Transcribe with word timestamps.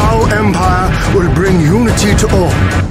Tau 0.00 0.26
Empire 0.32 0.88
will 1.14 1.30
bring 1.34 1.60
unity 1.60 2.14
to 2.16 2.26
all. 2.34 2.90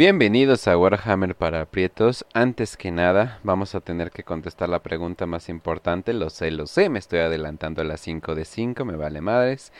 Bienvenidos 0.00 0.66
a 0.66 0.78
Warhammer 0.78 1.34
para 1.34 1.60
aprietos. 1.60 2.24
Antes 2.32 2.78
que 2.78 2.90
nada, 2.90 3.38
vamos 3.42 3.74
a 3.74 3.80
tener 3.80 4.10
que 4.10 4.22
contestar 4.22 4.70
la 4.70 4.82
pregunta 4.82 5.26
más 5.26 5.50
importante. 5.50 6.14
Lo 6.14 6.30
sé, 6.30 6.50
lo 6.50 6.66
sé, 6.66 6.88
me 6.88 6.98
estoy 6.98 7.18
adelantando 7.18 7.82
a 7.82 7.84
las 7.84 8.00
5 8.00 8.34
de 8.34 8.46
5, 8.46 8.84
me 8.86 8.96
vale 8.96 9.20
madres. 9.20 9.72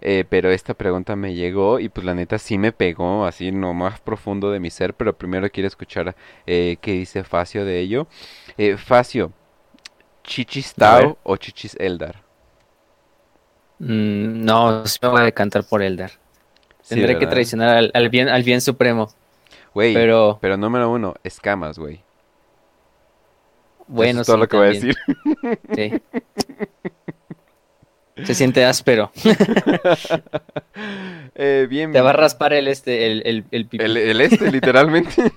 Eh, 0.00 0.24
pero 0.28 0.50
esta 0.50 0.74
pregunta 0.74 1.16
me 1.16 1.34
llegó 1.34 1.80
y 1.80 1.88
pues 1.88 2.04
la 2.04 2.14
neta 2.14 2.38
sí 2.38 2.56
me 2.56 2.70
pegó 2.70 3.24
así 3.24 3.48
en 3.48 3.60
lo 3.60 3.74
más 3.74 4.00
profundo 4.00 4.52
de 4.52 4.60
mi 4.60 4.70
ser. 4.70 4.94
Pero 4.94 5.16
primero 5.18 5.50
quiero 5.50 5.66
escuchar 5.66 6.14
eh, 6.46 6.76
qué 6.80 6.92
dice 6.92 7.24
Facio 7.24 7.64
de 7.64 7.80
ello. 7.80 8.06
Eh, 8.56 8.76
Facio, 8.76 9.32
¿Chichis. 10.24 10.74
Tau 10.74 11.16
o 11.22 11.36
Chichis 11.36 11.76
Eldar? 11.78 12.16
Mm, 13.78 14.44
no, 14.44 14.86
sí 14.86 14.98
me 15.02 15.08
voy 15.08 15.20
a 15.20 15.24
decantar 15.24 15.64
por 15.64 15.82
Eldar. 15.82 16.10
Sí, 16.82 16.94
Tendré 16.94 17.18
que 17.18 17.26
traicionar 17.26 17.76
al, 17.76 17.90
al 17.94 18.08
bien, 18.08 18.28
al 18.28 18.42
bien 18.42 18.60
supremo. 18.60 19.08
Güey, 19.74 19.94
pero... 19.94 20.38
Pero 20.40 20.56
número 20.56 20.90
uno, 20.90 21.14
escamas, 21.24 21.78
güey. 21.78 22.00
bueno, 23.86 24.20
Eso 24.20 24.20
es 24.22 24.26
todo 24.26 24.36
sí, 24.36 24.40
lo 24.40 24.48
que 24.48 24.56
voy 24.56 24.66
a 24.66 24.70
decir. 24.70 24.94
sí. 25.74 26.02
Se 28.24 28.34
siente 28.34 28.64
áspero. 28.64 29.10
Eh, 31.36 31.66
bien, 31.68 31.90
Te 31.90 32.00
va 32.00 32.10
a 32.10 32.12
raspar 32.12 32.52
el 32.52 32.68
este, 32.68 33.10
el, 33.10 33.20
el, 33.26 33.44
el 33.50 33.66
pipí. 33.66 33.84
El, 33.84 33.96
el 33.96 34.20
este, 34.20 34.52
literalmente. 34.52 35.10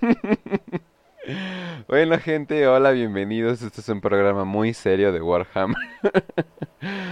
bueno, 1.88 2.18
gente, 2.20 2.68
hola, 2.68 2.92
bienvenidos. 2.92 3.62
Este 3.62 3.82
es 3.82 3.90
un 3.90 4.02
programa 4.02 4.46
muy 4.46 4.74
serio 4.74 5.12
de 5.12 5.22
Warhammer. 5.22 5.76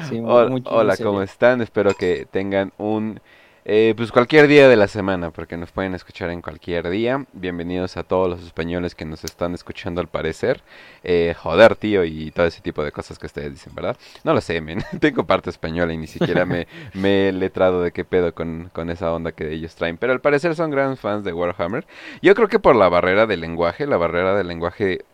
Sí, 0.10 0.22
muy- 0.22 0.64
Hola, 0.66 0.96
muy-. 0.98 1.04
¿cómo 1.04 1.22
están? 1.22 1.62
Espero 1.62 1.94
que 1.94 2.26
tengan 2.30 2.72
un... 2.78 3.20
eh, 3.68 3.96
pues 3.98 4.12
cualquier 4.12 4.48
día 4.48 4.70
de 4.70 4.76
la 4.76 4.88
semana, 4.88 5.32
porque 5.32 5.58
nos 5.58 5.72
pueden 5.72 5.96
escuchar 5.96 6.30
en 6.30 6.44
cualquier 6.44 6.88
día. 6.90 7.26
Bienvenidos 7.34 7.98
a 7.98 8.04
todos 8.04 8.30
los 8.30 8.44
españoles 8.44 8.94
que 8.94 9.06
nos 9.06 9.24
están 9.24 9.56
escuchando 9.56 10.02
al 10.02 10.08
parecer. 10.08 10.62
Eh, 11.04 11.34
joder, 11.36 11.76
tío, 11.76 12.04
y 12.04 12.30
todo 12.30 12.46
ese 12.46 12.62
tipo 12.62 12.84
de 12.84 12.92
cosas 12.92 13.18
que 13.18 13.26
ustedes 13.26 13.52
dicen, 13.52 13.74
¿verdad? 13.74 13.98
No 14.24 14.36
lo 14.36 14.42
sé, 14.42 14.62
men. 14.62 14.84
Tengo 15.00 15.26
parte 15.26 15.50
española 15.50 15.94
y 15.94 15.98
ni 15.98 16.06
siquiera 16.06 16.46
me, 16.46 16.68
me 16.94 17.30
he 17.30 17.32
letrado 17.32 17.82
de 17.82 17.92
qué 17.92 18.06
pedo 18.06 18.36
con, 18.36 18.70
con 18.72 18.92
esa 18.92 19.12
onda 19.12 19.32
que 19.32 19.52
ellos 19.52 19.74
traen. 19.74 19.98
Pero 19.98 20.14
al 20.14 20.22
parecer 20.22 20.54
son 20.56 20.70
grandes 20.70 21.00
fans 21.00 21.24
de 21.24 21.34
Warhammer. 21.34 21.88
Yo 22.22 22.36
creo 22.36 22.48
que 22.48 22.60
por 22.60 22.76
la 22.76 22.88
barrera 22.88 23.26
del 23.26 23.42
lenguaje, 23.42 23.88
la 23.88 23.98
barrera 23.98 24.36
del 24.36 24.48
lenguaje, 24.48 25.06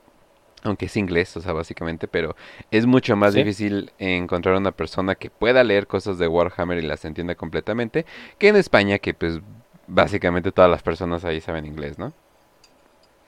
aunque 0.63 0.85
es 0.85 0.97
inglés, 0.97 1.35
o 1.37 1.41
sea, 1.41 1.53
básicamente, 1.53 2.07
pero 2.07 2.35
es 2.69 2.85
mucho 2.85 3.15
más 3.15 3.33
Sí. 3.33 3.39
difícil 3.39 3.91
encontrar 3.99 4.55
una 4.55 4.71
persona 4.71 5.15
que 5.15 5.29
pueda 5.29 5.63
leer 5.63 5.87
cosas 5.87 6.17
de 6.17 6.27
Warhammer 6.27 6.77
y 6.77 6.81
las 6.87 7.03
entienda 7.05 7.35
completamente, 7.35 8.05
que 8.37 8.49
en 8.49 8.55
España, 8.55 8.97
que 8.99 9.13
pues 9.13 9.39
básicamente 9.87 10.51
todas 10.51 10.69
las 10.69 10.81
personas 10.83 11.25
ahí 11.25 11.41
saben 11.41 11.65
inglés, 11.65 11.97
¿no? 11.99 12.13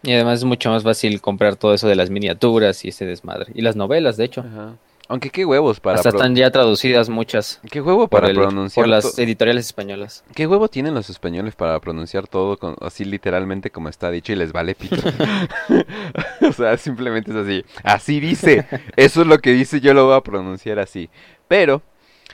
Y 0.03 0.12
además 0.14 0.40
es 0.40 0.45
mucho 0.45 0.70
más 0.70 0.84
fácil 0.84 1.22
comprar 1.22 1.56
todo 1.56 1.73
eso 1.73 1.88
de 1.88 1.95
las 1.95 2.09
miniaturas 2.09 2.84
y 2.84 2.90
ese 2.90 3.06
desmadre. 3.06 3.52
Y 3.56 3.62
las 3.62 3.75
novelas, 3.78 4.18
de 4.18 4.25
hecho. 4.25 4.42
Ajá. 4.42 4.73
Aunque 5.09 5.30
qué 5.30 5.44
huevos 5.46 5.80
para 5.80 5.98
Hasta 5.98 6.09
están 6.09 6.36
ya 6.36 6.50
traducidas 6.50 7.09
muchas 7.09 7.59
qué 7.70 7.82
huevo 7.82 8.08
para 8.08 8.30
el- 8.30 8.36
pronunciar 8.36 8.84
por 8.86 8.90
las 8.90 9.16
to- 9.16 9.22
editoriales 9.22 9.66
españolas. 9.66 10.24
qué 10.34 10.47
huevo 10.47 10.69
tienen 10.69 10.94
los 10.94 11.09
españoles 11.09 11.56
para 11.56 11.80
pronunciar 11.81 12.28
todo 12.28 12.58
con- 12.58 12.75
así 12.81 13.03
literalmente 13.03 13.69
como 13.69 13.90
está 13.90 14.09
dicho 14.12 14.31
y 14.31 14.36
les 14.38 14.52
vale 14.53 14.75
pito. 14.75 14.96
o 16.47 16.53
sea, 16.53 16.78
simplemente 16.78 17.31
es 17.31 17.38
así. 17.38 17.66
Así 17.84 18.19
dice. 18.19 18.66
Eso 18.96 19.22
es 19.22 19.28
lo 19.28 19.40
que 19.40 19.52
dice, 19.52 19.81
yo 19.81 19.94
lo 19.94 20.06
voy 20.08 20.16
a 20.16 20.22
pronunciar 20.22 20.80
así. 20.80 21.09
Pero 21.47 21.81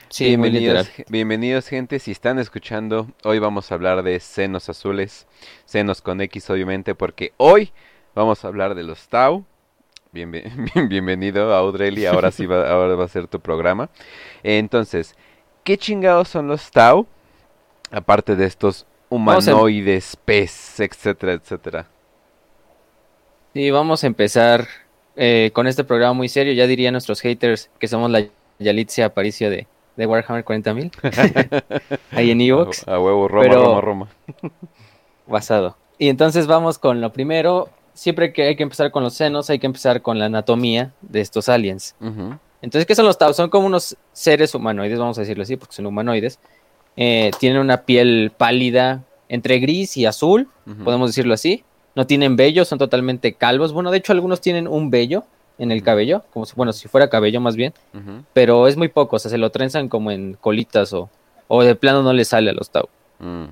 Sí, 0.08 0.24
bienvenidos, 0.26 0.90
bienvenidos 1.08 1.68
gente, 1.68 2.00
si 2.00 2.10
están 2.10 2.38
escuchando, 2.40 3.06
hoy 3.22 3.38
vamos 3.38 3.70
a 3.70 3.74
hablar 3.76 4.02
de 4.02 4.18
senos 4.18 4.68
azules, 4.68 5.26
senos 5.66 6.02
con 6.02 6.20
X 6.20 6.50
obviamente, 6.50 6.96
porque 6.96 7.32
hoy 7.36 7.72
vamos 8.14 8.44
a 8.44 8.48
hablar 8.48 8.74
de 8.74 8.82
los 8.82 9.08
Tau. 9.08 9.44
Bienve- 10.12 10.50
bien- 10.74 10.88
bienvenido 10.88 11.54
Audrey, 11.54 12.04
ahora 12.06 12.30
sí 12.30 12.46
va, 12.46 12.68
ahora 12.70 12.94
va 12.96 13.04
a 13.04 13.08
ser 13.08 13.26
tu 13.28 13.40
programa. 13.40 13.88
Entonces, 14.42 15.14
¿qué 15.64 15.76
chingados 15.78 16.28
son 16.28 16.48
los 16.48 16.70
Tau? 16.70 17.06
Aparte 17.90 18.36
de 18.36 18.46
estos 18.46 18.82
a- 18.82 19.14
humanoides, 19.14 20.16
pez, 20.24 20.80
etcétera, 20.80 21.32
etcétera. 21.32 21.86
Y 23.54 23.70
vamos 23.70 24.04
a 24.04 24.06
empezar 24.06 24.68
eh, 25.16 25.50
con 25.52 25.66
este 25.66 25.82
programa 25.84 26.12
muy 26.12 26.28
serio. 26.28 26.52
Ya 26.52 26.66
dirían 26.68 26.92
nuestros 26.92 27.20
haters 27.20 27.68
que 27.80 27.88
somos 27.88 28.08
la 28.10 28.24
Yalitza 28.60 29.06
Aparicio 29.06 29.50
de, 29.50 29.66
de 29.96 30.06
Warhammer 30.06 30.44
40.000. 30.44 31.92
Ahí 32.12 32.30
en 32.30 32.40
Evox, 32.40 32.86
A, 32.86 32.94
a 32.94 33.00
huevo, 33.00 33.26
Roma, 33.26 33.42
Pero- 33.42 33.64
Roma, 33.64 33.80
Roma. 33.80 34.08
basado. 35.26 35.76
Y 35.98 36.08
entonces 36.08 36.46
vamos 36.46 36.78
con 36.78 37.00
lo 37.00 37.12
primero. 37.12 37.68
Siempre 37.94 38.32
que 38.32 38.42
hay 38.42 38.56
que 38.56 38.62
empezar 38.62 38.90
con 38.90 39.02
los 39.02 39.14
senos, 39.14 39.50
hay 39.50 39.58
que 39.58 39.66
empezar 39.66 40.00
con 40.02 40.18
la 40.18 40.26
anatomía 40.26 40.92
de 41.02 41.20
estos 41.20 41.48
aliens. 41.48 41.94
Entonces, 42.62 42.86
¿qué 42.86 42.94
son 42.94 43.06
los 43.06 43.18
Tau? 43.18 43.32
Son 43.34 43.48
como 43.50 43.66
unos 43.66 43.96
seres 44.12 44.54
humanoides, 44.54 44.98
vamos 44.98 45.18
a 45.18 45.22
decirlo 45.22 45.42
así, 45.42 45.56
porque 45.56 45.74
son 45.74 45.86
humanoides. 45.86 46.38
Eh, 46.96 47.30
tienen 47.38 47.60
una 47.60 47.82
piel 47.82 48.32
pálida, 48.36 49.02
entre 49.28 49.58
gris 49.60 49.96
y 49.96 50.06
azul, 50.06 50.48
podemos 50.84 51.10
decirlo 51.10 51.34
así. 51.34 51.64
No 51.94 52.06
tienen 52.06 52.36
vello, 52.36 52.64
son 52.64 52.78
totalmente 52.78 53.32
calvos. 53.34 53.72
Bueno, 53.72 53.90
de 53.90 53.98
hecho, 53.98 54.12
algunos 54.12 54.40
tienen 54.40 54.68
un 54.68 54.90
vello 54.90 55.24
en 55.58 55.70
el 55.72 55.82
cabello, 55.82 56.22
como 56.32 56.46
si, 56.46 56.54
bueno, 56.56 56.72
si 56.72 56.88
fuera 56.88 57.10
cabello 57.10 57.40
más 57.40 57.54
bien, 57.56 57.74
pero 58.32 58.66
es 58.66 58.76
muy 58.76 58.88
poco, 58.88 59.16
o 59.16 59.18
sea, 59.18 59.30
se 59.30 59.36
lo 59.38 59.50
trenzan 59.50 59.88
como 59.88 60.10
en 60.10 60.34
colitas 60.40 60.92
o, 60.94 61.10
o 61.48 61.62
de 61.62 61.74
plano 61.74 62.02
no 62.02 62.12
les 62.14 62.28
sale 62.28 62.50
a 62.50 62.54
los 62.54 62.70
Tau. 62.70 62.88
mm, 63.18 63.44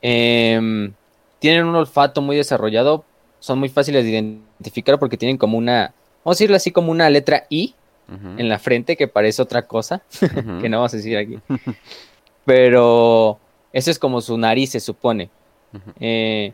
Em, 0.00 0.92
tienen 1.40 1.64
un 1.66 1.74
olfato 1.74 2.22
muy 2.22 2.36
desarrollado, 2.36 3.04
son 3.40 3.58
muy 3.58 3.68
fáciles 3.68 4.04
de 4.04 4.10
identificar 4.10 4.98
porque 4.98 5.16
tienen 5.16 5.36
como 5.36 5.58
una, 5.58 5.92
vamos 6.24 6.36
a 6.36 6.38
decirlo 6.38 6.56
así, 6.56 6.70
como 6.70 6.90
una 6.90 7.08
letra 7.10 7.44
I 7.48 7.74
en 8.38 8.48
la 8.48 8.58
frente 8.58 8.96
que 8.96 9.06
parece 9.06 9.42
otra 9.42 9.66
cosa, 9.66 10.02
que 10.60 10.68
no 10.68 10.78
vamos 10.78 10.94
a 10.94 10.96
decir 10.96 11.16
aquí. 11.18 11.38
Pero 12.46 13.38
eso 13.72 13.90
es 13.90 13.98
como 13.98 14.20
su 14.22 14.38
nariz, 14.38 14.70
se 14.70 14.80
supone. 14.80 15.28
Ujú. 15.74 15.92
Eh, 16.00 16.52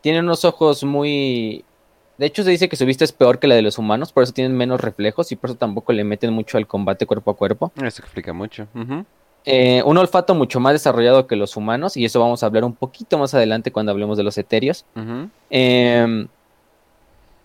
tienen 0.00 0.24
unos 0.24 0.44
ojos 0.44 0.84
muy... 0.84 1.64
De 2.18 2.26
hecho, 2.26 2.44
se 2.44 2.50
dice 2.50 2.68
que 2.68 2.76
su 2.76 2.86
vista 2.86 3.04
es 3.04 3.12
peor 3.12 3.40
que 3.40 3.48
la 3.48 3.56
de 3.56 3.62
los 3.62 3.78
humanos, 3.78 4.12
por 4.12 4.22
eso 4.22 4.32
tienen 4.32 4.56
menos 4.56 4.80
reflejos 4.80 5.32
y 5.32 5.36
por 5.36 5.50
eso 5.50 5.58
tampoco 5.58 5.92
le 5.92 6.04
meten 6.04 6.32
mucho 6.32 6.56
al 6.56 6.66
combate 6.66 7.04
cuerpo 7.04 7.32
a 7.32 7.36
cuerpo. 7.36 7.72
Eso 7.76 8.02
explica 8.02 8.32
mucho. 8.32 8.68
Eh, 9.48 9.80
un 9.84 9.96
olfato 9.96 10.34
mucho 10.34 10.58
más 10.58 10.72
desarrollado 10.72 11.28
que 11.28 11.36
los 11.36 11.56
humanos, 11.56 11.96
y 11.96 12.04
eso 12.04 12.18
vamos 12.18 12.42
a 12.42 12.46
hablar 12.46 12.64
un 12.64 12.74
poquito 12.74 13.16
más 13.16 13.32
adelante 13.32 13.70
cuando 13.70 13.92
hablemos 13.92 14.18
de 14.18 14.24
los 14.24 14.36
etéreos. 14.38 14.84
Em, 15.50 16.26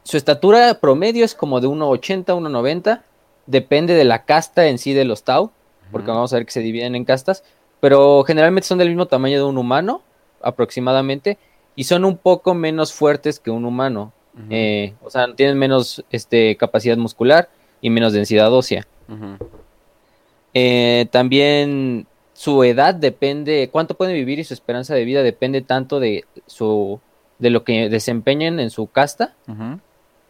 su 0.04 0.18
estatura 0.18 0.80
promedio 0.82 1.24
es 1.24 1.36
como 1.36 1.62
de 1.62 1.68
1,80, 1.68 2.34
1,90. 2.34 3.04
Depende 3.46 3.94
de 3.94 4.04
la 4.04 4.26
casta 4.26 4.68
en 4.68 4.80
sí 4.80 4.94
de 4.94 5.06
los 5.06 5.24
Tau, 5.24 5.52
porque 5.92 6.10
vamos 6.10 6.34
a 6.34 6.38
ver 6.38 6.46
que 6.48 6.52
se 6.52 6.62
dividen 6.62 6.96
en 6.96 7.06
castas. 7.06 7.44
Pero 7.80 8.24
generalmente 8.24 8.68
son 8.68 8.80
del 8.80 8.90
mismo 8.90 9.06
tamaño 9.06 9.38
de 9.38 9.44
un 9.44 9.60
humano, 9.60 10.02
aproximadamente, 10.42 11.38
y 11.76 11.84
son 11.84 12.04
un 12.06 12.18
poco 12.18 12.56
menos 12.56 12.94
fuertes 12.94 13.40
que 13.40 13.52
un 13.52 13.64
humano. 13.64 14.12
Eh, 14.50 14.96
o 15.04 15.10
sea, 15.12 15.32
tienen 15.36 15.60
menos 15.60 16.04
este, 16.10 16.56
capacidad 16.58 16.98
muscular 16.98 17.50
y 17.80 17.92
menos 17.92 18.14
densidad 18.14 18.52
ósea. 18.52 18.88
ujú. 19.08 19.61
Eh, 20.54 21.08
también 21.12 22.08
su 22.34 22.64
edad 22.64 22.94
depende, 22.96 23.70
cuánto 23.72 23.96
pueden 23.96 24.16
vivir 24.16 24.40
y 24.40 24.44
su 24.44 24.54
esperanza 24.54 24.96
de 24.96 25.06
vida 25.06 25.24
depende 25.24 25.62
tanto 25.62 26.00
de 26.00 26.26
su 26.48 27.00
de 27.40 27.50
lo 27.50 27.64
que 27.64 27.90
desempeñen 27.90 28.60
en 28.60 28.70
su 28.70 28.88
casta 28.88 29.36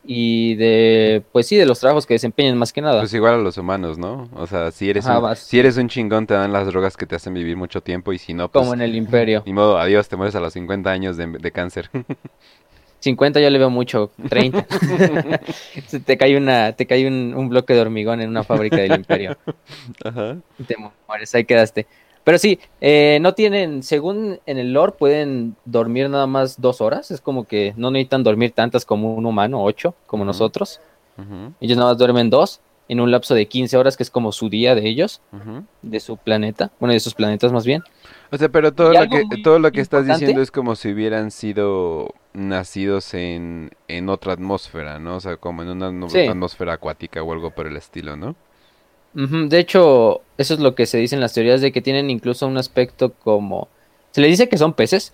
y 0.04 0.56
de 0.56 1.24
pues 1.32 1.48
sí 1.48 1.58
de 1.58 1.66
los 1.66 1.80
trabajos 1.80 2.06
que 2.06 2.16
desempeñen 2.16 2.58
más 2.58 2.74
que 2.74 2.82
nada. 2.82 3.00
Pues 3.02 3.14
igual 3.14 3.36
a 3.36 3.38
los 3.38 3.58
humanos, 3.58 3.98
¿no? 3.98 4.30
O 4.36 4.48
sea, 4.48 4.72
si 4.72 4.90
eres, 4.90 5.06
Ajá, 5.06 5.18
un, 5.18 5.24
vas. 5.24 5.40
si 5.40 5.60
eres 5.60 5.78
un 5.78 5.90
chingón, 5.90 6.26
te 6.26 6.34
dan 6.34 6.52
las 6.52 6.68
drogas 6.68 6.98
que 6.98 7.06
te 7.06 7.16
hacen 7.16 7.34
vivir 7.34 7.58
mucho 7.58 7.82
tiempo 7.82 8.12
y 8.14 8.18
si 8.18 8.34
no, 8.34 8.50
pues... 8.50 8.62
como 8.62 8.74
en 8.74 8.82
el 8.82 8.96
Imperio. 8.96 9.44
Ni 9.46 9.54
modo, 9.54 9.78
adiós, 9.78 10.08
te 10.08 10.16
mueres 10.16 10.36
a 10.36 10.40
los 10.40 10.54
50 10.54 10.90
años 10.90 11.18
de, 11.18 11.28
de 11.28 11.52
cáncer. 11.52 11.90
50 13.02 13.40
ya 13.40 13.50
le 13.50 13.60
veo 13.60 13.70
mucho, 13.70 14.12
30. 14.30 14.66
Se 15.88 16.00
te 16.00 16.18
cae 16.18 16.38
una 16.38 16.74
te 16.74 16.86
cae 16.86 17.08
un, 17.08 17.34
un 17.36 17.50
bloque 17.50 17.74
de 17.74 17.82
hormigón 17.82 18.22
en 18.22 18.30
una 18.30 18.44
fábrica 18.44 18.78
del 18.78 18.94
Imperio. 18.94 19.38
Ajá. 20.06 20.38
te 20.66 20.76
mueres, 21.08 21.36
ahí 21.36 21.44
quedaste. 21.44 21.88
Pero 22.24 22.38
sí, 22.38 22.60
eh, 22.82 23.18
no 23.22 23.34
tienen, 23.34 23.82
según 23.82 24.40
en 24.46 24.58
el 24.60 24.74
lore, 24.74 24.94
pueden 24.94 25.56
dormir 25.66 26.10
nada 26.10 26.28
más 26.28 26.62
dos 26.62 26.80
horas. 26.80 27.10
Es 27.10 27.20
como 27.20 27.46
que 27.46 27.74
no 27.78 27.90
necesitan 27.90 28.24
dormir 28.24 28.52
tantas 28.52 28.86
como 28.86 29.16
un 29.16 29.26
humano, 29.26 29.64
ocho, 29.64 29.96
como 30.06 30.24
nosotros. 30.24 30.80
Ellos 31.60 31.78
nada 31.78 31.92
más 31.92 31.98
duermen 32.00 32.32
dos 32.32 32.62
en 32.88 33.00
un 33.00 33.12
lapso 33.12 33.36
de 33.36 33.48
15 33.48 33.78
horas, 33.78 33.96
que 33.96 34.04
es 34.04 34.10
como 34.10 34.32
su 34.32 34.50
día 34.50 34.74
de 34.74 34.88
ellos, 34.88 35.22
de 35.82 36.00
su 36.00 36.18
planeta, 36.18 36.72
bueno, 36.80 36.94
de 36.94 37.00
sus 37.00 37.14
planetas 37.14 37.52
más 37.52 37.66
bien. 37.66 37.84
O 38.32 38.38
sea, 38.38 38.50
pero 38.50 38.74
todo 38.74 38.94
lo 38.94 39.10
que 39.10 39.24
todo 39.44 39.60
lo 39.60 39.72
que 39.72 39.82
estás 39.82 40.06
diciendo 40.08 40.42
es 40.42 40.52
como 40.52 40.76
si 40.76 40.92
hubieran 40.94 41.32
sido 41.32 42.14
nacidos 42.34 43.14
en, 43.14 43.72
en 43.90 44.08
otra 44.10 44.34
atmósfera, 44.34 45.00
¿no? 45.00 45.18
O 45.18 45.20
sea, 45.20 45.36
como 45.38 45.64
en 45.64 45.70
una 45.70 46.10
Sí. 46.10 46.28
atmósfera 46.28 46.74
acuática 46.74 47.22
o 47.22 47.34
algo 47.34 47.52
por 47.52 47.68
el 47.68 47.76
estilo, 47.76 48.16
¿no? 48.16 48.36
De 49.14 49.60
hecho, 49.60 50.22
eso 50.38 50.54
es 50.54 50.62
lo 50.62 50.74
que 50.74 50.86
se 50.86 50.98
dice 50.98 51.16
en 51.16 51.22
las 51.22 51.34
teorías 51.34 51.60
de 51.60 51.74
que 51.74 51.82
tienen 51.82 52.10
incluso 52.10 52.48
un 52.48 52.58
aspecto 52.58 53.12
como... 53.12 53.68
Se 54.12 54.22
le 54.22 54.28
dice 54.28 54.48
que 54.48 54.58
son 54.58 54.72
peces, 54.74 55.14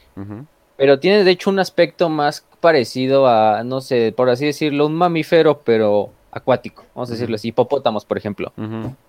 pero 0.75 0.99
tienen 0.99 1.25
de 1.25 1.31
hecho 1.31 1.49
un 1.49 1.57
aspecto 1.57 2.07
más 2.09 2.45
parecido 2.59 3.27
a, 3.27 3.63
no 3.63 3.81
sé, 3.81 4.13
por 4.15 4.29
así 4.29 4.45
decirlo, 4.45 4.85
un 4.85 4.93
mamífero, 4.93 5.61
pero 5.63 6.11
acuático. 6.31 6.83
Vamos 6.93 7.09
a 7.09 7.13
decirlo 7.13 7.35
así, 7.35 7.47
hipopótamos, 7.47 8.05
por 8.05 8.19
ejemplo. 8.19 8.53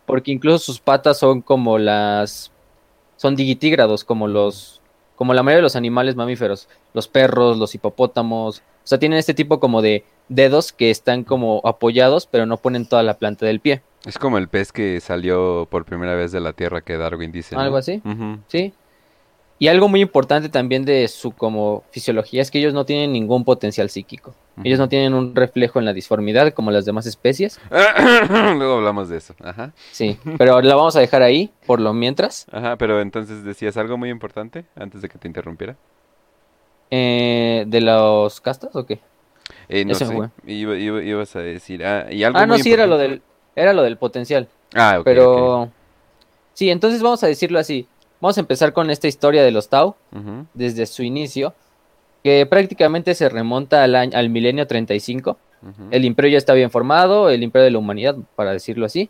Porque 0.06 0.30
incluso 0.32 0.58
sus 0.58 0.80
patas 0.80 1.18
son 1.18 1.42
como 1.42 1.76
las... 1.78 2.50
Son 3.18 3.36
digitígrados, 3.36 4.04
como 4.04 4.26
los... 4.26 4.80
Como 5.16 5.34
la 5.34 5.42
mayoría 5.42 5.58
de 5.58 5.62
los 5.62 5.76
animales 5.76 6.16
mamíferos. 6.16 6.68
Los 6.94 7.08
perros, 7.08 7.58
los 7.58 7.74
hipopótamos. 7.74 8.60
O 8.60 8.62
sea, 8.84 8.98
tienen 8.98 9.18
este 9.18 9.34
tipo 9.34 9.60
como 9.60 9.82
de 9.82 10.04
dedos 10.28 10.72
que 10.72 10.90
están 10.90 11.24
como 11.24 11.60
apoyados, 11.64 12.26
pero 12.26 12.46
no 12.46 12.56
ponen 12.56 12.86
toda 12.86 13.02
la 13.02 13.18
planta 13.18 13.44
del 13.44 13.60
pie. 13.60 13.82
Es 14.06 14.16
como 14.16 14.38
el 14.38 14.48
pez 14.48 14.70
que 14.70 15.00
salió 15.00 15.66
por 15.70 15.84
primera 15.84 16.14
vez 16.14 16.30
de 16.30 16.40
la 16.40 16.52
Tierra 16.52 16.80
que 16.80 16.96
Darwin 16.96 17.32
dice, 17.32 17.56
¿no? 17.56 17.60
Algo 17.60 17.76
así. 17.76 18.00
Sí. 18.46 18.72
Y 19.60 19.66
algo 19.68 19.88
muy 19.88 20.00
importante 20.00 20.48
también 20.48 20.84
de 20.84 21.08
su 21.08 21.32
como 21.32 21.82
fisiología 21.90 22.42
es 22.42 22.50
que 22.50 22.58
ellos 22.60 22.74
no 22.74 22.84
tienen 22.86 23.12
ningún 23.12 23.44
potencial 23.44 23.90
psíquico. 23.90 24.34
Ellos 24.64 24.78
no 24.78 24.88
tienen 24.88 25.14
un 25.14 25.34
reflejo 25.36 25.78
en 25.78 25.84
la 25.84 25.92
disformidad 25.92 26.52
como 26.52 26.70
las 26.72 26.84
demás 26.84 27.06
especies. 27.06 27.60
Luego 27.70 28.74
hablamos 28.74 29.08
de 29.08 29.16
eso. 29.18 29.34
Ajá. 29.42 29.72
Sí, 29.92 30.16
pero 30.36 30.60
la 30.60 30.74
vamos 30.74 30.96
a 30.96 31.00
dejar 31.00 31.22
ahí 31.22 31.50
por 31.66 31.80
lo 31.80 31.92
mientras. 31.92 32.46
Ajá, 32.52 32.76
pero 32.76 33.00
entonces 33.00 33.44
decías 33.44 33.76
algo 33.76 33.96
muy 33.96 34.10
importante 34.10 34.64
antes 34.76 35.02
de 35.02 35.08
que 35.08 35.18
te 35.18 35.28
interrumpiera. 35.28 35.76
Eh, 36.90 37.64
¿De 37.66 37.80
los 37.80 38.40
castas 38.40 38.74
o 38.74 38.86
qué? 38.86 38.98
Eh, 39.68 39.84
no 39.84 39.92
Ese 39.92 40.06
sé, 40.06 40.14
fue. 40.14 40.28
iba- 40.46 40.76
iba- 40.76 41.02
ibas 41.02 41.36
a 41.36 41.40
decir, 41.40 41.84
ah, 41.84 42.06
y 42.10 42.24
algo 42.24 42.38
Ah, 42.38 42.46
no, 42.46 42.54
muy 42.54 42.62
sí, 42.62 42.72
era 42.72 42.86
lo 42.86 42.96
del, 42.98 43.22
era 43.54 43.72
lo 43.72 43.82
del 43.82 43.96
potencial. 43.96 44.48
Ah, 44.74 44.96
ok, 44.98 45.04
pero 45.04 45.68
sí, 46.54 46.70
entonces 46.70 47.02
vamos 47.02 47.22
a 47.22 47.26
decirlo 47.26 47.58
así. 47.58 47.86
Vamos 48.20 48.36
a 48.36 48.40
empezar 48.40 48.72
con 48.72 48.90
esta 48.90 49.06
historia 49.08 49.42
de 49.42 49.50
los 49.50 49.68
Tau 49.68 49.94
desde 50.54 50.86
su 50.86 51.02
inicio, 51.02 51.54
que 52.24 52.46
prácticamente 52.46 53.14
se 53.14 53.28
remonta 53.28 53.84
al 53.84 53.94
año, 53.94 54.16
al 54.18 54.28
milenio 54.28 54.66
35. 54.66 55.36
ujú, 55.62 55.72
El 55.90 56.04
imperio 56.04 56.32
ya 56.32 56.38
está 56.38 56.52
bien 56.54 56.70
formado, 56.70 57.30
el 57.30 57.42
imperio 57.42 57.64
de 57.64 57.70
la 57.70 57.78
humanidad, 57.78 58.16
para 58.34 58.52
decirlo 58.52 58.86
así. 58.86 59.08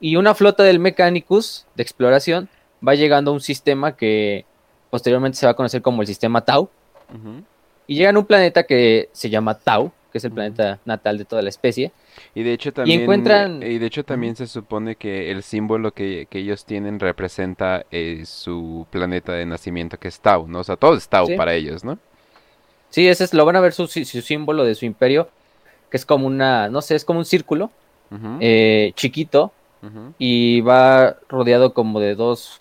Y 0.00 0.16
una 0.16 0.34
flota 0.34 0.62
del 0.62 0.78
Mechanicus 0.78 1.66
de 1.74 1.82
exploración 1.82 2.48
va 2.86 2.94
llegando 2.94 3.30
a 3.30 3.34
un 3.34 3.40
sistema 3.40 3.96
que 3.96 4.44
posteriormente 4.90 5.38
se 5.38 5.46
va 5.46 5.52
a 5.52 5.54
conocer 5.56 5.82
como 5.82 6.02
el 6.02 6.06
sistema 6.06 6.44
Tau. 6.44 6.68
Y 7.88 7.96
llegan 7.96 8.16
a 8.16 8.20
un 8.20 8.26
planeta 8.26 8.62
que 8.62 9.08
se 9.12 9.30
llama 9.30 9.58
Tau, 9.58 9.90
que 10.12 10.18
es 10.18 10.24
el 10.24 10.30
planeta 10.32 10.78
natal 10.84 11.18
de 11.18 11.24
toda 11.24 11.42
la 11.42 11.48
especie. 11.48 11.90
Y 12.34 12.42
de 12.42 12.52
hecho 12.52 12.72
también, 12.72 13.02
encuentran- 13.02 13.62
y 13.62 13.78
de 13.78 13.86
hecho 13.86 14.04
también 14.04 14.36
se 14.36 14.46
supone 14.46 14.96
que 14.96 15.30
el 15.30 15.42
símbolo 15.42 15.92
que, 15.92 16.26
que 16.30 16.38
ellos 16.40 16.64
tienen 16.64 17.00
representa 17.00 17.84
eh, 17.90 18.22
su 18.26 18.86
planeta 18.90 19.32
de 19.32 19.46
nacimiento, 19.46 19.98
que 19.98 20.08
es 20.08 20.20
Tau, 20.20 20.46
¿no? 20.48 20.60
O 20.60 20.64
sea, 20.64 20.76
todo 20.76 20.94
es 20.96 21.08
Tau 21.08 21.26
Sí. 21.26 21.36
para 21.36 21.54
ellos, 21.54 21.84
¿no? 21.84 21.98
Sí, 22.90 23.08
ese 23.08 23.24
es, 23.24 23.32
lo 23.34 23.44
van 23.44 23.56
a 23.56 23.60
ver 23.60 23.72
su, 23.72 23.86
sí- 23.86 24.04
su 24.04 24.20
símbolo 24.20 24.64
de 24.64 24.74
su 24.74 24.84
imperio, 24.84 25.28
que 25.90 25.96
es 25.96 26.04
como 26.06 26.26
una, 26.26 26.68
no 26.68 26.82
sé, 26.82 26.94
es 26.94 27.04
como 27.04 27.18
un 27.18 27.24
círculo 27.24 27.70
eh, 28.40 28.92
chiquito 28.94 29.52
y 30.18 30.60
va 30.60 31.16
rodeado 31.28 31.72
como 31.72 31.98
de 32.00 32.14
dos, 32.14 32.60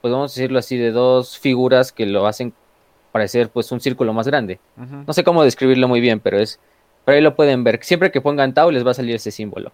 pues 0.00 0.12
vamos 0.12 0.32
a 0.32 0.34
decirlo 0.34 0.58
así, 0.58 0.76
de 0.76 0.90
dos 0.90 1.38
figuras 1.38 1.92
que 1.92 2.06
lo 2.06 2.26
hacen 2.26 2.52
parecer 3.12 3.48
pues 3.48 3.70
un 3.72 3.80
círculo 3.80 4.12
más 4.12 4.26
grande. 4.26 4.58
No 5.06 5.12
sé 5.12 5.24
cómo 5.24 5.42
describirlo 5.44 5.88
muy 5.88 6.00
bien, 6.00 6.20
pero 6.20 6.38
es, 6.38 6.58
pero 7.10 7.16
ahí 7.16 7.22
lo 7.24 7.34
pueden 7.34 7.64
ver. 7.64 7.80
Siempre 7.82 8.12
que 8.12 8.20
pongan 8.20 8.54
Tau 8.54 8.70
les 8.70 8.86
va 8.86 8.92
a 8.92 8.94
salir 8.94 9.16
ese 9.16 9.32
símbolo. 9.32 9.72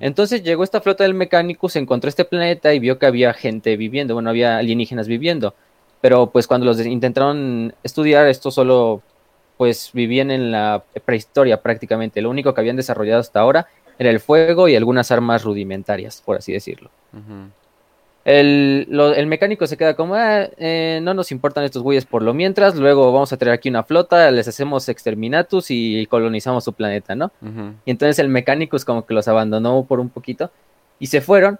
Entonces 0.00 0.42
llegó 0.42 0.64
esta 0.64 0.80
flota 0.80 1.04
del 1.04 1.12
Mechanicus, 1.12 1.76
encontró 1.76 2.08
este 2.08 2.24
planeta 2.24 2.72
y 2.72 2.78
vio 2.78 2.98
que 2.98 3.04
había 3.04 3.34
gente 3.34 3.76
viviendo, 3.76 4.14
bueno, 4.14 4.30
había 4.30 4.56
alienígenas 4.56 5.06
viviendo. 5.06 5.54
Pero 6.00 6.30
pues 6.30 6.46
cuando 6.46 6.64
los 6.64 6.80
intentaron 6.80 7.74
estudiar, 7.82 8.28
esto 8.28 8.50
solo 8.50 9.02
pues 9.58 9.90
vivían 9.92 10.30
en 10.30 10.50
la 10.50 10.82
prehistoria 11.04 11.60
prácticamente. 11.60 12.22
Lo 12.22 12.30
único 12.30 12.54
que 12.54 12.62
habían 12.62 12.76
desarrollado 12.76 13.20
hasta 13.20 13.40
ahora 13.40 13.66
era 13.98 14.08
el 14.08 14.20
fuego 14.20 14.66
y 14.66 14.74
algunas 14.74 15.10
armas 15.10 15.44
rudimentarias, 15.44 16.22
por 16.24 16.38
así 16.38 16.54
decirlo. 16.54 16.90
El, 18.24 18.86
lo- 18.90 19.14
el 19.14 19.26
mecánico 19.26 19.66
se 19.66 19.76
queda 19.78 19.94
como, 19.96 20.14
"Ah, 20.14 20.46
eh, 20.58 21.00
no 21.02 21.14
nos 21.14 21.32
importan 21.32 21.64
estos 21.64 21.82
güeyes 21.82 22.04
por 22.04 22.22
lo 22.22 22.34
mientras, 22.34 22.76
luego 22.76 23.10
vamos 23.12 23.32
a 23.32 23.38
traer 23.38 23.54
aquí 23.54 23.70
una 23.70 23.82
flota, 23.82 24.30
les 24.30 24.46
hacemos 24.46 24.88
exterminatus 24.90 25.70
y 25.70 26.06
colonizamos 26.06 26.62
su 26.64 26.72
planeta, 26.74 27.14
¿no? 27.14 27.32
Y 27.86 27.90
entonces 27.90 28.18
el 28.18 28.28
mecánico 28.28 28.76
es 28.76 28.84
como 28.84 29.06
que 29.06 29.14
los 29.14 29.26
abandonó 29.26 29.84
por 29.84 30.00
un 30.00 30.10
poquito 30.10 30.50
y 30.98 31.06
se 31.06 31.20
fueron. 31.22 31.58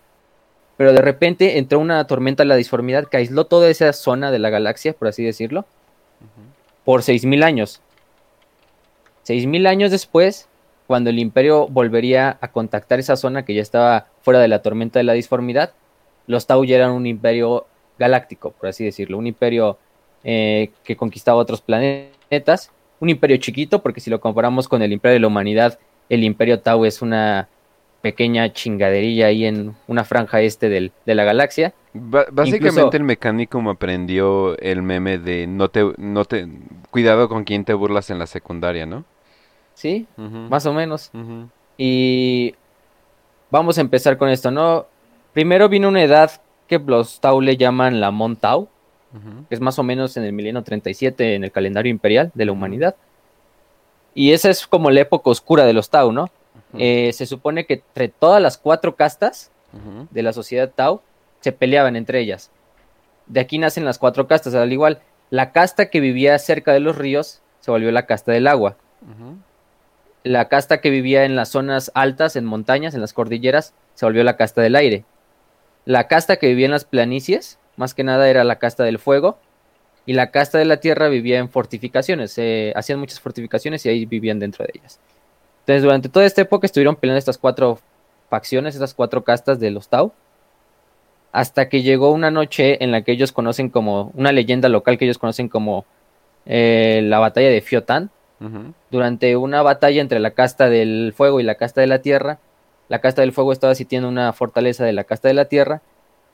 Pero 0.77 0.93
de 0.95 1.03
repente 1.03 1.59
entró 1.59 1.79
una 1.79 2.07
tormenta 2.07 2.43
de 2.43 2.49
la 2.49 2.57
disformidad 2.57 3.07
que 3.07 3.19
aisló 3.19 3.45
toda 3.45 3.69
esa 3.69 3.93
zona 3.93 4.31
de 4.31 4.39
la 4.39 4.49
galaxia, 4.51 4.93
por 4.95 5.09
así 5.09 5.23
decirlo, 5.25 5.65
por 6.85 7.03
6.000 7.03 7.43
años. 7.43 7.81
6.000 9.25 9.67
años 9.67 9.91
después, 9.91 10.49
cuando 10.87 11.11
el 11.11 11.19
imperio 11.19 11.69
volvería 11.69 12.39
a 12.41 12.49
contactar 12.49 12.99
esa 12.99 13.17
zona 13.17 13.45
que 13.45 13.55
ya 13.55 13.63
estaba 13.63 14.07
fuera 14.23 14.41
de 14.41 14.49
la 14.49 14.63
tormenta 14.63 14.99
de 14.99 15.05
la 15.05 15.13
disformidad, 15.13 15.73
los 16.31 16.47
Tau 16.47 16.65
ya 16.65 16.77
eran 16.77 16.93
un 16.93 17.07
imperio 17.07 17.67
galáctico, 17.99 18.53
por 18.53 18.69
así 18.69 18.85
decirlo, 18.85 19.19
un 19.19 19.27
imperio 19.27 19.79
eh, 20.25 20.71
que 20.85 20.97
conquistaba 20.97 21.39
otros 21.39 21.61
planetas, 21.61 22.71
un 23.01 23.09
imperio 23.11 23.37
chiquito, 23.39 23.83
porque 23.83 24.01
si 24.01 24.11
lo 24.11 24.21
comparamos 24.21 24.69
con 24.69 24.83
el 24.83 24.93
imperio 24.93 25.15
de 25.15 25.21
la 25.21 25.27
humanidad, 25.27 25.79
el 26.09 26.25
imperio 26.25 26.61
Tau 26.61 26.85
es 26.85 27.03
una 27.03 27.49
pequeña 28.03 28.51
chingaderilla 28.53 29.27
ahí 29.27 29.45
en 29.45 29.75
una 29.87 30.05
franja 30.05 30.41
este 30.41 30.69
del- 30.71 30.93
de 31.05 31.15
la 31.15 31.25
galaxia. 31.25 31.75
Básicamente 31.93 32.57
Incluso- 32.69 32.91
el 32.97 33.05
mecánico 33.05 33.61
me 33.61 33.71
aprendió 33.73 34.57
el 34.59 34.81
meme 34.83 35.19
de 35.19 35.47
no 35.47 35.69
te, 35.69 35.93
no 35.99 36.25
te, 36.25 36.49
cuidado 36.91 37.29
con 37.29 37.45
quien 37.45 37.65
te 37.65 37.75
burlas 37.75 38.09
en 38.11 38.19
la 38.19 38.27
secundaria, 38.27 38.87
¿no? 38.87 39.05
¿Sí? 39.75 40.07
Más 40.17 40.65
o 40.67 40.73
menos. 40.73 41.11
Y 41.77 42.55
vamos 43.51 43.77
a 43.79 43.81
empezar 43.81 44.17
con 44.17 44.29
esto, 44.29 44.51
¿no? 44.51 44.87
Primero 45.33 45.69
vino 45.69 45.89
una 45.89 46.03
edad 46.03 46.31
que 46.67 46.79
los 46.79 47.21
Tau 47.21 47.41
le 47.41 47.57
llaman 47.57 48.01
la 48.01 48.11
Mon 48.11 48.37
Tau, 48.37 48.69
ujú, 49.13 49.47
que 49.49 49.55
es 49.55 49.61
más 49.61 49.79
o 49.79 49.83
menos 49.83 50.17
en 50.17 50.25
el 50.25 50.33
milenio 50.33 50.63
37 50.63 51.35
en 51.35 51.45
el 51.45 51.53
calendario 51.53 51.91
imperial 51.91 52.31
de 52.35 52.45
la 52.45 52.53
humanidad. 52.53 52.97
Y 54.15 54.33
esa 54.33 54.51
es 54.51 54.67
como 54.67 54.91
la 54.91 55.01
época 55.01 55.31
oscura 55.31 55.65
de 55.65 55.73
los 55.73 55.91
Tau, 55.91 56.13
¿no? 56.13 56.31
Eh, 56.79 57.13
se 57.13 57.27
supone 57.27 57.67
que 57.67 57.75
entre 57.75 58.09
todas 58.09 58.41
las 58.41 58.57
cuatro 58.57 58.95
castas 58.95 59.51
de 60.11 60.23
la 60.23 60.33
sociedad 60.33 60.71
Tau 60.75 61.01
se 61.41 61.53
peleaban 61.53 61.97
entre 61.97 62.21
ellas. 62.21 62.51
De 63.27 63.41
aquí 63.41 63.59
nacen 63.59 63.85
las 63.85 63.99
cuatro 63.99 64.27
castas, 64.27 64.55
al 64.55 64.73
igual. 64.73 65.01
La 65.31 65.53
casta 65.53 65.91
que 65.91 66.01
vivía 66.01 66.39
cerca 66.39 66.73
de 66.73 66.81
los 66.81 66.99
ríos 66.99 67.41
se 67.61 67.71
volvió 67.71 67.93
la 67.93 68.07
casta 68.07 68.33
del 68.33 68.49
agua. 68.49 68.77
La 70.25 70.49
casta 70.49 70.81
que 70.81 70.91
vivía 70.91 71.25
en 71.25 71.37
las 71.37 71.51
zonas 71.51 71.93
altas, 71.95 72.37
en 72.37 72.45
montañas, 72.45 72.95
en 72.95 73.01
las 73.01 73.13
cordilleras, 73.13 73.75
se 73.95 74.07
volvió 74.07 74.25
la 74.25 74.37
casta 74.37 74.61
del 74.61 74.77
aire. 74.77 75.05
La 75.85 76.09
casta 76.09 76.37
que 76.37 76.49
vivía 76.49 76.67
en 76.67 76.73
las 76.73 76.85
planicies, 76.85 77.59
más 77.77 77.95
que 77.95 78.05
nada 78.05 78.29
era 78.29 78.45
la 78.45 78.59
casta 78.59 78.85
del 78.85 78.99
fuego. 78.99 79.39
Y 80.07 80.15
la 80.15 80.31
casta 80.31 80.59
de 80.59 80.65
la 80.65 80.79
tierra 80.79 81.09
vivía 81.09 81.39
en 81.39 81.49
fortificaciones. 81.49 82.33
se 82.33 82.73
hacían 82.75 82.99
muchas 82.99 83.21
fortificaciones 83.21 83.85
y 83.87 83.91
ahí 83.91 84.07
vivían 84.07 84.39
dentro 84.39 84.65
de 84.65 84.73
ellas. 84.75 84.99
Entonces, 85.61 85.83
durante 85.83 86.09
toda 86.09 86.27
esta 86.27 86.43
época 86.43 86.67
estuvieron 86.67 86.97
peleando 86.97 87.19
estas 87.19 87.39
cuatro 87.39 87.79
facciones, 88.29 88.75
estas 88.75 88.95
cuatro 88.95 89.23
castas 89.25 89.61
de 89.61 89.71
los 89.71 89.89
Tau. 89.89 90.13
Hasta 91.33 91.69
que 91.69 91.83
llegó 91.83 92.11
una 92.11 92.31
noche 92.31 92.83
en 92.83 92.91
la 92.91 93.03
que 93.03 93.13
ellos 93.13 93.31
conocen 93.31 93.69
como, 93.69 94.11
una 94.15 94.33
leyenda 94.33 94.69
local 94.69 94.99
que 94.99 95.05
ellos 95.05 95.19
conocen 95.19 95.49
como 95.49 95.85
eh, 96.47 97.03
la 97.05 97.19
batalla 97.19 97.49
de 97.49 97.61
Fiotán 97.61 98.11
ujú, 98.41 98.73
durante 98.91 99.37
una 99.37 99.63
batalla 99.63 100.01
entre 100.01 100.19
la 100.19 100.33
casta 100.33 100.69
del 100.69 101.13
fuego 101.17 101.39
y 101.39 101.45
la 101.45 101.55
casta 101.55 101.81
de 101.81 101.87
la 101.87 102.01
tierra. 102.01 102.39
La 102.91 103.01
casta 103.01 103.23
del 103.23 103.33
fuego 103.33 103.53
estaba 103.53 103.77
sitiando 103.77 104.09
una 104.09 104.33
fortaleza 104.33 104.85
de 104.85 104.93
la 104.93 105.05
casta 105.05 105.29
de 105.29 105.35
la 105.35 105.45
tierra 105.45 105.81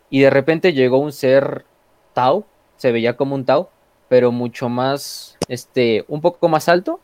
y 0.08 0.20
de 0.20 0.30
repente 0.30 0.72
llegó 0.72 0.96
un 0.96 1.12
ser 1.12 1.66
Tau, 2.14 2.46
se 2.78 2.92
veía 2.92 3.14
como 3.14 3.34
un 3.34 3.44
Tau, 3.44 3.68
pero 4.08 4.32
mucho 4.32 4.70
más, 4.70 5.36
este, 5.48 6.06
un 6.08 6.22
poco 6.22 6.48
más 6.48 6.70
alto 6.70 6.98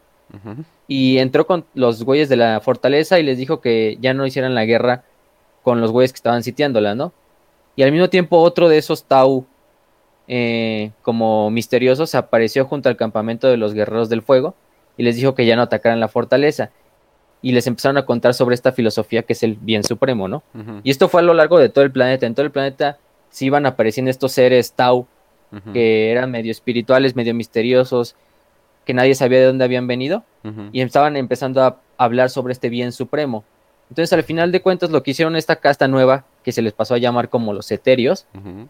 y 0.88 1.18
entró 1.18 1.46
con 1.46 1.66
los 1.74 2.02
güeyes 2.02 2.30
de 2.30 2.36
la 2.36 2.60
fortaleza 2.60 3.18
y 3.18 3.22
les 3.22 3.36
dijo 3.36 3.60
que 3.60 3.98
ya 4.00 4.14
no 4.14 4.24
hicieran 4.24 4.54
la 4.54 4.64
guerra 4.64 5.04
con 5.62 5.82
los 5.82 5.92
güeyes 5.92 6.14
que 6.14 6.16
estaban 6.16 6.42
sitiándola, 6.42 6.94
¿no? 6.94 7.12
Y 7.76 7.82
al 7.82 7.92
mismo 7.92 8.08
tiempo 8.08 8.38
otro 8.38 8.70
de 8.70 8.78
esos 8.78 9.04
Tau 9.04 9.44
eh, 10.28 10.92
como 11.02 11.50
misteriosos 11.50 12.14
apareció 12.14 12.64
junto 12.64 12.88
al 12.88 12.96
campamento 12.96 13.48
de 13.48 13.58
los 13.58 13.74
guerreros 13.74 14.08
del 14.08 14.22
fuego 14.22 14.54
y 14.96 15.02
les 15.02 15.16
dijo 15.16 15.34
que 15.34 15.44
ya 15.44 15.56
no 15.56 15.62
atacaran 15.62 16.00
la 16.00 16.08
fortaleza. 16.08 16.70
Y 17.42 17.52
les 17.52 17.66
empezaron 17.66 17.98
a 17.98 18.06
contar 18.06 18.34
sobre 18.34 18.54
esta 18.54 18.72
filosofía 18.72 19.24
que 19.24 19.32
es 19.32 19.42
el 19.42 19.56
bien 19.56 19.82
supremo, 19.82 20.28
¿no? 20.28 20.42
Y 20.84 20.90
esto 20.90 21.08
fue 21.08 21.20
a 21.20 21.24
lo 21.24 21.34
largo 21.34 21.58
de 21.58 21.68
todo 21.68 21.84
el 21.84 21.90
planeta. 21.90 22.24
En 22.24 22.34
todo 22.34 22.46
el 22.46 22.52
planeta 22.52 22.98
se 23.30 23.46
iban 23.46 23.66
apareciendo 23.66 24.10
estos 24.10 24.32
seres 24.32 24.72
Tau 24.72 25.06
que 25.72 26.10
eran 26.10 26.30
medio 26.30 26.50
espirituales, 26.50 27.14
medio 27.14 27.34
misteriosos, 27.34 28.14
que 28.86 28.94
nadie 28.94 29.14
sabía 29.14 29.40
de 29.40 29.46
dónde 29.46 29.64
habían 29.64 29.86
venido, 29.86 30.24
y 30.72 30.80
estaban 30.80 31.16
empezando 31.16 31.62
a 31.62 31.78
hablar 31.98 32.30
sobre 32.30 32.52
este 32.52 32.68
bien 32.68 32.92
supremo. 32.92 33.44
Entonces, 33.90 34.12
al 34.14 34.22
final 34.22 34.50
de 34.52 34.62
cuentas, 34.62 34.90
lo 34.90 35.02
que 35.02 35.10
hicieron 35.10 35.36
esta 35.36 35.56
casta 35.56 35.86
nueva, 35.88 36.24
que 36.42 36.52
se 36.52 36.62
les 36.62 36.72
pasó 36.72 36.94
a 36.94 36.98
llamar 36.98 37.28
como 37.28 37.52
los 37.52 37.70
eterios, 37.70 38.26
ujú. 38.34 38.68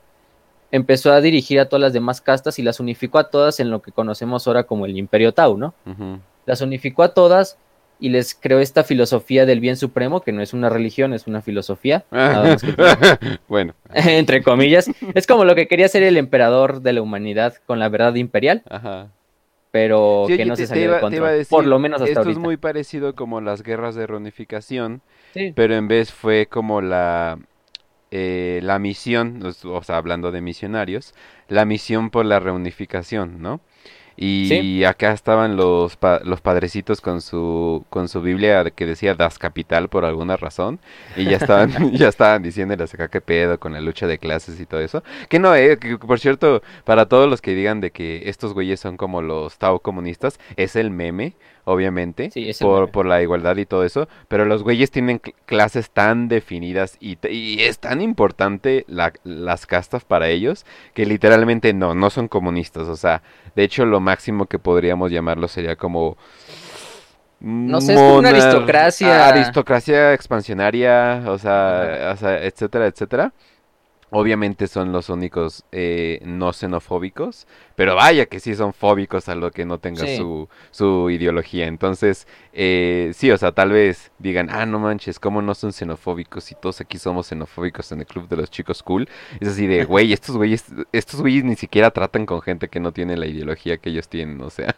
empezó 0.73 1.13
a 1.13 1.21
dirigir 1.21 1.61
a 1.61 1.67
todas 1.67 1.81
las 1.81 1.93
demás 1.93 2.21
castas 2.21 2.59
y 2.59 2.63
las 2.63 2.81
unificó 2.81 3.19
a 3.19 3.31
todas 3.31 3.61
en 3.61 3.71
lo 3.71 3.81
que 3.81 3.93
conocemos 3.93 4.47
ahora 4.47 4.65
como 4.65 4.85
el 4.85 4.99
Imperio 4.99 5.33
Tau, 5.33 5.57
¿no? 5.57 5.75
Las 6.45 6.61
unificó 6.61 7.05
a 7.05 7.15
todas 7.15 7.57
y 8.03 8.11
les 8.11 8.35
creó 8.35 8.59
esta 8.59 8.85
filosofía 8.85 9.47
del 9.47 9.61
bien 9.61 9.77
supremo, 9.77 10.21
que 10.21 10.33
no 10.33 10.43
es 10.43 10.53
una 10.53 10.69
religión, 10.69 11.15
es 11.15 11.27
una 11.27 11.41
filosofía, 11.41 12.05
nada 12.11 12.43
más 12.45 12.63
que- 12.63 12.75
bueno, 13.49 13.75
entre 13.95 14.43
comillas. 14.43 14.91
Es 15.15 15.27
como 15.27 15.45
lo 15.45 15.55
que 15.55 15.69
quería 15.69 15.89
ser 15.89 16.03
el 16.03 16.17
emperador 16.17 16.83
de 16.83 16.93
la 16.93 17.01
humanidad 17.03 17.55
con 17.67 17.79
la 17.79 17.89
verdad 17.89 18.15
imperial, 18.17 18.63
ajá. 18.69 19.09
pero 19.71 20.25
Sí, 20.27 20.37
que 20.37 20.45
no 20.45 20.55
te- 20.55 20.63
se 20.63 20.67
salió 20.67 20.85
iba- 20.85 20.95
de 20.97 21.01
control. 21.01 21.29
decir, 21.31 21.47
por 21.51 21.67
lo 21.67 21.79
menos 21.79 22.01
hasta 22.01 22.09
Esto 22.11 22.21
ahorita. 22.21 22.33
es 22.33 22.43
muy 22.43 22.57
parecido 22.59 23.15
como 23.15 23.41
las 23.41 23.63
guerras 23.63 23.95
de 23.95 24.07
reunificación, 24.07 25.01
Sí. 25.33 25.53
pero 25.57 25.75
en 25.75 25.89
vez 25.89 26.13
fue 26.13 26.47
como 26.47 26.81
la 26.83 27.39
eh, 28.15 28.61
la 28.63 28.79
misión, 28.79 29.43
os- 29.43 29.65
o 29.65 29.83
sea, 29.83 29.97
hablando 29.97 30.31
de 30.33 30.43
misionarios, 30.43 31.15
la 31.49 31.65
misión 31.65 32.11
por 32.11 32.27
la 32.27 32.41
reunificación, 32.41 33.41
¿no? 33.41 33.61
Y 34.17 34.47
Sí. 34.49 34.85
acá 34.85 35.13
estaban 35.13 35.57
los, 35.57 35.97
pa- 35.97 36.21
los 36.25 36.41
padrecitos 36.41 37.01
con 37.01 37.21
su, 37.21 37.85
con 37.91 38.09
su 38.09 38.21
Biblia 38.21 38.65
que 38.71 38.87
decía 38.87 39.15
Das 39.15 39.39
Capital 39.39 39.89
por 39.89 40.05
alguna 40.05 40.37
razón. 40.37 40.81
Y 41.17 41.25
ya 41.25 41.37
estaban, 41.39 41.71
ya 41.93 42.09
estaban 42.09 42.43
diciéndoles 42.43 42.93
acá 42.95 43.09
qué 43.09 43.21
pedo 43.21 43.59
con 43.59 43.73
la 43.73 43.81
lucha 43.81 44.07
de 44.07 44.19
clases 44.19 44.61
y 44.61 44.67
todo 44.67 44.81
eso. 44.81 45.03
Que 45.29 45.39
no, 45.39 45.55
eh, 45.55 45.79
que 45.79 45.99
por 45.99 46.21
cierto, 46.21 46.63
para 46.85 47.07
todos 47.07 47.29
los 47.29 47.41
que 47.41 47.55
digan 47.55 47.81
de 47.81 47.91
que 47.91 48.23
estos 48.29 48.53
güeyes 48.55 48.81
son 48.81 48.97
como 48.97 49.23
los 49.23 49.59
Tao 49.59 49.81
comunistas, 49.81 50.39
es 50.57 50.77
el 50.77 50.91
meme, 50.91 51.35
obviamente, 51.65 52.31
Sí, 52.31 52.51
por, 52.61 52.91
por 52.91 53.07
la 53.07 53.23
igualdad 53.23 53.57
y 53.57 53.67
todo 53.67 53.85
eso. 53.85 54.09
Pero 54.29 54.45
los 54.45 54.63
güeyes 54.63 54.91
tienen 54.91 55.21
cl- 55.21 55.35
clases 55.47 55.91
tan 55.91 56.29
definidas 56.29 56.97
y, 57.01 57.19
es 57.63 57.79
tan 57.79 58.01
importante 58.01 58.85
la- 58.89 59.13
las 59.25 59.67
castas 59.67 60.05
para 60.05 60.29
ellos 60.29 60.67
que 60.95 61.07
literalmente 61.07 61.73
no, 61.73 61.95
no 61.95 62.11
son 62.11 62.29
comunistas. 62.29 62.89
O 62.89 62.97
sea, 62.97 63.23
de 63.55 63.65
hecho, 63.65 63.85
lo 63.87 64.01
máximo 64.01 64.47
que 64.47 64.59
podríamos 64.59 65.11
llamarlo 65.11 65.49
sería 65.49 65.77
como. 65.77 66.17
No 67.41 67.81
sé, 67.81 67.95
es 67.95 67.99
como 68.01 68.19
una 68.19 68.29
aristocracia. 68.29 69.27
Aristocracia 69.29 70.15
expansionaria, 70.15 71.25
o 71.27 71.39
sea, 71.39 72.13
o 72.15 72.17
sea, 72.17 72.43
etcétera, 72.45 72.87
etcétera. 72.87 73.33
Obviamente 74.15 74.67
son 74.67 74.93
los 74.93 75.09
únicos 75.09 75.65
eh, 75.73 76.21
no 76.25 76.53
xenofóbicos, 76.53 77.47
pero 77.77 77.95
vaya 77.97 78.27
que 78.27 78.41
sí 78.41 78.55
son 78.55 78.73
fóbicos 78.75 79.29
a 79.29 79.35
lo 79.35 79.51
que 79.51 79.65
no 79.65 79.79
tenga 79.79 80.05
Sí. 80.07 80.19
su, 80.19 80.49
su 80.71 81.09
ideología. 81.11 81.67
Entonces, 81.67 82.27
eh, 82.53 83.13
sí, 83.15 83.31
o 83.31 83.39
sea, 83.39 83.53
tal 83.53 83.71
vez 83.73 84.13
digan, 84.19 84.49
ah, 84.51 84.67
no 84.67 84.79
manches, 84.79 85.19
¿cómo 85.19 85.41
no 85.41 85.55
son 85.55 85.73
xenofóbicos? 85.73 86.45
Si 86.45 86.55
todos 86.55 86.81
aquí 86.83 86.99
somos 86.99 87.27
xenofóbicos 87.29 87.91
en 87.93 88.01
el 88.01 88.07
club 88.07 88.29
de 88.29 88.37
los 88.37 88.51
chicos 88.51 88.83
cool. 88.83 89.09
Es 89.41 89.49
así 89.49 89.67
de, 89.67 89.85
güey, 89.85 90.13
estos 90.13 90.37
güeyes, 90.37 90.67
estos 90.93 91.21
güeyes 91.21 91.45
ni 91.45 91.57
siquiera 91.57 91.91
tratan 91.91 92.27
con 92.27 92.43
gente 92.43 92.69
que 92.69 92.81
no 92.81 92.93
tiene 92.93 93.17
la 93.17 93.27
ideología 93.27 93.79
que 93.79 93.91
ellos 93.91 94.09
tienen, 94.09 94.41
o 94.43 94.51
sea. 94.51 94.77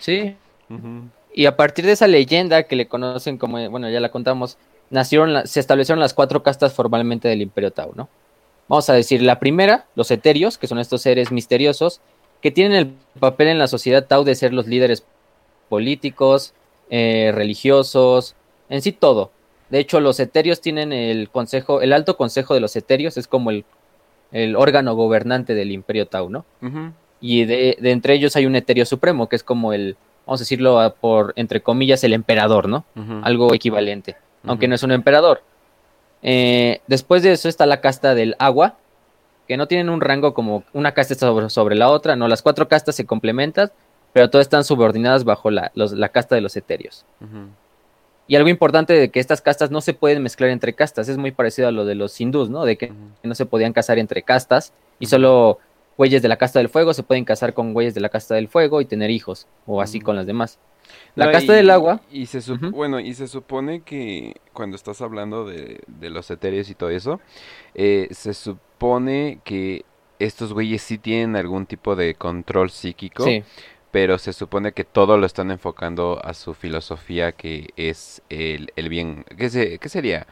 Sí. 0.00 0.36
Y 1.34 1.46
a 1.46 1.56
partir 1.56 1.84
de 1.86 1.92
esa 1.92 2.08
leyenda 2.08 2.64
que 2.64 2.74
le 2.74 2.88
conocen 2.88 3.38
como, 3.38 3.70
bueno, 3.70 3.88
ya 3.90 4.00
la 4.00 4.10
contamos, 4.10 4.58
nacieron, 4.90 5.32
la- 5.32 5.46
se 5.46 5.60
establecieron 5.60 6.00
las 6.00 6.12
cuatro 6.12 6.42
castas 6.42 6.72
formalmente 6.74 7.28
del 7.28 7.42
Imperio 7.42 7.70
Tau, 7.70 7.92
¿no? 7.94 8.08
Vamos 8.68 8.90
a 8.90 8.94
decir, 8.94 9.22
la 9.22 9.38
primera, 9.38 9.86
los 9.94 10.10
eterios, 10.10 10.58
que 10.58 10.66
son 10.66 10.78
estos 10.78 11.02
seres 11.02 11.32
misteriosos, 11.32 12.00
que 12.42 12.50
tienen 12.50 12.76
el 12.76 12.92
papel 13.18 13.48
en 13.48 13.58
la 13.58 13.66
sociedad 13.66 14.06
Tau 14.06 14.24
de 14.24 14.34
ser 14.34 14.52
los 14.52 14.66
líderes 14.66 15.04
políticos, 15.68 16.54
eh, 16.90 17.32
religiosos, 17.34 18.34
en 18.68 18.82
sí 18.82 18.92
todo. 18.92 19.30
De 19.70 19.78
hecho, 19.78 20.00
los 20.00 20.20
eterios 20.20 20.60
tienen 20.60 20.92
el 20.92 21.28
consejo, 21.30 21.82
el 21.82 21.92
alto 21.92 22.16
consejo 22.16 22.54
de 22.54 22.60
los 22.60 22.76
eterios, 22.76 23.16
es 23.16 23.26
como 23.26 23.50
el, 23.50 23.64
el 24.32 24.56
órgano 24.56 24.94
gobernante 24.94 25.54
del 25.54 25.72
Imperio 25.72 26.06
Tau, 26.06 26.30
¿no? 26.30 26.44
Y 27.20 27.44
de, 27.46 27.76
de 27.80 27.90
entre 27.90 28.14
ellos 28.14 28.36
hay 28.36 28.46
un 28.46 28.54
eterio 28.54 28.86
supremo, 28.86 29.28
que 29.28 29.36
es 29.36 29.42
como 29.42 29.72
el, 29.72 29.96
vamos 30.26 30.40
a 30.40 30.44
decirlo 30.44 30.94
por, 31.00 31.32
entre 31.36 31.62
comillas, 31.62 32.04
el 32.04 32.12
emperador, 32.12 32.68
¿no? 32.68 32.84
Algo 33.24 33.54
equivalente, 33.54 34.16
aunque 34.44 34.68
no 34.68 34.74
es 34.74 34.82
un 34.82 34.92
emperador. 34.92 35.42
Eh, 36.22 36.80
después 36.86 37.22
de 37.22 37.32
eso 37.32 37.48
está 37.48 37.66
la 37.66 37.80
casta 37.80 38.14
del 38.14 38.34
agua, 38.38 38.76
que 39.46 39.56
no 39.56 39.66
tienen 39.68 39.88
un 39.88 40.00
rango 40.00 40.34
como 40.34 40.64
una 40.72 40.92
casta 40.92 41.14
sobre, 41.14 41.48
sobre 41.50 41.74
la 41.76 41.88
otra, 41.88 42.16
no, 42.16 42.28
las 42.28 42.42
cuatro 42.42 42.68
castas 42.68 42.96
se 42.96 43.06
complementan, 43.06 43.70
pero 44.12 44.28
todas 44.30 44.46
están 44.46 44.64
subordinadas 44.64 45.24
bajo 45.24 45.50
la, 45.50 45.70
los- 45.74 45.92
la 45.92 46.08
casta 46.08 46.34
de 46.34 46.40
los 46.40 46.56
eterios. 46.56 47.04
ujú. 47.20 47.48
Y 48.30 48.36
algo 48.36 48.50
importante 48.50 48.92
de 48.92 49.10
que 49.10 49.20
estas 49.20 49.40
castas 49.40 49.70
no 49.70 49.80
se 49.80 49.94
pueden 49.94 50.22
mezclar 50.22 50.50
entre 50.50 50.74
castas, 50.74 51.08
es 51.08 51.16
muy 51.16 51.30
parecido 51.30 51.66
a 51.66 51.70
lo 51.72 51.86
de 51.86 51.94
los 51.94 52.20
hindús, 52.20 52.50
¿no? 52.50 52.66
De 52.66 52.76
que 52.76 52.92
no 53.22 53.34
se 53.34 53.46
podían 53.46 53.72
casar 53.72 53.98
entre 53.98 54.22
castas 54.22 54.74
y 54.98 55.06
solo 55.06 55.58
güeyes 55.96 56.20
de 56.20 56.28
la 56.28 56.36
casta 56.36 56.58
del 56.58 56.68
fuego 56.68 56.92
se 56.92 57.02
pueden 57.02 57.24
casar 57.24 57.54
con 57.54 57.72
güeyes 57.72 57.94
de 57.94 58.00
la 58.02 58.10
casta 58.10 58.34
del 58.34 58.48
fuego 58.48 58.82
y 58.82 58.84
tener 58.84 59.08
hijos, 59.10 59.46
o 59.66 59.80
así 59.80 59.98
con 60.00 60.14
las 60.14 60.26
demás. 60.26 60.58
La 61.14 61.26
No, 61.26 61.32
casta 61.32 61.52
y- 61.52 61.56
del 61.56 61.70
agua, 61.70 62.00
Y 62.10 62.26
se. 62.26 62.40
Bueno, 62.70 63.00
y 63.00 63.14
se 63.14 63.28
supone 63.28 63.82
que 63.82 64.36
cuando 64.52 64.76
estás 64.76 65.00
hablando 65.02 65.44
de, 65.44 65.80
de 65.86 66.10
los 66.10 66.30
etéreos 66.30 66.70
y 66.70 66.74
todo 66.74 66.90
eso, 66.90 67.20
eh, 67.74 68.08
se 68.12 68.34
supone 68.34 69.40
que 69.44 69.84
estos 70.18 70.52
güeyes 70.52 70.82
sí 70.82 70.98
tienen 70.98 71.36
algún 71.36 71.66
tipo 71.66 71.96
de 71.96 72.14
control 72.14 72.70
psíquico, 72.70 73.24
sí, 73.24 73.42
pero 73.90 74.18
se 74.18 74.32
supone 74.32 74.72
que 74.72 74.84
todo 74.84 75.16
lo 75.18 75.26
están 75.26 75.50
enfocando 75.50 76.20
a 76.24 76.34
su 76.34 76.54
filosofía 76.54 77.32
que 77.32 77.70
es 77.76 78.22
el, 78.28 78.72
el 78.76 78.88
bien. 78.88 79.24
¿Qué, 79.36 79.50
se- 79.50 79.78
qué 79.78 79.88
sería? 79.88 80.26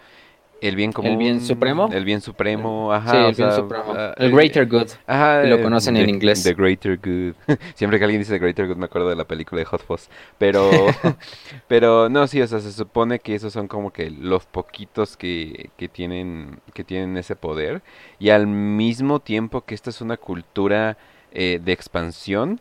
El 0.60 0.74
bien 0.74 0.92
común. 0.92 1.18
bien 1.18 1.40
supremo? 1.40 1.88
El 1.92 2.04
bien 2.04 2.20
supremo, 2.20 2.92
ajá. 2.92 3.10
sí, 3.10 3.16
el 3.16 3.22
bien 3.34 3.34
sea, 3.34 3.52
supremo. 3.52 3.92
ah, 3.94 4.14
el 4.16 4.28
eh, 4.28 4.34
greater 4.34 4.66
good. 4.66 4.88
Ajá, 5.06 5.42
lo 5.42 5.56
eh, 5.56 5.62
conocen 5.62 5.96
en 5.96 6.08
inglés. 6.08 6.42
The 6.42 6.54
Greater 6.54 6.96
Good. 6.96 7.34
Siempre 7.74 7.98
que 7.98 8.04
alguien 8.04 8.20
dice 8.20 8.32
The 8.32 8.38
Greater 8.38 8.66
Good 8.66 8.76
me 8.76 8.86
acuerdo 8.86 9.08
de 9.10 9.16
la 9.16 9.24
película 9.24 9.58
de 9.60 9.66
Hot 9.66 9.82
Fuzz. 9.82 10.08
Pero, 10.38 10.70
pero 11.68 12.08
no, 12.08 12.26
sí, 12.26 12.40
o 12.40 12.46
sea, 12.46 12.60
se 12.60 12.72
supone 12.72 13.18
que 13.18 13.34
esos 13.34 13.52
son 13.52 13.68
como 13.68 13.92
que 13.92 14.10
los 14.10 14.46
poquitos 14.46 15.16
que, 15.16 15.70
que 15.76 15.88
tienen, 15.88 16.60
que 16.72 16.84
tienen 16.84 17.16
ese 17.18 17.36
poder. 17.36 17.82
Y 18.18 18.30
al 18.30 18.46
mismo 18.46 19.20
tiempo 19.20 19.62
que 19.62 19.74
esta 19.74 19.90
es 19.90 20.00
una 20.00 20.16
cultura 20.16 20.96
eh, 21.32 21.60
de 21.62 21.72
expansión, 21.72 22.60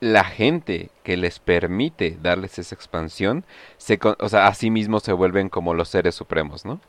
la 0.00 0.24
gente 0.24 0.90
que 1.04 1.16
les 1.16 1.38
permite 1.38 2.18
darles 2.20 2.58
esa 2.58 2.74
expansión, 2.74 3.44
se, 3.76 4.00
o 4.18 4.28
sea, 4.28 4.48
a 4.48 4.54
sí 4.54 4.70
mismos 4.70 5.04
se 5.04 5.12
vuelven 5.12 5.48
como 5.48 5.74
los 5.74 5.88
seres 5.88 6.14
supremos, 6.16 6.64
¿no? 6.64 6.80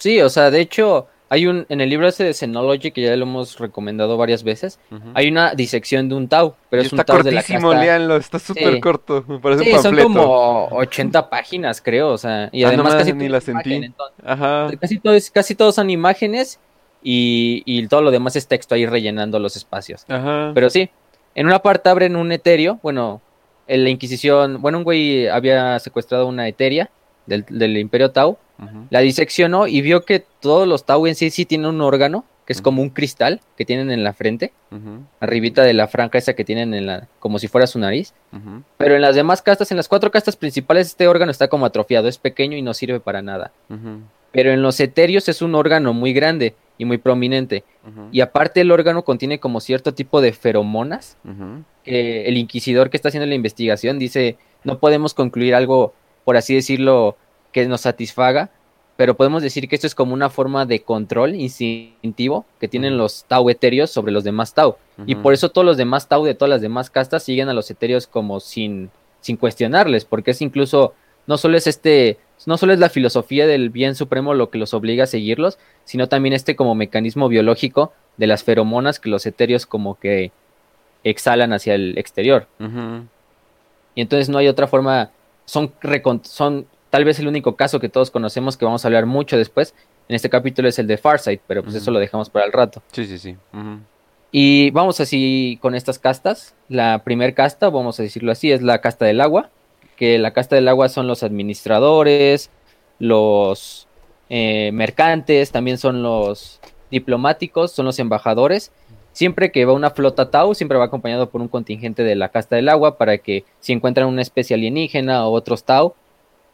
Sí, 0.00 0.20
o 0.20 0.28
sea, 0.28 0.50
de 0.50 0.60
hecho, 0.60 1.06
hay 1.28 1.46
un, 1.46 1.64
en 1.68 1.80
el 1.80 1.88
libro 1.88 2.08
ese 2.08 2.24
de 2.24 2.34
Xenology, 2.34 2.90
que 2.90 3.02
ya 3.02 3.14
lo 3.14 3.22
hemos 3.24 3.58
recomendado 3.60 4.16
varias 4.16 4.42
veces, 4.42 4.80
hay 5.14 5.28
una 5.28 5.54
disección 5.54 6.08
de 6.08 6.16
un 6.16 6.26
Tau, 6.28 6.56
pero 6.68 6.82
Y 6.82 6.86
es 6.86 6.92
un 6.92 6.98
está 6.98 7.12
Tau 7.12 7.22
de 7.22 7.30
la 7.30 7.40
cortísimo, 7.42 7.70
casta. 7.70 7.84
léanlo, 7.84 8.16
está 8.16 8.38
súper 8.40 8.74
Sí. 8.74 8.80
corto, 8.80 9.24
me 9.28 9.38
parece 9.38 9.62
Sí, 9.64 9.72
un 9.72 9.82
son 9.82 9.96
como 9.96 10.66
80 10.72 11.30
páginas, 11.30 11.80
creo, 11.80 12.08
o 12.10 12.18
sea, 12.18 12.48
y 12.50 12.64
Ah, 12.64 12.68
además 12.68 12.96
casi 12.96 13.12
ni 13.12 13.28
la 13.28 13.40
sentí. 13.40 13.68
imagen, 13.70 13.84
entonces, 13.84 14.16
Ajá. 14.26 14.70
casi 14.80 14.98
todo 14.98 15.14
es, 15.14 15.30
casi 15.30 15.54
todos 15.54 15.76
son 15.76 15.88
imágenes 15.90 16.58
y, 17.02 17.62
y 17.64 17.86
todo 17.86 18.02
lo 18.02 18.10
demás 18.10 18.34
es 18.36 18.48
texto 18.48 18.74
ahí 18.74 18.86
rellenando 18.86 19.38
los 19.38 19.54
espacios. 19.56 20.04
Ajá. 20.08 20.50
Pero 20.54 20.68
sí, 20.70 20.90
en 21.34 21.46
una 21.46 21.60
parte 21.60 21.88
abren 21.90 22.16
un 22.16 22.32
etéreo, 22.32 22.80
bueno, 22.82 23.20
en 23.68 23.84
la 23.84 23.90
Inquisición, 23.90 24.60
bueno, 24.60 24.78
un 24.78 24.84
güey 24.84 25.28
había 25.28 25.78
secuestrado 25.78 26.26
una 26.26 26.48
eteria 26.48 26.90
del, 27.26 27.44
del 27.48 27.76
Imperio 27.76 28.10
Tau, 28.10 28.38
la 28.90 29.00
diseccionó 29.00 29.66
y 29.66 29.80
vio 29.80 30.04
que 30.04 30.24
todos 30.40 30.68
los 30.68 30.84
Tau 30.84 31.06
en 31.06 31.14
sí 31.14 31.30
sí 31.30 31.46
tienen 31.46 31.68
un 31.68 31.80
órgano, 31.80 32.24
que 32.44 32.52
es 32.52 32.60
como 32.60 32.82
un 32.82 32.90
cristal 32.90 33.40
que 33.56 33.64
tienen 33.64 33.90
en 33.90 34.04
la 34.04 34.12
frente, 34.12 34.52
arribita 35.20 35.62
de 35.62 35.72
la 35.72 35.86
franja 35.86 36.18
esa 36.18 36.34
que 36.34 36.44
tienen 36.44 36.74
en 36.74 36.86
la, 36.86 37.08
como 37.20 37.38
si 37.38 37.48
fuera 37.48 37.66
su 37.66 37.78
nariz. 37.78 38.12
Pero 38.76 38.96
en 38.96 39.02
las 39.02 39.14
demás 39.14 39.40
castas, 39.40 39.70
en 39.70 39.76
las 39.76 39.88
cuatro 39.88 40.10
castas 40.10 40.36
principales, 40.36 40.88
este 40.88 41.08
órgano 41.08 41.30
está 41.30 41.48
como 41.48 41.64
atrofiado, 41.64 42.08
es 42.08 42.18
pequeño 42.18 42.56
y 42.56 42.62
no 42.62 42.74
sirve 42.74 43.00
para 43.00 43.22
nada. 43.22 43.52
Pero 44.32 44.52
en 44.52 44.62
los 44.62 44.78
eterios 44.80 45.28
es 45.28 45.42
un 45.42 45.54
órgano 45.54 45.92
muy 45.92 46.12
grande 46.12 46.54
y 46.76 46.84
muy 46.84 46.98
prominente. 46.98 47.62
Y 48.10 48.20
aparte 48.20 48.62
el 48.62 48.70
órgano 48.72 49.04
contiene 49.04 49.38
como 49.38 49.60
cierto 49.60 49.94
tipo 49.94 50.20
de 50.20 50.32
feromonas 50.32 51.16
que 51.84 52.26
el 52.26 52.36
inquisidor 52.36 52.90
que 52.90 52.96
está 52.96 53.08
haciendo 53.08 53.26
la 53.26 53.34
investigación 53.34 53.98
dice, 53.98 54.36
no 54.64 54.78
podemos 54.78 55.14
concluir 55.14 55.54
algo, 55.54 55.94
por 56.24 56.36
así 56.36 56.54
decirlo, 56.54 57.16
que 57.52 57.66
nos 57.66 57.82
satisfaga, 57.82 58.50
pero 58.96 59.16
podemos 59.16 59.42
decir 59.42 59.68
que 59.68 59.74
esto 59.74 59.86
es 59.86 59.94
como 59.94 60.12
una 60.12 60.28
forma 60.28 60.66
de 60.66 60.82
control 60.82 61.34
instintivo 61.34 62.44
que 62.58 62.68
tienen 62.68 62.98
los 62.98 63.24
Tau 63.24 63.48
etéreos 63.48 63.90
sobre 63.90 64.12
los 64.12 64.24
demás 64.24 64.52
Tau. 64.52 64.76
Y 65.06 65.14
por 65.14 65.32
eso 65.32 65.48
todos 65.50 65.64
los 65.64 65.78
demás 65.78 66.06
Tau 66.06 66.24
de 66.24 66.34
todas 66.34 66.50
las 66.50 66.60
demás 66.60 66.90
castas 66.90 67.22
siguen 67.22 67.48
a 67.48 67.54
los 67.54 67.70
etéreos 67.70 68.06
como 68.06 68.40
sin, 68.40 68.90
sin 69.22 69.36
cuestionarles, 69.36 70.04
porque 70.04 70.32
es 70.32 70.42
incluso, 70.42 70.92
no 71.26 71.38
solo 71.38 71.56
es 71.56 71.66
este, 71.66 72.18
no 72.46 72.58
solo 72.58 72.72
es 72.72 72.78
la 72.78 72.90
filosofía 72.90 73.46
del 73.46 73.70
bien 73.70 73.94
supremo 73.94 74.34
lo 74.34 74.50
que 74.50 74.58
los 74.58 74.74
obliga 74.74 75.04
a 75.04 75.06
seguirlos, 75.06 75.58
sino 75.84 76.08
también 76.08 76.34
este 76.34 76.56
como 76.56 76.74
mecanismo 76.74 77.28
biológico 77.28 77.92
de 78.16 78.26
las 78.26 78.44
feromonas 78.44 79.00
que 79.00 79.08
los 79.08 79.24
etéreos 79.26 79.66
como 79.66 79.98
que 79.98 80.32
exhalan 81.04 81.52
hacia 81.52 81.74
el 81.74 81.96
exterior. 81.98 82.46
Y 83.94 84.00
entonces 84.00 84.28
no 84.28 84.38
hay 84.38 84.48
otra 84.48 84.66
forma, 84.66 85.10
son, 85.50 86.66
tal 86.90 87.04
vez 87.04 87.18
el 87.18 87.28
único 87.28 87.56
caso 87.56 87.80
que 87.80 87.88
todos 87.88 88.10
conocemos 88.10 88.56
que 88.56 88.64
vamos 88.64 88.84
a 88.84 88.88
hablar 88.88 89.06
mucho 89.06 89.36
después. 89.36 89.74
En 90.08 90.16
este 90.16 90.30
capítulo 90.30 90.68
es 90.68 90.78
el 90.78 90.86
de 90.86 90.96
Farsight, 90.96 91.40
pero 91.46 91.62
pues 91.62 91.76
eso 91.76 91.90
lo 91.90 91.98
dejamos 91.98 92.30
para 92.30 92.46
el 92.46 92.52
rato. 92.52 92.82
Sí, 92.92 93.06
sí, 93.06 93.18
sí. 93.18 93.36
Y 94.32 94.70
vamos 94.70 95.00
así 95.00 95.58
con 95.60 95.74
estas 95.74 95.98
castas. 95.98 96.54
La 96.68 97.02
primer 97.04 97.34
casta, 97.34 97.68
vamos 97.68 98.00
a 98.00 98.02
decirlo 98.02 98.32
así, 98.32 98.50
es 98.50 98.62
la 98.62 98.80
casta 98.80 99.04
del 99.04 99.20
agua. 99.20 99.50
Que 99.96 100.18
la 100.18 100.32
casta 100.32 100.56
del 100.56 100.68
agua 100.68 100.88
son 100.88 101.06
los 101.06 101.22
administradores, 101.22 102.50
los 102.98 103.86
eh, 104.28 104.70
mercantes, 104.72 105.52
también 105.52 105.78
son 105.78 106.02
los 106.02 106.60
diplomáticos, 106.90 107.72
son 107.72 107.86
los 107.86 107.98
embajadores. 107.98 108.72
Siempre 109.12 109.50
que 109.50 109.64
va 109.64 109.72
una 109.72 109.90
flota 109.90 110.30
Tau, 110.30 110.54
siempre 110.54 110.78
va 110.78 110.84
acompañado 110.84 111.30
por 111.30 111.40
un 111.40 111.48
contingente 111.48 112.04
de 112.04 112.14
la 112.14 112.28
casta 112.28 112.56
del 112.56 112.68
agua 112.68 112.96
para 112.96 113.18
que 113.18 113.44
si 113.60 113.72
encuentran 113.72 114.06
una 114.06 114.22
especie 114.22 114.54
alienígena 114.54 115.26
o 115.26 115.32
otros 115.32 115.64
Tau, 115.64 115.94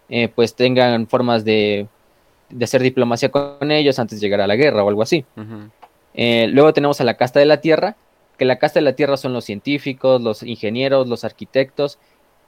eh, 0.09 0.29
pues 0.29 0.55
tengan 0.55 1.07
formas 1.07 1.45
de, 1.45 1.87
de 2.51 2.65
hacer 2.65 2.83
diplomacia 2.83 3.31
con 3.31 3.71
ellos 3.71 3.99
antes 3.99 4.21
de 4.21 4.27
llegar 4.27 4.41
a 4.41 4.47
la 4.47 4.57
guerra 4.57 4.85
o 4.85 4.89
algo 4.89 5.03
así. 5.03 5.25
Eh, 6.15 6.49
luego 6.51 6.73
tenemos 6.73 7.01
a 7.01 7.05
la 7.05 7.15
casta 7.15 7.41
de 7.41 7.47
la 7.47 7.61
tierra, 7.61 7.97
que 8.39 8.45
la 8.45 8.57
casta 8.59 8.81
de 8.81 8.85
la 8.85 8.95
tierra 8.95 9.17
son 9.17 9.33
los 9.33 9.45
científicos, 9.45 10.21
los 10.23 10.43
ingenieros, 10.43 11.09
los 11.09 11.25
arquitectos, 11.25 11.99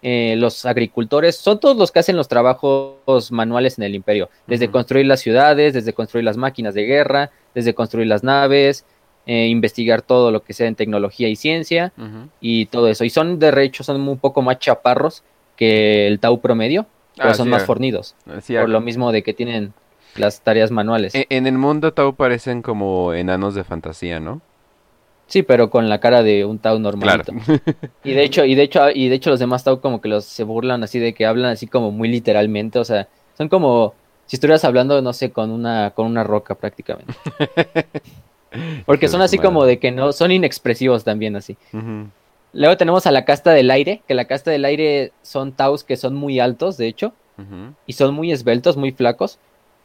eh, 0.00 0.36
los 0.38 0.64
agricultores, 0.64 1.36
son 1.36 1.58
todos 1.58 1.76
los 1.76 1.90
que 1.90 1.98
hacen 1.98 2.16
los 2.16 2.28
trabajos 2.28 3.32
manuales 3.32 3.78
en 3.78 3.84
el 3.84 3.94
imperio, 3.94 4.30
desde 4.46 4.70
construir 4.70 5.06
las 5.06 5.20
ciudades, 5.20 5.74
desde 5.74 5.92
construir 5.92 6.24
las 6.24 6.36
máquinas 6.36 6.74
de 6.74 6.84
guerra, 6.84 7.30
desde 7.54 7.74
construir 7.74 8.06
las 8.06 8.22
naves, 8.22 8.84
eh, 9.28 9.46
investigar 9.46 10.00
todo 10.02 10.30
lo 10.32 10.42
que 10.42 10.54
sea 10.54 10.66
en 10.66 10.74
tecnología 10.74 11.28
y 11.28 11.36
ciencia 11.36 11.92
y 12.40 12.66
todo 12.66 12.88
eso. 12.88 13.04
Y 13.04 13.10
son 13.10 13.38
de 13.38 13.62
hecho, 13.62 13.84
son 13.84 14.00
un 14.00 14.18
poco 14.18 14.42
más 14.42 14.58
chaparros 14.58 15.22
que 15.54 16.06
el 16.08 16.18
Tau 16.18 16.40
promedio, 16.40 16.86
pero 17.16 17.30
Ah, 17.30 17.34
son 17.34 17.46
sí, 17.46 17.50
más 17.52 17.62
ah. 17.62 17.66
fornidos, 17.66 18.14
Sí, 18.40 18.54
por 18.54 18.68
lo 18.70 18.80
mismo 18.80 19.12
de 19.12 19.22
que 19.22 19.34
tienen 19.34 19.74
las 20.16 20.40
tareas 20.40 20.70
manuales. 20.70 21.14
e- 21.14 21.26
En 21.30 21.46
el 21.46 21.58
mundo 21.58 21.92
Tau 21.92 22.14
parecen 22.14 22.62
como 22.62 23.12
enanos 23.12 23.54
de 23.54 23.64
fantasía, 23.64 24.18
¿no? 24.18 24.40
Sí, 25.26 25.42
pero 25.42 25.68
con 25.68 25.90
la 25.90 26.00
cara 26.00 26.22
de 26.22 26.46
un 26.46 26.58
Tau 26.58 26.76
Claro. 26.78 26.82
normalito. 26.82 27.32
Y 28.04 28.12
de 28.14 28.22
hecho, 28.22 28.44
y 28.46 28.54
de 28.54 28.62
hecho, 28.62 28.88
y 28.94 29.08
de 29.08 29.16
hecho 29.16 29.28
los 29.30 29.40
demás 29.40 29.62
Tau 29.64 29.80
como 29.80 30.00
que 30.00 30.08
los 30.08 30.24
se 30.24 30.44
burlan 30.44 30.82
así 30.84 30.98
de 30.98 31.12
que 31.12 31.26
hablan 31.26 31.50
así 31.50 31.66
como 31.66 31.90
muy 31.90 32.08
literalmente, 32.08 32.78
o 32.78 32.84
sea, 32.84 33.08
son 33.36 33.48
como 33.50 33.92
si 34.24 34.36
estuvieras 34.36 34.64
hablando, 34.64 35.02
no 35.02 35.12
sé, 35.12 35.32
con 35.32 35.50
una, 35.50 35.90
con 35.90 36.06
una 36.06 36.24
roca 36.24 36.54
prácticamente. 36.54 37.12
Porque 38.86 39.08
son 39.08 39.22
así 39.22 39.38
como 39.38 39.64
de 39.64 39.78
que 39.78 39.90
no, 39.90 40.12
son 40.12 40.30
inexpresivos 40.30 41.04
también 41.04 41.36
así. 41.36 41.56
Luego 42.52 42.76
tenemos 42.76 43.06
a 43.06 43.10
la 43.10 43.24
casta 43.24 43.52
del 43.52 43.70
aire, 43.70 44.02
que 44.08 44.14
la 44.14 44.24
casta 44.24 44.50
del 44.50 44.64
aire 44.64 45.12
son 45.22 45.52
Taus 45.52 45.84
que 45.84 45.96
son 45.96 46.14
muy 46.14 46.40
altos, 46.40 46.76
de 46.76 46.86
hecho, 46.88 47.12
y 47.86 47.92
son 47.92 48.14
muy 48.14 48.32
esbeltos, 48.32 48.76
muy 48.76 48.92
flacos, 48.92 49.38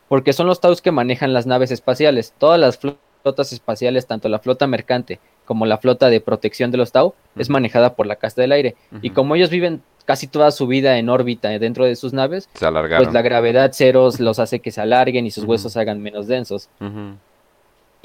porque 0.08 0.34
son 0.34 0.48
los 0.48 0.62
Taus 0.62 0.82
que 0.82 0.92
manejan 0.92 1.34
las 1.34 1.46
naves 1.46 1.72
espaciales. 1.72 2.34
Todas 2.38 2.60
las 2.60 2.78
flotas 2.78 3.54
espaciales, 3.54 4.08
tanto 4.08 4.30
la 4.30 4.40
flota 4.40 4.68
mercante 4.68 5.20
como 5.46 5.66
la 5.66 5.78
flota 5.78 6.10
de 6.10 6.22
protección 6.22 6.72
de 6.72 6.78
los 6.78 6.92
Tau, 6.92 7.16
es 7.36 7.50
manejada 7.50 7.96
por 7.96 8.08
la 8.08 8.16
casta 8.16 8.42
del 8.42 8.52
aire. 8.52 8.76
Y 9.02 9.10
como 9.10 9.36
ellos 9.36 9.50
viven 9.50 9.82
casi 10.06 10.28
toda 10.28 10.52
su 10.52 10.68
vida 10.68 10.98
en 10.98 11.10
órbita 11.10 11.50
dentro 11.50 11.86
de 11.86 11.96
sus 11.96 12.14
naves, 12.14 12.50
Se 12.54 12.66
pues 12.70 13.14
la 13.14 13.22
gravedad 13.22 13.72
ceros 13.74 14.20
los 14.20 14.40
hace 14.40 14.60
que 14.60 14.72
se 14.72 14.82
alarguen 14.82 15.26
y 15.26 15.32
sus 15.32 15.46
huesos 15.46 15.74
se 15.74 15.80
hagan 15.80 16.02
menos 16.02 16.28
densos. 16.28 16.70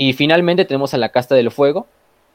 Y 0.00 0.12
finalmente 0.12 0.64
tenemos 0.64 0.94
a 0.94 0.96
la 0.96 1.11
casta 1.11 1.34
del 1.34 1.50
fuego, 1.50 1.87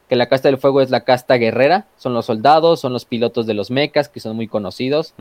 que 0.09 0.17
la 0.17 0.27
casta 0.27 0.49
del 0.49 0.57
fuego 0.57 0.81
es 0.81 0.91
la 0.91 1.05
casta 1.05 1.35
guerrera, 1.35 1.87
son 1.97 2.13
los 2.13 2.25
soldados, 2.25 2.81
son 2.81 2.91
los 2.91 3.05
pilotos 3.05 3.47
de 3.47 3.53
los 3.53 3.71
mechas, 3.71 4.09
que 4.09 4.19
son 4.19 4.35
muy 4.35 4.47
conocidos, 4.49 5.13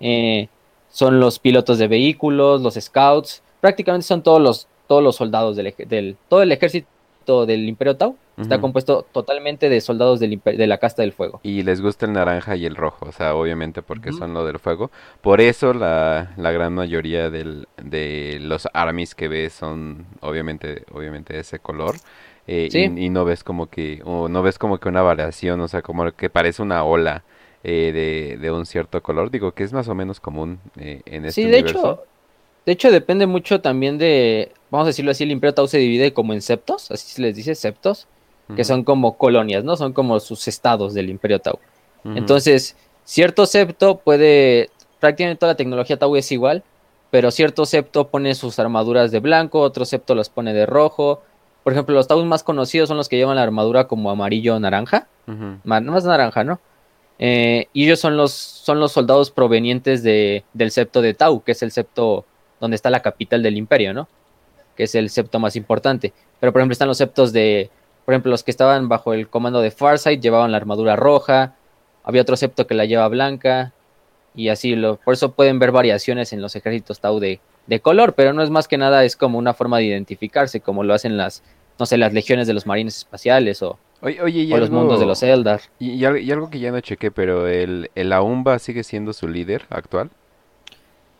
eh, 0.00 0.48
son 0.90 1.20
los 1.20 1.38
pilotos 1.38 1.78
de 1.78 1.86
vehículos, 1.86 2.60
los 2.62 2.74
scouts, 2.74 3.42
prácticamente 3.60 4.06
son 4.06 4.24
todos 4.24 4.42
los, 4.42 4.66
todos 4.88 5.04
los 5.04 5.14
soldados 5.14 5.54
del, 5.54 5.72
del 5.86 6.16
todo 6.28 6.42
el 6.42 6.50
ejército 6.50 6.88
del 7.46 7.68
Imperio 7.68 7.96
Tau, 7.96 8.16
está 8.36 8.60
compuesto 8.60 9.06
totalmente 9.12 9.68
de 9.68 9.80
soldados 9.80 10.20
del 10.20 10.40
de 10.44 10.66
la 10.66 10.78
casta 10.78 11.02
del 11.02 11.12
fuego. 11.12 11.40
Y 11.42 11.62
les 11.62 11.80
gusta 11.80 12.06
el 12.06 12.12
naranja 12.12 12.56
y 12.56 12.66
el 12.66 12.76
rojo, 12.76 13.06
o 13.08 13.12
sea, 13.12 13.34
obviamente 13.34 13.82
porque 13.82 14.12
son 14.12 14.34
lo 14.34 14.44
del 14.44 14.58
fuego. 14.58 14.90
Por 15.20 15.40
eso 15.40 15.72
la, 15.72 16.32
la 16.36 16.50
gran 16.52 16.74
mayoría 16.74 17.30
del, 17.30 17.66
de 17.82 18.38
los 18.40 18.68
armies 18.72 19.14
que 19.14 19.28
ves 19.28 19.52
son 19.52 20.06
obviamente, 20.20 20.84
obviamente 20.92 21.32
de 21.34 21.40
ese 21.40 21.58
color. 21.58 21.96
eh, 22.46 22.68
Sí. 22.70 22.80
y, 22.96 23.06
y 23.06 23.08
no 23.10 23.24
ves 23.24 23.42
como 23.44 23.66
que, 23.68 24.00
o 24.04 24.28
no 24.28 24.42
ves 24.42 24.58
como 24.58 24.78
que 24.78 24.88
una 24.88 25.02
variación, 25.02 25.60
o 25.60 25.68
sea, 25.68 25.82
como 25.82 26.10
que 26.12 26.28
parece 26.30 26.60
una 26.62 26.84
ola 26.84 27.22
eh, 27.62 27.92
de, 27.92 28.36
de 28.38 28.50
un 28.52 28.66
cierto 28.66 29.02
color. 29.02 29.30
Digo 29.30 29.52
que 29.52 29.64
es 29.64 29.72
más 29.72 29.88
o 29.88 29.94
menos 29.94 30.20
común 30.20 30.58
eh, 30.78 31.00
en 31.06 31.24
este 31.24 31.42
Sí, 31.42 31.48
de 31.48 31.54
universo. 31.60 31.78
hecho, 31.78 32.02
de 32.66 32.72
hecho 32.72 32.90
depende 32.90 33.26
mucho 33.26 33.60
también 33.60 33.96
de, 33.98 34.52
vamos 34.74 34.86
a 34.86 34.90
decirlo 34.90 35.12
así, 35.12 35.22
el 35.22 35.30
Imperio 35.30 35.54
Tau 35.54 35.68
se 35.68 35.78
divide 35.78 36.12
como 36.12 36.32
en 36.32 36.42
septos, 36.42 36.90
así 36.90 37.14
se 37.14 37.22
les 37.22 37.36
dice, 37.36 37.54
septos, 37.54 38.08
que 38.56 38.64
son 38.64 38.84
como 38.84 39.16
colonias, 39.16 39.64
¿no? 39.64 39.76
Son 39.76 39.92
como 39.92 40.20
sus 40.20 40.48
estados 40.48 40.92
del 40.94 41.08
Imperio 41.08 41.38
Tau. 41.38 41.58
Entonces, 42.04 42.76
cierto 43.04 43.46
septo 43.46 43.98
puede, 43.98 44.68
prácticamente 45.00 45.38
toda 45.38 45.52
la 45.52 45.56
tecnología 45.56 45.96
Tau 45.96 46.14
es 46.16 46.30
igual, 46.32 46.62
pero 47.10 47.30
cierto 47.30 47.64
septo 47.64 48.08
pone 48.08 48.34
sus 48.34 48.58
armaduras 48.58 49.12
de 49.12 49.20
blanco, 49.20 49.60
otro 49.60 49.84
septo 49.84 50.14
las 50.14 50.28
pone 50.28 50.52
de 50.52 50.66
rojo. 50.66 51.22
Por 51.62 51.72
ejemplo, 51.72 51.94
los 51.94 52.08
Tau 52.08 52.22
más 52.24 52.42
conocidos 52.42 52.88
son 52.88 52.96
los 52.96 53.08
que 53.08 53.16
llevan 53.16 53.36
la 53.36 53.42
armadura 53.42 53.86
como 53.86 54.10
amarillo 54.10 54.56
o 54.56 54.60
naranja, 54.60 55.06
no 55.26 55.60
más 55.64 56.04
naranja, 56.04 56.44
¿no? 56.44 56.60
Eh, 57.20 57.68
y 57.72 57.84
ellos 57.84 58.00
son 58.00 58.16
los, 58.16 58.32
son 58.32 58.80
los 58.80 58.90
soldados 58.90 59.30
provenientes 59.30 60.02
de, 60.02 60.44
del 60.52 60.72
septo 60.72 61.00
de 61.00 61.14
Tau, 61.14 61.42
que 61.42 61.52
es 61.52 61.62
el 61.62 61.70
septo 61.70 62.24
donde 62.60 62.74
está 62.74 62.90
la 62.90 63.00
capital 63.00 63.42
del 63.42 63.56
imperio, 63.56 63.94
¿no? 63.94 64.08
Que 64.76 64.84
es 64.84 64.94
el 64.94 65.10
septo 65.10 65.38
más 65.38 65.56
importante. 65.56 66.12
Pero, 66.40 66.52
por 66.52 66.60
ejemplo, 66.60 66.72
están 66.72 66.88
los 66.88 66.98
septos 66.98 67.32
de, 67.32 67.70
por 68.04 68.14
ejemplo, 68.14 68.30
los 68.30 68.42
que 68.42 68.50
estaban 68.50 68.88
bajo 68.88 69.12
el 69.14 69.28
comando 69.28 69.60
de 69.60 69.70
Farsight 69.70 70.20
llevaban 70.20 70.50
la 70.50 70.56
armadura 70.58 70.96
roja, 70.96 71.54
había 72.02 72.22
otro 72.22 72.36
septo 72.36 72.66
que 72.66 72.74
la 72.74 72.84
lleva 72.84 73.08
blanca, 73.08 73.72
y 74.34 74.48
así, 74.48 74.74
lo, 74.76 74.96
por 74.96 75.14
eso 75.14 75.32
pueden 75.32 75.58
ver 75.58 75.70
variaciones 75.72 76.32
en 76.32 76.42
los 76.42 76.56
ejércitos 76.56 77.00
Tau 77.00 77.20
de, 77.20 77.40
de 77.66 77.80
color, 77.80 78.14
pero 78.14 78.32
no 78.32 78.42
es 78.42 78.50
más 78.50 78.66
que 78.68 78.76
nada, 78.76 79.04
es 79.04 79.16
como 79.16 79.38
una 79.38 79.54
forma 79.54 79.78
de 79.78 79.84
identificarse, 79.84 80.60
como 80.60 80.82
lo 80.84 80.92
hacen 80.92 81.16
las, 81.16 81.42
no 81.78 81.86
sé, 81.86 81.96
las 81.96 82.12
legiones 82.12 82.46
de 82.48 82.52
los 82.54 82.66
marines 82.66 82.98
espaciales 82.98 83.62
o, 83.62 83.78
Oye, 84.02 84.20
oye, 84.20 84.40
y 84.42 84.52
o 84.52 84.58
los 84.58 84.68
mundos 84.70 85.00
de 85.00 85.06
los 85.06 85.22
Eldar. 85.22 85.60
Y, 85.78 85.92
y 85.92 86.04
al- 86.04 86.20
y 86.20 86.30
algo 86.30 86.50
que 86.50 86.58
ya 86.58 86.70
no 86.72 86.80
chequé, 86.80 87.10
pero 87.10 87.46
el, 87.48 87.90
el 87.94 88.12
Aumba 88.12 88.58
sigue 88.58 88.82
siendo 88.84 89.14
su 89.14 89.28
líder 89.28 89.64
actual. 89.70 90.10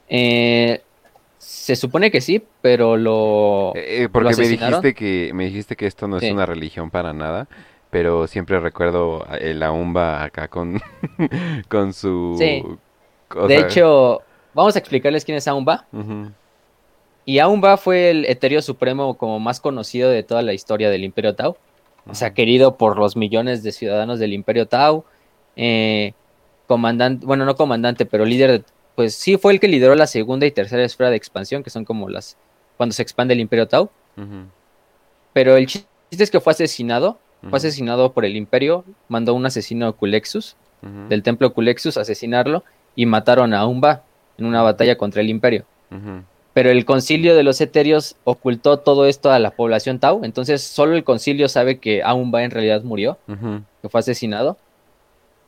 Eh, 0.08 0.82
se 1.44 1.76
supone 1.76 2.11
que 2.11 2.20
sí, 2.20 2.42
pero 2.62 2.96
lo... 2.96 3.72
Eh, 3.74 4.04
eh, 4.04 4.09
porque 4.11 4.35
me 4.37 4.48
dijiste 4.48 4.94
que 4.94 5.30
me 5.35 5.44
dijiste 5.44 5.76
que 5.76 5.87
esto 5.87 6.09
no 6.09 6.16
es 6.16 6.30
una 6.33 6.46
religión 6.46 6.90
para 6.90 7.12
nada, 7.12 7.48
pero 7.90 8.26
siempre 8.26 8.59
recuerdo 8.61 9.24
a- 9.28 9.37
el 9.37 9.62
Aumba 9.62 10.24
acá 10.24 10.48
con 10.48 10.80
con 11.68 11.92
su 11.92 12.35
Sí. 12.38 12.62
de 13.46 13.59
hecho, 13.59 14.22
vamos 14.54 14.74
a 14.76 14.78
explicarles 14.78 15.24
quién 15.24 15.37
es 15.37 15.46
Aumba. 15.46 15.87
Y 17.26 17.38
Aumba 17.38 17.76
fue 17.76 18.11
el 18.11 18.24
etéreo 18.26 18.61
supremo 18.62 19.16
como 19.16 19.40
más 19.40 19.61
conocido 19.61 20.11
de 20.11 20.22
toda 20.22 20.42
la 20.42 20.52
historia 20.52 20.90
del 20.90 21.04
Imperio 21.04 21.35
Tau. 21.35 21.57
O 22.07 22.14
sea, 22.14 22.35
querido 22.35 22.76
por 22.76 22.98
los 22.98 23.16
millones 23.16 23.62
de 23.62 23.72
ciudadanos 23.72 24.18
del 24.18 24.33
Imperio 24.35 24.66
Tau. 24.66 25.04
Eh, 25.57 26.12
comandante, 26.66 27.24
bueno, 27.24 27.44
no 27.46 27.54
comandante, 27.57 28.04
pero 28.07 28.24
líder, 28.26 28.50
de- 28.61 28.64
pues 28.94 29.14
sí 29.14 29.37
fue 29.37 29.52
el 29.52 29.61
que 29.61 29.68
lideró 29.68 29.94
la 29.94 30.07
segunda 30.07 30.46
y 30.46 30.50
tercera 30.50 30.85
esfera 30.85 31.11
de 31.11 31.16
expansión, 31.16 31.62
que 31.62 31.70
son 31.70 31.85
como 31.85 32.09
las, 32.09 32.37
cuando 32.76 32.92
se 32.92 33.02
expande 33.02 33.35
el 33.35 33.40
Imperio 33.40 33.66
Tau. 33.68 33.90
Pero 35.33 35.57
el 35.57 35.66
chiste 35.66 35.87
es 36.11 36.30
que 36.30 36.40
fue 36.40 36.52
asesinado, 36.52 37.18
fue 37.50 37.59
asesinado 37.59 38.12
por 38.12 38.24
el 38.24 38.37
Imperio, 38.37 38.85
mandó 39.09 39.35
un 39.35 39.46
asesino 39.46 39.94
Culexus. 39.94 40.57
ujú, 40.83 41.09
del 41.09 41.22
templo 41.22 41.52
Culexus 41.52 41.96
a 41.96 42.02
asesinarlo 42.02 42.62
y 42.94 43.07
mataron 43.07 43.54
a 43.54 43.61
Aumba 43.61 44.02
en 44.38 44.46
una 44.46 44.62
batalla 44.62 44.96
contra 44.96 45.20
el 45.22 45.30
imperio. 45.30 45.64
Pero 46.52 46.70
el 46.70 46.85
concilio 46.85 47.35
de 47.35 47.42
los 47.42 47.61
eterios 47.61 48.16
ocultó 48.24 48.78
todo 48.78 49.07
esto 49.07 49.30
a 49.30 49.38
la 49.38 49.50
población 49.50 49.98
Tau, 49.98 50.24
entonces 50.24 50.62
solo 50.62 50.94
el 50.94 51.04
concilio 51.04 51.48
sabe 51.48 51.78
que 51.78 52.02
Aumba 52.02 52.44
en 52.44 52.50
realidad 52.50 52.83
murió, 52.83 53.18
que 53.83 53.88
fue 53.88 54.00
asesinado. 54.00 54.57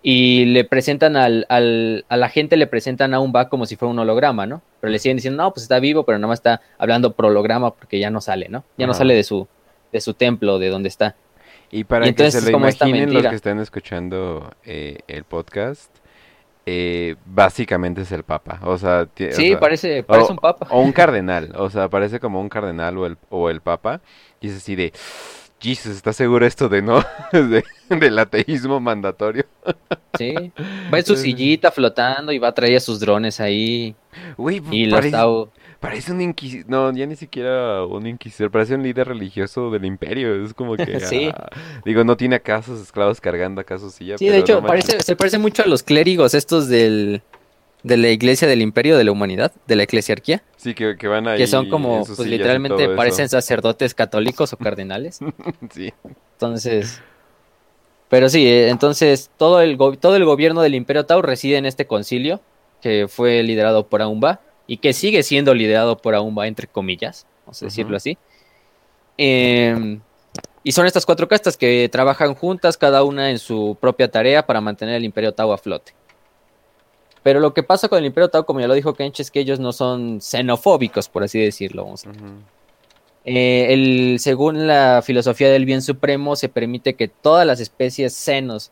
Y 0.08 0.44
le 0.44 0.62
presentan 0.62 1.16
al, 1.16 1.46
al- 1.48 2.04
a 2.08 2.16
la 2.16 2.28
gente 2.28 2.56
le 2.56 2.68
presentan 2.68 3.12
a 3.12 3.16
Aumba 3.16 3.48
como 3.48 3.66
si 3.66 3.74
fuera 3.74 3.90
un 3.90 3.98
holograma, 3.98 4.46
¿no? 4.46 4.62
Pero 4.80 4.92
le 4.92 5.00
siguen 5.00 5.16
diciendo, 5.16 5.42
no, 5.42 5.52
pues 5.52 5.64
está 5.64 5.80
vivo, 5.80 6.04
pero 6.04 6.16
nada 6.16 6.28
más 6.28 6.38
está 6.38 6.60
hablando 6.78 7.12
por 7.12 7.26
holograma 7.26 7.74
porque 7.74 7.98
ya 7.98 8.08
no 8.08 8.20
sale, 8.20 8.48
¿no? 8.48 8.62
Ya 8.78 8.86
no 8.86 8.94
sale 8.94 9.14
de 9.14 9.24
su, 9.24 9.48
de 9.92 10.00
su 10.00 10.14
templo, 10.14 10.60
de 10.60 10.68
donde 10.68 10.88
está. 10.90 11.16
Y 11.72 11.82
para 11.82 12.06
Y 12.06 12.14
que 12.14 12.30
se 12.30 12.40
lo 12.40 12.56
imaginen 12.56 13.12
los 13.12 13.26
que 13.26 13.34
están 13.34 13.58
escuchando 13.58 14.54
eh, 14.64 14.98
el 15.08 15.24
podcast, 15.24 15.90
eh, 16.66 17.16
básicamente 17.24 18.02
es 18.02 18.12
el 18.12 18.22
Papa, 18.22 18.60
o 18.62 18.78
sea, 18.78 19.02
o 19.02 19.08
Sí, 19.32 19.48
sea, 19.50 19.58
parece, 19.58 20.04
parece 20.04 20.28
o- 20.28 20.34
un 20.34 20.38
papa. 20.38 20.68
O 20.70 20.82
un 20.82 20.92
cardenal, 20.92 21.52
o 21.56 21.68
sea, 21.68 21.88
parece 21.88 22.20
como 22.20 22.40
un 22.40 22.48
cardenal 22.48 22.96
o 22.96 23.06
el, 23.06 23.16
o 23.28 23.50
el 23.50 23.60
papa. 23.60 24.00
Y 24.40 24.48
es 24.50 24.56
así 24.58 24.76
de, 24.76 24.92
Jesus, 25.60 25.96
¿estás 25.96 26.16
seguro 26.16 26.46
esto 26.46 26.68
de 26.68 26.82
no? 26.82 27.02
de, 27.32 27.64
del 27.88 28.18
ateísmo 28.18 28.78
mandatorio. 28.78 29.46
Sí. 30.18 30.34
Va 30.92 30.98
en 30.98 31.04
su 31.04 31.16
sillita 31.16 31.70
flotando 31.70 32.32
y 32.32 32.38
va 32.38 32.48
a 32.48 32.52
traer 32.52 32.76
a 32.76 32.80
sus 32.80 33.00
drones 33.00 33.40
ahí. 33.40 33.94
Güey, 34.36 34.62
Y 34.70 34.90
parece, 35.80 36.12
un 36.12 36.20
inquisidor. 36.20 36.68
No, 36.68 36.92
ya 36.92 37.06
ni 37.06 37.16
siquiera 37.16 37.84
un 37.84 38.06
inquisidor. 38.06 38.50
Parece 38.50 38.74
un 38.74 38.82
líder 38.82 39.08
religioso 39.08 39.70
del 39.70 39.84
imperio. 39.84 40.44
Es 40.44 40.54
como 40.54 40.76
que. 40.76 41.00
Sí. 41.06 41.30
ah, 41.32 41.48
digo, 41.84 42.02
no 42.02 42.16
tiene 42.16 42.36
acá 42.36 42.62
sus 42.62 42.80
esclavos 42.80 43.20
cargando 43.20 43.60
acá 43.60 43.78
su 43.78 43.90
silla. 43.90 44.18
Sí, 44.18 44.28
de 44.28 44.38
hecho, 44.38 44.60
no 44.60 44.66
parece, 44.66 45.00
se 45.00 45.14
parece 45.14 45.38
mucho 45.38 45.62
a 45.62 45.66
los 45.66 45.82
clérigos 45.82 46.34
estos 46.34 46.68
del, 46.68 47.22
de 47.86 47.96
la 47.96 48.08
iglesia 48.08 48.48
del 48.48 48.62
imperio 48.62 48.98
de 48.98 49.04
la 49.04 49.12
humanidad, 49.12 49.52
de 49.68 49.76
la 49.76 49.84
eclesiarquía, 49.84 50.42
Sí, 50.56 50.74
que, 50.74 50.96
que 50.98 51.06
van 51.06 51.28
ahí. 51.28 51.38
que 51.38 51.46
son 51.46 51.70
como, 51.70 52.04
pues 52.04 52.18
literalmente 52.18 52.88
parecen 52.88 53.28
sacerdotes 53.28 53.94
católicos 53.94 54.52
o 54.52 54.56
cardenales. 54.58 55.20
Sí. 55.72 55.92
Entonces, 56.32 57.00
pero 58.08 58.28
sí, 58.28 58.44
eh, 58.44 58.70
entonces 58.70 59.30
todo 59.36 59.60
el, 59.60 59.78
todo 60.00 60.16
el 60.16 60.24
gobierno 60.24 60.62
del 60.62 60.74
Imperio 60.74 61.06
Tau 61.06 61.22
reside 61.22 61.58
en 61.58 61.66
este 61.66 61.86
concilio 61.86 62.40
que 62.82 63.06
fue 63.08 63.44
liderado 63.44 63.86
por 63.86 64.02
Aumba 64.02 64.40
y 64.66 64.78
que 64.78 64.92
sigue 64.92 65.22
siendo 65.22 65.54
liderado 65.54 65.96
por 65.96 66.16
Aumba, 66.16 66.48
entre 66.48 66.66
comillas, 66.66 67.24
vamos 67.44 67.62
a 67.62 67.66
decirlo 67.66 67.96
así. 67.96 68.18
Em, 69.16 70.00
y 70.64 70.72
son 70.72 70.86
estas 70.86 71.06
cuatro 71.06 71.28
castas 71.28 71.56
que 71.56 71.88
trabajan 71.88 72.34
juntas, 72.34 72.76
cada 72.76 73.04
una 73.04 73.30
en 73.30 73.38
su 73.38 73.78
propia 73.80 74.10
tarea 74.10 74.44
para 74.44 74.60
mantener 74.60 74.96
el 74.96 75.04
Imperio 75.04 75.32
Tau 75.32 75.52
a 75.52 75.58
flote. 75.58 75.92
Pero 77.26 77.40
lo 77.40 77.54
que 77.54 77.64
pasa 77.64 77.88
con 77.88 77.98
el 77.98 78.04
Imperio 78.04 78.28
Tau, 78.28 78.46
como 78.46 78.60
ya 78.60 78.68
lo 78.68 78.74
dijo 78.74 78.94
Kench, 78.94 79.18
es 79.18 79.32
que 79.32 79.40
ellos 79.40 79.58
no 79.58 79.72
son 79.72 80.20
xenofóbicos, 80.20 81.08
por 81.08 81.24
así 81.24 81.40
decirlo. 81.40 81.82
Vamos 81.82 82.06
a 82.06 82.10
Ujú. 82.10 82.18
eh, 83.24 83.66
el, 83.70 84.18
según 84.20 84.68
la 84.68 85.02
filosofía 85.04 85.50
del 85.50 85.64
bien 85.64 85.82
supremo, 85.82 86.36
se 86.36 86.48
permite 86.48 86.94
que 86.94 87.08
todas 87.08 87.44
las 87.44 87.58
especies 87.58 88.12
senos, 88.14 88.70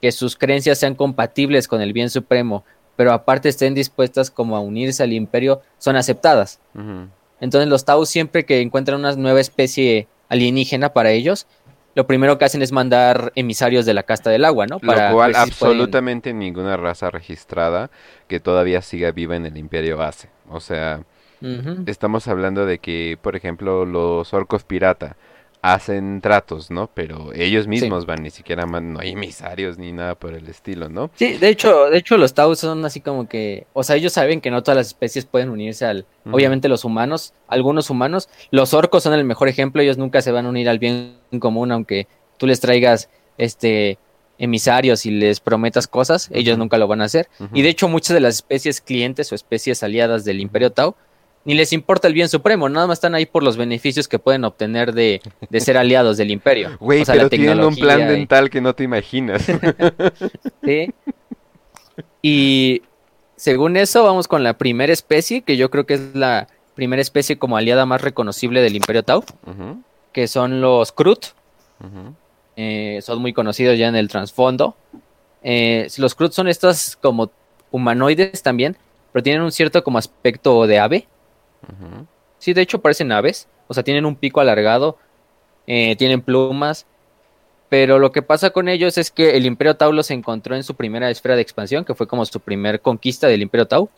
que 0.00 0.12
sus 0.12 0.36
creencias 0.36 0.78
sean 0.78 0.94
compatibles 0.94 1.66
con 1.66 1.80
el 1.80 1.92
bien 1.92 2.08
supremo, 2.08 2.62
pero 2.94 3.12
aparte 3.12 3.48
estén 3.48 3.74
dispuestas 3.74 4.30
como 4.30 4.54
a 4.56 4.60
unirse 4.60 5.02
al 5.02 5.12
imperio, 5.12 5.60
son 5.78 5.96
aceptadas. 5.96 6.60
Entonces 7.40 7.68
los 7.68 7.84
Tau 7.84 8.06
siempre 8.06 8.44
que 8.44 8.60
encuentran 8.60 9.00
una 9.00 9.16
nueva 9.16 9.40
especie 9.40 10.06
alienígena 10.28 10.92
para 10.92 11.10
ellos, 11.10 11.48
lo 11.94 12.06
primero 12.06 12.38
que 12.38 12.44
hacen 12.44 12.62
es 12.62 12.72
mandar 12.72 13.32
emisarios 13.34 13.84
de 13.86 13.94
la 13.94 14.02
casta 14.02 14.30
del 14.30 14.44
agua, 14.44 14.66
¿no? 14.66 14.78
Lo 14.80 14.86
Para 14.92 15.12
cual 15.12 15.32
ver 15.32 15.42
si 15.44 15.50
pueden- 15.52 15.52
absolutamente 15.52 16.32
ninguna 16.32 16.76
raza 16.76 17.10
registrada 17.10 17.90
que 18.28 18.40
todavía 18.40 18.80
siga 18.82 19.12
viva 19.12 19.36
en 19.36 19.46
el 19.46 19.56
imperio 19.58 20.00
hace. 20.02 20.28
O 20.48 20.60
sea, 20.60 21.02
estamos 21.86 22.28
hablando 22.28 22.66
de 22.66 22.78
que, 22.78 23.18
por 23.20 23.34
ejemplo, 23.36 23.84
los 23.84 24.32
orcos 24.32 24.64
pirata 24.64 25.16
hacen 25.62 26.20
tratos, 26.20 26.72
¿no? 26.72 26.90
Pero 26.92 27.32
ellos 27.32 27.68
mismos 27.68 28.04
van, 28.04 28.24
ni 28.24 28.30
siquiera 28.30 28.66
man- 28.66 28.92
no 28.92 29.00
hay 29.00 29.12
emisarios 29.12 29.78
ni 29.78 29.92
nada 29.92 30.16
por 30.16 30.34
el 30.34 30.48
estilo, 30.48 30.88
¿no? 30.88 31.10
Sí, 31.14 31.34
de 31.38 31.48
hecho, 31.48 31.88
de 31.88 31.98
hecho 31.98 32.16
los 32.18 32.34
Tau 32.34 32.54
son 32.56 32.84
así 32.84 33.00
como 33.00 33.28
que, 33.28 33.66
o 33.72 33.84
sea, 33.84 33.94
ellos 33.94 34.12
saben 34.12 34.40
que 34.40 34.50
no 34.50 34.62
todas 34.64 34.76
las 34.76 34.88
especies 34.88 35.24
pueden 35.24 35.50
unirse 35.50 35.86
al, 35.86 36.04
obviamente 36.32 36.68
los 36.68 36.84
humanos, 36.84 37.32
algunos 37.46 37.90
humanos, 37.90 38.28
los 38.50 38.74
orcos 38.74 39.04
son 39.04 39.14
el 39.14 39.24
mejor 39.24 39.48
ejemplo, 39.48 39.80
ellos 39.80 39.98
nunca 39.98 40.20
se 40.20 40.32
van 40.32 40.46
a 40.46 40.48
unir 40.48 40.68
al 40.68 40.80
bien 40.80 41.14
común, 41.38 41.70
aunque 41.70 42.08
tú 42.38 42.48
les 42.48 42.58
traigas 42.58 43.08
este 43.38 43.98
emisarios 44.38 45.06
y 45.06 45.12
les 45.12 45.38
prometas 45.38 45.86
cosas, 45.86 46.28
ellos 46.32 46.58
nunca 46.58 46.76
lo 46.76 46.88
van 46.88 47.00
a 47.02 47.04
hacer. 47.04 47.28
Y 47.52 47.62
de 47.62 47.68
hecho 47.68 47.86
muchas 47.86 48.14
de 48.14 48.20
las 48.20 48.34
especies 48.36 48.80
clientes 48.80 49.30
o 49.30 49.36
especies 49.36 49.84
aliadas 49.84 50.24
del 50.24 50.40
Imperio 50.40 50.70
Tau 50.72 50.96
ni 51.44 51.54
les 51.54 51.72
importa 51.72 52.06
el 52.08 52.14
bien 52.14 52.28
supremo, 52.28 52.68
nada 52.68 52.86
más 52.86 52.98
están 52.98 53.14
ahí 53.14 53.26
por 53.26 53.42
los 53.42 53.56
beneficios 53.56 54.06
que 54.08 54.18
pueden 54.18 54.44
obtener 54.44 54.92
de, 54.92 55.20
de 55.50 55.60
ser 55.60 55.76
aliados 55.76 56.16
del 56.16 56.30
imperio. 56.30 56.76
Güey, 56.80 57.02
O 57.02 57.04
sea, 57.04 57.14
pero 57.16 57.28
tienen 57.30 57.60
un 57.64 57.74
plan 57.76 58.00
y- 58.00 58.04
dental 58.04 58.48
que 58.50 58.60
no 58.60 58.74
te 58.74 58.84
imaginas. 58.84 59.44
Sí. 60.64 60.92
Y 62.22 62.82
según 63.36 63.76
eso, 63.76 64.04
vamos 64.04 64.28
con 64.28 64.42
la 64.44 64.56
primera 64.56 64.92
especie, 64.92 65.42
que 65.42 65.56
yo 65.56 65.70
creo 65.70 65.86
que 65.86 65.94
es 65.94 66.14
la 66.14 66.48
primera 66.74 67.02
especie 67.02 67.38
como 67.38 67.56
aliada 67.56 67.84
más 67.86 68.00
reconocible 68.00 68.62
del 68.62 68.76
Imperio 68.76 69.02
Tau, 69.02 69.24
que 70.12 70.28
son 70.28 70.60
los 70.60 70.92
Krut. 70.92 71.26
eh, 72.56 73.00
son 73.02 73.20
muy 73.20 73.32
conocidos 73.32 73.78
ya 73.78 73.88
en 73.88 73.96
el 73.96 74.08
trasfondo. 74.08 74.76
Eh, 75.42 75.88
los 75.98 76.14
Krut 76.14 76.32
son 76.32 76.48
estas 76.48 76.96
como 76.96 77.30
humanoides 77.72 78.42
también, 78.42 78.76
pero 79.12 79.22
tienen 79.22 79.42
un 79.42 79.52
cierto 79.52 79.82
como 79.82 79.98
aspecto 79.98 80.66
de 80.66 80.78
ave. 80.78 81.08
Sí, 82.38 82.52
de 82.52 82.62
hecho 82.62 82.80
parecen 82.80 83.12
aves, 83.12 83.48
o 83.68 83.74
sea, 83.74 83.82
tienen 83.82 84.04
un 84.04 84.16
pico 84.16 84.40
alargado, 84.40 84.98
eh, 85.66 85.96
tienen 85.96 86.22
plumas, 86.22 86.86
pero 87.68 87.98
lo 87.98 88.12
que 88.12 88.20
pasa 88.20 88.50
con 88.50 88.68
ellos 88.68 88.98
es 88.98 89.10
que 89.10 89.36
el 89.36 89.46
Imperio 89.46 89.76
Tau 89.76 89.92
los 89.92 90.10
encontró 90.10 90.54
en 90.54 90.62
su 90.62 90.74
primera 90.74 91.08
esfera 91.08 91.36
de 91.36 91.42
expansión, 91.42 91.84
que 91.84 91.94
fue 91.94 92.06
como 92.06 92.24
su 92.26 92.40
primer 92.40 92.80
conquista 92.80 93.28
del 93.28 93.42
Imperio 93.42 93.66
Tau, 93.66 93.88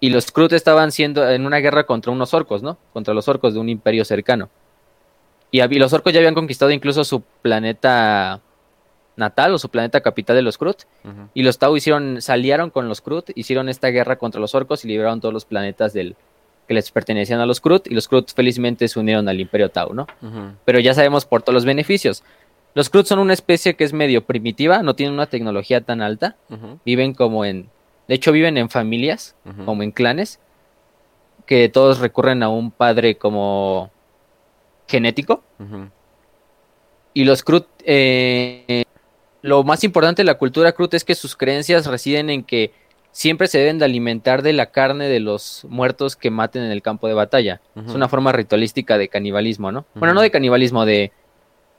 y 0.00 0.10
los 0.10 0.32
Krut 0.32 0.52
estaban 0.52 0.90
siendo 0.90 1.28
en 1.28 1.46
una 1.46 1.58
guerra 1.58 1.84
contra 1.84 2.10
unos 2.10 2.34
orcos, 2.34 2.62
¿no? 2.62 2.78
Contra 2.92 3.14
los 3.14 3.28
orcos 3.28 3.54
de 3.54 3.60
un 3.60 3.68
imperio 3.68 4.04
cercano. 4.04 4.48
Y 5.52 5.60
los 5.78 5.92
orcos 5.92 6.12
ya 6.12 6.20
habían 6.20 6.34
conquistado 6.34 6.70
incluso 6.70 7.04
su 7.04 7.20
planeta 7.20 8.40
natal 9.14 9.52
o 9.52 9.58
su 9.58 9.68
planeta 9.68 10.00
capital 10.00 10.36
de 10.36 10.42
los 10.42 10.58
Krut, 10.58 10.84
y 11.34 11.42
los 11.42 11.58
Tau 11.58 11.76
hicieron, 11.76 12.22
salieron 12.22 12.70
con 12.70 12.88
los 12.88 13.00
Krut, 13.00 13.30
hicieron 13.36 13.68
esta 13.68 13.88
guerra 13.88 14.16
contra 14.16 14.40
los 14.40 14.54
orcos 14.54 14.84
y 14.84 14.88
liberaron 14.88 15.20
todos 15.20 15.34
los 15.34 15.44
planetas 15.44 15.92
del 15.92 16.16
que 16.70 16.74
les 16.74 16.92
pertenecían 16.92 17.40
a 17.40 17.46
los 17.46 17.60
Krut, 17.60 17.88
y 17.88 17.94
los 17.94 18.06
Krut 18.06 18.32
felizmente 18.32 18.86
se 18.86 19.00
unieron 19.00 19.28
al 19.28 19.40
Imperio 19.40 19.70
Tau, 19.70 19.92
¿no? 19.92 20.06
Pero 20.64 20.78
ya 20.78 20.94
sabemos 20.94 21.24
por 21.24 21.42
todos 21.42 21.52
los 21.52 21.64
beneficios. 21.64 22.22
Los 22.74 22.90
Krut 22.90 23.06
son 23.06 23.18
una 23.18 23.32
especie 23.32 23.74
que 23.74 23.82
es 23.82 23.92
medio 23.92 24.24
primitiva, 24.24 24.80
no 24.84 24.94
tienen 24.94 25.14
una 25.14 25.26
tecnología 25.26 25.80
tan 25.80 26.00
alta, 26.00 26.36
viven 26.86 27.12
como 27.12 27.44
en, 27.44 27.68
de 28.06 28.14
hecho 28.14 28.30
viven 28.30 28.56
en 28.56 28.70
familias, 28.70 29.34
como 29.64 29.82
en 29.82 29.90
clanes, 29.90 30.38
que 31.44 31.68
todos 31.68 31.98
recurren 31.98 32.44
a 32.44 32.50
un 32.50 32.70
padre 32.70 33.16
como 33.16 33.90
genético. 34.86 35.42
Y 37.14 37.24
los 37.24 37.42
Krut, 37.42 37.66
eh, 37.80 38.84
lo 39.42 39.64
más 39.64 39.82
importante 39.82 40.22
de 40.22 40.26
la 40.26 40.38
cultura 40.38 40.70
Krut 40.70 40.94
es 40.94 41.02
que 41.02 41.16
sus 41.16 41.34
creencias 41.34 41.86
residen 41.86 42.30
en 42.30 42.44
que 42.44 42.72
siempre 43.12 43.48
se 43.48 43.58
deben 43.58 43.78
de 43.78 43.84
alimentar 43.84 44.42
de 44.42 44.52
la 44.52 44.66
carne 44.66 45.08
de 45.08 45.20
los 45.20 45.66
muertos 45.68 46.16
que 46.16 46.30
maten 46.30 46.62
en 46.62 46.70
el 46.70 46.82
campo 46.82 47.08
de 47.08 47.14
batalla. 47.14 47.60
Es 47.86 47.94
una 47.94 48.08
forma 48.08 48.32
ritualística 48.32 48.98
de 48.98 49.08
canibalismo, 49.08 49.72
¿no? 49.72 49.86
Bueno, 49.94 50.14
no 50.14 50.20
de 50.20 50.30
canibalismo, 50.30 50.84
de 50.84 51.12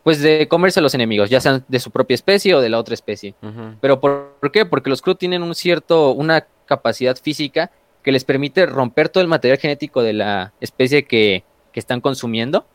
pues 0.03 0.19
de 0.19 0.47
comerse 0.47 0.79
a 0.79 0.83
los 0.83 0.95
enemigos, 0.95 1.29
ya 1.29 1.39
sean 1.39 1.63
de 1.67 1.79
su 1.79 1.91
propia 1.91 2.15
especie 2.15 2.55
o 2.55 2.61
de 2.61 2.69
la 2.69 2.79
otra 2.79 2.95
especie. 2.95 3.35
Pero 3.81 3.99
¿por, 3.99 4.35
por 4.39 4.51
qué? 4.51 4.65
Porque 4.65 4.89
los 4.89 5.01
Krut 5.01 5.19
tienen 5.19 5.43
un 5.43 5.53
cierto, 5.53 6.11
una 6.11 6.47
capacidad 6.65 7.15
física 7.15 7.69
que 8.01 8.11
les 8.11 8.23
permite 8.23 8.65
romper 8.65 9.09
todo 9.09 9.21
el 9.21 9.27
material 9.27 9.59
genético 9.59 10.01
de 10.01 10.13
la 10.13 10.53
especie 10.59 11.03
que, 11.03 11.43
que 11.71 11.79
están 11.79 12.01
consumiendo 12.01 12.65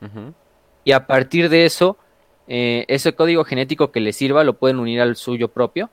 y 0.84 0.92
a 0.92 1.06
partir 1.08 1.48
de 1.48 1.66
eso, 1.66 1.96
eh, 2.48 2.84
ese 2.88 3.14
código 3.14 3.44
genético 3.44 3.90
que 3.90 4.00
les 4.00 4.16
sirva 4.16 4.44
lo 4.44 4.54
pueden 4.54 4.78
unir 4.78 5.00
al 5.00 5.16
suyo 5.16 5.48
propio 5.48 5.90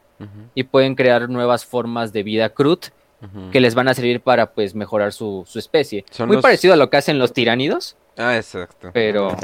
y 0.55 0.63
pueden 0.63 0.95
crear 0.95 1.27
nuevas 1.29 1.65
formas 1.65 2.13
de 2.13 2.23
vida 2.23 2.53
Ujú. 2.55 3.51
que 3.51 3.59
les 3.59 3.75
van 3.75 3.87
a 3.87 3.93
servir 3.93 4.21
para 4.21 4.51
pues 4.53 4.73
mejorar 4.75 5.11
su, 5.13 5.43
su 5.47 5.59
especie. 5.59 6.05
Son 6.11 6.27
Muy 6.27 6.35
los- 6.37 6.43
parecido 6.43 6.73
a 6.73 6.77
lo 6.77 6.89
que 6.89 6.97
hacen 6.97 7.19
los 7.19 7.33
tiránidos, 7.33 7.95
Ah, 8.17 8.35
exacto. 8.37 8.91
pero, 8.93 9.35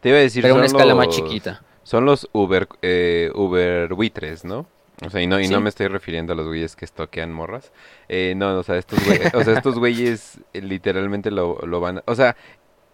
Te 0.00 0.10
iba 0.10 0.18
a 0.18 0.20
decir, 0.22 0.42
pero 0.42 0.54
una 0.54 0.68
son 0.68 0.76
escala 0.76 0.94
más 0.94 1.06
los- 1.06 1.16
chiquita. 1.16 1.62
Son 1.82 2.04
los 2.06 2.28
Uber, 2.32 2.68
eh, 2.82 3.30
Uber 3.34 3.92
buitres, 3.94 4.44
¿no? 4.44 4.66
O 5.04 5.10
sea, 5.10 5.20
y 5.20 5.26
no, 5.26 5.40
y 5.40 5.48
no 5.48 5.60
me 5.60 5.68
estoy 5.68 5.88
refiriendo 5.88 6.32
a 6.32 6.36
los 6.36 6.46
güeyes 6.46 6.76
que 6.76 6.84
estoquean 6.84 7.32
morras. 7.32 7.72
Eh, 8.08 8.32
no, 8.36 8.56
o 8.58 8.62
sea, 8.62 8.76
estos 8.76 9.04
güeyes, 9.04 9.34
o 9.34 9.42
sea, 9.44 9.54
estos 9.54 9.78
güeyes 9.78 10.38
eh, 10.54 10.62
literalmente 10.62 11.30
lo, 11.30 11.58
lo 11.66 11.80
van 11.80 11.98
a... 11.98 12.02
O 12.06 12.14
sea, 12.14 12.36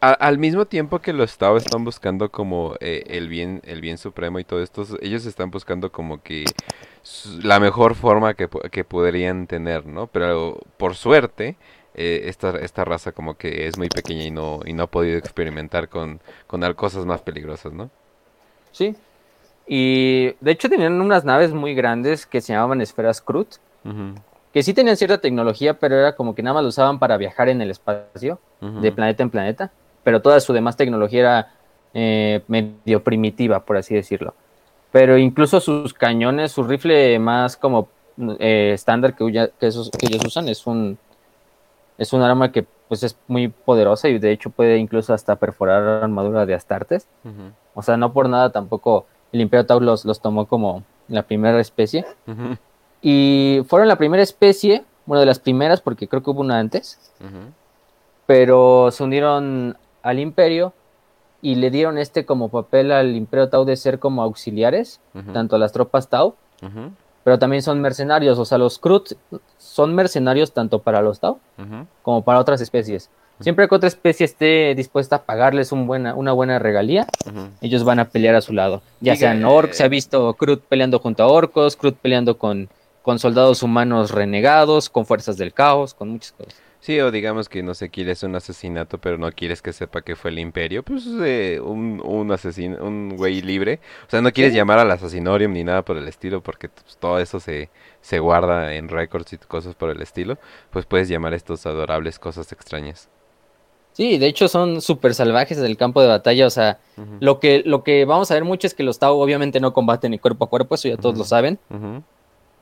a- 0.01 0.13
al 0.13 0.39
mismo 0.39 0.67
tiempo 0.67 1.01
que 1.01 1.13
los 1.13 1.37
Tao 1.39 1.57
están 1.57 1.85
buscando 1.85 2.31
como 2.31 2.75
eh, 2.81 3.05
el 3.09 3.29
bien 3.29 3.61
el 3.65 3.81
bien 3.81 3.99
supremo 3.99 4.39
y 4.39 4.45
todo 4.45 4.63
esto, 4.63 4.85
ellos 5.01 5.27
están 5.27 5.51
buscando 5.51 5.93
como 5.93 6.23
que 6.23 6.45
la 7.43 7.61
mejor 7.61 7.95
forma 7.95 8.35
que, 8.35 8.49
que 8.71 8.85
podrían 8.85 9.47
tener, 9.47 9.87
¿no? 9.87 10.07
Pero 10.07 10.59
por 10.77 10.95
suerte, 10.97 11.57
eh, 11.95 12.23
esta, 12.27 12.51
esta 12.59 12.85
raza 12.85 13.13
como 13.13 13.35
que 13.37 13.67
es 13.67 13.77
muy 13.79 13.89
pequeña 13.89 14.25
y 14.25 14.31
no, 14.31 14.61
y 14.65 14.73
no 14.73 14.85
ha 14.85 14.87
podido 14.87 15.19
experimentar 15.19 15.89
con, 15.89 16.21
con 16.47 16.61
cosas 16.75 17.07
más 17.07 17.21
peligrosas, 17.23 17.73
¿no? 17.73 17.91
Sí. 18.73 18.95
Y 19.67 20.35
de 20.41 20.51
hecho 20.51 20.69
tenían 20.69 21.01
unas 21.01 21.25
naves 21.25 21.53
muy 21.53 21.75
grandes 21.75 22.27
que 22.27 22.41
se 22.41 22.53
llamaban 22.53 22.81
esferas 22.81 23.21
Krut, 23.21 23.49
que 24.53 24.63
sí 24.63 24.75
tenían 24.75 24.97
cierta 24.97 25.21
tecnología, 25.21 25.79
pero 25.79 25.97
era 25.97 26.17
como 26.17 26.35
que 26.35 26.43
nada 26.43 26.55
más 26.55 26.63
lo 26.65 26.69
usaban 26.71 26.99
para 26.99 27.17
viajar 27.17 27.49
en 27.49 27.61
el 27.61 27.71
espacio, 27.71 28.39
de 28.61 28.93
planeta 28.93 29.23
en 29.23 29.31
planeta, 29.31 29.71
pero 30.05 30.21
toda 30.23 30.41
su 30.41 30.53
demás 30.53 30.77
tecnología 30.77 31.21
era 31.21 31.53
eh, 31.95 32.43
medio 32.49 33.03
primitiva, 33.03 33.61
por 33.65 33.77
así 33.77 33.95
decirlo. 33.95 34.35
Pero 34.93 35.19
incluso 35.19 35.61
sus 35.61 35.95
cañones, 35.95 36.53
su 36.53 36.63
rifle 36.65 37.19
más 37.19 37.57
como 37.57 37.89
eh, 38.39 38.73
estándar 38.75 39.15
que, 39.15 39.25
huya- 39.25 39.51
que, 39.59 39.67
esos- 39.69 39.91
que 39.91 40.07
ellos 40.07 40.25
usan 40.27 40.49
es 40.49 40.67
un, 40.67 40.99
es 41.99 42.13
un 42.13 42.23
arma 42.23 42.51
que 42.53 42.67
pues 42.89 43.03
es 43.05 43.17
muy 43.29 43.47
poderosa 43.49 44.09
y 44.09 44.19
de 44.19 44.33
hecho 44.33 44.51
puede 44.51 44.77
incluso 44.79 45.15
hasta 45.15 45.37
perforar 45.37 46.03
armadura 46.03 46.45
de 46.45 46.55
Astartes. 46.55 47.07
O 47.75 47.83
sea, 47.83 47.97
no 47.97 48.13
por 48.13 48.29
nada 48.29 48.51
tampoco 48.51 49.07
el 49.33 49.41
Imperio 49.41 49.65
Tau 49.65 49.81
los, 49.81 50.05
los 50.05 50.21
tomó 50.21 50.47
como 50.47 50.83
la 51.09 51.23
primera 51.23 51.61
especie. 51.61 52.05
Y 53.01 53.63
fueron 53.69 53.87
la 53.89 53.97
primera 53.97 54.23
especie, 54.25 54.85
bueno, 55.07 55.21
de 55.21 55.27
las 55.27 55.39
primeras 55.39 55.81
porque 55.81 56.09
creo 56.09 56.23
que 56.23 56.31
hubo 56.31 56.41
una 56.41 56.59
antes, 56.59 56.99
pero 58.27 58.91
se 58.91 59.03
unieron 59.05 59.77
al 60.03 60.19
Imperio 60.19 60.73
y 61.43 61.55
le 61.55 61.71
dieron 61.71 61.99
este 61.99 62.27
como 62.27 62.49
papel 62.49 62.93
al 62.93 63.17
Imperio 63.17 63.49
Tau 63.49 63.65
de 63.65 63.77
ser 63.77 63.99
como 63.99 64.23
auxiliares, 64.23 65.01
tanto 65.33 65.57
a 65.57 65.59
las 65.59 65.73
tropas 65.73 66.09
Tau, 66.09 66.35
pero 67.25 67.39
también 67.39 67.63
son 67.63 67.81
mercenarios, 67.81 68.39
o 68.39 68.45
sea, 68.45 68.59
los 68.59 68.79
Krut 68.79 69.13
son 69.59 69.95
mercenarios 69.95 70.53
tanto 70.53 70.81
para 70.81 71.03
los 71.03 71.21
Tau 71.21 71.39
como 72.03 72.23
para 72.23 72.41
otras 72.41 72.61
especies. 72.61 73.11
Siempre 73.41 73.67
que 73.69 73.75
otra 73.75 73.89
especie 73.89 74.27
esté 74.27 74.75
dispuesta 74.75 75.17
a 75.17 75.23
pagarles 75.23 75.73
un 75.73 75.87
buena, 75.87 76.15
una 76.15 76.33
buena 76.33 76.59
regalía, 76.59 77.07
ellos 77.63 77.85
van 77.85 77.99
a 77.99 78.11
pelear 78.11 78.35
a 78.35 78.43
su 78.43 78.53
lado. 78.53 78.83
Ya 79.01 79.15
Diga, 79.15 79.31
sean 79.31 79.45
orcs, 79.47 79.73
eh, 79.73 79.77
se 79.79 79.85
ha 79.85 79.89
visto 79.89 80.35
Krut 80.35 80.63
peleando 80.65 80.99
junto 80.99 81.23
a 81.23 81.27
orcos, 81.27 81.75
Krut 81.77 81.97
peleando 81.97 82.37
con, 82.37 82.69
con 83.01 83.19
soldados 83.19 83.63
humanos 83.63 84.11
renegados, 84.11 84.91
con 84.91 85.07
fuerzas 85.07 85.39
del 85.39 85.55
caos, 85.55 85.95
con 85.95 86.11
muchas 86.11 86.33
cosas. 86.33 86.55
Sí, 86.81 86.99
o 87.01 87.11
digamos 87.11 87.51
que 87.51 87.63
no 87.63 87.75
sé, 87.75 87.91
quieres 87.91 88.23
un 88.23 88.35
asesinato, 88.37 88.97
pero 88.99 89.19
no 89.19 89.31
quieres 89.33 89.61
que 89.61 89.73
sepa 89.75 90.01
que 90.01 90.17
fue 90.17 90.31
el 90.31 90.39
imperio, 90.39 90.83
pues 90.83 91.07
eh, 91.23 91.61
un, 91.63 92.01
un 92.03 92.33
asesino, 92.33 92.83
un 92.83 93.17
güey 93.19 93.43
libre. 93.43 93.81
O 94.07 94.11
sea, 94.11 94.23
no 94.23 94.33
quieres 94.33 94.53
Sí. 94.55 94.57
llamar 94.59 94.79
al 94.79 94.91
asesinorium 94.91 95.53
ni 95.53 95.63
nada 95.63 95.83
por 95.85 95.99
el 95.99 96.09
estilo, 96.09 96.43
porque 96.43 96.71
pues, 96.71 96.97
todo 96.97 97.19
eso 97.19 97.39
se, 97.39 97.69
se 98.01 98.19
guarda 98.19 98.73
en 98.75 98.89
récords 98.89 99.31
y 99.35 99.37
cosas 99.37 99.75
por 99.75 99.91
el 99.91 100.01
estilo. 100.01 100.39
Pues 100.71 100.87
puedes 100.87 101.09
llamar 101.11 101.35
estos 101.35 101.67
adorables 101.67 102.19
cosas 102.19 102.51
extrañas. 102.51 103.11
Sí, 103.93 104.17
de 104.17 104.27
hecho 104.29 104.49
son 104.49 104.81
súper 104.81 105.15
salvajes 105.15 105.59
en 105.59 105.67
el 105.67 105.77
campo 105.77 106.01
de 106.01 106.09
batalla, 106.09 106.47
o 106.47 106.51
sea, 106.51 106.79
lo 107.19 107.41
que, 107.41 107.63
lo 107.67 107.83
que 107.85 108.05
vamos 108.07 108.31
a 108.31 108.35
ver 108.35 108.45
mucho 108.45 108.67
es 108.67 108.73
que 108.73 108.85
los 108.85 108.99
Tau 108.99 109.19
obviamente 109.21 109.59
no 109.61 109.75
combaten 109.75 110.13
ni 110.13 110.19
cuerpo 110.19 110.45
a 110.45 110.49
cuerpo, 110.49 110.77
eso 110.77 110.89
ya 110.89 110.97
todos 110.97 111.19
lo 111.19 111.25
saben, 111.25 111.59
ujú. 111.69 112.03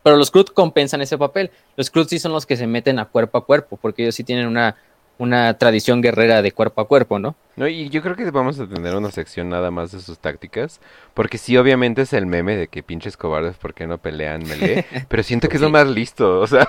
Pero 0.08 0.16
los 0.16 0.30
Krut 0.30 0.54
compensan 0.54 1.02
ese 1.02 1.18
papel. 1.18 1.50
Los 1.76 1.90
Krut 1.90 2.08
sí 2.08 2.18
son 2.18 2.32
los 2.32 2.46
que 2.46 2.56
se 2.56 2.66
meten 2.66 2.98
a 2.98 3.04
cuerpo 3.04 3.36
a 3.36 3.44
cuerpo, 3.44 3.76
porque 3.76 4.04
ellos 4.04 4.14
sí 4.14 4.24
tienen 4.24 4.46
una, 4.46 4.74
una 5.18 5.58
tradición 5.58 6.00
guerrera 6.00 6.40
de 6.40 6.50
cuerpo 6.50 6.80
a 6.80 6.88
cuerpo, 6.88 7.18
¿no? 7.18 7.36
No, 7.56 7.68
y 7.68 7.90
yo 7.90 8.00
creo 8.00 8.16
que 8.16 8.30
vamos 8.30 8.58
a 8.58 8.66
tener 8.66 8.94
una 8.94 9.10
sección 9.10 9.50
nada 9.50 9.70
más 9.70 9.92
de 9.92 10.00
sus 10.00 10.18
tácticas, 10.18 10.80
porque 11.12 11.36
sí, 11.36 11.58
obviamente 11.58 12.00
es 12.00 12.14
el 12.14 12.24
meme 12.24 12.56
de 12.56 12.68
que 12.68 12.82
pinches 12.82 13.18
cobardes, 13.18 13.58
¿por 13.58 13.74
qué 13.74 13.86
no 13.86 13.98
pelean 13.98 14.44
melee? 14.48 14.86
Pero 15.10 15.22
siento 15.22 15.50
que 15.50 15.56
es 15.56 15.60
lo 15.60 15.68
más 15.68 15.86
listo, 15.86 16.40
o 16.40 16.46
sea, 16.46 16.66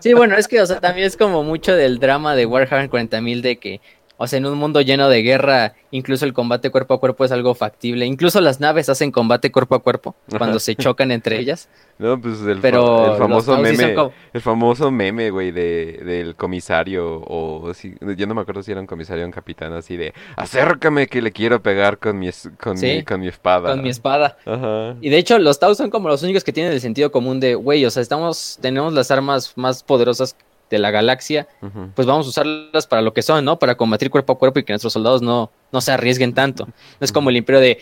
Sí, 0.00 0.14
bueno, 0.14 0.34
es 0.34 0.48
que, 0.48 0.62
o 0.62 0.66
sea, 0.66 0.80
también 0.80 1.06
es 1.06 1.18
como 1.18 1.42
mucho 1.42 1.74
del 1.74 1.98
drama 1.98 2.34
de 2.34 2.46
Warhammer 2.46 2.88
40.000 2.88 3.40
de 3.42 3.56
que, 3.58 3.80
o 4.16 4.26
sea, 4.26 4.36
en 4.38 4.46
un 4.46 4.56
mundo 4.58 4.80
lleno 4.80 5.08
de 5.08 5.22
guerra, 5.22 5.74
incluso 5.90 6.24
el 6.24 6.32
combate 6.32 6.70
cuerpo 6.70 6.94
a 6.94 7.00
cuerpo 7.00 7.24
es 7.24 7.32
algo 7.32 7.54
factible. 7.54 8.06
Incluso 8.06 8.40
las 8.40 8.60
naves 8.60 8.88
hacen 8.88 9.10
combate 9.10 9.50
cuerpo 9.50 9.74
a 9.74 9.82
cuerpo 9.82 10.14
cuando 10.38 10.58
se 10.60 10.76
chocan 10.76 11.10
entre 11.10 11.38
ellas. 11.38 11.68
no, 11.98 12.20
pues 12.20 12.40
el, 12.42 12.56
fa- 12.56 12.62
Pero 12.62 13.12
el 13.12 13.18
famoso 13.18 13.56
meme, 13.58 13.94
como- 13.94 14.12
el 14.32 14.40
famoso 14.40 14.90
meme, 14.90 15.30
güey, 15.30 15.50
de, 15.50 16.00
del 16.04 16.36
comisario, 16.36 17.22
o 17.26 17.72
si, 17.74 17.94
yo 18.16 18.26
no 18.26 18.34
me 18.34 18.40
acuerdo 18.42 18.62
si 18.62 18.70
era 18.72 18.80
un 18.80 18.86
comisario 18.86 19.24
o 19.24 19.26
un 19.26 19.32
capitán, 19.32 19.72
así 19.72 19.96
de, 19.96 20.14
acércame 20.36 21.06
que 21.08 21.20
le 21.22 21.32
quiero 21.32 21.62
pegar 21.62 21.98
con 21.98 22.18
mi, 22.18 22.30
con 22.60 22.78
Sí, 22.78 22.86
mi, 22.86 23.02
con 23.04 23.20
mi 23.20 23.28
espada. 23.28 23.70
con 23.70 23.82
mi 23.82 23.88
espada. 23.90 24.36
Ajá. 24.46 24.96
Y 25.00 25.08
de 25.10 25.18
hecho, 25.18 25.38
los 25.38 25.58
Tau 25.58 25.74
son 25.74 25.90
como 25.90 26.08
los 26.08 26.22
únicos 26.22 26.44
que 26.44 26.52
tienen 26.52 26.72
el 26.72 26.80
sentido 26.80 27.10
común 27.10 27.40
de, 27.40 27.54
güey, 27.54 27.84
o 27.84 27.90
sea, 27.90 28.02
estamos, 28.02 28.58
tenemos 28.60 28.92
las 28.92 29.10
armas 29.10 29.52
más 29.56 29.82
poderosas 29.82 30.36
de 30.70 30.78
la 30.78 30.90
galaxia, 30.90 31.46
pues 31.94 32.06
vamos 32.06 32.26
a 32.26 32.30
usarlas 32.30 32.86
para 32.86 33.02
lo 33.02 33.12
que 33.12 33.22
son, 33.22 33.44
¿no? 33.44 33.58
Para 33.58 33.76
combatir 33.76 34.10
cuerpo 34.10 34.32
a 34.32 34.38
cuerpo 34.38 34.58
y 34.58 34.64
que 34.64 34.72
nuestros 34.72 34.92
soldados 34.92 35.22
no, 35.22 35.50
no 35.72 35.80
se 35.80 35.92
arriesguen 35.92 36.32
tanto. 36.34 36.66
No 36.66 36.72
es 37.00 37.12
como 37.12 37.30
el 37.30 37.36
imperio 37.36 37.60
de, 37.60 37.78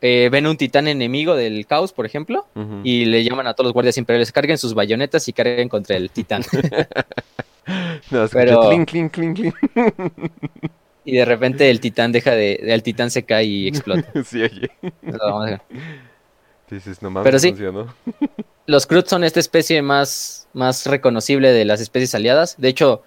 eh, 0.00 0.28
ven 0.30 0.46
un 0.46 0.56
titán 0.56 0.86
enemigo 0.86 1.34
del 1.34 1.66
caos, 1.66 1.92
por 1.92 2.04
ejemplo, 2.06 2.46
y 2.82 3.06
le 3.06 3.24
llaman 3.24 3.46
a 3.46 3.54
todos 3.54 3.66
los 3.66 3.72
guardias 3.72 3.96
imperiales, 3.98 4.32
carguen 4.32 4.58
sus 4.58 4.74
bayonetas 4.74 5.26
y 5.28 5.32
carguen 5.32 5.68
contra 5.68 5.96
el 5.96 6.10
titán. 6.10 6.42
No, 8.10 8.28
pero- 8.30 8.68
clink, 8.68 8.90
clink, 8.90 9.12
clink, 9.12 9.36
clink. 9.36 9.54
y 11.04 11.16
de 11.16 11.24
repente 11.24 11.70
el 11.70 11.80
titán 11.80 12.12
deja 12.12 12.32
de, 12.32 12.54
el 12.62 12.82
titán 12.82 13.10
se 13.10 13.22
cae 13.24 13.44
y 13.44 13.68
explota. 13.68 14.06
sí, 14.24 14.42
oye. 14.42 14.70
Vamos 15.02 15.50
a 15.50 15.62
Pero 17.24 17.38
sí. 17.38 17.48
funcionó. 17.50 17.94
Los 18.66 18.86
Krut 18.86 19.06
son 19.06 19.24
esta 19.24 19.40
especie 19.40 19.82
más, 19.82 20.48
más 20.54 20.86
reconocible 20.86 21.52
de 21.52 21.64
las 21.64 21.80
especies 21.80 22.14
aliadas. 22.14 22.54
De 22.56 22.68
hecho, 22.68 23.02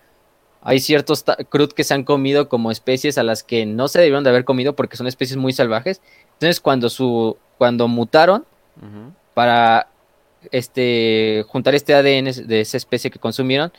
hay 0.62 0.80
ciertos 0.80 1.24
Krut 1.50 1.74
que 1.74 1.84
se 1.84 1.94
han 1.94 2.04
comido 2.04 2.48
como 2.50 2.70
especies 2.70 3.18
a 3.18 3.24
las 3.24 3.44
que 3.44 3.66
no 3.66 3.88
se 3.88 4.00
debieron 4.00 4.24
de 4.24 4.30
haber 4.30 4.46
comido 4.46 4.76
porque 4.76 4.98
son 4.98 5.08
especies 5.08 5.38
muy 5.38 5.54
salvajes. 5.54 6.02
Entonces, 6.34 6.60
cuando 6.60 6.90
su, 6.90 7.38
cuando 7.58 7.88
mutaron 7.88 8.46
para 9.34 9.88
este 10.52 11.44
juntar 11.48 11.74
este 11.74 11.96
ADN 11.96 12.48
de 12.48 12.62
esa 12.62 12.78
especie 12.78 13.10
que 13.10 13.18
consumieron, 13.18 13.72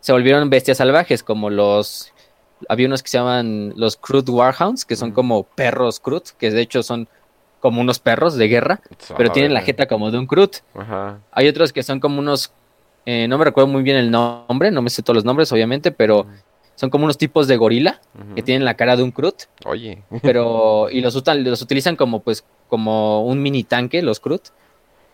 se 0.00 0.12
volvieron 0.12 0.48
bestias 0.48 0.78
salvajes, 0.78 1.22
como 1.22 1.50
los 1.50 2.12
había 2.68 2.86
unos 2.86 3.02
que 3.02 3.10
se 3.10 3.18
llaman 3.18 3.74
los 3.76 3.96
Krut 3.96 4.28
Warhounds, 4.28 4.84
que 4.84 4.96
son 4.96 5.12
como 5.12 5.44
perros 5.44 6.00
Krut, 6.00 6.30
que 6.38 6.50
de 6.50 6.62
hecho 6.62 6.82
son 6.82 7.08
como 7.60 7.80
unos 7.80 7.98
perros 7.98 8.36
de 8.36 8.48
guerra, 8.48 8.80
pero 9.16 9.30
tienen 9.30 9.54
la 9.54 9.62
jeta 9.62 9.86
como 9.86 10.10
de 10.10 10.18
un 10.18 10.26
Krut. 10.26 10.56
Ajá. 10.74 11.18
Hay 11.32 11.48
otros 11.48 11.72
que 11.72 11.82
son 11.82 12.00
como 12.00 12.18
unos, 12.18 12.52
eh, 13.06 13.26
no 13.28 13.38
me 13.38 13.44
recuerdo 13.44 13.68
muy 13.68 13.82
bien 13.82 13.96
el 13.96 14.10
nombre, 14.10 14.70
no 14.70 14.82
me 14.82 14.90
sé 14.90 15.02
todos 15.02 15.16
los 15.16 15.24
nombres, 15.24 15.50
obviamente, 15.52 15.90
pero 15.90 16.26
son 16.74 16.90
como 16.90 17.04
unos 17.04 17.18
tipos 17.18 17.48
de 17.48 17.56
gorila 17.56 18.00
que 18.36 18.42
tienen 18.42 18.64
la 18.64 18.74
cara 18.74 18.96
de 18.96 19.02
un 19.02 19.10
Krut, 19.10 19.44
Oye. 19.64 20.04
pero 20.22 20.88
y 20.92 21.00
los, 21.00 21.20
los 21.26 21.62
utilizan 21.62 21.96
como 21.96 22.20
pues 22.20 22.44
como 22.68 23.24
un 23.24 23.42
mini 23.42 23.64
tanque, 23.64 24.00
los 24.02 24.20
Krut. 24.20 24.48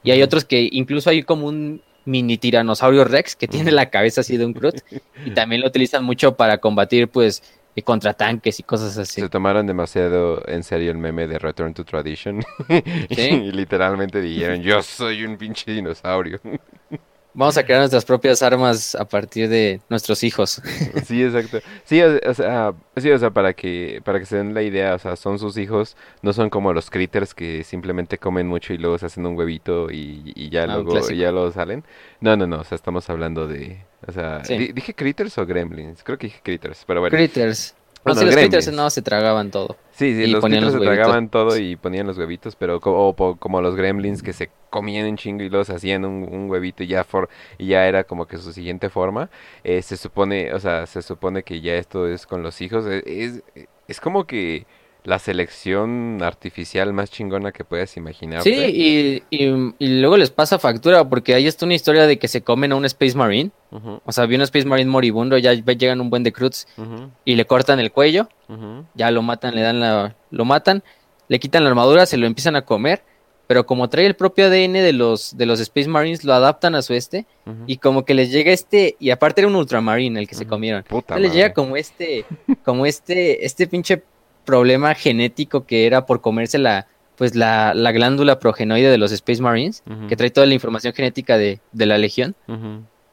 Y 0.02 0.10
hay 0.10 0.22
otros 0.22 0.44
que 0.44 0.68
incluso 0.70 1.08
hay 1.08 1.22
como 1.22 1.46
un 1.46 1.80
mini 2.04 2.36
tiranosaurio 2.36 3.04
Rex 3.04 3.34
que 3.34 3.48
tiene 3.48 3.72
la 3.72 3.88
cabeza 3.88 4.20
así 4.20 4.36
de 4.36 4.44
un 4.44 4.52
Krut 4.52 4.76
y 5.24 5.30
también 5.30 5.62
lo 5.62 5.68
utilizan 5.68 6.04
mucho 6.04 6.36
para 6.36 6.58
combatir 6.58 7.08
pues 7.08 7.42
eh, 7.76 7.82
contratanques 7.82 8.60
y 8.60 8.62
cosas 8.62 8.96
así. 8.98 9.20
Se 9.20 9.28
tomaron 9.28 9.66
demasiado 9.66 10.42
en 10.46 10.62
serio 10.62 10.90
el 10.90 10.98
meme 10.98 11.26
de 11.26 11.38
Return 11.38 11.74
to 11.74 11.84
Tradition. 11.84 12.42
y 13.10 13.52
literalmente 13.52 14.20
dijeron, 14.20 14.62
yo 14.62 14.82
soy 14.82 15.24
un 15.24 15.36
pinche 15.36 15.72
dinosaurio. 15.72 16.40
Vamos 17.36 17.56
a 17.58 17.64
crear 17.64 17.80
nuestras 17.80 18.04
propias 18.04 18.42
armas 18.42 18.94
a 18.94 19.06
partir 19.08 19.48
de 19.48 19.82
nuestros 19.88 20.22
hijos. 20.22 20.62
sí, 21.04 21.20
exacto. 21.24 21.58
Sí, 21.82 22.00
o, 22.00 22.20
o 22.30 22.34
sea, 22.34 22.74
sí, 22.96 23.10
o 23.10 23.18
sea, 23.18 23.30
para 23.32 23.54
que, 23.54 24.00
para 24.04 24.20
que 24.20 24.26
se 24.26 24.36
den 24.36 24.54
la 24.54 24.62
idea, 24.62 24.94
o 24.94 24.98
sea, 25.00 25.16
son 25.16 25.40
sus 25.40 25.56
hijos, 25.56 25.96
no 26.22 26.32
son 26.32 26.48
como 26.48 26.72
los 26.72 26.90
critters 26.90 27.34
que 27.34 27.64
simplemente 27.64 28.18
comen 28.18 28.46
mucho 28.46 28.72
y 28.72 28.78
luego 28.78 28.98
se 28.98 29.06
hacen 29.06 29.26
un 29.26 29.36
huevito 29.36 29.90
y, 29.90 30.32
y 30.36 30.48
ya 30.50 30.66
Ah, 30.66 30.78
luego, 30.78 31.10
y 31.10 31.16
ya 31.16 31.32
luego 31.32 31.50
salen. 31.50 31.84
No, 32.20 32.36
no, 32.36 32.46
no, 32.46 32.60
o 32.60 32.64
sea, 32.64 32.76
estamos 32.76 33.10
hablando 33.10 33.48
de, 33.48 33.84
o 34.06 34.12
sea, 34.12 34.44
Sí. 34.44 34.72
dije 34.72 34.94
critters 34.94 35.36
o 35.38 35.46
gremlins, 35.46 36.02
creo 36.02 36.18
que 36.18 36.26
dije 36.28 36.40
critters, 36.42 36.84
pero 36.86 37.00
bueno. 37.00 37.16
Critters. 37.16 37.74
No, 38.06 38.14
sí, 38.14 38.26
los 38.26 38.34
critters 38.36 38.70
no 38.70 38.90
se 38.90 39.00
tragaban 39.00 39.50
todo. 39.50 39.78
Sí, 39.92 40.14
sí, 40.14 40.24
Y 40.24 40.26
los 40.26 40.44
critters 40.44 40.64
los 40.64 40.72
se 40.74 40.80
tragaban 40.80 41.30
todo 41.30 41.56
y 41.56 41.76
ponían 41.76 42.06
los 42.06 42.18
huevitos, 42.18 42.54
pero 42.54 42.78
co- 42.78 42.92
o 42.92 43.14
po- 43.16 43.36
como 43.36 43.62
los 43.62 43.76
gremlins 43.76 44.22
que 44.22 44.34
se 44.34 44.50
comían 44.68 45.06
un 45.08 45.16
chingo 45.16 45.42
y 45.42 45.64
se 45.64 45.72
hacían 45.74 46.04
un, 46.04 46.22
un 46.30 46.50
huevito 46.50 46.82
y 46.82 46.88
ya, 46.88 47.04
for- 47.04 47.30
y 47.56 47.68
ya 47.68 47.86
era 47.86 48.04
como 48.04 48.26
que 48.26 48.36
su 48.36 48.52
siguiente 48.52 48.90
forma. 48.90 49.30
eh, 49.62 49.80
se 49.80 49.96
supone, 49.96 50.52
o 50.52 50.60
sea, 50.60 50.84
se 50.84 51.00
supone 51.00 51.44
que 51.44 51.62
ya 51.62 51.76
esto 51.76 52.06
es 52.06 52.26
con 52.26 52.42
los 52.42 52.60
hijos. 52.60 52.84
e- 52.86 53.02
Es, 53.06 53.42
es 53.88 54.00
como 54.00 54.26
que 54.26 54.66
la 55.04 55.18
selección 55.18 56.20
artificial 56.22 56.92
más 56.92 57.10
chingona 57.10 57.52
que 57.52 57.62
puedas 57.64 57.96
imaginar. 57.96 58.42
Sí, 58.42 58.54
y, 58.54 59.22
y- 59.30 59.74
y 59.78 60.00
luego 60.00 60.16
les 60.16 60.30
pasa 60.30 60.58
factura 60.58 61.06
porque 61.08 61.34
ahí 61.34 61.46
está 61.46 61.66
una 61.66 61.74
historia 61.74 62.06
de 62.06 62.18
que 62.18 62.26
se 62.28 62.42
comen 62.42 62.72
a 62.72 62.76
un 62.76 62.84
Space 62.86 63.16
Marine. 63.16 63.50
O 64.04 64.12
sea, 64.12 64.24
vi 64.26 64.36
un 64.36 64.42
Space 64.42 64.66
Marine 64.66 64.90
moribundo, 64.90 65.36
ya 65.36 65.52
llegan 65.52 66.00
un 66.00 66.08
buen 66.10 66.22
de 66.22 66.32
Cruz 66.32 66.66
y 67.24 67.34
le 67.34 67.44
cortan 67.44 67.80
el 67.80 67.92
cuello, 67.92 68.28
ya 68.94 69.10
lo 69.10 69.20
matan, 69.22 69.54
le 69.54 69.60
dan 69.62 69.80
la, 69.80 70.14
lo 70.30 70.44
matan, 70.44 70.82
le 71.28 71.38
quitan 71.38 71.64
la 71.64 71.70
armadura, 71.70 72.06
se 72.06 72.16
lo 72.16 72.26
empiezan 72.26 72.56
a 72.56 72.62
comer, 72.62 73.02
pero 73.46 73.66
como 73.66 73.88
trae 73.90 74.06
el 74.06 74.14
propio 74.16 74.46
ADN 74.46 74.72
de 74.74 74.92
los, 74.94 75.36
de 75.36 75.44
los 75.44 75.60
Space 75.60 75.88
Marines, 75.88 76.24
lo 76.24 76.32
adaptan 76.32 76.74
a 76.74 76.80
su 76.82 76.94
este, 76.94 77.26
y 77.66 77.76
como 77.76 78.04
que 78.06 78.14
les 78.14 78.30
llega 78.30 78.52
este, 78.52 78.96
y 78.98 79.10
aparte 79.10 79.42
era 79.42 79.48
un 79.48 79.56
Ultramarine 79.56 80.18
el 80.20 80.28
que 80.28 80.34
se 80.34 80.46
comieron. 80.46 80.82
Puta 80.84 81.18
les 81.18 81.32
llega 81.34 81.52
como 81.52 81.76
este, 81.76 82.24
como 82.64 82.86
este, 82.86 83.44
este 83.44 83.66
pinche 83.66 84.02
problema 84.44 84.94
genético 84.94 85.66
que 85.66 85.86
era 85.86 86.06
por 86.06 86.20
comerse 86.20 86.58
la, 86.58 86.86
pues 87.16 87.34
la, 87.34 87.74
la 87.74 87.92
glándula 87.92 88.38
progenoide 88.38 88.90
de 88.90 88.98
los 88.98 89.12
Space 89.12 89.42
Marines, 89.42 89.82
que 90.08 90.16
trae 90.16 90.30
toda 90.30 90.46
la 90.46 90.54
información 90.54 90.92
genética 90.94 91.38
de, 91.38 91.60
de 91.72 91.86
la 91.86 91.98
Legión. 91.98 92.34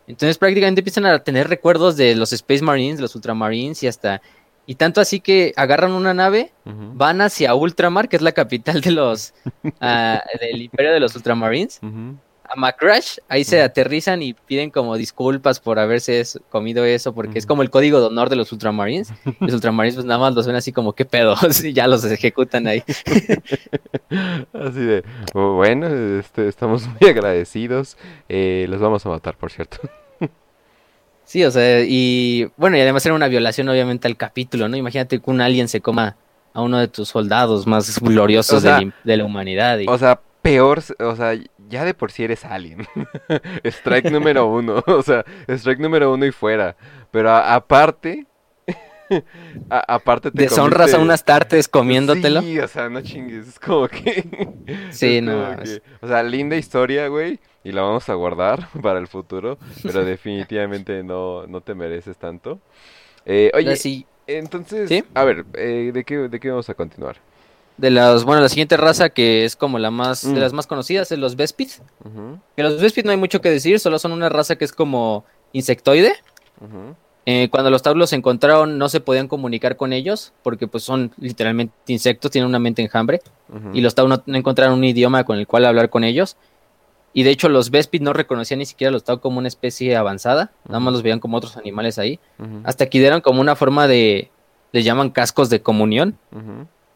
Entonces 0.07 0.37
prácticamente 0.37 0.81
empiezan 0.81 1.05
a 1.05 1.19
tener 1.19 1.47
recuerdos 1.47 1.95
de 1.95 2.15
los 2.15 2.33
Space 2.33 2.63
Marines, 2.63 2.99
los 2.99 3.15
Ultramarines 3.15 3.81
y 3.83 3.87
hasta... 3.87 4.21
Y 4.67 4.75
tanto 4.75 5.01
así 5.01 5.19
que 5.19 5.53
agarran 5.55 5.91
una 5.91 6.13
nave, 6.13 6.51
van 6.65 7.21
hacia 7.21 7.55
Ultramar, 7.55 8.07
que 8.09 8.15
es 8.15 8.21
la 8.21 8.31
capital 8.31 8.81
de 8.81 8.91
los... 8.91 9.33
ah, 9.81 10.21
del 10.39 10.61
imperio 10.61 10.91
de 10.91 10.99
los 10.99 11.15
Ultramarines. 11.15 11.79
A 12.53 12.59
Macrash, 12.59 13.17
ahí 13.29 13.43
se 13.43 13.61
aterrizan 13.61 14.21
y 14.21 14.33
piden 14.33 14.69
como 14.71 14.97
disculpas 14.97 15.59
por 15.59 15.79
haberse 15.79 16.23
comido 16.49 16.83
eso, 16.85 17.13
porque 17.13 17.39
es 17.39 17.45
como 17.45 17.61
el 17.61 17.69
código 17.69 17.99
de 17.99 18.07
honor 18.07 18.29
de 18.29 18.35
los 18.35 18.51
Ultramarines. 18.51 19.13
Los 19.39 19.53
Ultramarines 19.53 19.95
pues 19.95 20.05
nada 20.05 20.19
más 20.19 20.33
los 20.35 20.45
ven 20.47 20.55
así 20.55 20.71
como, 20.71 20.93
¿qué 20.93 21.05
pedo? 21.05 21.35
y 21.63 21.73
ya 21.73 21.87
los 21.87 22.03
ejecutan 22.05 22.67
ahí. 22.67 22.83
Así 24.53 24.79
de, 24.79 25.03
"Oh, 25.33 25.53
bueno, 25.55 25.87
este, 26.19 26.47
estamos 26.47 26.85
muy 26.99 27.09
agradecidos. 27.09 27.97
Eh, 28.29 28.65
los 28.69 28.79
vamos 28.81 29.05
a 29.05 29.09
matar, 29.09 29.37
por 29.37 29.51
cierto. 29.51 29.77
Sí, 31.23 31.43
o 31.45 31.51
sea, 31.51 31.81
y 31.85 32.49
bueno, 32.57 32.75
y 32.77 32.81
además 32.81 33.05
era 33.05 33.15
una 33.15 33.29
violación 33.29 33.69
obviamente 33.69 34.07
al 34.07 34.17
capítulo, 34.17 34.67
¿no? 34.67 34.75
Imagínate 34.75 35.19
que 35.21 35.29
un 35.31 35.39
alien 35.39 35.69
se 35.69 35.79
coma 35.79 36.17
a 36.53 36.61
uno 36.61 36.77
de 36.79 36.89
tus 36.89 37.07
soldados 37.07 37.65
más 37.65 37.99
gloriosos 38.01 38.57
O 38.57 38.59
sea, 38.59 38.79
de, 38.79 38.85
la, 38.87 38.93
de 39.05 39.17
la 39.17 39.23
humanidad. 39.23 39.79
y- 39.79 39.85
O 39.87 39.97
sea, 39.97 40.19
peor, 40.41 40.83
o 40.99 41.15
sea, 41.15 41.33
ya 41.71 41.83
de 41.85 41.93
por 41.95 42.11
sí 42.11 42.23
eres 42.23 42.45
alien. 42.45 42.85
Strike 43.63 44.11
número 44.11 44.45
uno, 44.59 44.83
o 44.85 45.01
sea, 45.01 45.25
strike 45.47 45.79
número 45.79 46.13
uno 46.13 46.25
y 46.25 46.31
fuera. 46.31 46.75
Pero 47.09 47.31
a- 47.31 47.55
aparte, 47.55 48.25
a- 49.69 49.95
aparte 49.95 50.31
te 50.31 50.43
Deshonras 50.43 50.93
a 50.93 50.99
unas 50.99 51.23
tartes 51.25 51.67
comiéndotelo. 51.67 52.41
Sí, 52.41 52.59
o 52.59 52.67
sea, 52.67 52.89
no 52.89 53.01
chingues, 53.01 53.47
es 53.47 53.59
como 53.59 53.87
que... 53.87 54.23
Sí, 54.91 55.21
no, 55.21 55.51
es- 55.53 55.81
O 56.01 56.07
sea, 56.07 56.21
linda 56.23 56.55
historia, 56.55 57.07
güey, 57.07 57.39
y 57.63 57.71
la 57.71 57.81
vamos 57.81 58.07
a 58.09 58.13
guardar 58.13 58.67
para 58.81 58.99
el 58.99 59.07
futuro, 59.07 59.57
pero 59.83 60.05
definitivamente 60.05 61.03
no, 61.03 61.47
no 61.47 61.61
te 61.61 61.73
mereces 61.75 62.17
tanto. 62.17 62.59
Eh, 63.25 63.51
oye, 63.53 63.75
Sí, 63.75 64.05
entonces, 64.27 64.89
¿Sí? 64.89 65.03
a 65.13 65.23
ver, 65.23 65.45
eh, 65.53 65.91
¿de 65.93 66.03
qué, 66.03 66.17
¿de 66.29 66.39
qué 66.39 66.49
vamos 66.49 66.69
a 66.69 66.73
continuar? 66.73 67.17
De 67.81 67.89
las, 67.91 68.23
bueno, 68.23 68.41
la 68.41 68.49
siguiente 68.49 68.77
raza 68.77 69.09
que 69.09 69.43
es 69.43 69.55
como 69.55 69.79
la 69.79 69.91
más, 69.91 70.23
Mm. 70.23 70.33
de 70.35 70.39
las 70.39 70.53
más 70.53 70.67
conocidas 70.67 71.11
es 71.11 71.19
los 71.19 71.35
Bespid. 71.35 71.69
Ujú, 72.05 72.39
Que 72.55 72.63
los 72.63 72.79
Bespid 72.79 73.05
no 73.05 73.11
hay 73.11 73.17
mucho 73.17 73.41
que 73.41 73.49
decir, 73.49 73.79
solo 73.79 73.99
son 73.99 74.11
una 74.11 74.29
raza 74.29 74.55
que 74.55 74.65
es 74.65 74.71
como 74.71 75.25
insectoide. 75.51 76.13
Eh, 77.25 77.49
cuando 77.51 77.69
los 77.69 77.81
Tauros 77.83 78.09
se 78.09 78.15
encontraron 78.15 78.77
no 78.79 78.89
se 78.89 78.99
podían 78.99 79.27
comunicar 79.27 79.75
con 79.77 79.93
ellos 79.93 80.33
porque 80.41 80.67
pues 80.67 80.83
son 80.83 81.11
literalmente 81.17 81.73
insectos, 81.87 82.31
tienen 82.31 82.47
una 82.49 82.59
mente 82.59 82.81
enjambre. 82.81 83.21
y 83.73 83.81
los 83.81 83.93
Tau 83.95 84.07
no, 84.07 84.23
encontraron 84.27 84.75
un 84.77 84.83
idioma 84.83 85.23
con 85.25 85.37
el 85.37 85.45
cual 85.47 85.65
hablar 85.65 85.89
con 85.89 86.03
ellos. 86.03 86.37
Y 87.13 87.23
de 87.23 87.31
hecho 87.31 87.49
los 87.49 87.69
Bespid 87.71 88.01
no 88.01 88.13
reconocían 88.13 88.59
ni 88.59 88.65
siquiera 88.65 88.89
a 88.89 88.93
los 88.93 89.03
Tau 89.03 89.19
como 89.19 89.39
una 89.39 89.47
especie 89.49 89.95
avanzada, 89.97 90.51
nada 90.67 90.79
más 90.79 90.93
los 90.93 91.03
veían 91.03 91.19
como 91.19 91.35
otros 91.37 91.57
animales 91.57 91.99
ahí. 91.99 92.19
Hasta 92.63 92.85
que 92.85 92.99
dieron 92.99 93.19
como 93.21 93.41
una 93.41 93.55
forma 93.57 93.87
de, 93.87 94.31
les 94.71 94.85
llaman 94.85 95.09
cascos 95.09 95.49
de 95.49 95.61
comunión, 95.61 96.17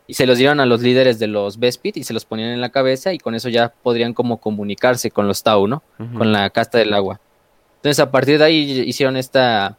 y 0.07 0.13
se 0.13 0.25
los 0.25 0.37
dieron 0.37 0.59
a 0.59 0.65
los 0.65 0.81
líderes 0.81 1.19
de 1.19 1.27
los 1.27 1.59
Bespid 1.59 1.95
y 1.95 2.03
se 2.03 2.13
los 2.13 2.25
ponían 2.25 2.49
en 2.49 2.61
la 2.61 2.69
cabeza 2.69 3.13
y 3.13 3.17
con 3.17 3.35
eso 3.35 3.49
ya 3.49 3.69
podrían 3.69 4.13
como 4.13 4.37
comunicarse 4.37 5.11
con 5.11 5.27
los 5.27 5.43
Tau, 5.43 5.67
¿no? 5.67 5.83
Con 6.17 6.31
la 6.31 6.49
casta 6.51 6.77
del 6.77 6.93
agua. 6.93 7.19
Entonces 7.77 7.99
a 7.99 8.11
partir 8.11 8.37
de 8.37 8.45
ahí 8.45 8.83
hicieron 8.85 9.17
esta... 9.17 9.77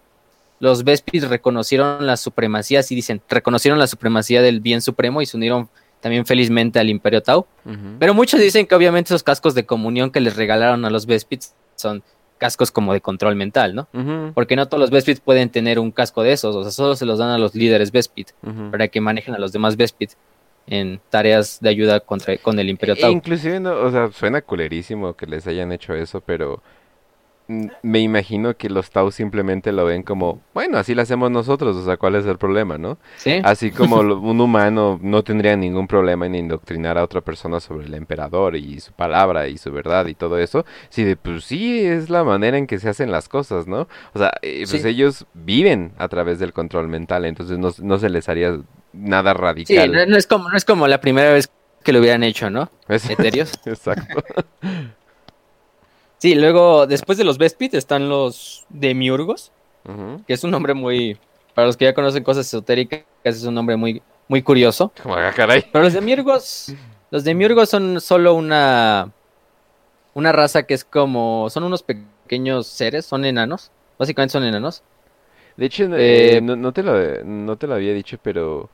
Los 0.59 0.85
Bespid 0.85 1.25
reconocieron 1.27 2.07
la 2.07 2.17
supremacía, 2.17 2.81
así 2.81 2.95
dicen, 2.95 3.21
reconocieron 3.29 3.79
la 3.79 3.87
supremacía 3.87 4.41
del 4.41 4.61
bien 4.61 4.81
supremo 4.81 5.21
y 5.21 5.27
se 5.27 5.37
unieron 5.37 5.69
también 6.01 6.25
felizmente 6.25 6.79
al 6.79 6.89
Imperio 6.89 7.23
Tau. 7.23 7.47
Pero 7.99 8.15
muchos 8.15 8.41
dicen 8.41 8.67
que 8.67 8.75
obviamente 8.75 9.09
esos 9.09 9.23
cascos 9.23 9.55
de 9.55 9.67
comunión 9.67 10.11
que 10.11 10.21
les 10.21 10.35
regalaron 10.35 10.85
a 10.85 10.91
los 10.91 11.07
Bespids 11.07 11.55
son 11.75 12.03
cascos 12.39 12.71
como 12.71 12.93
de 12.93 13.01
control 13.01 13.37
mental, 13.37 13.75
¿no? 13.75 13.89
Porque 14.35 14.57
no 14.57 14.67
todos 14.69 14.81
los 14.81 14.91
Bespids 14.91 15.21
pueden 15.21 15.51
tener 15.51 15.79
un 15.79 15.91
casco 15.91 16.23
de 16.23 16.33
esos, 16.33 16.55
o 16.55 16.63
sea, 16.63 16.73
solo 16.73 16.97
se 16.97 17.07
los 17.07 17.19
dan 17.19 17.31
a 17.31 17.39
los 17.39 17.55
líderes 17.55 17.93
Bespid 17.93 18.27
ujú. 18.43 18.71
para 18.71 18.89
que 18.89 19.01
manejen 19.01 19.35
a 19.35 19.39
los 19.39 19.53
demás 19.53 19.77
Bespid 19.77 20.11
en 20.67 21.01
tareas 21.11 21.61
de 21.61 21.69
ayuda 21.69 22.01
contra, 22.01 22.37
con 22.39 22.59
el 22.59 22.69
Imperio 22.69 22.95
E 22.97 23.01
Tau. 23.01 23.11
Inclusive, 23.11 23.61
no, 23.61 23.75
o 23.75 23.91
sea, 23.91 24.11
suena 24.11 24.43
culerísimo 24.43 25.15
que 25.15 25.27
les 25.27 25.47
hayan 25.47 25.73
hecho 25.73 25.95
eso, 25.95 26.21
pero 26.21 26.63
me 27.49 28.01
imagino 28.01 28.57
que 28.57 28.69
los 28.69 28.91
Tau 28.91 29.13
simplemente 29.13 29.71
lo 29.71 29.85
ven 29.85 30.03
como, 30.03 30.41
bueno, 30.53 30.79
así 30.79 30.95
lo 30.97 31.03
hacemos 31.03 31.31
nosotros, 31.31 31.77
o 31.77 31.85
sea, 31.85 31.97
¿cuál 31.97 32.17
es 32.17 32.27
el 32.27 32.39
problema, 32.39 32.77
no? 32.77 32.99
¿Sí? 33.19 33.41
Así 33.45 33.71
como 33.71 33.97
un 34.01 34.41
humano 34.41 34.99
no 35.01 35.23
tendría 35.23 35.57
ningún 35.57 35.87
problema 35.87 36.27
en 36.27 36.35
indoctrinar 36.35 36.99
a 36.99 37.05
otra 37.05 37.21
persona 37.21 37.61
sobre 37.61 37.87
el 37.87 37.95
emperador 37.95 38.57
y 38.57 38.81
su 38.81 38.93
palabra 38.93 39.47
y 39.47 39.59
su 39.59 39.71
verdad 39.71 40.07
y 40.07 40.15
todo 40.15 40.39
eso, 40.39 40.65
si 40.89 41.05
de 41.05 41.17
pues 41.17 41.45
sí 41.45 41.85
es 41.87 42.11
la 42.11 42.25
manera 42.25 42.59
en 42.59 42.67
que 42.67 42.79
se 42.81 42.89
hacen 42.89 43.13
las 43.13 43.29
cosas, 43.29 43.67
¿no? 43.69 43.87
O 44.13 44.19
sea, 44.19 44.33
eh, 44.43 44.65
pues 44.69 44.83
Sí. 44.83 44.89
ellos 44.89 45.27
viven 45.35 45.93
a 45.99 46.09
través 46.09 46.39
del 46.41 46.53
control 46.53 46.89
mental, 46.89 47.25
entonces 47.27 47.59
no, 47.59 47.71
no 47.81 47.99
se 47.99 48.09
les 48.09 48.29
haría 48.29 48.59
nada 48.93 49.33
Sí, 49.35 49.39
radical. 49.41 49.93
no, 49.93 50.07
no 50.07 50.17
es 50.17 50.27
como, 50.27 50.49
no 50.51 50.57
es 50.57 50.65
como 50.65 50.89
la 50.89 51.01
primera 51.01 51.33
vez 51.33 51.49
que 51.85 51.93
lo 51.93 52.01
hubieran 52.01 52.25
hecho, 52.25 52.51
¿no? 52.51 52.71
Es- 52.89 53.09
Eterios. 53.09 53.53
Exacto. 53.67 54.25
Sí, 56.19 56.35
luego, 56.35 56.87
después 56.87 57.19
de 57.19 57.25
los 57.25 57.39
Bespid 57.39 57.75
están 57.75 58.09
los 58.09 58.65
Demiurgos, 58.71 59.53
que 60.27 60.33
es 60.33 60.43
un 60.45 60.51
nombre 60.51 60.75
muy, 60.75 61.19
para 61.55 61.67
los 61.67 61.77
que 61.77 61.85
ya 61.85 61.95
conocen 61.95 62.25
cosas 62.25 62.47
esotéricas, 62.47 63.03
es 63.23 63.45
un 63.45 63.55
nombre 63.55 63.77
muy, 63.77 64.03
muy 64.29 64.43
curioso. 64.43 64.93
Como, 65.03 65.15
ah, 65.15 65.33
caray. 65.35 65.65
Pero 65.71 65.85
los 65.85 65.93
demiurgos, 65.93 66.75
los 67.11 67.25
demiurgos 67.25 67.69
son 67.69 68.01
solo 68.01 68.35
una, 68.35 69.13
una 70.15 70.33
raza 70.33 70.65
que 70.65 70.75
es 70.75 70.85
como, 70.85 71.49
son 71.51 71.65
unos 71.65 71.83
pequeños 71.83 72.67
seres, 72.67 73.07
son 73.07 73.25
enanos, 73.25 73.71
básicamente 73.99 74.33
son 74.33 74.45
enanos. 74.45 74.83
De 75.57 75.67
hecho, 75.67 75.85
eh, 75.85 76.37
Eh, 76.37 76.41
no, 76.41 76.57
no 76.57 76.73
te 76.73 76.83
lo, 76.83 77.25
no 77.25 77.57
te 77.57 77.67
lo 77.67 77.75
había 77.75 77.93
dicho, 77.95 78.19
pero 78.23 78.69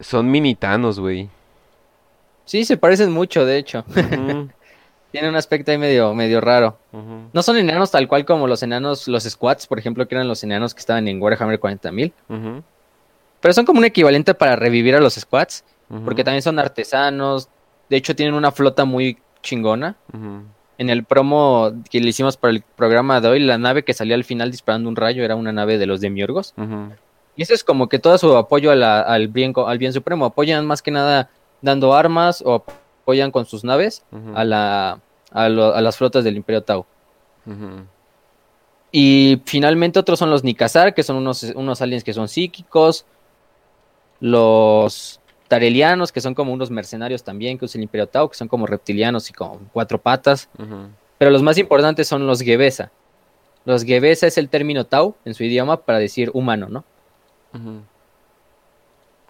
son 0.00 0.30
minitanos, 0.30 0.98
güey. 0.98 1.28
Sí, 2.44 2.64
se 2.64 2.76
parecen 2.76 3.12
mucho, 3.12 3.44
de 3.44 3.58
hecho. 3.58 3.84
Ujú, 3.88 4.48
Tienen 5.16 5.30
un 5.30 5.36
aspecto 5.36 5.70
ahí 5.70 5.78
medio, 5.78 6.12
medio 6.14 6.42
raro. 6.42 6.76
No 7.32 7.42
son 7.42 7.56
enanos 7.56 7.90
tal 7.90 8.06
cual 8.06 8.26
como 8.26 8.46
los 8.46 8.62
enanos, 8.62 9.08
los 9.08 9.24
squats, 9.24 9.66
por 9.66 9.78
ejemplo, 9.78 10.06
que 10.06 10.14
eran 10.14 10.28
los 10.28 10.44
enanos 10.44 10.74
que 10.74 10.80
estaban 10.80 11.08
en 11.08 11.22
Warhammer 11.22 11.58
40.000. 11.58 12.12
ujú, 12.28 12.62
Pero 13.40 13.54
son 13.54 13.64
como 13.64 13.78
un 13.78 13.86
equivalente 13.86 14.34
para 14.34 14.56
revivir 14.56 14.94
a 14.94 15.00
los 15.00 15.14
squats, 15.14 15.64
porque 16.04 16.22
también 16.22 16.42
son 16.42 16.58
artesanos. 16.58 17.48
De 17.88 17.96
hecho, 17.96 18.14
tienen 18.14 18.34
una 18.34 18.50
flota 18.52 18.84
muy 18.84 19.16
chingona. 19.42 19.96
En 20.78 20.90
el 20.90 21.04
promo 21.04 21.72
que 21.90 22.00
le 22.00 22.10
hicimos 22.10 22.36
para 22.36 22.52
el 22.52 22.62
programa 22.76 23.20
de 23.22 23.28
hoy, 23.28 23.40
la 23.40 23.56
nave 23.56 23.84
que 23.84 23.94
salía 23.94 24.16
al 24.16 24.24
final 24.24 24.50
disparando 24.50 24.90
un 24.90 24.96
rayo 24.96 25.24
era 25.24 25.34
una 25.34 25.50
nave 25.52 25.78
de 25.78 25.86
los 25.86 26.02
demiurgos. 26.02 26.52
Y 27.36 27.42
eso 27.42 27.54
es 27.54 27.64
como 27.64 27.88
que 27.88 27.98
todo 27.98 28.18
su 28.18 28.36
apoyo 28.36 28.70
a 28.70 28.74
la- 28.76 29.00
al, 29.00 29.28
bien, 29.28 29.54
al 29.66 29.78
bien 29.78 29.94
supremo. 29.94 30.26
Apoyan 30.26 30.66
más 30.66 30.82
que 30.82 30.90
nada 30.90 31.30
dando 31.62 31.94
armas 31.94 32.42
o 32.44 32.62
apoyan 33.02 33.30
con 33.30 33.46
sus 33.46 33.62
naves 33.64 34.04
a, 34.34 34.44
la, 34.44 34.98
a, 35.36 35.48
lo- 35.48 35.74
a 35.74 35.80
las 35.80 35.96
flotas 35.96 36.24
del 36.24 36.36
Imperio 36.36 36.62
Tau. 36.62 36.84
Y 38.92 39.42
finalmente 39.44 39.98
otros 39.98 40.18
son 40.18 40.30
los 40.30 40.42
Nikazar, 40.42 40.94
que 40.94 41.02
son 41.02 41.16
unos, 41.16 41.42
unos 41.54 41.82
aliens 41.82 42.02
que 42.04 42.12
son 42.12 42.28
psíquicos. 42.28 43.04
Los 44.20 45.20
Tarelianos, 45.48 46.10
que 46.12 46.20
son 46.20 46.34
como 46.34 46.52
unos 46.52 46.70
mercenarios 46.70 47.22
también 47.22 47.58
que 47.58 47.66
usa 47.66 47.78
el 47.78 47.84
Imperio 47.84 48.06
Tau, 48.08 48.28
que 48.28 48.36
son 48.36 48.48
como 48.48 48.66
reptilianos 48.66 49.28
y 49.30 49.32
con 49.32 49.66
cuatro 49.72 50.00
patas. 50.00 50.48
Pero 51.18 51.30
los 51.30 51.42
más 51.42 51.58
importantes 51.58 52.08
son 52.08 52.26
los 52.26 52.40
Gebesa. 52.40 52.90
Los 53.64 53.84
Gebesa 53.84 54.26
es 54.26 54.38
el 54.38 54.48
término 54.48 54.84
Tau 54.86 55.14
en 55.24 55.34
su 55.34 55.44
idioma 55.44 55.76
para 55.82 55.98
decir 55.98 56.30
humano, 56.34 56.68
¿no? 56.70 56.84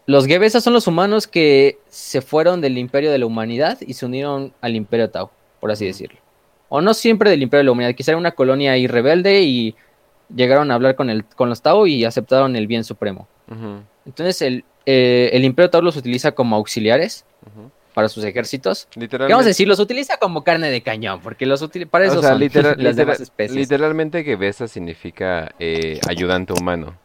Los 0.07 0.27
Gebesa 0.27 0.61
son 0.61 0.73
los 0.73 0.87
humanos 0.87 1.27
que 1.27 1.79
se 1.88 2.21
fueron 2.23 2.61
del 2.61 2.79
imperio 2.79 3.11
de 3.11 3.19
la 3.19 3.27
humanidad 3.27 3.79
y 3.81 3.95
se 3.95 4.07
unieron 4.07 4.53
al 4.61 4.77
imperio 4.77 5.11
Tau, 5.11 5.31
por 5.66 5.72
así 5.72 5.85
decirlo. 5.85 6.20
O 6.68 6.81
no 6.81 6.94
siempre 6.94 7.29
del 7.29 7.42
imperio 7.42 7.59
de 7.62 7.64
la 7.64 7.72
humanidad, 7.72 7.96
quizá 7.96 8.12
era 8.12 8.18
una 8.18 8.31
colonia 8.31 8.70
ahí 8.70 8.87
rebelde 8.87 9.42
y 9.42 9.74
llegaron 10.33 10.70
a 10.70 10.74
hablar 10.76 10.94
con, 10.94 11.11
el, 11.11 11.24
con 11.24 11.48
los 11.48 11.61
Tau 11.61 11.88
y 11.88 12.05
aceptaron 12.05 12.55
el 12.55 12.68
bien 12.68 12.85
supremo. 12.85 13.26
Entonces 14.05 14.42
el, 14.42 14.64
eh, 14.85 15.31
el 15.33 15.44
imperio 15.44 15.70
Tau 15.70 15.83
los 15.83 15.96
utiliza 15.96 16.31
como 16.33 16.55
auxiliares 16.55 17.24
para 17.94 18.09
sus 18.09 18.22
ejércitos. 18.22 18.87
¿Qué 18.92 19.00
Literalmente. 19.00 19.33
vamos 19.35 19.46
a 19.46 19.48
decir? 19.48 19.66
Los 19.66 19.81
utiliza 19.81 20.18
como 20.18 20.45
carne 20.45 20.70
de 20.70 20.82
cañón, 20.82 21.20
porque 21.20 21.47
los 21.47 21.62
utiliza 21.62 21.91
para 21.91 22.05
eso 22.07 22.18
o 22.18 22.22
sea, 22.22 22.30
son 22.30 22.41
literal- 22.41 22.76
las 22.78 22.95
demás 22.95 23.18
especies. 23.20 23.57
literalmente 23.57 24.22
que 24.22 24.36
Besa 24.36 24.68
significa 24.68 25.53
eh, 25.59 25.99
ayudante 26.09 26.53
humano. 26.53 26.97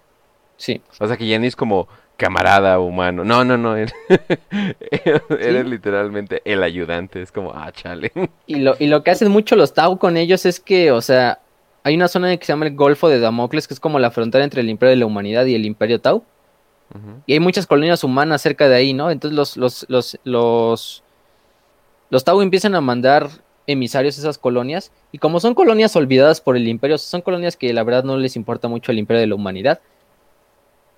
Sí. 0.58 0.82
O 1.00 1.08
sea 1.08 1.18
que 1.18 1.26
ya 1.26 1.40
ni 1.40 1.48
es 1.48 1.56
como 1.56 1.88
camarada 2.22 2.80
humano. 2.80 3.26
No, 3.26 3.44
no, 3.44 3.58
no. 3.58 3.76
Él, 3.76 3.92
eres 5.40 5.66
literalmente 5.66 6.44
el 6.46 6.62
ayudante. 6.62 7.20
Es 7.20 7.32
como, 7.32 7.52
ah, 7.52 7.72
chale. 7.72 8.12
Y 8.46 8.58
lo, 8.58 8.76
y 8.78 8.86
lo 8.86 9.04
que 9.04 9.10
hacen 9.10 9.32
mucho 9.32 9.56
los 9.56 9.74
Tau 9.74 9.98
con 9.98 10.18
ellos 10.18 10.46
es 10.46 10.60
que, 10.60 10.92
o 10.92 11.02
sea, 11.02 11.40
hay 11.84 11.96
una 11.96 12.08
zona 12.08 12.38
que 12.38 12.46
se 12.46 12.54
llama 12.54 12.68
el 12.68 12.76
Golfo 12.76 13.10
de 13.10 13.20
Damocles, 13.20 13.68
que 13.68 13.74
es 13.74 13.80
como 13.80 13.98
la 13.98 14.12
frontera 14.12 14.44
entre 14.44 14.62
el 14.62 14.70
Imperio 14.70 14.92
de 14.92 14.98
la 14.98 15.08
Humanidad 15.08 15.46
y 15.48 15.56
el 15.56 15.66
Imperio 15.66 16.00
Tau. 16.00 16.24
Y 17.26 17.34
hay 17.34 17.40
muchas 17.40 17.66
colonias 17.66 18.04
humanas 18.04 18.42
cerca 18.42 18.70
de 18.70 18.76
ahí, 18.76 18.94
¿no? 18.94 19.10
Entonces 19.10 19.36
los, 19.36 19.58
los, 19.58 19.86
los, 19.90 20.20
los, 20.24 21.04
los 22.12 22.24
Tau 22.24 22.42
empiezan 22.42 22.76
a 22.76 22.82
mandar 22.82 23.30
emisarios 23.66 24.18
a 24.18 24.22
esas 24.22 24.38
colonias. 24.38 24.92
Y 25.12 25.18
como 25.18 25.40
son 25.40 25.56
colonias 25.56 25.96
olvidadas 25.96 26.40
por 26.40 26.56
el 26.56 26.68
Imperio, 26.68 27.00
son 27.00 27.22
colonias 27.22 27.58
que 27.58 27.74
la 27.74 27.84
verdad 27.84 28.04
no 28.04 28.18
les 28.18 28.36
importa 28.36 28.68
mucho 28.68 28.92
al 28.92 29.00
Imperio 29.00 29.22
de 29.22 29.28
la 29.28 29.36
Humanidad. 29.36 29.80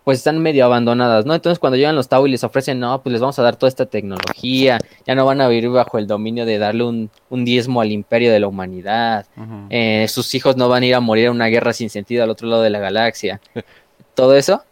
Pues 0.03 0.17
están 0.17 0.39
medio 0.39 0.65
abandonadas, 0.65 1.25
¿no? 1.25 1.33
Entonces 1.33 1.59
cuando 1.59 1.77
llegan 1.77 1.95
los 1.95 2.09
Tau 2.09 2.27
y 2.27 2.31
les 2.31 2.43
ofrecen, 2.43 2.79
no, 2.79 3.01
pues 3.01 3.11
les 3.11 3.21
vamos 3.21 3.39
a 3.39 3.43
dar 3.43 3.55
toda 3.55 3.69
esta 3.69 3.85
tecnología, 3.85 4.79
ya 5.05 5.15
no 5.15 5.25
van 5.25 5.39
a 5.39 5.47
vivir 5.47 5.69
bajo 5.69 5.97
el 5.97 6.07
dominio 6.07 6.45
de 6.45 6.57
darle 6.57 6.83
un, 6.83 7.09
un 7.29 7.45
diezmo 7.45 7.79
al 7.79 7.91
imperio 7.91 8.31
de 8.31 8.39
la 8.39 8.47
humanidad, 8.47 9.25
eh, 9.69 10.05
sus 10.09 10.33
hijos 10.35 10.57
no 10.57 10.67
van 10.67 10.83
a 10.83 10.85
ir 10.85 10.95
a 10.95 10.99
morir 10.99 11.25
en 11.25 11.31
una 11.31 11.47
guerra 11.47 11.73
sin 11.73 11.89
sentido 11.89 12.23
al 12.23 12.29
otro 12.29 12.47
lado 12.47 12.61
de 12.61 12.69
la 12.69 12.79
galaxia, 12.79 13.39
todo 14.13 14.35
eso, 14.35 14.63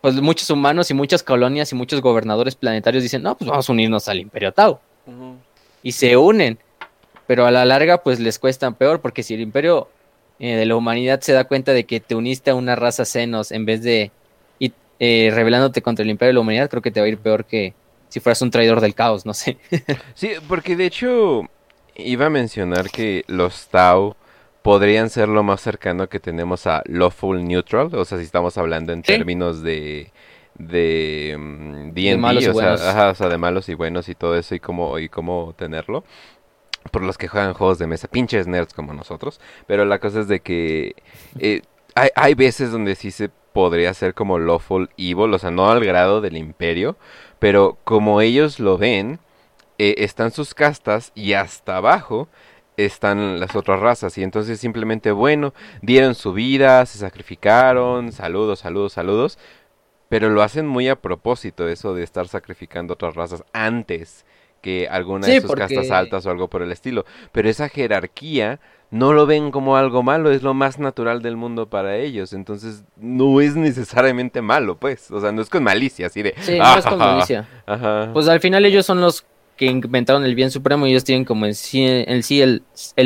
pues 0.00 0.20
muchos 0.20 0.50
humanos 0.50 0.90
y 0.90 0.94
muchas 0.94 1.22
colonias 1.22 1.70
y 1.70 1.74
muchos 1.76 2.00
gobernadores 2.00 2.56
planetarios 2.56 3.02
dicen, 3.02 3.22
no, 3.22 3.36
pues 3.36 3.48
vamos 3.48 3.68
a 3.68 3.72
unirnos 3.72 4.08
al 4.08 4.18
imperio 4.18 4.52
Tau, 4.52 4.80
y 5.82 5.92
se 5.92 6.16
unen, 6.16 6.58
pero 7.28 7.46
a 7.46 7.52
la 7.52 7.64
larga 7.64 8.02
pues 8.02 8.18
les 8.18 8.40
cuesta 8.40 8.68
peor, 8.72 9.00
porque 9.00 9.22
si 9.22 9.34
el 9.34 9.40
imperio 9.40 9.88
eh, 10.40 10.56
de 10.56 10.66
la 10.66 10.74
humanidad 10.74 11.20
se 11.20 11.32
da 11.32 11.44
cuenta 11.44 11.72
de 11.72 11.84
que 11.84 12.00
te 12.00 12.14
uniste 12.14 12.50
a 12.50 12.54
una 12.54 12.74
raza 12.74 13.04
senos 13.04 13.52
en 13.52 13.66
vez 13.66 13.82
de 13.82 14.10
eh, 15.00 15.30
rebelándote 15.34 15.82
contra 15.82 16.04
el 16.04 16.10
imperio 16.10 16.28
de 16.28 16.34
la 16.34 16.40
humanidad, 16.40 16.70
creo 16.70 16.82
que 16.82 16.90
te 16.90 17.00
va 17.00 17.06
a 17.06 17.08
ir 17.08 17.18
peor 17.18 17.46
que 17.46 17.74
si 18.08 18.20
fueras 18.20 18.42
un 18.42 18.50
traidor 18.50 18.80
del 18.80 18.94
caos, 18.94 19.24
no 19.24 19.34
sé. 19.34 19.56
sí, 20.14 20.32
porque 20.46 20.76
de 20.76 20.86
hecho 20.86 21.48
iba 21.96 22.26
a 22.26 22.30
mencionar 22.30 22.90
que 22.90 23.24
los 23.26 23.68
Tau 23.68 24.14
podrían 24.62 25.08
ser 25.08 25.28
lo 25.28 25.42
más 25.42 25.60
cercano 25.60 26.08
que 26.08 26.20
tenemos 26.20 26.66
a 26.66 26.82
lawful 26.86 27.42
neutral, 27.42 27.94
o 27.94 28.04
sea, 28.04 28.18
si 28.18 28.24
estamos 28.24 28.58
hablando 28.58 28.92
en 28.92 29.02
términos 29.02 29.62
de 29.62 30.12
de 30.58 31.36
D&D, 31.92 32.16
mm, 32.18 32.24
o, 32.24 32.54
sea, 32.54 33.10
o 33.10 33.14
sea, 33.14 33.28
de 33.28 33.38
malos 33.38 33.68
y 33.70 33.74
buenos 33.74 34.08
y 34.10 34.14
todo 34.14 34.36
eso 34.36 34.54
y 34.54 34.60
cómo 34.60 34.98
y 34.98 35.08
cómo 35.08 35.54
tenerlo. 35.56 36.04
Por 36.90 37.02
los 37.02 37.18
que 37.18 37.28
juegan 37.28 37.54
juegos 37.54 37.78
de 37.78 37.86
mesa, 37.86 38.08
pinches 38.08 38.46
nerds 38.46 38.74
como 38.74 38.94
nosotros, 38.94 39.40
pero 39.66 39.84
la 39.84 39.98
cosa 39.98 40.20
es 40.20 40.28
de 40.28 40.40
que 40.40 40.94
eh, 41.38 41.62
hay, 41.94 42.10
hay 42.14 42.34
veces 42.34 42.72
donde 42.72 42.94
sí 42.94 43.10
se 43.10 43.30
podría 43.52 43.92
ser 43.94 44.14
como 44.14 44.38
lawful 44.38 44.90
evil, 44.96 45.34
o 45.34 45.38
sea, 45.38 45.50
no 45.50 45.68
al 45.70 45.84
grado 45.84 46.20
del 46.20 46.36
imperio, 46.36 46.96
pero 47.38 47.78
como 47.84 48.20
ellos 48.20 48.60
lo 48.60 48.78
ven, 48.78 49.18
eh, 49.78 49.96
están 49.98 50.30
sus 50.30 50.54
castas 50.54 51.12
y 51.14 51.32
hasta 51.32 51.76
abajo 51.76 52.28
están 52.76 53.40
las 53.40 53.56
otras 53.56 53.80
razas. 53.80 54.16
Y 54.18 54.22
entonces 54.22 54.60
simplemente 54.60 55.12
bueno, 55.12 55.54
dieron 55.82 56.14
su 56.14 56.32
vida, 56.32 56.84
se 56.86 56.98
sacrificaron, 56.98 58.12
saludos, 58.12 58.60
saludos, 58.60 58.92
saludos, 58.92 59.38
pero 60.08 60.28
lo 60.28 60.42
hacen 60.42 60.66
muy 60.66 60.88
a 60.88 60.96
propósito 60.96 61.68
eso 61.68 61.94
de 61.94 62.02
estar 62.02 62.28
sacrificando 62.28 62.94
otras 62.94 63.14
razas 63.14 63.44
antes 63.52 64.24
que 64.60 64.88
alguna 64.88 65.26
de 65.26 65.40
sus 65.40 65.54
castas 65.54 65.90
altas 65.90 66.26
o 66.26 66.30
algo 66.30 66.48
por 66.48 66.62
el 66.62 66.72
estilo, 66.72 67.06
pero 67.32 67.48
esa 67.48 67.68
jerarquía 67.68 68.60
no 68.90 69.12
lo 69.12 69.26
ven 69.26 69.50
como 69.50 69.76
algo 69.76 70.02
malo, 70.02 70.30
es 70.30 70.42
lo 70.42 70.52
más 70.52 70.78
natural 70.78 71.22
del 71.22 71.36
mundo 71.36 71.68
para 71.68 71.96
ellos, 71.96 72.32
entonces 72.32 72.84
no 72.96 73.40
es 73.40 73.54
necesariamente 73.54 74.42
malo, 74.42 74.76
pues, 74.76 75.10
o 75.10 75.20
sea, 75.20 75.30
no 75.32 75.42
es 75.42 75.48
con 75.48 75.62
malicia, 75.62 76.06
así 76.06 76.22
de... 76.22 76.34
Sí, 76.40 76.58
no 76.58 76.76
es 76.76 76.84
con 76.84 76.98
malicia. 76.98 77.48
Pues 78.12 78.28
al 78.28 78.40
final 78.40 78.64
ellos 78.64 78.84
son 78.84 79.00
los 79.00 79.24
que 79.56 79.66
inventaron 79.66 80.24
el 80.24 80.34
bien 80.34 80.50
supremo 80.50 80.86
y 80.86 80.90
ellos 80.90 81.04
tienen 81.04 81.24
como 81.24 81.46
en 81.46 81.54
sí, 81.54 81.86
sí 82.22 82.40
el, 82.42 82.62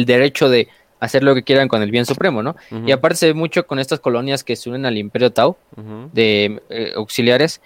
derecho 0.06 0.48
de 0.48 0.68
hacer 1.00 1.22
lo 1.22 1.34
que 1.34 1.42
quieran 1.42 1.68
con 1.68 1.82
el 1.82 1.90
bien 1.90 2.06
supremo, 2.06 2.42
¿no? 2.42 2.56
Y 2.86 2.92
aparte 2.92 3.16
se 3.16 3.26
ve 3.26 3.34
mucho 3.34 3.66
con 3.66 3.78
estas 3.78 4.00
colonias 4.00 4.42
que 4.42 4.56
se 4.56 4.70
unen 4.70 4.86
al 4.86 4.96
imperio 4.96 5.32
Tau, 5.32 5.56
de 6.12 6.62
eh, 6.70 6.92
auxiliares, 6.96 7.60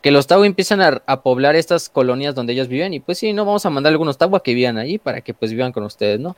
que 0.00 0.10
los 0.10 0.26
Tau 0.26 0.44
empiezan 0.44 0.80
a, 0.80 1.02
a, 1.04 1.20
poblar 1.22 1.56
estas 1.56 1.88
colonias 1.88 2.34
donde 2.34 2.52
ellos 2.52 2.68
viven 2.68 2.94
y 2.94 3.00
pues 3.00 3.18
sí, 3.18 3.32
no 3.32 3.44
vamos 3.44 3.66
a 3.66 3.70
mandar 3.70 3.90
algunos 3.90 4.16
Tau 4.16 4.34
a 4.36 4.42
que 4.42 4.54
vivan 4.54 4.78
ahí 4.78 4.96
para 4.96 5.20
que 5.20 5.34
pues 5.34 5.50
vivan 5.50 5.72
con 5.72 5.82
ustedes, 5.82 6.20
¿no? 6.20 6.36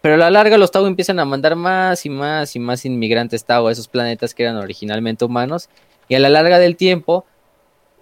Pero 0.00 0.14
a 0.14 0.16
la 0.18 0.30
larga 0.30 0.58
los 0.58 0.70
Tau 0.70 0.86
empiezan 0.86 1.18
a 1.18 1.24
mandar 1.24 1.56
más 1.56 2.06
y 2.06 2.10
más 2.10 2.54
y 2.54 2.58
más 2.58 2.84
inmigrantes 2.84 3.44
Tau 3.44 3.66
a 3.66 3.72
esos 3.72 3.88
planetas 3.88 4.34
que 4.34 4.44
eran 4.44 4.56
originalmente 4.56 5.24
humanos. 5.24 5.68
Y 6.08 6.14
a 6.14 6.20
la 6.20 6.28
larga 6.28 6.58
del 6.58 6.76
tiempo, 6.76 7.24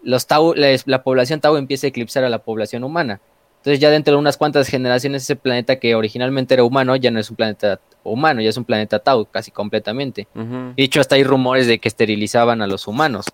los 0.02 0.26
Tau, 0.26 0.54
la, 0.54 1.02
población 1.02 1.40
Tau 1.40 1.56
empieza 1.56 1.86
a 1.86 1.88
eclipsar 1.88 2.24
a 2.24 2.28
la 2.28 2.38
población 2.38 2.84
humana. 2.84 3.20
Entonces 3.58 3.80
ya 3.80 3.90
dentro 3.90 4.12
de 4.12 4.18
unas 4.18 4.36
cuantas 4.36 4.68
generaciones 4.68 5.24
ese 5.24 5.34
planeta 5.34 5.80
que 5.80 5.96
originalmente 5.96 6.54
era 6.54 6.62
humano 6.62 6.94
ya 6.94 7.10
no 7.10 7.18
es 7.18 7.30
un 7.30 7.36
planeta 7.36 7.80
humano, 8.04 8.40
ya 8.40 8.50
es 8.50 8.56
un 8.56 8.64
planeta 8.64 9.00
Tau 9.00 9.26
casi 9.26 9.50
completamente. 9.50 10.28
De 10.34 10.84
hecho, 10.84 11.00
hasta 11.00 11.16
hay 11.16 11.24
rumores 11.24 11.66
de 11.66 11.80
que 11.80 11.88
esterilizaban 11.88 12.62
a 12.62 12.68
los 12.68 12.86
humanos 12.86 13.26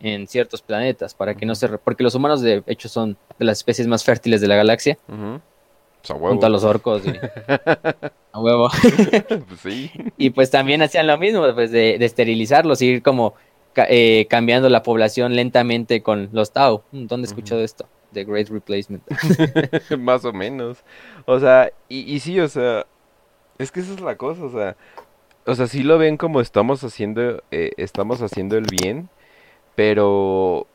en 0.00 0.26
ciertos 0.26 0.62
planetas 0.62 1.14
para 1.14 1.36
que 1.36 1.46
no 1.46 1.54
se... 1.54 1.68
Porque 1.68 2.02
los 2.02 2.16
humanos 2.16 2.40
de 2.40 2.64
hecho 2.66 2.88
son 2.88 3.16
de 3.38 3.44
las 3.44 3.58
especies 3.58 3.86
más 3.86 4.02
fértiles 4.02 4.40
de 4.40 4.48
la 4.48 4.56
galaxia. 4.56 4.98
Pues, 6.06 6.18
junto 6.18 6.46
a 6.46 6.48
los 6.48 6.64
orcos. 6.64 7.02
a 8.32 8.40
huevo. 8.40 8.68
Pues 9.62 9.90
y 10.16 10.30
pues 10.30 10.50
también 10.50 10.82
hacían 10.82 11.06
lo 11.06 11.18
mismo, 11.18 11.44
pues 11.54 11.70
de, 11.70 11.96
esterilizarlos, 11.96 12.80
ir 12.82 13.02
como 13.02 13.34
eh, 13.76 14.26
cambiando 14.28 14.68
la 14.68 14.82
población 14.82 15.36
lentamente 15.36 16.02
con 16.02 16.30
los 16.32 16.52
Tau. 16.52 16.82
Mm, 16.92 17.06
¿Dónde 17.06 17.26
he 17.26 17.30
escuchado 17.30 17.62
esto? 17.62 17.86
The 18.12 18.24
Great 18.24 18.48
Replacement. 18.48 19.02
Más 19.98 20.24
o 20.24 20.32
menos. 20.32 20.78
O 21.26 21.38
sea, 21.38 21.70
y, 21.88 22.00
y 22.12 22.20
sí, 22.20 22.40
o 22.40 22.48
sea, 22.48 22.86
es 23.58 23.70
que 23.70 23.80
esa 23.80 23.92
es 23.92 24.00
la 24.00 24.16
cosa, 24.16 24.44
o 24.44 24.50
sea, 24.50 24.76
o 25.46 25.54
sea, 25.54 25.66
sí 25.66 25.82
lo 25.82 25.98
ven 25.98 26.16
como 26.16 26.40
estamos 26.40 26.82
haciendo, 26.84 27.42
eh, 27.50 27.72
estamos 27.76 28.22
haciendo 28.22 28.56
el 28.56 28.66
bien, 28.70 29.08
pero 29.74 30.66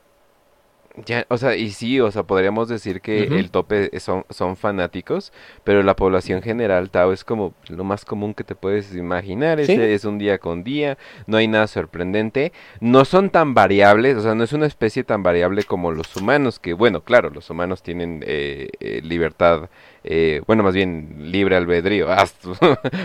ya, 1.06 1.26
o 1.30 1.38
sea, 1.38 1.56
y 1.56 1.72
sí, 1.72 2.00
o 2.00 2.10
sea, 2.12 2.24
podríamos 2.24 2.70
decir 2.70 3.02
que 3.02 3.24
el 3.24 3.52
tope 3.52 4.00
son, 4.00 4.26
son 4.30 4.56
fanáticos, 4.56 5.34
pero 5.64 5.84
la 5.84 5.96
población 5.96 6.42
general, 6.42 6.90
Tao, 6.90 7.12
es 7.12 7.24
como 7.24 7.54
lo 7.68 7.84
más 7.84 8.06
común 8.06 8.34
que 8.34 8.44
te 8.44 8.56
puedes 8.56 8.96
imaginar, 8.96 9.60
es, 9.60 9.70
es 9.70 10.06
un 10.06 10.18
día 10.18 10.38
con 10.38 10.64
día, 10.64 10.98
no 11.28 11.38
hay 11.38 11.48
nada 11.48 11.68
sorprendente, 11.68 12.54
no 12.80 13.04
son 13.06 13.30
tan 13.30 13.54
variables, 13.54 14.16
o 14.18 14.22
sea, 14.22 14.36
no 14.36 14.44
es 14.44 14.54
una 14.54 14.68
especie 14.68 15.04
tan 15.04 15.24
variable 15.24 15.64
como 15.64 15.92
los 15.92 16.16
humanos, 16.16 16.60
que 16.60 16.74
bueno, 16.74 17.02
claro, 17.02 17.30
los 17.30 17.50
humanos 17.50 17.84
tienen 17.84 18.24
eh, 18.26 18.70
eh, 18.80 19.02
libertad 19.04 19.70
eh, 20.08 20.42
bueno, 20.46 20.62
más 20.62 20.76
bien 20.76 21.16
libre 21.32 21.56
albedrío, 21.56 22.12
hasta, 22.12 22.52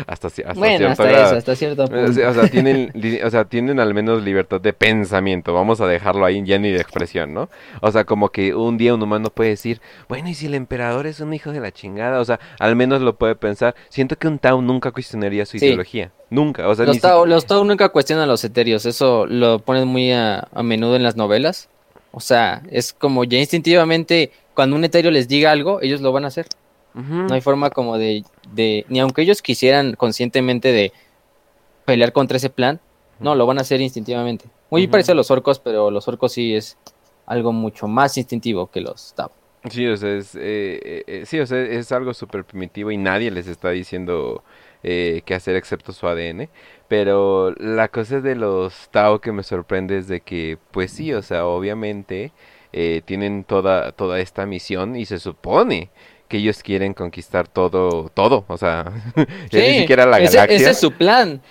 hasta, 0.07 0.28
hasta 0.28 0.53
bueno, 0.53 0.94
cierto 0.94 1.03
hasta 1.03 1.36
hasta 1.36 1.57
cierto 1.57 1.86
punto. 1.86 2.11
O 2.11 2.34
sea, 2.34 2.48
tienen, 2.48 2.92
o 3.24 3.30
sea, 3.30 3.46
tienen 3.46 3.80
al 3.80 3.94
menos 3.94 4.22
libertad 4.22 4.61
de 4.61 4.74
pensamiento, 4.74 5.55
vamos 5.55 5.80
a 5.80 5.86
dejarlo 5.86 6.26
ahí 6.26 6.42
ya 6.44 6.59
ni 6.59 6.70
de 6.70 6.80
expresión, 6.80 7.32
¿no? 7.32 7.48
O 7.80 7.90
sea, 7.90 8.05
como 8.05 8.28
que 8.28 8.55
un 8.55 8.76
día 8.76 8.94
un 8.94 9.03
humano 9.03 9.30
puede 9.30 9.51
decir, 9.51 9.80
bueno, 10.09 10.28
¿y 10.28 10.34
si 10.34 10.46
el 10.46 10.55
emperador 10.55 11.07
es 11.07 11.20
un 11.20 11.32
hijo 11.32 11.53
de 11.53 11.61
la 11.61 11.72
chingada? 11.72 12.20
O 12.20 12.24
sea, 12.24 12.38
al 12.59 12.76
menos 12.76 13.01
lo 13.01 13.16
puede 13.16 13.34
pensar. 13.34 13.74
Siento 13.88 14.16
que 14.16 14.28
un 14.28 14.38
Tau 14.38 14.61
nunca 14.61 14.90
cuestionaría 14.90 15.46
su 15.46 15.57
ideología. 15.57 16.12
Nunca. 16.28 16.68
O 16.68 16.74
sea, 16.74 16.84
los, 16.84 17.01
tau, 17.01 17.24
los 17.24 17.46
Tau 17.46 17.64
nunca 17.64 17.88
cuestionan 17.88 18.28
los 18.28 18.44
eterios. 18.44 18.84
Eso 18.84 19.26
lo 19.26 19.61
ponen 19.61 19.88
muy 19.88 20.12
a, 20.12 20.48
a 20.53 20.62
menudo 20.62 20.96
en 20.96 21.03
las 21.03 21.16
novelas. 21.16 21.68
O 22.12 22.20
sea, 22.20 22.62
es 22.70 22.92
como 22.92 23.24
ya 23.24 23.38
instintivamente, 23.38 24.32
cuando 24.55 24.76
un 24.76 24.84
etéreo 24.84 25.11
les 25.11 25.28
diga 25.28 25.51
algo, 25.51 25.80
ellos 25.80 26.01
lo 26.01 26.12
van 26.12 26.24
a 26.24 26.28
hacer. 26.28 26.46
No 26.95 27.32
hay 27.32 27.41
forma 27.41 27.70
como 27.70 27.99
de, 27.99 28.24
de, 28.53 28.84
ni 28.88 29.01
aunque 29.01 29.22
ellos 29.22 29.43
quisieran 29.43 29.95
conscientemente 29.95 30.72
de 30.72 30.93
pelear 31.84 32.12
contra 32.12 32.36
ese 32.36 32.51
plan, 32.51 32.80
no, 33.20 33.34
lo 33.34 33.47
van 33.47 33.59
a 33.59 33.61
hacer 33.61 33.80
instintivamente. 33.80 34.47
Muy 34.70 34.86
parecido 34.86 35.12
a 35.12 35.16
los 35.16 35.30
orcos, 35.30 35.59
pero 35.59 35.91
los 35.91 36.09
orcos 36.09 36.32
sí 36.32 36.55
es 36.55 36.78
algo 37.26 37.53
mucho 37.53 37.86
más 37.86 38.16
instintivo 38.16 38.70
que 38.70 38.80
los 38.80 39.14
Tau. 39.14 39.30
Sí, 39.68 39.86
o 39.86 39.97
sea, 39.97 40.16
es, 40.16 40.34
eh, 40.34 40.41
eh, 40.82 41.05
eh, 41.07 41.22
sí, 41.26 41.38
o 41.38 41.47
sea, 41.47 41.61
es 41.61 41.93
algo 41.93 42.14
súper 42.14 42.45
primitivo 42.45 42.91
y 42.91 42.97
nadie 42.97 43.30
les 43.30 43.47
está 43.47 43.70
diciendo 43.70 44.43
qué 44.82 45.34
hacer 45.34 45.57
excepto 45.57 45.93
su 45.93 46.09
ADN. 46.09 46.49
Pero 46.88 47.53
la 47.59 47.88
cosa 47.88 48.20
de 48.20 48.34
los 48.34 48.88
Tau 48.91 49.20
que 49.20 49.32
me 49.32 49.43
sorprende 49.43 49.99
es 49.99 50.09
de 50.09 50.22
que, 50.22 50.57
pues 50.70 50.91
sí, 50.91 51.12
o 51.12 51.20
sea, 51.20 51.45
obviamente 51.47 52.32
tienen 53.05 53.45
toda, 53.45 53.93
toda 53.93 54.20
esta 54.20 54.47
misión 54.47 54.97
y 54.97 55.05
se 55.05 55.18
supone 55.18 55.91
que 56.31 56.39
ellos 56.39 56.62
quieren 56.62 56.95
conquistar 56.95 57.49
todo, 57.49 58.09
todo, 58.14 58.45
o 58.47 58.57
sea, 58.57 58.91
ni 59.53 59.81
siquiera 59.81 60.07
la 60.07 60.18
galaxia. 60.18 60.45
Ese 60.45 60.70
es 60.70 60.78
su 60.81 60.93
plan. 60.93 61.43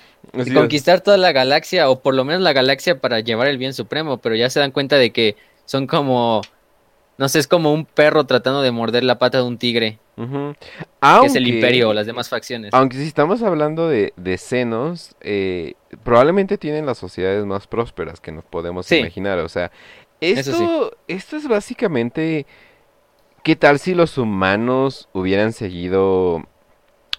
conquistar 0.53 1.01
toda 1.01 1.17
la 1.17 1.33
galaxia, 1.33 1.89
o 1.89 1.99
por 1.99 2.15
lo 2.15 2.23
menos 2.23 2.41
la 2.41 2.53
galaxia 2.53 2.99
para 2.99 3.19
llevar 3.19 3.47
el 3.47 3.57
bien 3.57 3.73
supremo, 3.73 4.17
pero 4.17 4.35
ya 4.35 4.49
se 4.49 4.61
dan 4.61 4.71
cuenta 4.71 4.95
de 4.95 5.11
que 5.11 5.35
son 5.65 5.85
como, 5.85 6.41
no 7.17 7.27
sé, 7.27 7.39
es 7.39 7.47
como 7.47 7.73
un 7.73 7.85
perro 7.85 8.23
tratando 8.23 8.61
de 8.61 8.71
morder 8.71 9.03
la 9.03 9.19
pata 9.19 9.39
de 9.39 9.43
un 9.43 9.57
tigre. 9.57 9.99
que 10.15 11.25
es 11.25 11.35
el 11.35 11.47
imperio 11.47 11.89
o 11.89 11.93
las 11.93 12.07
demás 12.07 12.29
facciones. 12.29 12.73
Aunque 12.73 12.97
si 12.97 13.03
estamos 13.03 13.43
hablando 13.43 13.89
de, 13.89 14.13
de 14.15 14.37
senos, 14.37 15.13
eh, 15.19 15.73
probablemente 16.03 16.57
tienen 16.57 16.85
las 16.85 16.97
sociedades 16.97 17.45
más 17.45 17.67
prósperas 17.67 18.21
que 18.21 18.31
nos 18.31 18.45
podemos 18.45 18.89
imaginar. 18.93 19.39
O 19.39 19.49
sea, 19.49 19.71
esto, 20.21 20.97
esto 21.09 21.35
es 21.35 21.49
básicamente 21.49 22.45
¿Qué 23.43 23.55
tal 23.55 23.79
si 23.79 23.95
los 23.95 24.17
humanos 24.17 25.07
hubieran 25.13 25.53
seguido 25.53 26.43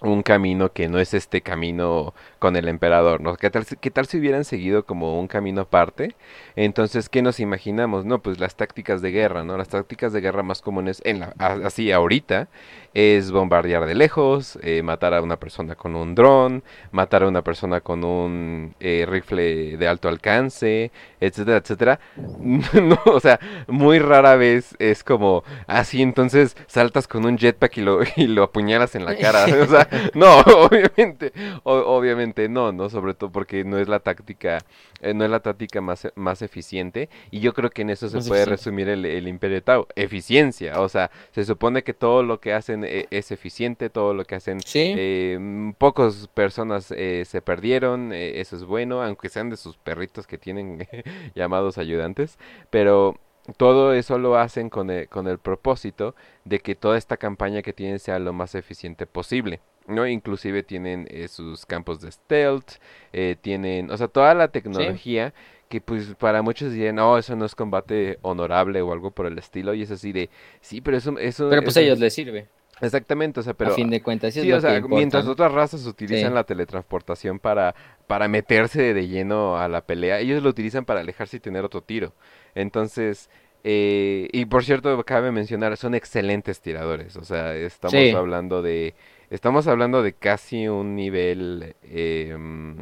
un 0.01 0.23
camino 0.23 0.71
que 0.71 0.87
no 0.87 0.99
es 0.99 1.13
este 1.13 1.41
camino 1.41 2.13
con 2.41 2.55
el 2.55 2.67
emperador, 2.67 3.21
¿no? 3.21 3.35
¿Qué 3.37 3.51
tal, 3.51 3.65
si- 3.65 3.75
qué 3.77 3.91
tal 3.91 4.07
si 4.07 4.17
hubieran 4.17 4.45
seguido 4.45 4.83
como 4.83 5.19
un 5.19 5.27
camino 5.27 5.61
aparte? 5.61 6.15
Entonces, 6.55 7.07
¿qué 7.07 7.21
nos 7.21 7.39
imaginamos? 7.39 8.03
No, 8.03 8.19
pues 8.19 8.39
las 8.39 8.55
tácticas 8.55 9.03
de 9.03 9.11
guerra, 9.11 9.43
¿no? 9.43 9.57
Las 9.57 9.69
tácticas 9.69 10.11
de 10.11 10.21
guerra 10.21 10.41
más 10.41 10.61
comunes 10.63 11.01
en 11.05 11.19
la, 11.19 11.35
así 11.37 11.91
ahorita 11.91 12.47
es 12.95 13.31
bombardear 13.31 13.85
de 13.85 13.93
lejos, 13.93 14.57
eh, 14.63 14.81
matar 14.81 15.13
a 15.13 15.21
una 15.21 15.37
persona 15.37 15.75
con 15.75 15.95
un 15.95 16.15
dron, 16.15 16.63
matar 16.91 17.21
a 17.23 17.27
una 17.27 17.43
persona 17.43 17.79
con 17.79 18.03
un 18.03 18.73
eh, 18.79 19.05
rifle 19.07 19.77
de 19.77 19.87
alto 19.87 20.09
alcance, 20.09 20.91
etcétera, 21.19 21.57
etcétera. 21.57 21.99
No, 22.81 22.97
o 23.05 23.19
sea, 23.19 23.39
muy 23.67 23.99
rara 23.99 24.35
vez 24.35 24.75
es 24.79 25.03
como 25.03 25.43
así, 25.67 26.01
entonces 26.01 26.55
saltas 26.67 27.07
con 27.07 27.25
un 27.25 27.37
jetpack 27.37 27.77
y 27.77 27.81
lo, 27.81 27.99
y 28.15 28.27
lo 28.27 28.43
apuñalas 28.43 28.95
en 28.95 29.05
la 29.05 29.15
cara. 29.15 29.45
O 29.45 29.67
sea, 29.67 29.87
no, 30.15 30.39
obviamente, 30.39 31.31
o- 31.63 31.75
obviamente 31.97 32.30
no, 32.49 32.71
¿no? 32.71 32.89
Sobre 32.89 33.13
todo 33.13 33.31
porque 33.31 33.63
no 33.63 33.77
es 33.77 33.87
la 33.87 33.99
táctica, 33.99 34.59
eh, 35.01 35.13
no 35.13 35.23
es 35.25 35.29
la 35.31 35.39
táctica 35.41 35.81
más, 35.81 36.07
más 36.15 36.41
eficiente. 36.41 37.09
Y 37.31 37.39
yo 37.39 37.53
creo 37.53 37.69
que 37.69 37.81
en 37.83 37.89
eso 37.91 38.09
se 38.09 38.17
Más 38.17 38.27
puede 38.27 38.41
eficiente. 38.41 38.57
resumir 38.57 38.89
el, 38.89 39.05
el 39.05 39.27
Imperio 39.27 39.61
Tau. 39.63 39.87
Eficiencia, 39.95 40.79
o 40.81 40.89
sea, 40.89 41.11
se 41.31 41.43
supone 41.45 41.83
que 41.83 41.93
todo 41.93 42.23
lo 42.23 42.39
que 42.39 42.53
hacen 42.53 42.83
eh, 42.83 43.07
es 43.11 43.31
eficiente, 43.31 43.89
todo 43.89 44.13
lo 44.13 44.25
que 44.25 44.35
hacen 44.35 44.59
Sí. 44.61 44.93
eh, 44.97 45.73
pocas 45.77 46.27
personas 46.33 46.91
eh, 46.95 47.23
se 47.25 47.41
perdieron, 47.41 48.11
eso 48.13 48.55
es 48.55 48.63
bueno, 48.63 49.01
aunque 49.03 49.29
sean 49.29 49.49
de 49.49 49.57
sus 49.57 49.77
perritos 49.77 50.27
que 50.27 50.37
tienen 50.37 50.87
llamados 51.35 51.77
ayudantes, 51.77 52.37
pero 52.69 53.17
todo 53.57 53.93
eso 53.93 54.17
lo 54.17 54.37
hacen 54.37 54.69
con 54.69 54.89
el, 54.89 55.07
con 55.09 55.27
el 55.27 55.39
propósito 55.39 56.15
de 56.45 56.59
que 56.59 56.75
toda 56.75 56.97
esta 56.97 57.17
campaña 57.17 57.61
que 57.61 57.73
tienen 57.73 57.99
sea 57.99 58.19
lo 58.19 58.33
más 58.33 58.55
eficiente 58.55 59.05
posible. 59.07 59.59
¿no? 59.87 60.07
Inclusive 60.07 60.63
tienen 60.63 61.07
eh, 61.09 61.27
sus 61.27 61.65
campos 61.65 62.01
de 62.01 62.11
stealth, 62.11 62.73
eh, 63.13 63.35
tienen, 63.41 63.89
o 63.91 63.97
sea, 63.97 64.07
toda 64.07 64.33
la 64.35 64.47
tecnología 64.49 65.33
que 65.69 65.81
pues 65.81 66.15
para 66.19 66.41
muchos 66.41 66.71
dirían, 66.71 66.95
no, 66.95 67.17
eso 67.17 67.35
no 67.35 67.45
es 67.45 67.55
combate 67.55 68.19
honorable 68.21 68.81
o 68.81 68.91
algo 68.91 69.11
por 69.11 69.25
el 69.25 69.37
estilo, 69.37 69.73
y 69.73 69.81
es 69.83 69.91
así 69.91 70.11
de, 70.11 70.29
sí, 70.59 70.81
pero 70.81 70.97
eso, 70.97 71.17
eso, 71.17 71.47
Pero 71.49 71.63
pues 71.63 71.77
a 71.77 71.81
ellos 71.81 71.93
es- 71.95 72.01
les 72.01 72.13
sirve, 72.13 72.47
Exactamente, 72.81 73.39
o 73.39 73.43
sea, 73.43 73.53
pero 73.53 73.71
a 73.71 73.75
fin 73.75 73.89
de 73.89 74.01
cuentas. 74.01 74.33
sí 74.33 74.39
es 74.39 74.45
Sí, 74.45 74.51
lo 74.51 74.57
o 74.57 74.61
sea, 74.61 74.71
que 74.71 74.77
importa, 74.77 74.95
mientras 74.97 75.25
¿no? 75.25 75.31
otras 75.31 75.51
razas 75.51 75.85
utilizan 75.85 76.31
Sí. 76.31 76.35
la 76.35 76.43
teletransportación 76.43 77.39
para, 77.39 77.75
para 78.07 78.27
meterse 78.27 78.93
de 78.93 79.07
lleno 79.07 79.57
a 79.57 79.67
la 79.69 79.81
pelea, 79.81 80.19
ellos 80.19 80.41
lo 80.43 80.49
utilizan 80.49 80.83
para 80.85 80.99
alejarse 81.01 81.37
y 81.37 81.39
tener 81.39 81.63
otro 81.63 81.81
tiro. 81.81 82.13
Entonces, 82.55 83.29
eh, 83.63 84.27
y 84.31 84.45
por 84.45 84.63
cierto, 84.65 85.03
cabe 85.05 85.31
mencionar, 85.31 85.77
son 85.77 85.95
excelentes 85.95 86.61
tiradores. 86.61 87.17
O 87.17 87.23
sea, 87.23 87.55
estamos 87.55 88.13
Sí. 88.13 88.13
hablando 88.13 88.61
de, 88.61 88.95
estamos 89.29 89.67
hablando 89.67 90.03
de 90.03 90.13
casi 90.13 90.67
un 90.67 90.95
nivel, 90.95 91.75
eh, 91.83 92.35
mm, 92.37 92.79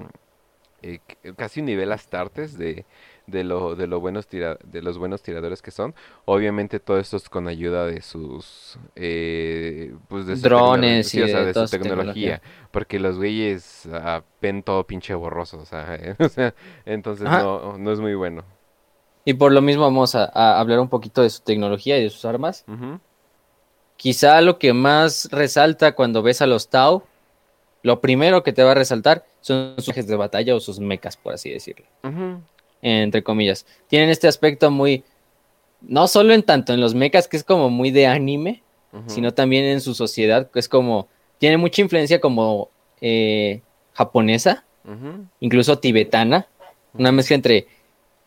eh, 0.82 0.99
casi 1.38 1.59
un 1.59 1.65
nivel 1.67 1.91
Astartes 1.91 2.57
de, 2.57 2.86
de 3.28 3.43
lo, 3.43 3.76
de 3.76 3.88
lo 3.88 3.99
buenos 3.99 4.28
tira- 4.28 4.57
de 4.63 4.82
los 4.82 4.97
buenos 4.97 5.22
tiradores 5.22 5.61
que 5.61 5.72
son. 5.72 5.93
Obviamente 6.26 6.80
todo 6.80 6.99
esto 6.99 7.17
es 7.17 7.30
con 7.30 7.47
ayuda 7.47 7.86
de 7.86 8.01
sus, 8.01 8.80
eh, 8.95 9.93
pues 10.07 10.26
de 10.26 10.38
su 10.38 10.49
Drones 10.49 11.07
sí, 11.09 11.20
y 11.20 11.22
o 11.22 11.28
sea, 11.28 11.43
de 11.43 11.53
su 11.53 11.67
tecnología, 11.67 11.70
tecnología. 11.70 12.41
porque 12.72 12.99
los 12.99 13.17
güeyes 13.17 13.88
ah, 13.93 14.24
ven 14.41 14.63
todo 14.63 14.86
pinche 14.88 15.13
borroso, 15.15 15.59
o 15.59 15.65
sea, 15.65 15.97
entonces 16.86 17.34
no, 17.34 17.78
no 17.78 17.91
es 17.91 17.99
muy 17.99 18.15
bueno. 18.15 18.43
Y 19.26 19.34
por 19.34 19.51
lo 19.51 19.61
mismo 19.61 19.84
vamos 19.84 20.15
a, 20.15 20.26
a 20.26 20.59
hablar 20.59 20.80
un 20.80 20.89
poquito 20.89 21.22
de 21.22 21.30
su 21.30 21.41
tecnología 21.41 21.97
y 21.97 22.03
de 22.03 22.09
sus 22.09 22.26
armas. 22.26 22.65
Quizá 23.97 24.41
lo 24.41 24.57
que 24.57 24.74
más 24.74 25.28
resalta 25.32 25.93
cuando 25.93 26.22
ves 26.22 26.41
a 26.41 26.47
los 26.47 26.70
Tau, 26.70 27.03
lo 27.84 28.01
primero 28.01 28.43
que 28.43 28.53
te 28.53 28.63
va 28.63 28.72
a 28.72 28.76
resaltar 28.76 29.26
son 29.41 29.76
sus 29.76 29.86
trajes 29.86 30.07
de 30.07 30.15
batalla 30.15 30.55
o 30.55 30.59
sus 30.59 30.80
mechas, 30.80 31.17
por 31.17 31.34
así 31.34 31.49
decirlo, 31.49 31.86
entre 32.82 33.24
comillas. 33.24 33.65
Tienen 33.88 34.09
este 34.09 34.28
aspecto 34.28 34.72
muy, 34.72 35.03
no 35.82 36.07
solo 36.07 36.34
en 36.34 36.43
tanto 36.43 36.74
en 36.74 36.82
los 36.82 36.93
mechas, 36.93 37.28
que 37.28 37.38
es 37.38 37.43
como 37.43 37.70
muy 37.70 37.91
de 37.91 38.07
anime, 38.07 38.63
sino 39.05 39.34
también 39.34 39.65
en 39.65 39.82
su 39.82 39.93
sociedad, 39.93 40.49
que 40.49 40.59
es 40.59 40.67
como, 40.67 41.07
tiene 41.38 41.57
mucha 41.57 41.82
influencia 41.82 42.20
como 42.20 42.70
eh, 43.01 43.61
japonesa, 43.93 44.65
incluso 45.39 45.80
tibetana, 45.80 46.47
una 46.93 47.11
mezcla 47.11 47.36
entre 47.36 47.67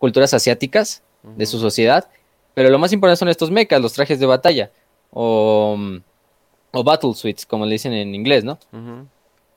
culturas 0.03 0.35
asiáticas 0.35 1.01
de 1.37 1.47
su 1.47 1.61
sociedad, 1.61 2.09
pero 2.55 2.69
lo 2.71 2.79
más 2.81 2.93
importante 2.93 3.21
son 3.21 3.29
estos 3.29 3.53
mechas, 3.53 3.81
los 3.81 3.93
trajes 3.93 4.19
de 4.19 4.27
batalla, 4.27 4.73
o, 5.13 5.79
o 6.73 6.83
battle 6.83 7.15
suits, 7.15 7.47
como 7.47 7.65
le 7.67 7.73
dicen 7.75 7.93
en 7.93 8.13
inglés, 8.13 8.43
¿no? 8.43 8.59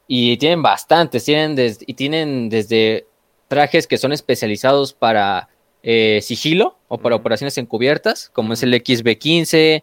Y 0.07 0.37
tienen 0.37 0.61
bastantes, 0.61 1.23
tienen 1.25 1.55
des- 1.55 1.83
y 1.87 1.95
tienen 1.95 2.49
desde 2.49 3.07
trajes 3.47 3.87
que 3.87 3.97
son 3.97 4.13
especializados 4.13 4.93
para 4.93 5.49
eh, 5.81 6.19
sigilo 6.21 6.77
o 6.89 6.99
para 6.99 7.15
operaciones 7.15 7.57
encubiertas, 7.57 8.29
como 8.29 8.53
es 8.53 8.61
el 8.61 8.71
XB15, 8.75 9.81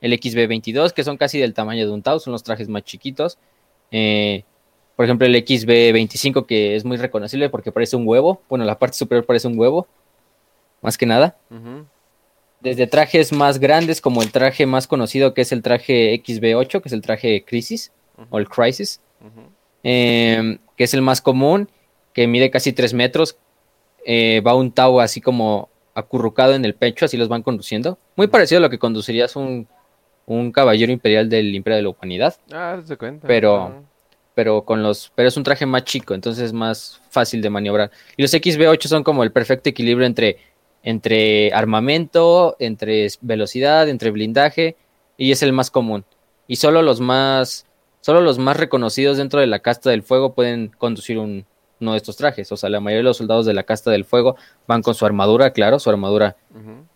el 0.00 0.12
XB22, 0.12 0.92
que 0.92 1.04
son 1.04 1.16
casi 1.18 1.38
del 1.38 1.54
tamaño 1.54 1.86
de 1.86 1.92
un 1.92 2.02
Tau, 2.02 2.18
son 2.18 2.32
los 2.32 2.42
trajes 2.42 2.68
más 2.68 2.82
chiquitos. 2.82 3.38
Eh, 3.92 4.42
por 5.00 5.06
ejemplo, 5.06 5.26
el 5.26 5.34
XB25, 5.34 6.44
que 6.44 6.76
es 6.76 6.84
muy 6.84 6.98
reconocible 6.98 7.48
porque 7.48 7.72
parece 7.72 7.96
un 7.96 8.06
huevo. 8.06 8.42
Bueno, 8.50 8.66
la 8.66 8.78
parte 8.78 8.98
superior 8.98 9.24
parece 9.24 9.48
un 9.48 9.58
huevo, 9.58 9.86
más 10.82 10.98
que 10.98 11.06
nada. 11.06 11.38
Desde 12.60 12.86
trajes 12.86 13.32
más 13.32 13.60
grandes, 13.60 14.02
como 14.02 14.20
el 14.20 14.30
traje 14.30 14.66
más 14.66 14.86
conocido, 14.86 15.32
que 15.32 15.40
es 15.40 15.52
el 15.52 15.62
traje 15.62 16.22
XB8, 16.22 16.82
que 16.82 16.88
es 16.88 16.92
el 16.92 17.00
traje 17.00 17.46
Crisis 17.46 17.92
o 18.28 18.38
el 18.38 18.46
Crisis 18.46 19.00
eh, 19.84 20.58
que 20.76 20.84
es 20.84 20.92
el 20.92 21.00
más 21.00 21.22
común, 21.22 21.70
que 22.12 22.26
mide 22.26 22.50
casi 22.50 22.74
3 22.74 22.92
metros. 22.92 23.38
Eh, 24.04 24.42
va 24.46 24.54
un 24.54 24.70
Tau 24.70 25.00
así 25.00 25.22
como 25.22 25.70
acurrucado 25.94 26.52
en 26.52 26.66
el 26.66 26.74
pecho, 26.74 27.06
así 27.06 27.16
los 27.16 27.28
van 27.28 27.42
conduciendo. 27.42 27.96
Muy 28.16 28.26
parecido 28.26 28.58
a 28.58 28.60
lo 28.60 28.68
que 28.68 28.78
conducirías 28.78 29.34
un, 29.34 29.66
un 30.26 30.52
caballero 30.52 30.92
imperial 30.92 31.30
del 31.30 31.54
Imperio 31.54 31.78
de 31.78 31.82
la 31.84 31.88
Humanidad, 31.88 32.36
Ah, 32.52 32.78
se 32.84 32.98
cuenta. 32.98 33.26
Pero-. 33.26 33.88
Pero 34.34 34.62
con 34.62 34.82
los, 34.82 35.12
pero 35.14 35.28
es 35.28 35.36
un 35.36 35.42
traje 35.42 35.66
más 35.66 35.84
chico, 35.84 36.14
entonces 36.14 36.44
es 36.44 36.52
más 36.52 37.00
fácil 37.10 37.42
de 37.42 37.50
maniobrar. 37.50 37.90
Y 38.16 38.22
los 38.22 38.32
XB8 38.32 38.86
son 38.86 39.02
como 39.02 39.22
el 39.24 39.32
perfecto 39.32 39.68
equilibrio 39.68 40.06
entre, 40.06 40.38
entre 40.82 41.52
armamento, 41.52 42.56
entre 42.58 43.08
velocidad, 43.20 43.88
entre 43.88 44.10
blindaje, 44.10 44.76
y 45.16 45.32
es 45.32 45.42
el 45.42 45.52
más 45.52 45.70
común. 45.70 46.04
Y 46.46 46.56
solo 46.56 46.82
los 46.82 47.00
más, 47.00 47.66
solo 48.00 48.20
los 48.20 48.38
más 48.38 48.56
reconocidos 48.56 49.18
dentro 49.18 49.40
de 49.40 49.46
la 49.46 49.60
casta 49.60 49.90
del 49.90 50.02
fuego 50.02 50.34
pueden 50.34 50.68
conducir 50.78 51.18
un, 51.18 51.44
uno 51.80 51.92
de 51.92 51.98
estos 51.98 52.16
trajes. 52.16 52.50
O 52.52 52.56
sea, 52.56 52.70
la 52.70 52.80
mayoría 52.80 53.00
de 53.00 53.04
los 53.04 53.16
soldados 53.16 53.46
de 53.46 53.54
la 53.54 53.64
casta 53.64 53.90
del 53.90 54.04
fuego 54.04 54.36
van 54.66 54.82
con 54.82 54.94
su 54.94 55.06
armadura, 55.06 55.52
claro, 55.52 55.78
su 55.78 55.90
armadura 55.90 56.36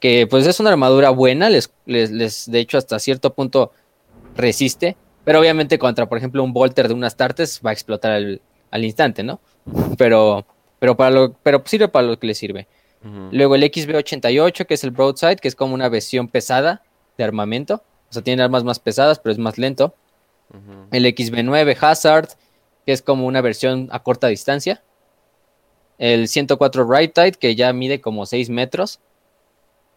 que 0.00 0.26
pues 0.26 0.46
es 0.46 0.60
una 0.60 0.70
armadura 0.70 1.10
buena, 1.10 1.48
les, 1.48 1.72
les, 1.86 2.10
les, 2.10 2.50
de 2.50 2.60
hecho 2.60 2.78
hasta 2.78 2.98
cierto 2.98 3.32
punto 3.34 3.72
resiste, 4.36 4.96
pero 5.24 5.40
obviamente 5.40 5.78
contra, 5.78 6.06
por 6.06 6.18
ejemplo, 6.18 6.42
un 6.42 6.52
Volter 6.52 6.88
de 6.88 6.94
unas 6.94 7.16
tartes 7.16 7.60
va 7.64 7.70
a 7.70 7.72
explotar 7.72 8.12
al, 8.12 8.42
al 8.70 8.84
instante, 8.84 9.22
¿no? 9.22 9.40
Pero, 9.96 10.46
pero, 10.78 10.96
para 10.96 11.10
lo, 11.10 11.32
pero 11.42 11.62
sirve 11.64 11.88
para 11.88 12.06
lo 12.06 12.18
que 12.18 12.26
le 12.26 12.34
sirve. 12.34 12.66
Luego 13.32 13.54
el 13.54 13.62
XB88, 13.64 14.64
que 14.64 14.74
es 14.74 14.82
el 14.82 14.90
Broadside, 14.90 15.36
que 15.36 15.48
es 15.48 15.54
como 15.54 15.74
una 15.74 15.90
versión 15.90 16.26
pesada 16.26 16.82
de 17.18 17.24
armamento, 17.24 17.82
o 18.08 18.12
sea, 18.12 18.22
tiene 18.22 18.42
armas 18.42 18.64
más 18.64 18.78
pesadas, 18.78 19.18
pero 19.18 19.32
es 19.32 19.38
más 19.38 19.58
lento. 19.58 19.94
El 20.90 21.04
XB9 21.04 21.76
Hazard, 21.80 22.28
que 22.86 22.92
es 22.92 23.02
como 23.02 23.26
una 23.26 23.42
versión 23.42 23.88
a 23.92 24.02
corta 24.02 24.28
distancia. 24.28 24.82
El 25.98 26.28
104 26.28 26.90
Riptide, 26.90 27.32
que 27.32 27.54
ya 27.54 27.72
mide 27.74 28.00
como 28.00 28.24
6 28.24 28.48
metros, 28.48 29.00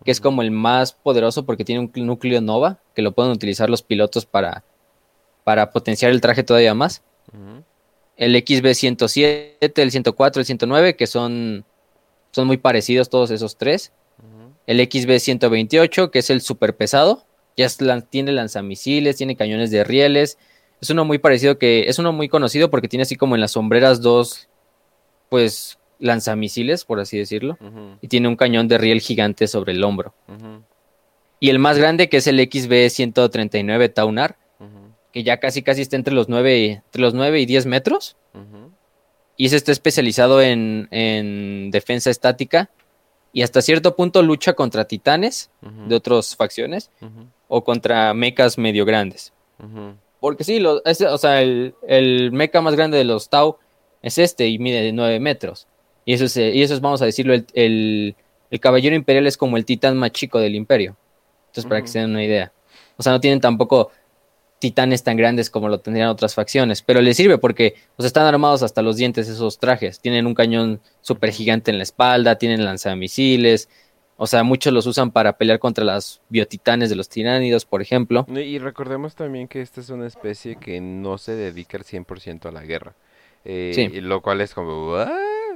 que 0.03 0.11
es 0.11 0.19
como 0.19 0.41
el 0.41 0.51
más 0.51 0.91
poderoso 0.91 1.45
porque 1.45 1.63
tiene 1.63 1.82
un 1.82 2.05
núcleo 2.05 2.41
Nova, 2.41 2.80
que 2.93 3.01
lo 3.01 3.13
pueden 3.13 3.32
utilizar 3.32 3.69
los 3.69 3.84
pilotos 3.84 4.25
para, 4.25 4.63
para 5.48 5.72
potenciar 5.72 6.12
el 6.12 6.20
traje 6.20 6.43
todavía 6.43 6.74
más. 6.74 7.02
El 8.18 8.36
XB107, 8.36 9.72
el 9.76 9.91
104, 9.91 10.41
el 10.41 10.45
109, 10.45 10.98
que 10.98 11.08
son, 11.08 11.64
son 12.32 12.48
muy 12.48 12.58
parecidos 12.58 13.10
todos 13.10 13.32
esos 13.32 13.56
tres. 13.56 13.93
El 14.66 14.82
XB128, 14.82 16.12
que 16.12 16.20
es 16.20 16.30
el 16.32 16.41
super 16.41 16.76
pesado. 16.76 17.24
Ya 17.56 17.66
es 17.66 17.78
tiene 18.10 18.34
lanzamisiles, 18.34 19.16
tiene 19.16 19.38
cañones 19.38 19.72
de 19.72 19.86
rieles. 19.86 20.38
Es 20.82 20.89
uno 20.89 21.06
muy 21.06 21.18
parecido 21.18 21.58
que. 21.58 21.88
Es 21.88 21.98
uno 21.98 22.12
muy 22.12 22.28
conocido 22.28 22.70
porque 22.70 22.89
tiene 22.89 23.04
así 23.04 23.16
como 23.16 23.36
en 23.36 23.39
las 23.39 23.52
sombreras 23.52 24.02
dos. 24.02 24.50
Pues 25.30 25.80
lanzamisiles, 26.00 26.84
por 26.84 27.00
así 27.00 27.18
decirlo. 27.18 27.58
Y 28.02 28.10
tiene 28.10 28.28
un 28.28 28.36
cañón 28.36 28.68
de 28.68 28.78
riel 28.78 29.00
gigante 29.00 29.48
sobre 29.48 29.72
el 29.72 29.82
hombro. 29.86 30.14
Y 31.39 31.52
el 31.52 31.60
más 31.60 31.78
grande, 31.78 32.10
que 32.10 32.18
es 32.18 32.28
el 32.28 32.38
XB139 32.38 33.93
Taunar, 33.93 34.36
que 35.18 35.24
ya 35.24 35.38
casi 35.39 35.63
casi 35.63 35.82
está 35.82 35.95
entre 35.95 36.13
los 36.13 36.30
9, 36.30 36.59
y- 36.59 36.70
entre 36.74 37.01
los 37.01 37.15
9 37.15 37.39
y 37.41 37.45
10 37.47 37.65
metros. 37.65 38.15
Y 39.36 39.47
ese 39.47 39.55
está 39.55 39.72
especializado 39.72 40.41
en, 40.43 40.88
en 40.91 41.72
defensa 41.72 42.09
estática. 42.11 42.70
Y 43.34 43.41
hasta 43.41 43.61
cierto 43.61 43.95
punto 43.95 44.22
lucha 44.22 44.53
contra 44.53 44.86
titanes 44.86 45.49
de 45.61 45.95
otras 45.95 46.36
facciones. 46.36 46.91
o 47.47 47.63
contra 47.63 48.13
mechas 48.13 48.57
medio 48.57 48.86
grandes. 48.86 49.34
Porque 50.20 50.43
sí, 50.43 50.59
lo, 50.59 50.82
o 50.86 51.18
sea, 51.18 51.41
el, 51.41 51.74
el 51.88 52.32
mecha 52.32 52.61
más 52.61 52.76
grande 52.76 52.97
de 52.97 53.03
los 53.05 53.30
Tau 53.30 53.57
es 54.03 54.18
este 54.20 54.47
y 54.47 54.59
mide 54.59 54.91
9 54.91 55.20
metros. 55.20 55.68
Y 56.05 56.13
eso 56.13 56.26
es, 56.26 56.38
y 56.38 56.61
eso 56.61 56.74
es 56.74 56.82
vamos 56.82 57.01
a 57.01 57.05
decirlo, 57.05 57.34
el, 57.34 57.45
el, 57.53 58.15
el, 58.51 58.59
caballero 58.59 58.95
imperial 58.95 59.26
es 59.28 59.36
como 59.38 59.57
el 59.57 59.65
titán 59.65 59.97
más 59.97 60.11
chico 60.11 60.39
del 60.39 60.53
imperio. 60.55 60.95
Entonces, 61.47 61.65
para 61.68 61.82
que 61.82 61.88
se 61.88 61.99
den 61.99 62.11
una 62.11 62.24
idea. 62.24 62.51
O 62.97 63.03
sea, 63.03 63.11
no 63.13 63.20
tienen 63.20 63.39
tampoco 63.39 63.91
titanes 64.60 65.03
tan 65.03 65.18
grandes 65.18 65.49
como 65.49 65.70
lo 65.70 65.80
tendrían 65.80 66.10
otras 66.10 66.34
facciones, 66.34 66.82
pero 66.82 67.01
les 67.01 67.18
sirve 67.18 67.38
porque 67.38 67.76
pues, 67.95 68.08
están 68.08 68.26
armados 68.26 68.64
hasta 68.64 68.82
los 68.82 68.97
dientes 68.97 69.28
esos 69.30 69.60
trajes. 69.60 69.99
Tienen 69.99 70.26
un 70.26 70.34
cañón 70.34 70.82
súper 71.01 71.32
gigante 71.32 71.72
en 71.72 71.78
la 71.78 71.84
espalda, 71.84 72.38
tienen 72.38 72.66
lanzamisiles, 72.66 73.70
o 74.18 74.26
sea, 74.26 74.43
muchos 74.43 74.74
los 74.74 74.88
usan 74.88 75.12
para 75.12 75.38
pelear 75.38 75.60
contra 75.60 75.86
las 75.86 76.22
biotitanes 76.30 76.89
de 76.89 76.95
los 76.95 77.08
tiránidos, 77.08 77.66
por 77.66 77.84
ejemplo. 77.84 78.26
Y 78.36 78.58
recordemos 78.58 79.16
también 79.16 79.47
que 79.47 79.62
esta 79.62 79.80
es 79.80 79.89
una 79.89 80.08
especie 80.08 80.55
que 80.55 80.82
no 80.82 81.20
se 81.20 81.34
dedica 81.34 81.78
al 81.78 81.84
100% 81.84 82.47
a 82.47 82.51
la 82.51 82.64
guerra. 82.64 82.95
Eh, 83.45 83.89
Lo 84.01 84.22
cual 84.22 84.41
es 84.41 84.53
como, 84.55 84.97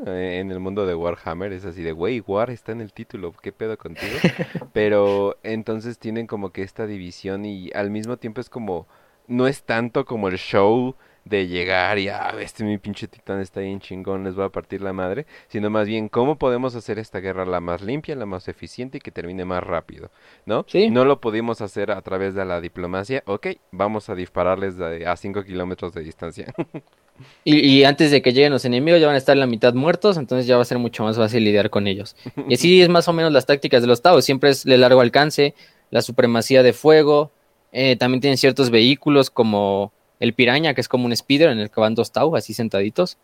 en 0.06 0.52
el 0.52 0.60
mundo 0.60 0.86
de 0.86 0.95
Warhammer 0.95 1.54
es 1.54 1.66
así 1.66 1.84
de, 1.84 1.93
wey, 1.93 2.22
War 2.26 2.49
está 2.49 2.72
en 2.72 2.82
el 2.82 2.93
título, 2.93 3.34
¿qué 3.41 3.52
pedo 3.52 3.78
contigo? 3.78 4.18
Pero 4.74 5.38
entonces 5.43 5.99
tienen 5.99 6.28
como 6.28 6.52
que 6.52 6.64
esta 6.64 6.88
división 6.88 7.45
y 7.45 7.72
al 7.74 7.91
mismo 7.91 8.18
tiempo 8.18 8.41
es 8.41 8.49
como, 8.49 8.88
no 9.28 9.47
es 9.47 9.64
tanto 9.64 10.06
como 10.06 10.28
el 10.28 10.38
show 10.38 10.95
de 11.24 11.47
llegar 11.47 11.99
y, 11.99 12.10
ah, 12.10 12.34
este 12.39 12.64
mi 12.64 12.78
pinche 12.78 13.08
titán 13.08 13.39
está 13.39 13.60
bien 13.60 13.80
chingón, 13.80 14.24
les 14.24 14.38
va 14.38 14.45
a 14.45 14.49
partir 14.52 14.82
la 14.82 14.91
madre, 14.91 15.28
sino 15.47 15.70
más 15.70 15.88
bien 15.88 16.10
cómo 16.10 16.38
podemos 16.38 16.76
hacer 16.76 16.97
esta 16.97 17.20
guerra 17.20 17.45
la 17.45 17.60
más 17.60 17.82
limpia, 17.82 18.16
la 18.16 18.26
más 18.26 18.47
eficiente 18.47 18.97
y 18.97 19.02
que 19.02 19.12
termine 19.12 19.45
más 19.45 19.64
rápido, 19.64 20.10
¿no? 20.45 20.66
Sí. 20.68 20.89
No 20.89 21.06
lo 21.06 21.22
pudimos 21.22 21.62
hacer 21.62 21.91
a 21.91 22.02
través 22.02 22.34
de 22.34 22.43
la 22.45 22.60
diplomacia, 22.60 23.24
ok, 23.28 23.47
vamos 23.72 24.10
a 24.10 24.16
dispararles 24.16 24.80
a 24.80 25.16
5 25.16 25.43
kilómetros 25.43 25.93
de 25.93 26.02
distancia. 26.02 26.54
y, 27.43 27.84
antes 27.84 28.11
de 28.11 28.22
que 28.22 28.34
lleguen 28.34 28.51
los 28.51 28.65
enemigos 28.65 28.99
ya 28.99 29.07
van 29.07 29.15
a 29.15 29.17
estar 29.17 29.36
la 29.36 29.47
mitad 29.47 29.74
muertos, 29.74 30.17
entonces 30.17 30.47
ya 30.47 30.55
va 30.55 30.61
a 30.61 30.65
ser 30.65 30.78
mucho 30.78 31.03
más 31.03 31.17
fácil 31.17 31.43
lidiar 31.43 31.69
con 31.69 31.88
ellos. 31.88 32.15
Y 32.49 32.55
así 32.55 32.82
es 32.82 32.89
más 32.89 33.07
o 33.07 33.13
menos 33.13 33.32
las 33.32 33.45
tácticas 33.45 33.82
de 33.82 33.88
los 33.88 34.01
Tau, 34.01 34.22
siempre 34.22 34.49
es 34.49 34.63
de 34.63 34.78
largo 34.78 35.01
alcance, 35.01 35.55
la 35.89 36.01
supremacía 36.01 36.63
de 36.63 36.74
fuego, 36.74 37.32
eh, 37.72 37.95
también 37.95 38.22
tienen 38.22 38.38
ciertos 38.38 38.69
vehículos 38.69 39.30
como 39.30 39.91
el 40.19 40.34
Piraña, 40.34 40.74
que 40.74 40.82
es 40.82 40.88
como 40.88 41.05
un 41.05 41.15
speeder 41.15 41.49
en 41.49 41.59
el 41.59 41.69
que 41.72 41.80
van 41.80 41.95
dos 41.95 42.11
Tau, 42.11 42.36
así 42.36 42.53
sentaditos. 42.53 43.17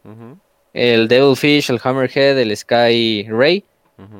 El 0.74 1.08
Devilfish, 1.08 1.70
el 1.70 1.80
Hammerhead, 1.84 2.40
el 2.40 2.56
Sky 2.56 3.28
Ray, 3.30 3.64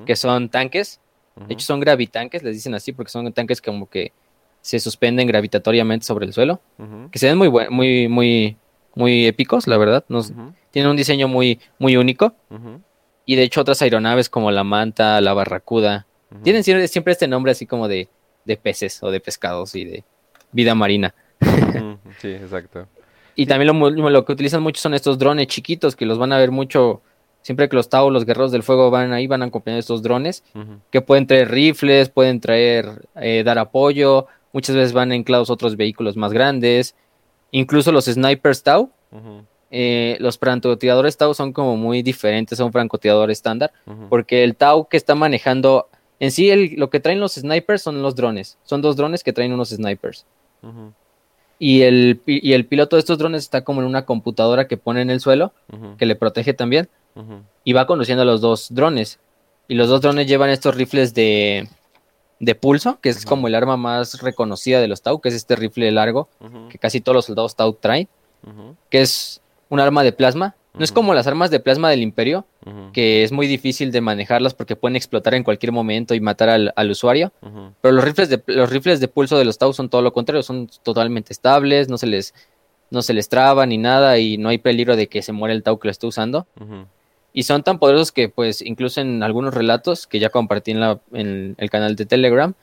que 0.06 0.16
son 0.16 0.50
tanques. 0.50 1.00
De 1.36 1.54
hecho, 1.54 1.66
son 1.66 1.80
gravitanques, 1.80 2.42
les 2.44 2.56
dicen 2.56 2.74
así, 2.74 2.94
porque 2.94 3.12
son 3.12 3.32
tanques 3.32 3.62
como 3.62 3.90
que 3.90 4.12
se 4.62 4.80
suspenden 4.80 5.28
gravitatoriamente 5.28 6.06
sobre 6.06 6.26
el 6.26 6.34
suelo. 6.34 6.60
Que 7.12 7.20
se 7.20 7.28
ven 7.28 7.38
muy, 7.38 7.50
muy, 7.70 8.08
muy, 8.08 8.58
muy 8.98 9.26
épicos, 9.26 9.68
la 9.68 9.78
verdad. 9.78 10.04
Tienen 10.72 10.92
un 10.92 10.98
diseño 10.98 11.28
muy, 11.28 11.60
muy 11.80 11.96
único. 11.98 12.34
Y 13.26 13.36
de 13.36 13.44
hecho, 13.44 13.62
otras 13.62 13.82
aeronaves 13.82 14.30
como 14.30 14.52
la 14.52 14.64
Manta, 14.64 15.22
la 15.22 15.34
Barracuda, 15.34 16.06
tienen 16.44 16.64
siempre, 16.64 16.88
siempre, 16.88 17.14
este 17.14 17.28
nombre 17.28 17.52
así 17.52 17.66
como 17.66 17.88
de, 17.88 18.10
de 18.46 18.58
peces 18.58 19.02
o 19.02 19.12
de 19.12 19.20
pescados 19.20 19.76
y 19.76 19.86
de 19.86 20.04
vida 20.52 20.76
marina. 20.76 21.14
sí, 22.20 22.30
exacto. 22.30 22.88
Y 23.36 23.46
también 23.46 23.68
lo, 23.80 24.26
que 24.26 24.32
utilizan 24.32 24.64
mucho 24.64 24.82
son 24.82 24.94
estos 24.96 25.20
drones 25.20 25.48
chiquitos 25.48 25.96
que 25.96 26.06
los 26.06 26.18
van 26.18 26.34
a 26.34 26.38
ver 26.38 26.52
mucho. 26.52 27.02
Siempre 27.44 27.70
que 27.70 27.76
los 27.76 27.88
Tau, 27.88 28.10
los 28.10 28.26
guerreros 28.26 28.52
del 28.52 28.64
fuego 28.64 28.90
van 28.90 29.14
ahí, 29.14 29.28
van 29.28 29.42
a 29.42 29.46
acompañar 29.46 29.80
estos 29.80 30.02
drones 30.02 30.44
que 30.90 31.02
pueden 31.02 31.28
traer 31.28 31.50
rifles, 31.50 32.10
pueden 32.10 32.42
traer, 32.42 33.08
eh, 33.16 33.44
dar 33.46 33.60
apoyo. 33.60 34.26
Muchas 34.52 34.76
veces 34.76 34.92
van 34.92 35.12
enclados 35.12 35.50
otros 35.50 35.78
vehículos 35.78 36.18
más 36.18 36.34
grandes. 36.34 36.96
Incluso 37.52 37.92
los 37.92 38.06
snipers 38.06 38.64
Tau. 38.64 38.90
Eh, 39.70 40.18
los 40.20 40.38
francotiradores 40.38 41.18
Tau 41.18 41.34
son 41.34 41.52
como 41.52 41.76
muy 41.76 42.02
diferentes 42.02 42.60
a 42.60 42.66
un 42.66 42.72
francotirador 42.72 43.32
estándar. 43.32 43.72
Porque 44.10 44.44
el 44.44 44.56
Tau 44.56 44.88
que 44.88 44.98
está 44.98 45.16
manejando. 45.16 45.88
En 46.20 46.32
sí, 46.32 46.50
el, 46.50 46.76
lo 46.78 46.90
que 46.90 47.00
traen 47.00 47.20
los 47.20 47.36
snipers 47.36 47.82
son 47.82 48.02
los 48.02 48.16
drones. 48.16 48.58
Son 48.64 48.82
dos 48.82 48.96
drones 48.96 49.24
que 49.24 49.34
traen 49.34 49.54
unos 49.54 49.70
snipers. 49.70 50.26
Y 51.60 51.82
el, 51.82 52.22
y 52.26 52.54
el 52.54 52.66
piloto 52.66 52.96
de 52.96 53.00
estos 53.00 53.18
drones 53.18 53.44
está 53.44 53.64
como 53.64 53.82
en 53.82 53.88
una 53.88 54.06
computadora 54.06 54.68
que 54.68 54.78
pone 54.78 55.02
en 55.02 55.10
el 55.10 55.20
suelo, 55.20 55.54
que 55.98 56.06
le 56.06 56.16
protege 56.16 56.54
también, 56.54 56.90
y 57.64 57.74
va 57.74 57.88
conduciendo 57.88 58.24
a 58.24 58.26
los 58.26 58.42
dos 58.42 58.74
drones. 58.74 59.20
Y 59.68 59.76
los 59.76 59.90
dos 59.90 60.02
drones 60.02 60.28
llevan 60.28 60.50
estos 60.50 60.76
rifles 60.76 61.14
de, 61.14 61.68
de 62.40 62.56
pulso, 62.56 63.00
que 63.02 63.10
es 63.10 63.26
como 63.26 63.48
el 63.48 63.56
arma 63.56 63.78
más 63.78 64.22
reconocida 64.22 64.80
de 64.80 64.88
los 64.88 65.02
Tau, 65.02 65.20
que 65.20 65.30
es 65.30 65.36
este 65.36 65.56
rifle 65.56 65.92
largo, 65.92 66.30
que 66.70 66.78
casi 66.78 67.02
todos 67.02 67.16
los 67.16 67.26
soldados 67.26 67.56
Tau 67.56 67.74
traen, 67.74 68.08
que 68.90 69.02
es 69.02 69.42
un 69.70 69.80
arma 69.80 70.04
de 70.04 70.12
plasma, 70.12 70.56
no 70.78 70.84
es 70.84 70.92
como 70.92 71.14
las 71.16 71.26
armas 71.26 71.50
de 71.50 71.60
plasma 71.60 71.90
del 71.90 72.02
imperio, 72.02 72.46
que 72.94 73.24
es 73.24 73.32
muy 73.32 73.48
difícil 73.48 73.92
de 73.92 74.02
manejarlas 74.02 74.54
porque 74.54 74.76
pueden 74.76 74.96
explotar 74.96 75.34
en 75.34 75.44
cualquier 75.44 75.72
momento 75.72 76.14
y 76.14 76.20
matar 76.20 76.50
al, 76.50 76.92
usuario. 76.92 77.32
Pero 77.82 77.94
los 77.94 78.04
rifles, 78.04 78.30
de, 78.30 78.42
los 78.46 78.70
rifles 78.70 79.00
de 79.00 79.08
pulso 79.08 79.38
de 79.38 79.46
los 79.46 79.58
Tau 79.58 79.74
son 79.74 79.90
todo 79.90 80.02
lo 80.02 80.14
contrario, 80.14 80.44
son 80.44 80.70
totalmente 80.84 81.34
estables, 81.34 81.90
no 81.90 81.98
se 81.98 82.08
les, 82.08 82.34
no 82.92 83.02
se 83.02 83.14
les 83.14 83.28
traba 83.28 83.66
ni 83.66 83.78
nada 83.78 84.20
y 84.20 84.38
no 84.38 84.50
hay 84.50 84.60
peligro 84.60 84.96
de 84.96 85.08
que 85.08 85.22
se 85.22 85.32
muera 85.32 85.54
el 85.54 85.64
Tau 85.64 85.80
que 85.80 85.88
lo 85.88 85.92
esté 85.92 86.06
usando. 86.06 86.46
Y 87.38 87.44
son 87.44 87.62
tan 87.62 87.78
poderosos 87.78 88.12
que 88.12 88.30
pues 88.30 88.64
incluso 88.64 89.00
en 89.00 89.22
algunos 89.22 89.54
relatos 89.54 90.08
que 90.08 90.18
ya 90.18 90.30
compartí 90.30 90.72
en, 90.72 90.80
la, 90.80 91.00
en 91.14 91.54
el 91.60 91.70
canal 91.70 91.96
de 91.96 92.08
Telegram, 92.08 92.56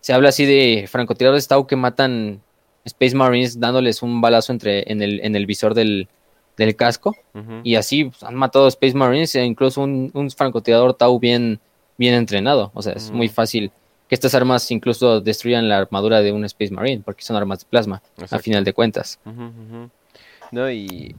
se 0.00 0.12
habla 0.12 0.30
así 0.30 0.46
de 0.46 0.88
francotiradores 0.88 1.46
Tau 1.46 1.68
que 1.68 1.76
matan 1.76 2.40
Space 2.84 3.14
Marines 3.14 3.60
dándoles 3.60 4.02
un 4.02 4.20
balazo 4.20 4.50
entre, 4.50 4.90
en, 4.90 5.00
el, 5.00 5.20
en 5.20 5.36
el 5.36 5.46
visor 5.46 5.74
del, 5.74 6.08
del 6.56 6.74
casco. 6.74 7.14
Y 7.62 7.76
así 7.76 8.06
pues, 8.06 8.24
han 8.24 8.34
matado 8.34 8.66
Space 8.66 8.96
Marines 8.96 9.32
e 9.36 9.44
incluso 9.44 9.82
un, 9.82 10.10
un 10.12 10.28
francotirador 10.28 10.94
Tau 10.94 11.20
bien, 11.20 11.60
bien 11.96 12.14
entrenado. 12.14 12.72
O 12.74 12.82
sea, 12.82 12.94
es 12.94 13.12
muy 13.12 13.28
fácil 13.28 13.70
que 14.08 14.16
estas 14.16 14.34
armas 14.34 14.68
incluso 14.72 15.20
destruyan 15.20 15.68
la 15.68 15.78
armadura 15.78 16.20
de 16.20 16.32
un 16.32 16.44
Space 16.46 16.74
Marine, 16.74 17.00
porque 17.04 17.22
son 17.22 17.36
armas 17.36 17.60
de 17.60 17.66
plasma, 17.66 18.02
a 18.28 18.40
final 18.40 18.64
de 18.64 18.72
cuentas. 18.72 19.20
No, 20.50 20.68
y 20.68 21.14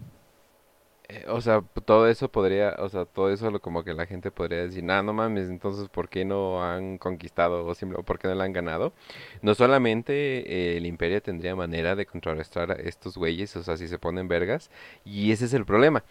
eh, 1.10 1.26
o 1.28 1.42
sea, 1.42 1.62
todo 1.86 2.08
eso 2.08 2.30
podría, 2.32 2.76
o 2.80 2.90
sea, 2.90 3.06
todo 3.06 3.32
eso 3.32 3.52
lo 3.52 3.60
como 3.60 3.84
que 3.84 3.94
la 3.94 4.06
gente 4.06 4.32
podría 4.32 4.64
decir, 4.64 4.84
nah, 4.84 5.02
no 5.02 5.14
mames, 5.14 5.50
entonces, 5.50 5.90
¿por 5.90 6.10
qué 6.10 6.26
no 6.26 6.64
han 6.64 6.98
conquistado 6.98 7.66
o 7.66 7.76
simplemente 7.76 8.06
por 8.08 8.20
qué 8.20 8.28
no 8.28 8.36
la 8.36 8.44
han 8.46 8.54
ganado? 8.54 8.94
No 9.42 9.56
solamente 9.56 10.14
eh, 10.14 10.78
el 10.78 10.86
imperio 10.86 11.22
tendría 11.22 11.56
manera 11.56 11.96
de 11.96 12.06
contrarrestar 12.06 12.72
a 12.72 12.76
estos 12.76 13.18
güeyes, 13.18 13.56
o 13.56 13.64
sea, 13.64 13.78
si 13.78 13.88
se 13.88 14.00
ponen 14.00 14.28
vergas, 14.28 14.72
y 15.04 15.32
ese 15.32 15.46
es 15.46 15.54
el 15.54 15.66
problema. 15.66 16.04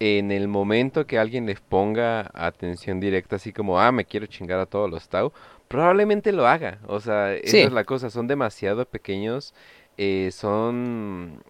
En 0.00 0.30
el 0.30 0.48
momento 0.48 1.06
que 1.06 1.18
alguien 1.18 1.46
les 1.46 1.60
ponga 1.60 2.30
atención 2.34 3.00
directa, 3.00 3.36
así 3.36 3.52
como, 3.52 3.80
ah, 3.80 3.90
me 3.92 4.04
quiero 4.04 4.26
chingar 4.26 4.60
a 4.60 4.66
todos 4.66 4.88
los 4.88 5.08
Tau, 5.08 5.32
probablemente 5.68 6.32
lo 6.32 6.46
haga. 6.46 6.78
O 6.86 7.00
sea, 7.00 7.34
esa 7.34 7.58
es 7.58 7.72
la 7.72 7.84
cosa, 7.84 8.10
son 8.10 8.26
demasiado 8.26 8.86
pequeños 8.86 9.54
eh, 10.00 10.30
son, 10.30 11.42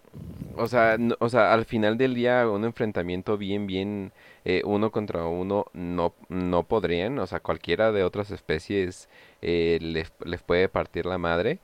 o 0.57 0.67
sea, 0.67 0.97
o 1.19 1.29
sea, 1.29 1.53
al 1.53 1.65
final 1.65 1.99
del 1.99 2.15
día 2.15 2.49
un 2.49 2.65
enfrentamiento 2.65 3.37
bien, 3.37 3.67
bien 3.67 4.11
eh, 4.43 4.63
uno 4.65 4.91
contra 4.91 5.23
uno 5.25 5.67
no, 5.73 6.15
no 6.29 6.63
podrían, 6.63 7.19
o 7.19 7.27
sea, 7.27 7.41
cualquiera 7.41 7.91
de 7.91 8.03
otras 8.03 8.31
especies 8.31 9.07
eh, 9.43 9.77
les, 9.79 10.11
les, 10.25 10.41
puede 10.41 10.67
partir 10.67 11.05
la 11.05 11.19
madre, 11.19 11.59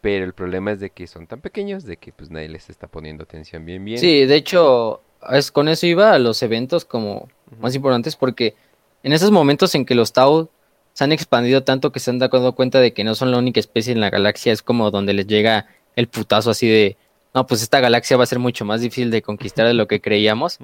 pero 0.00 0.24
el 0.24 0.32
problema 0.32 0.70
es 0.70 0.78
de 0.78 0.90
que 0.90 1.08
son 1.08 1.26
tan 1.26 1.40
pequeños 1.40 1.82
de 1.82 1.96
que 1.96 2.12
pues 2.12 2.30
nadie 2.30 2.48
les 2.48 2.70
está 2.70 2.86
poniendo 2.86 3.24
atención 3.24 3.66
bien, 3.66 3.84
bien. 3.84 3.98
Sí, 3.98 4.24
de 4.24 4.36
hecho, 4.36 5.02
es, 5.32 5.50
con 5.50 5.66
eso 5.66 5.86
iba 5.86 6.12
a 6.12 6.20
los 6.20 6.40
eventos 6.44 6.84
como 6.84 7.28
más 7.58 7.74
importantes 7.74 8.14
porque 8.14 8.54
en 9.02 9.12
esos 9.12 9.32
momentos 9.32 9.74
en 9.74 9.84
que 9.84 9.96
los 9.96 10.12
Tau 10.12 10.50
se 10.92 11.02
han 11.02 11.10
expandido 11.10 11.64
tanto 11.64 11.90
que 11.90 11.98
se 11.98 12.10
han 12.10 12.20
dado 12.20 12.54
cuenta 12.54 12.78
de 12.80 12.92
que 12.92 13.02
no 13.02 13.16
son 13.16 13.32
la 13.32 13.38
única 13.38 13.58
especie 13.58 13.92
en 13.92 14.00
la 14.00 14.10
galaxia, 14.10 14.52
es 14.52 14.62
como 14.62 14.92
donde 14.92 15.14
les 15.14 15.26
llega 15.26 15.66
el 15.98 16.06
putazo 16.06 16.50
así 16.50 16.68
de, 16.68 16.96
no, 17.34 17.48
pues 17.48 17.60
esta 17.60 17.80
galaxia 17.80 18.16
va 18.16 18.22
a 18.22 18.26
ser 18.26 18.38
mucho 18.38 18.64
más 18.64 18.80
difícil 18.80 19.10
de 19.10 19.20
conquistar 19.20 19.66
de 19.66 19.74
lo 19.74 19.88
que 19.88 20.00
creíamos. 20.00 20.60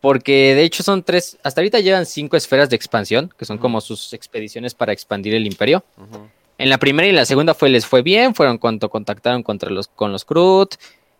Porque 0.00 0.54
de 0.54 0.62
hecho 0.62 0.84
son 0.84 1.02
tres, 1.02 1.38
hasta 1.42 1.60
ahorita 1.60 1.80
llevan 1.80 2.06
cinco 2.06 2.36
esferas 2.36 2.70
de 2.70 2.76
expansión, 2.76 3.34
que 3.36 3.46
son 3.46 3.58
como 3.58 3.80
sus 3.80 4.12
expediciones 4.12 4.72
para 4.72 4.92
expandir 4.92 5.34
el 5.34 5.44
imperio. 5.44 5.82
En 6.56 6.70
la 6.70 6.78
primera 6.78 7.08
y 7.08 7.10
la 7.10 7.24
segunda 7.24 7.52
fue, 7.52 7.68
les 7.68 7.84
fue 7.84 8.02
bien, 8.02 8.32
fueron 8.36 8.58
cuando 8.58 8.88
contactaron 8.88 9.42
contra 9.42 9.70
los, 9.70 9.88
con 9.88 10.12
los 10.12 10.24
Krut. 10.24 10.76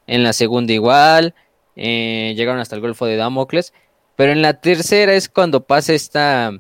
En 0.07 0.23
la 0.23 0.33
segunda 0.33 0.73
igual, 0.73 1.35
eh, 1.75 2.35
llegaron 2.37 2.61
hasta 2.61 2.77
el 2.77 2.83
Golfo 2.83 3.05
de 3.05 3.17
Damocles. 3.17 3.73
Pero 4.15 4.31
en 4.31 4.43
la 4.43 4.61
tercera 4.61 5.13
es 5.13 5.29
cuando 5.29 5.65
pasa 5.65 5.93
esta 5.93 6.53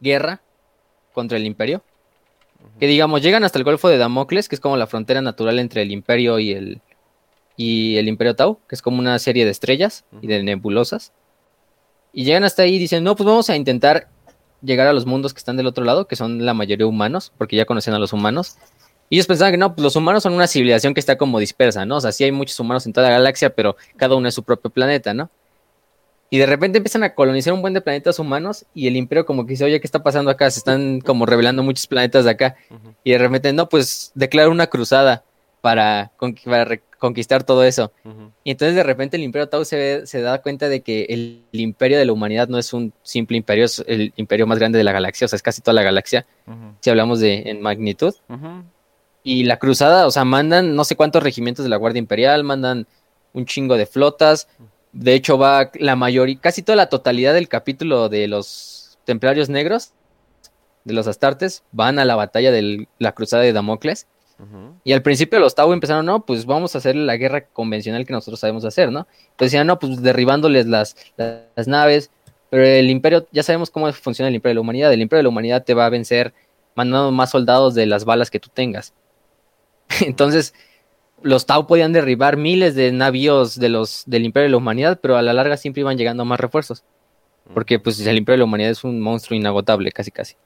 guerra 0.00 0.42
contra 1.12 1.38
el 1.38 1.46
imperio 1.46 1.84
que 2.78 2.86
digamos 2.86 3.22
llegan 3.22 3.44
hasta 3.44 3.58
el 3.58 3.64
Golfo 3.64 3.88
de 3.88 3.98
Damocles, 3.98 4.48
que 4.48 4.54
es 4.54 4.60
como 4.60 4.76
la 4.76 4.86
frontera 4.86 5.20
natural 5.20 5.58
entre 5.58 5.82
el 5.82 5.90
Imperio 5.90 6.38
y 6.38 6.52
el 6.52 6.80
y 7.56 7.96
el 7.96 8.06
Imperio 8.06 8.36
Tau, 8.36 8.60
que 8.68 8.76
es 8.76 8.82
como 8.82 9.00
una 9.00 9.18
serie 9.18 9.44
de 9.44 9.50
estrellas 9.50 10.04
y 10.22 10.28
de 10.28 10.42
nebulosas. 10.44 11.12
Y 12.12 12.24
llegan 12.24 12.44
hasta 12.44 12.62
ahí 12.62 12.76
y 12.76 12.78
dicen, 12.78 13.02
no, 13.02 13.16
pues 13.16 13.26
vamos 13.26 13.50
a 13.50 13.56
intentar 13.56 14.08
llegar 14.62 14.86
a 14.86 14.92
los 14.92 15.06
mundos 15.06 15.34
que 15.34 15.38
están 15.38 15.56
del 15.56 15.66
otro 15.66 15.84
lado, 15.84 16.06
que 16.06 16.14
son 16.14 16.46
la 16.46 16.54
mayoría 16.54 16.86
humanos, 16.86 17.32
porque 17.36 17.56
ya 17.56 17.64
conocen 17.64 17.94
a 17.94 17.98
los 17.98 18.12
humanos. 18.12 18.56
Y 19.10 19.16
ellos 19.16 19.26
pensaban 19.26 19.52
que 19.52 19.58
no, 19.58 19.74
pues 19.74 19.82
los 19.82 19.96
humanos 19.96 20.22
son 20.22 20.34
una 20.34 20.46
civilización 20.46 20.94
que 20.94 21.00
está 21.00 21.18
como 21.18 21.40
dispersa, 21.40 21.84
¿no? 21.84 21.96
O 21.96 22.00
sea, 22.00 22.12
sí 22.12 22.22
hay 22.22 22.32
muchos 22.32 22.58
humanos 22.60 22.86
en 22.86 22.92
toda 22.92 23.08
la 23.08 23.14
galaxia, 23.14 23.50
pero 23.50 23.76
cada 23.96 24.14
uno 24.14 24.28
es 24.28 24.34
su 24.34 24.44
propio 24.44 24.70
planeta, 24.70 25.12
¿no? 25.12 25.30
Y 26.30 26.38
de 26.38 26.46
repente 26.46 26.78
empiezan 26.78 27.04
a 27.04 27.14
colonizar 27.14 27.52
un 27.54 27.62
buen 27.62 27.72
de 27.72 27.80
planetas 27.80 28.18
humanos 28.18 28.66
y 28.74 28.86
el 28.86 28.96
imperio 28.96 29.24
como 29.24 29.46
que 29.46 29.52
dice, 29.52 29.64
oye, 29.64 29.80
¿qué 29.80 29.86
está 29.86 30.02
pasando 30.02 30.30
acá? 30.30 30.50
Se 30.50 30.58
están 30.58 31.00
como 31.00 31.24
revelando 31.24 31.62
muchos 31.62 31.86
planetas 31.86 32.24
de 32.24 32.30
acá. 32.30 32.56
Y 33.02 33.12
de 33.12 33.18
repente, 33.18 33.52
no, 33.52 33.68
pues 33.68 34.12
declara 34.14 34.50
una 34.50 34.66
cruzada 34.66 35.24
para, 35.60 36.12
conquistar 36.98 37.44
todo 37.44 37.64
eso. 37.64 37.92
Y 38.44 38.50
entonces 38.50 38.74
de 38.74 38.82
repente 38.82 39.16
el 39.16 39.22
imperio 39.22 39.48
Tau 39.48 39.64
se, 39.64 40.06
se 40.06 40.20
da 40.20 40.42
cuenta 40.42 40.68
de 40.68 40.82
que 40.82 41.06
el, 41.08 41.44
imperio 41.52 41.98
de 41.98 42.04
la 42.04 42.12
humanidad 42.12 42.48
no 42.48 42.58
es 42.58 42.72
un 42.72 42.92
simple 43.02 43.36
imperio, 43.36 43.64
es 43.64 43.84
el 43.86 44.12
imperio 44.16 44.46
más 44.46 44.58
grande 44.58 44.78
de 44.78 44.84
la 44.84 44.92
galaxia, 44.92 45.24
o 45.24 45.28
sea, 45.28 45.36
es 45.36 45.42
casi 45.42 45.62
toda 45.62 45.74
la 45.74 45.82
galaxia, 45.82 46.26
si 46.80 46.90
hablamos 46.90 47.20
de 47.20 47.42
en 47.46 47.60
magnitud. 47.60 48.14
Y 49.22 49.44
la 49.44 49.58
cruzada, 49.58 50.06
o 50.06 50.10
sea, 50.10 50.24
mandan 50.24 50.74
no 50.74 50.84
sé 50.84 50.96
cuántos 50.96 51.22
regimientos 51.22 51.64
de 51.64 51.68
la 51.68 51.76
Guardia 51.76 51.98
Imperial, 51.98 52.44
mandan 52.44 52.86
un 53.32 53.44
chingo 53.44 53.76
de 53.76 53.86
flotas. 53.86 54.48
De 54.98 55.14
hecho, 55.14 55.38
va 55.38 55.70
la 55.74 55.94
mayoría, 55.94 56.40
casi 56.40 56.60
toda 56.60 56.74
la 56.74 56.88
totalidad 56.88 57.32
del 57.32 57.48
capítulo 57.48 58.08
de 58.08 58.26
los 58.26 58.98
Templarios 59.04 59.48
Negros, 59.48 59.92
de 60.82 60.92
los 60.92 61.06
Astartes, 61.06 61.62
van 61.70 62.00
a 62.00 62.04
la 62.04 62.16
batalla 62.16 62.50
de 62.50 62.88
la 62.98 63.12
cruzada 63.12 63.44
de 63.44 63.52
Damocles. 63.52 64.08
Y 64.82 64.92
al 64.92 65.02
principio 65.02 65.38
los 65.38 65.54
Tau 65.54 65.72
empezaron, 65.72 66.04
no, 66.04 66.26
pues 66.26 66.46
vamos 66.46 66.74
a 66.74 66.78
hacer 66.78 66.96
la 66.96 67.16
guerra 67.16 67.46
convencional 67.46 68.06
que 68.06 68.12
nosotros 68.12 68.40
sabemos 68.40 68.64
hacer, 68.64 68.90
¿no? 68.90 69.06
Entonces 69.30 69.52
decían, 69.52 69.68
no, 69.68 69.78
pues 69.78 70.02
derribándoles 70.02 70.66
las, 70.66 70.96
las, 71.16 71.68
naves, 71.68 72.10
pero 72.50 72.64
el 72.64 72.90
imperio, 72.90 73.26
ya 73.30 73.44
sabemos 73.44 73.70
cómo 73.70 73.92
funciona 73.92 74.28
el 74.28 74.34
imperio 74.34 74.52
de 74.52 74.54
la 74.56 74.60
humanidad, 74.62 74.92
el 74.92 75.02
imperio 75.02 75.18
de 75.18 75.22
la 75.24 75.28
humanidad 75.28 75.64
te 75.64 75.74
va 75.74 75.86
a 75.86 75.90
vencer 75.90 76.34
mandando 76.74 77.12
más 77.12 77.30
soldados 77.30 77.74
de 77.74 77.86
las 77.86 78.04
balas 78.04 78.30
que 78.30 78.40
tú 78.40 78.48
tengas. 78.52 78.94
Entonces, 80.00 80.54
los 81.22 81.46
Tau 81.46 81.66
podían 81.66 81.92
derribar 81.92 82.36
miles 82.36 82.74
de 82.74 82.92
navíos 82.92 83.58
de 83.58 83.68
los, 83.68 84.04
del 84.06 84.24
Imperio 84.24 84.44
de 84.44 84.50
la 84.50 84.56
Humanidad, 84.56 84.98
pero 85.00 85.16
a 85.16 85.22
la 85.22 85.32
larga 85.32 85.56
siempre 85.56 85.80
iban 85.80 85.98
llegando 85.98 86.24
más 86.24 86.40
refuerzos. 86.40 86.84
Porque 87.54 87.78
pues 87.78 87.98
el 88.06 88.18
Imperio 88.18 88.34
de 88.34 88.38
la 88.38 88.44
Humanidad 88.44 88.70
es 88.70 88.84
un 88.84 89.00
monstruo 89.00 89.36
inagotable, 89.36 89.90
casi 89.90 90.10
casi. 90.10 90.36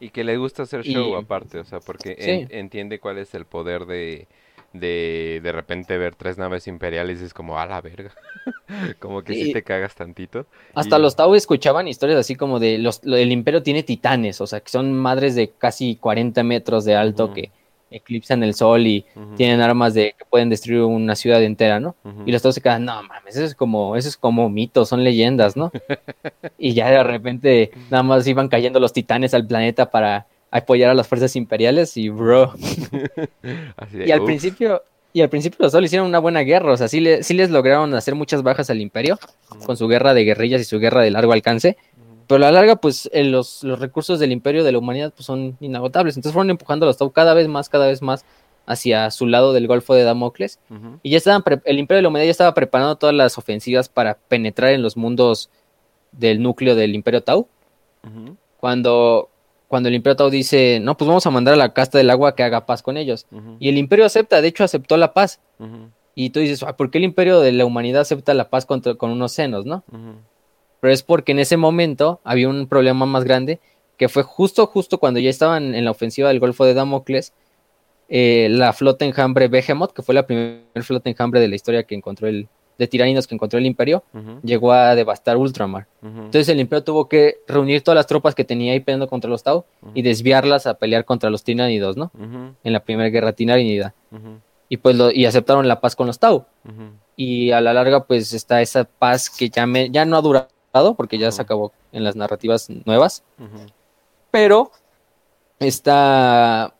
Y 0.00 0.10
que 0.10 0.24
le 0.24 0.36
gusta 0.36 0.64
hacer 0.64 0.82
show 0.82 1.16
aparte, 1.16 1.58
o 1.58 1.64
sea, 1.64 1.80
porque 1.80 2.46
entiende 2.50 2.98
cuál 2.98 3.18
es 3.18 3.34
el 3.34 3.46
poder 3.46 3.86
de, 3.86 4.26
de 4.72 5.40
de 5.42 5.52
repente 5.52 5.96
ver 5.96 6.14
tres 6.14 6.36
naves 6.36 6.66
imperiales 6.66 7.22
y 7.22 7.24
es 7.24 7.32
como, 7.32 7.58
a 7.58 7.66
la 7.66 7.80
verga. 7.80 8.12
como 8.98 9.22
que 9.22 9.34
si 9.34 9.52
te 9.52 9.62
cagas 9.62 9.94
tantito. 9.94 10.46
Hasta 10.74 10.98
los 10.98 11.16
Tau 11.16 11.34
escuchaban 11.34 11.88
historias 11.88 12.18
así 12.18 12.36
como 12.36 12.58
de, 12.58 12.78
los, 12.78 13.02
el 13.04 13.32
imperio 13.32 13.62
tiene 13.62 13.82
titanes, 13.82 14.40
o 14.40 14.46
sea, 14.46 14.60
que 14.60 14.70
son 14.70 14.92
madres 14.92 15.34
de 15.34 15.50
casi 15.50 15.96
40 15.96 16.42
metros 16.42 16.84
de 16.84 16.94
alto 16.94 17.32
que 17.32 17.50
eclipsan 17.90 18.42
el 18.42 18.54
sol 18.54 18.86
y 18.86 19.04
tienen 19.36 19.60
armas 19.60 19.94
de 19.94 20.14
que 20.18 20.24
pueden 20.24 20.48
destruir 20.48 20.82
una 20.82 21.14
ciudad 21.14 21.42
entera, 21.42 21.80
¿no? 21.80 21.94
Y 22.24 22.32
los 22.32 22.42
todos 22.42 22.54
se 22.54 22.60
quedan, 22.60 22.84
no 22.84 23.02
mames, 23.02 23.36
eso 23.36 23.44
es 23.44 23.54
como, 23.54 23.96
eso 23.96 24.08
es 24.08 24.16
como 24.16 24.48
mito, 24.48 24.84
son 24.84 25.04
leyendas, 25.04 25.56
¿no? 25.56 25.70
y 26.58 26.74
ya 26.74 26.90
de 26.90 27.02
repente 27.02 27.70
nada 27.90 28.02
más 28.02 28.26
iban 28.26 28.48
cayendo 28.48 28.80
los 28.80 28.92
titanes 28.92 29.34
al 29.34 29.46
planeta 29.46 29.90
para 29.90 30.26
apoyar 30.50 30.90
a 30.90 30.94
las 30.94 31.06
fuerzas 31.06 31.36
imperiales 31.36 31.96
y 31.96 32.08
bro. 32.08 32.54
y 33.92 34.10
al 34.10 34.24
principio, 34.24 34.82
y 35.12 35.22
al 35.22 35.28
principio 35.28 35.58
los 35.60 35.72
solo 35.72 35.86
hicieron 35.86 36.08
una 36.08 36.18
buena 36.18 36.40
guerra, 36.40 36.72
o 36.72 36.76
sea, 36.76 36.88
sí, 36.88 37.02
sí 37.22 37.34
les 37.34 37.50
lograron 37.50 37.94
hacer 37.94 38.14
muchas 38.14 38.42
bajas 38.42 38.68
al 38.70 38.80
imperio 38.80 39.18
con 39.64 39.76
su 39.76 39.88
guerra 39.88 40.12
de 40.12 40.24
guerrillas 40.24 40.60
y 40.60 40.64
su 40.64 40.78
guerra 40.78 41.02
de 41.02 41.10
largo 41.10 41.32
alcance, 41.32 41.76
pero 42.26 42.36
a 42.36 42.50
la 42.50 42.52
larga, 42.52 42.76
pues 42.76 43.08
los, 43.12 43.62
los, 43.62 43.78
recursos 43.78 44.18
del 44.18 44.32
imperio 44.32 44.64
de 44.64 44.72
la 44.72 44.78
humanidad 44.78 45.12
pues, 45.14 45.26
son 45.26 45.56
inagotables. 45.60 46.16
Entonces 46.16 46.32
fueron 46.32 46.50
empujando 46.50 46.86
a 46.86 46.88
los 46.88 46.96
Tau 46.96 47.10
cada 47.10 47.34
vez 47.34 47.48
más, 47.48 47.68
cada 47.68 47.86
vez 47.86 48.02
más 48.02 48.24
hacia 48.66 49.10
su 49.10 49.26
lado 49.26 49.52
del 49.52 49.66
Golfo 49.66 49.94
de 49.94 50.02
Damocles. 50.02 50.58
Y 51.02 51.10
ya 51.10 51.18
estaban, 51.18 51.42
el 51.64 51.78
imperio 51.78 51.98
de 51.98 52.02
la 52.02 52.08
humanidad 52.08 52.26
ya 52.26 52.32
estaba 52.32 52.54
preparando 52.54 52.96
todas 52.96 53.14
las 53.14 53.38
ofensivas 53.38 53.88
para 53.88 54.14
penetrar 54.14 54.72
en 54.72 54.82
los 54.82 54.96
mundos 54.96 55.50
del 56.12 56.42
núcleo 56.42 56.74
del 56.74 56.94
imperio 56.94 57.22
Tau. 57.22 57.48
Cuando, 58.58 59.30
cuando 59.68 59.88
el 59.88 59.94
imperio 59.94 60.16
Tau 60.16 60.30
dice, 60.30 60.80
no, 60.80 60.96
pues 60.96 61.06
vamos 61.06 61.26
a 61.26 61.30
mandar 61.30 61.54
a 61.54 61.58
la 61.58 61.72
casta 61.72 61.98
del 61.98 62.10
agua 62.10 62.34
que 62.34 62.42
haga 62.42 62.66
paz 62.66 62.82
con 62.82 62.96
ellos. 62.96 63.26
Y 63.60 63.68
el 63.68 63.78
imperio 63.78 64.04
acepta, 64.04 64.40
de 64.40 64.48
hecho 64.48 64.64
aceptó 64.64 64.96
la 64.96 65.12
paz. 65.12 65.40
Y 66.16 66.30
tú 66.30 66.40
dices, 66.40 66.64
¿por 66.76 66.90
qué 66.90 66.98
el 66.98 67.04
imperio 67.04 67.40
de 67.40 67.52
la 67.52 67.64
humanidad 67.66 68.00
acepta 68.00 68.34
la 68.34 68.48
paz 68.48 68.66
con 68.66 68.82
unos 69.10 69.32
senos, 69.32 69.64
no? 69.64 69.84
Pero 70.80 70.92
es 70.92 71.02
porque 71.02 71.32
en 71.32 71.38
ese 71.38 71.56
momento 71.56 72.20
había 72.24 72.48
un 72.48 72.66
problema 72.66 73.06
más 73.06 73.24
grande, 73.24 73.60
que 73.96 74.08
fue 74.08 74.22
justo, 74.22 74.66
justo 74.66 74.98
cuando 74.98 75.20
ya 75.20 75.30
estaban 75.30 75.74
en 75.74 75.84
la 75.84 75.90
ofensiva 75.90 76.28
del 76.28 76.40
Golfo 76.40 76.64
de 76.64 76.74
Damocles, 76.74 77.32
eh, 78.08 78.48
la 78.50 78.72
flota 78.72 79.04
enjambre 79.04 79.48
Behemoth, 79.48 79.92
que 79.92 80.02
fue 80.02 80.14
la 80.14 80.26
primera 80.26 80.62
flota 80.82 81.10
enjambre 81.10 81.40
de 81.40 81.48
la 81.48 81.56
historia 81.56 81.82
que 81.84 81.94
encontró 81.94 82.28
el, 82.28 82.48
de 82.78 82.86
tiraninos 82.86 83.26
que 83.26 83.34
encontró 83.34 83.58
el 83.58 83.66
imperio, 83.66 84.04
llegó 84.42 84.72
a 84.72 84.94
devastar 84.94 85.36
Ultramar. 85.36 85.86
Entonces 86.02 86.48
el 86.48 86.60
imperio 86.60 86.84
tuvo 86.84 87.08
que 87.08 87.38
reunir 87.46 87.82
todas 87.82 87.96
las 87.96 88.06
tropas 88.06 88.34
que 88.34 88.44
tenía 88.44 88.72
ahí 88.72 88.80
peleando 88.80 89.08
contra 89.08 89.30
los 89.30 89.42
Tau 89.42 89.64
y 89.94 90.02
desviarlas 90.02 90.66
a 90.66 90.74
pelear 90.74 91.04
contra 91.04 91.30
los 91.30 91.42
tiranidos, 91.42 91.96
¿no? 91.96 92.10
En 92.62 92.72
la 92.72 92.80
primera 92.80 93.08
guerra 93.08 93.32
tiranida. 93.32 93.94
Y 94.68 94.78
pues 94.78 94.96
lo, 94.96 95.10
y 95.10 95.24
aceptaron 95.24 95.68
la 95.68 95.80
paz 95.80 95.96
con 95.96 96.06
los 96.06 96.18
Tau. 96.18 96.44
Y 97.16 97.50
a 97.52 97.60
la 97.60 97.72
larga 97.72 98.04
pues 98.04 98.32
está 98.32 98.60
esa 98.60 98.84
paz 98.84 99.30
que 99.30 99.48
ya, 99.48 99.66
me, 99.66 99.90
ya 99.90 100.04
no 100.04 100.16
ha 100.16 100.20
durado 100.20 100.48
porque 100.94 101.18
ya 101.18 101.30
se 101.32 101.42
acabó 101.42 101.72
en 101.92 102.04
las 102.04 102.16
narrativas 102.16 102.68
nuevas. 102.84 103.22
Pero 104.30 104.70
está. 105.58 106.74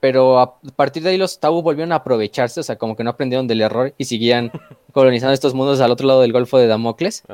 Pero 0.00 0.38
a 0.38 0.60
partir 0.76 1.02
de 1.02 1.10
ahí 1.10 1.16
los 1.16 1.40
Tau 1.40 1.62
volvieron 1.62 1.92
a 1.92 1.96
aprovecharse, 1.96 2.60
o 2.60 2.62
sea, 2.62 2.76
como 2.76 2.96
que 2.96 3.02
no 3.02 3.10
aprendieron 3.10 3.46
del 3.46 3.62
error 3.62 3.94
y 3.96 4.04
seguían 4.04 4.52
colonizando 4.92 5.32
estos 5.32 5.54
mundos 5.54 5.80
al 5.80 5.90
otro 5.90 6.06
lado 6.06 6.20
del 6.20 6.32
Golfo 6.32 6.58
de 6.58 6.66
Damocles. 6.66 7.24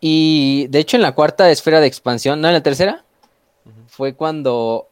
Y 0.00 0.66
de 0.68 0.78
hecho, 0.78 0.96
en 0.96 1.02
la 1.02 1.14
cuarta 1.14 1.50
esfera 1.50 1.80
de 1.80 1.86
expansión, 1.86 2.40
no 2.40 2.48
en 2.48 2.54
la 2.54 2.62
tercera, 2.62 3.04
fue 3.86 4.14
cuando 4.14 4.88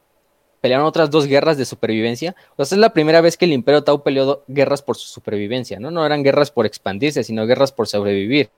pelearon 0.61 0.85
otras 0.85 1.09
dos 1.09 1.27
guerras 1.27 1.57
de 1.57 1.65
supervivencia. 1.65 2.35
O 2.55 2.65
sea, 2.65 2.75
es 2.75 2.79
la 2.79 2.93
primera 2.93 3.21
vez 3.21 3.37
que 3.37 3.45
el 3.45 3.53
Imperio 3.53 3.83
Tau 3.83 4.03
peleó 4.03 4.43
guerras 4.47 4.81
por 4.81 4.95
su 4.97 5.07
supervivencia, 5.07 5.79
¿no? 5.79 5.91
No 5.91 6.05
eran 6.05 6.23
guerras 6.23 6.51
por 6.51 6.65
expandirse, 6.65 7.23
sino 7.23 7.45
guerras 7.47 7.71
por 7.71 7.87
sobrevivir 7.87 8.49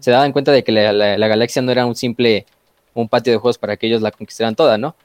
se 0.00 0.10
daban 0.10 0.32
cuenta 0.32 0.52
de 0.52 0.64
que 0.64 0.72
la, 0.72 1.28
galaxia 1.28 1.62
no 1.62 1.72
era 1.72 1.86
un 1.86 1.94
simple 1.94 2.46
un 2.94 3.08
patio 3.08 3.32
de 3.32 3.38
juegos 3.38 3.58
para 3.58 3.76
que 3.76 3.86
ellos 3.86 4.02
la 4.02 4.10
conquistaran 4.10 4.56
toda, 4.56 4.76
¿no? 4.76 4.96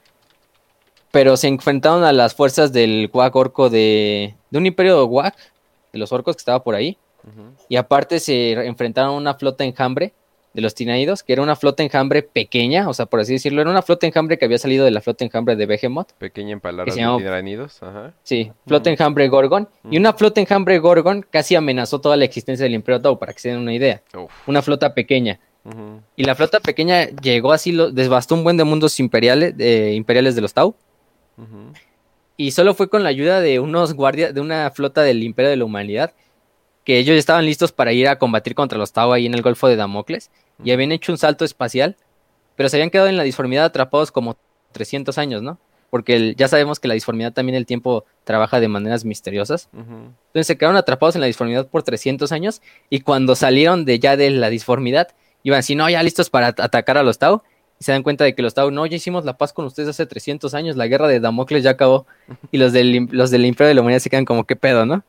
Pero 1.10 1.36
se 1.36 1.46
enfrentaron 1.46 2.02
a 2.02 2.12
las 2.12 2.34
fuerzas 2.34 2.72
del 2.72 3.08
Guac 3.08 3.36
orco 3.36 3.70
de, 3.70 4.34
de 4.50 4.58
un 4.58 4.66
imperio 4.66 5.04
Guac, 5.06 5.36
de 5.92 5.98
los 5.98 6.10
orcos 6.10 6.34
que 6.34 6.40
estaba 6.40 6.62
por 6.62 6.74
ahí. 6.74 6.98
Y 7.68 7.76
aparte 7.76 8.20
se 8.20 8.52
enfrentaron 8.66 9.14
a 9.14 9.16
una 9.16 9.34
flota 9.34 9.64
enjambre 9.64 10.12
de 10.54 10.62
los 10.62 10.74
Tinaídos, 10.74 11.24
que 11.24 11.32
era 11.32 11.42
una 11.42 11.56
flota 11.56 11.82
enjambre 11.82 12.22
pequeña, 12.22 12.88
o 12.88 12.94
sea, 12.94 13.06
por 13.06 13.18
así 13.18 13.32
decirlo, 13.32 13.60
era 13.60 13.70
una 13.70 13.82
flota 13.82 14.06
enjambre 14.06 14.38
que 14.38 14.44
había 14.44 14.56
salido 14.58 14.84
de 14.84 14.92
la 14.92 15.00
flota 15.00 15.24
enjambre 15.24 15.56
de 15.56 15.66
Behemoth. 15.66 16.12
Pequeña 16.12 16.52
en 16.52 16.60
palabras 16.60 16.94
de 16.94 17.02
Tinaídos, 17.02 17.82
ajá. 17.82 18.14
Sí, 18.22 18.52
flota 18.64 18.88
enjambre 18.88 19.28
Gorgon. 19.28 19.68
Y 19.90 19.98
una 19.98 20.12
flota 20.12 20.40
enjambre 20.40 20.78
Gorgon 20.78 21.26
casi 21.28 21.56
amenazó 21.56 22.00
toda 22.00 22.16
la 22.16 22.24
existencia 22.24 22.62
del 22.62 22.74
Imperio 22.74 23.02
Tau, 23.02 23.18
para 23.18 23.32
que 23.32 23.40
se 23.40 23.48
den 23.48 23.58
una 23.58 23.74
idea. 23.74 24.00
Una 24.46 24.62
flota 24.62 24.94
pequeña. 24.94 25.40
Y 26.14 26.22
la 26.24 26.36
flota 26.36 26.60
pequeña 26.60 27.06
llegó 27.06 27.52
así, 27.52 27.72
lo, 27.72 27.90
desbastó 27.90 28.36
un 28.36 28.44
buen 28.44 28.56
de 28.56 28.64
mundos 28.64 29.00
imperiales, 29.00 29.56
de, 29.56 29.94
imperiales 29.94 30.36
de 30.36 30.40
los 30.40 30.54
Tau. 30.54 30.76
Y 32.36 32.52
solo 32.52 32.74
fue 32.74 32.88
con 32.88 33.02
la 33.02 33.08
ayuda 33.08 33.40
de 33.40 33.58
unos 33.58 33.94
guardias, 33.94 34.32
de 34.32 34.40
una 34.40 34.70
flota 34.70 35.02
del 35.02 35.24
Imperio 35.24 35.50
de 35.50 35.56
la 35.56 35.64
Humanidad, 35.64 36.12
que 36.84 36.98
ellos 36.98 37.16
estaban 37.16 37.44
listos 37.44 37.72
para 37.72 37.92
ir 37.92 38.06
a 38.06 38.18
combatir 38.18 38.54
contra 38.54 38.78
los 38.78 38.92
Tau 38.92 39.12
ahí 39.12 39.26
en 39.26 39.34
el 39.34 39.42
Golfo 39.42 39.66
de 39.66 39.74
Damocles 39.74 40.30
y 40.62 40.70
habían 40.70 40.92
hecho 40.92 41.12
un 41.12 41.18
salto 41.18 41.44
espacial, 41.44 41.96
pero 42.56 42.68
se 42.68 42.76
habían 42.76 42.90
quedado 42.90 43.08
en 43.08 43.16
la 43.16 43.22
disformidad 43.22 43.64
atrapados 43.64 44.12
como 44.12 44.36
300 44.72 45.16
años, 45.18 45.42
¿no? 45.42 45.58
Porque 45.90 46.34
ya 46.36 46.48
sabemos 46.48 46.80
que 46.80 46.88
la 46.88 46.94
disformidad 46.94 47.32
también 47.32 47.54
el 47.54 47.66
tiempo 47.66 48.04
trabaja 48.24 48.58
de 48.58 48.68
maneras 48.68 49.04
misteriosas. 49.04 49.68
Entonces 49.72 50.46
se 50.46 50.58
quedaron 50.58 50.76
atrapados 50.76 51.14
en 51.14 51.20
la 51.20 51.28
disformidad 51.28 51.68
por 51.68 51.82
300 51.82 52.32
años 52.32 52.62
y 52.90 53.00
cuando 53.00 53.36
salieron 53.36 53.84
de 53.84 54.00
ya 54.00 54.16
de 54.16 54.30
la 54.30 54.50
disformidad, 54.50 55.08
iban 55.44 55.60
así, 55.60 55.76
no, 55.76 55.88
ya 55.88 56.02
listos 56.02 56.30
para 56.30 56.48
atacar 56.48 56.98
a 56.98 57.04
los 57.04 57.18
Tau. 57.18 57.42
Y 57.80 57.84
se 57.84 57.92
dan 57.92 58.02
cuenta 58.02 58.24
de 58.24 58.34
que 58.34 58.42
los 58.42 58.54
Tau, 58.54 58.70
no, 58.70 58.86
ya 58.86 58.96
hicimos 58.96 59.24
la 59.24 59.36
paz 59.36 59.52
con 59.52 59.66
ustedes 59.66 59.88
hace 59.88 60.06
300 60.06 60.54
años, 60.54 60.76
la 60.76 60.86
guerra 60.88 61.06
de 61.06 61.20
Damocles 61.20 61.62
ya 61.62 61.70
acabó. 61.70 62.06
Y 62.50 62.58
los 62.58 62.72
del, 62.72 63.08
los 63.12 63.30
del 63.30 63.46
Imperio 63.46 63.68
de 63.68 63.74
la 63.74 63.80
Humanidad 63.80 64.00
se 64.00 64.10
quedan 64.10 64.24
como, 64.24 64.44
¿qué 64.44 64.56
pedo, 64.56 64.86
no? 64.86 65.04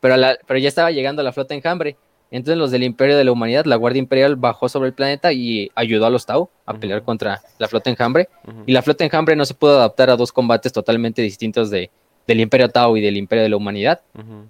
pero, 0.00 0.16
pero 0.46 0.58
ya 0.58 0.68
estaba 0.68 0.90
llegando 0.90 1.22
la 1.22 1.32
flota 1.32 1.54
enjambre. 1.54 1.96
Entonces 2.30 2.58
los 2.58 2.70
del 2.70 2.82
Imperio 2.82 3.16
de 3.16 3.24
la 3.24 3.32
Humanidad, 3.32 3.64
la 3.66 3.76
Guardia 3.76 4.00
Imperial 4.00 4.36
bajó 4.36 4.68
sobre 4.68 4.88
el 4.88 4.94
planeta 4.94 5.32
y 5.32 5.70
ayudó 5.74 6.06
a 6.06 6.10
los 6.10 6.26
Tau 6.26 6.50
a 6.66 6.74
pelear 6.74 7.02
contra 7.02 7.40
la 7.58 7.68
flota 7.68 7.88
enjambre. 7.90 8.28
Y 8.66 8.72
la 8.72 8.82
flota 8.82 9.04
enjambre 9.04 9.36
no 9.36 9.44
se 9.44 9.54
pudo 9.54 9.76
adaptar 9.76 10.10
a 10.10 10.16
dos 10.16 10.32
combates 10.32 10.72
totalmente 10.72 11.22
distintos 11.22 11.70
de, 11.70 11.90
del 12.26 12.40
Imperio 12.40 12.68
Tau 12.68 12.96
y 12.96 13.00
del 13.00 13.16
Imperio 13.16 13.44
de 13.44 13.48
la 13.50 13.56
Humanidad. 13.56 14.00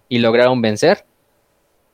Y 0.09 0.19
lograron 0.21 0.61
vencer. 0.63 1.05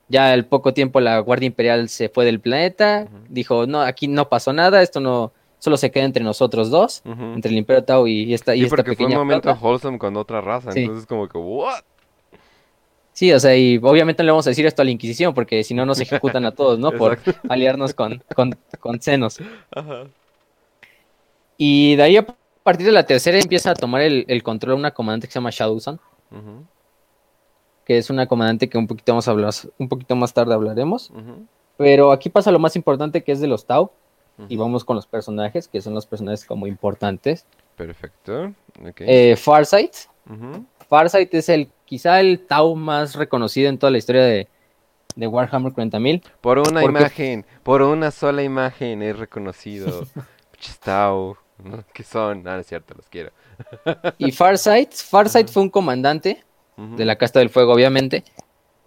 Ya 0.09 0.31
al 0.31 0.45
poco 0.45 0.73
tiempo 0.73 0.99
la 0.99 1.19
Guardia 1.19 1.47
Imperial 1.47 1.89
se 1.89 2.07
fue 2.09 2.23
del 2.25 2.39
planeta. 2.39 3.07
Dijo, 3.29 3.65
no, 3.67 3.81
aquí 3.81 4.07
no 4.07 4.29
pasó 4.29 4.53
nada, 4.53 4.81
esto 4.81 4.99
no 4.99 5.31
solo 5.59 5.77
se 5.77 5.91
queda 5.91 6.03
entre 6.03 6.23
nosotros 6.25 6.69
dos, 6.69 7.01
entre 7.05 7.51
el 7.51 7.57
Imperio 7.57 7.83
Tau 7.85 8.05
y 8.07 8.33
esta, 8.33 8.53
y 8.53 8.59
Sí, 8.59 8.63
esta 8.65 8.75
porque 8.75 8.83
fue 8.83 8.91
un 8.91 8.97
pequeña 8.97 9.17
momento 9.17 9.49
flota. 9.49 9.59
wholesome 9.65 9.97
con 9.97 10.17
otra 10.17 10.41
raza, 10.41 10.71
Sí. 10.73 10.81
entonces 10.81 11.05
como 11.05 11.27
que, 11.29 11.37
¿what? 11.37 11.81
Sí, 13.13 13.31
o 13.31 13.39
sea, 13.39 13.55
y 13.55 13.77
obviamente 13.77 14.23
no 14.23 14.25
le 14.27 14.31
vamos 14.31 14.47
a 14.47 14.49
decir 14.49 14.65
esto 14.65 14.81
a 14.81 14.85
la 14.85 14.91
Inquisición, 14.91 15.33
porque 15.33 15.63
si 15.63 15.73
no 15.73 15.85
nos 15.85 15.99
ejecutan 15.99 16.45
a 16.45 16.51
todos, 16.51 16.79
¿no? 16.79 16.91
Por 16.97 17.19
aliarnos 17.47 17.93
con, 17.93 18.21
con, 18.35 18.55
con 18.79 18.99
Xenos. 18.99 19.39
Ajá. 19.71 20.05
Y 21.57 21.95
de 21.95 22.03
ahí 22.03 22.17
a 22.17 22.25
partir 22.63 22.85
de 22.87 22.91
la 22.91 23.05
tercera 23.05 23.37
empieza 23.39 23.71
a 23.71 23.75
tomar 23.75 24.01
el, 24.01 24.25
el 24.27 24.41
control 24.41 24.75
una 24.75 24.91
comandante 24.91 25.27
que 25.27 25.33
se 25.33 25.37
llama 25.39 25.51
Shadow 25.51 25.79
Sun, 25.79 25.99
Ujú, 26.31 26.65
que 27.85 27.97
es 27.99 28.09
una 28.09 28.25
comandante 28.25 28.67
que 28.69 28.77
un 28.77 28.87
poquito 28.87 29.13
más 29.13 29.27
hablar, 29.27 29.53
un 29.77 29.87
poquito 29.89 30.15
más 30.15 30.33
tarde 30.33 30.53
hablaremos. 30.55 31.11
ujú, 31.11 31.45
Pero 31.77 32.11
aquí 32.11 32.29
pasa 32.29 32.51
lo 32.51 32.59
más 32.59 32.75
importante 32.75 33.23
que 33.23 33.31
es 33.31 33.39
de 33.39 33.47
los 33.47 33.65
Tau. 33.65 33.91
Y 34.49 34.57
vamos 34.57 34.83
con 34.83 34.95
los 34.95 35.05
personajes, 35.05 35.67
que 35.67 35.79
son 35.79 35.93
los 35.93 36.07
personajes 36.07 36.43
como 36.43 36.65
importantes. 36.65 37.45
Perfecto. 37.77 38.51
ok. 38.83 39.01
Eh, 39.01 39.35
Farsight. 39.35 39.93
Farsight 40.93 41.33
es 41.33 41.49
el 41.49 41.71
quizá 41.85 42.19
el 42.19 42.41
Tau 42.45 42.75
más 42.75 43.15
reconocido 43.15 43.67
en 43.67 43.79
toda 43.79 43.89
la 43.89 43.97
historia 43.97 44.21
de, 44.25 44.47
de 45.15 45.25
Warhammer 45.25 45.73
40.000. 45.73 46.21
Por 46.39 46.59
una 46.59 46.81
porque- 46.81 46.99
imagen, 46.99 47.45
por 47.63 47.81
una 47.81 48.11
sola 48.11 48.43
imagen 48.43 49.01
es 49.01 49.17
reconocido. 49.17 50.05
Chistao. 50.59 51.35
¿Qué 51.95 52.03
son? 52.03 52.47
Ah, 52.47 52.53
no 52.53 52.59
es 52.59 52.67
cierto, 52.67 52.93
los 52.93 53.09
quiero. 53.09 53.31
Y 54.19 54.31
Farsight, 54.33 54.93
Farsight 54.93 55.49
fue 55.49 55.63
un 55.63 55.71
comandante 55.71 56.43
de 56.77 57.05
la 57.05 57.15
Casta 57.15 57.39
del 57.39 57.49
Fuego, 57.49 57.73
obviamente, 57.73 58.23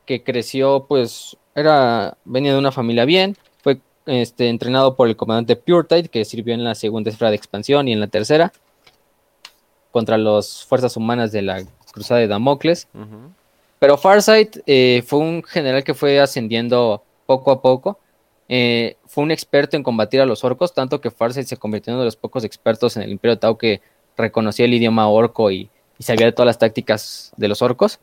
que 0.04 0.22
creció, 0.22 0.86
pues, 0.88 1.36
era, 1.56 2.16
venía 2.24 2.52
de 2.52 2.58
una 2.60 2.70
familia 2.70 3.04
bien, 3.04 3.36
fue 3.64 3.80
este, 4.06 4.48
entrenado 4.48 4.94
por 4.94 5.08
el 5.08 5.16
comandante 5.16 5.56
Puretide, 5.56 6.08
que 6.08 6.24
sirvió 6.24 6.54
en 6.54 6.62
la 6.62 6.76
segunda 6.76 7.10
esfera 7.10 7.30
de 7.30 7.36
expansión 7.36 7.88
y 7.88 7.92
en 7.92 7.98
la 7.98 8.06
tercera, 8.06 8.52
contra 9.90 10.16
las 10.18 10.64
fuerzas 10.64 10.96
humanas 10.96 11.32
de 11.32 11.42
la 11.42 11.64
Cruzada 11.96 12.20
de 12.20 12.28
Damocles. 12.28 12.86
Pero 13.78 13.96
Farsight 13.96 14.58
eh, 14.66 15.02
fue 15.06 15.18
un 15.18 15.42
general 15.42 15.82
que 15.82 15.94
fue 15.94 16.20
ascendiendo 16.20 17.02
poco 17.24 17.50
a 17.50 17.62
poco. 17.62 17.98
Eh, 18.48 18.96
fue 19.06 19.24
un 19.24 19.30
experto 19.30 19.76
en 19.78 19.82
combatir 19.82 20.20
a 20.20 20.26
los 20.26 20.44
orcos, 20.44 20.74
tanto 20.74 21.00
que 21.00 21.10
Farsight 21.10 21.46
se 21.46 21.56
convirtió 21.56 21.90
en 21.90 21.94
uno 21.94 22.02
de 22.02 22.08
los 22.08 22.16
pocos 22.16 22.44
expertos 22.44 22.96
en 22.96 23.02
el 23.02 23.10
Imperio 23.10 23.38
Tau 23.38 23.56
que 23.56 23.80
reconocía 24.16 24.66
el 24.66 24.74
idioma 24.74 25.08
orco 25.08 25.50
y, 25.50 25.70
y 25.98 26.02
sabía 26.04 26.26
de 26.26 26.32
todas 26.32 26.46
las 26.46 26.58
tácticas 26.58 27.32
de 27.38 27.48
los 27.48 27.62
orcos. 27.62 27.98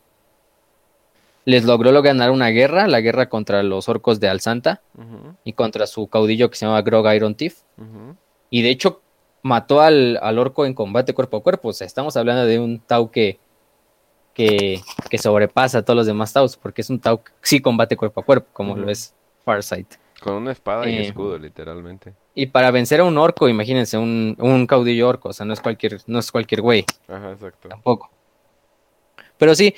Les 1.44 1.64
logró 1.64 1.92
lo- 1.92 2.02
ganar 2.02 2.30
una 2.30 2.48
guerra, 2.48 2.86
la 2.88 3.00
guerra 3.00 3.28
contra 3.28 3.62
los 3.62 3.88
orcos 3.88 4.18
de 4.18 4.28
Alsanta 4.28 4.80
ujú, 4.96 5.34
y 5.44 5.52
contra 5.52 5.86
su 5.86 6.08
caudillo 6.08 6.50
que 6.50 6.56
se 6.56 6.64
llamaba 6.66 6.82
Grog 6.82 7.06
Iron 7.14 7.34
Thief. 7.34 7.60
Y 8.50 8.62
de 8.62 8.70
hecho 8.70 9.00
mató 9.42 9.80
al, 9.82 10.18
al 10.22 10.38
orco 10.38 10.64
en 10.64 10.72
combate 10.74 11.12
cuerpo 11.12 11.36
a 11.38 11.42
cuerpo. 11.42 11.68
O 11.68 11.72
sea, 11.72 11.86
estamos 11.86 12.16
hablando 12.16 12.46
de 12.46 12.58
un 12.58 12.80
Tau 12.80 13.10
que, 13.10 13.38
que, 14.34 14.80
que 15.08 15.18
sobrepasa 15.18 15.78
a 15.78 15.82
todos 15.82 15.96
los 15.96 16.06
demás 16.06 16.32
Taus, 16.32 16.56
porque 16.56 16.82
es 16.82 16.90
un 16.90 17.00
Tau 17.00 17.22
que 17.22 17.30
sí 17.42 17.60
combate 17.60 17.96
cuerpo 17.96 18.20
a 18.20 18.24
cuerpo, 18.24 18.48
como 18.52 18.76
lo 18.76 18.90
es 18.90 19.14
Farsight. 19.44 19.94
Con 20.20 20.34
una 20.34 20.52
espada 20.52 20.88
y 20.88 20.96
Eh, 20.96 21.06
escudo, 21.08 21.38
literalmente. 21.38 22.14
Y 22.34 22.46
para 22.46 22.70
vencer 22.70 23.00
a 23.00 23.04
un 23.04 23.16
orco, 23.18 23.48
imagínense, 23.48 23.96
un, 23.96 24.36
un 24.40 24.66
caudillo 24.66 25.08
orco, 25.08 25.28
o 25.28 25.32
sea, 25.32 25.46
no 25.46 25.52
es 25.52 25.60
cualquier, 25.60 26.00
no 26.06 26.18
es 26.18 26.32
cualquier 26.32 26.60
güey, 26.62 26.84
Ajá, 27.08 27.32
exacto. 27.32 27.68
tampoco. 27.68 28.10
Pero 29.38 29.54
sí, 29.54 29.74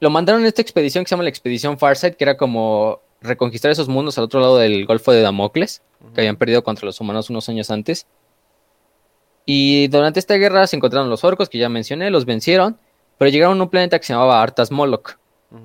lo 0.00 0.10
mandaron 0.10 0.42
en 0.42 0.46
esta 0.46 0.62
expedición 0.62 1.04
que 1.04 1.08
se 1.08 1.14
llama 1.14 1.24
la 1.24 1.30
Expedición 1.30 1.78
Farsight, 1.78 2.14
que 2.16 2.24
era 2.24 2.36
como 2.36 3.00
reconquistar 3.20 3.70
esos 3.70 3.88
mundos 3.88 4.16
al 4.18 4.24
otro 4.24 4.40
lado 4.40 4.56
del 4.58 4.86
Golfo 4.86 5.12
de 5.12 5.20
Damocles. 5.22 5.82
Que 6.14 6.22
habían 6.22 6.36
perdido 6.36 6.64
contra 6.64 6.86
los 6.86 6.98
humanos 6.98 7.28
unos 7.28 7.46
años 7.50 7.70
antes. 7.70 8.06
Y 9.44 9.88
durante 9.88 10.18
esta 10.18 10.34
guerra 10.36 10.66
se 10.66 10.76
encontraron 10.76 11.10
los 11.10 11.24
orcos, 11.24 11.50
que 11.50 11.58
ya 11.58 11.68
mencioné, 11.68 12.10
los 12.10 12.24
vencieron, 12.24 12.78
pero 13.20 13.30
llegaron 13.30 13.60
a 13.60 13.62
un 13.64 13.68
planeta 13.68 13.98
que 13.98 14.06
se 14.06 14.14
llamaba 14.14 14.40
Artas 14.40 14.70
Moloch. 14.70 15.18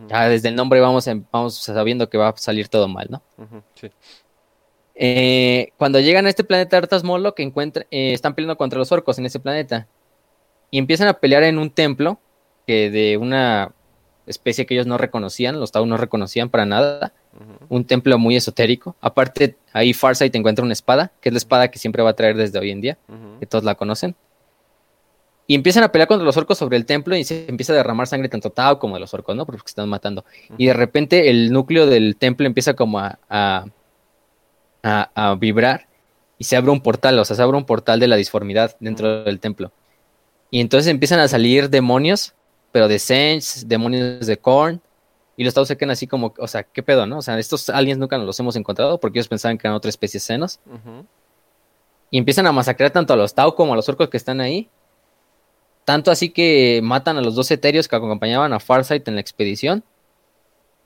Ya 0.09 0.27
desde 0.27 0.49
el 0.49 0.55
nombre 0.55 0.81
vamos, 0.81 1.07
en- 1.07 1.25
vamos 1.31 1.55
sabiendo 1.55 2.09
que 2.09 2.17
va 2.17 2.27
a 2.27 2.35
salir 2.35 2.67
todo 2.67 2.89
mal, 2.89 3.07
¿no? 3.09 3.21
Sí. 3.75 3.89
Eh, 4.95 5.69
cuando 5.77 5.99
llegan 6.01 6.25
a 6.25 6.29
este 6.29 6.43
planeta 6.43 6.75
Artas 6.77 7.03
Moloch, 7.05 7.39
eh, 7.39 8.13
están 8.13 8.33
peleando 8.35 8.57
contra 8.57 8.77
los 8.77 8.91
orcos 8.91 9.17
en 9.19 9.25
ese 9.25 9.39
planeta. 9.39 9.87
Y 10.69 10.79
empiezan 10.79 11.07
a 11.07 11.13
pelear 11.13 11.43
en 11.43 11.57
un 11.57 11.69
templo 11.69 12.19
que 12.67 12.89
de 12.91 13.15
una 13.17 13.71
especie 14.27 14.65
que 14.65 14.73
ellos 14.73 14.87
no 14.87 14.97
reconocían, 14.97 15.59
los 15.59 15.71
Tau 15.71 15.85
no 15.85 15.95
reconocían 15.97 16.49
para 16.49 16.65
nada. 16.65 17.13
un 17.69 17.83
templo 17.85 18.17
muy 18.17 18.35
esotérico. 18.37 18.95
Aparte, 19.01 19.57
ahí 19.73 19.93
Farsight 19.93 20.33
encuentra 20.35 20.63
una 20.65 20.73
espada, 20.73 21.11
que 21.21 21.29
es 21.29 21.33
la 21.33 21.37
espada 21.37 21.67
que 21.69 21.77
siempre 21.79 22.01
va 22.01 22.11
a 22.11 22.13
traer 22.15 22.35
desde 22.37 22.57
hoy 22.59 22.71
en 22.71 22.81
día, 22.81 22.97
que 23.39 23.45
todos 23.45 23.63
la 23.65 23.75
conocen. 23.75 24.15
Y 25.47 25.53
empiezan 25.55 25.83
a 25.83 25.91
pelear 25.91 26.07
contra 26.07 26.25
los 26.25 26.35
orcos 26.37 26.57
sobre 26.57 26.75
el 26.77 26.85
templo 26.85 27.15
y 27.15 27.23
se 27.23 27.47
empieza 27.47 27.71
a 27.73 27.75
derramar 27.75 28.07
sangre 28.07 28.29
tanto 28.29 28.49
Tao 28.49 28.79
como 28.79 28.95
de 28.95 28.99
los 29.01 29.13
orcos, 29.13 29.35
¿no? 29.35 29.45
Porque 29.45 29.59
se 29.61 29.67
están 29.69 29.87
matando. 29.89 30.25
Y 30.57 30.65
de 30.65 30.73
repente 30.73 31.29
el 31.29 31.51
núcleo 31.51 31.85
del 31.85 32.15
templo 32.17 32.47
empieza 32.47 32.73
como 32.73 32.97
a, 32.99 33.19
a, 33.29 33.65
a- 34.83 35.09
a 35.13 35.35
vibrar 35.35 35.87
y 36.37 36.43
se 36.45 36.55
abre 36.57 36.71
un 36.71 36.81
portal, 36.81 37.17
o 37.19 37.25
sea, 37.25 37.35
se 37.35 37.41
abre 37.41 37.57
un 37.57 37.65
portal 37.65 37.99
de 37.99 38.07
la 38.07 38.15
disformidad 38.15 38.75
dentro 38.79 39.23
del 39.23 39.39
templo. 39.39 39.71
Y 40.51 40.61
entonces 40.61 40.89
empiezan 40.89 41.19
a 41.19 41.27
salir 41.27 41.69
demonios, 41.69 42.33
pero 42.71 42.87
de 42.87 42.99
Sens, 42.99 43.65
demonios 43.67 44.25
de 44.25 44.37
Korn, 44.37 44.81
y 45.37 45.43
los 45.43 45.53
Tau 45.53 45.65
se 45.65 45.75
quedan 45.77 45.91
así 45.91 46.07
como, 46.07 46.33
o 46.37 46.47
sea, 46.47 46.63
¿qué 46.63 46.81
pedo, 46.81 47.05
no? 47.05 47.17
O 47.19 47.21
sea, 47.21 47.37
estos 47.39 47.69
aliens 47.69 47.99
nunca 47.99 48.17
nos 48.17 48.25
los 48.25 48.39
hemos 48.39 48.55
encontrado 48.55 48.99
porque 48.99 49.19
ellos 49.19 49.27
pensaban 49.27 49.57
que 49.57 49.67
eran 49.67 49.75
otra 49.75 49.89
especie 49.89 50.17
de 50.17 50.21
senos. 50.23 50.59
Y 52.09 52.17
empiezan 52.17 52.47
a 52.47 52.51
masacrar 52.51 52.91
tanto 52.91 53.13
a 53.13 53.15
los 53.17 53.33
Tau 53.33 53.53
como 53.55 53.73
a 53.73 53.75
los 53.75 53.87
orcos 53.89 54.09
que 54.09 54.17
están 54.17 54.39
ahí. 54.41 54.69
Tanto 55.85 56.09
así 56.09 56.31
que 56.31 56.81
matan 56.83 57.17
a 57.17 57.21
los 57.21 57.35
dos 57.35 57.49
etéreos 57.51 57.87
que 57.87 57.95
acompañaban 57.95 58.51
a 58.53 58.59
Farsight 58.59 59.07
en 59.07 59.15
la 59.15 59.21
expedición. 59.21 59.83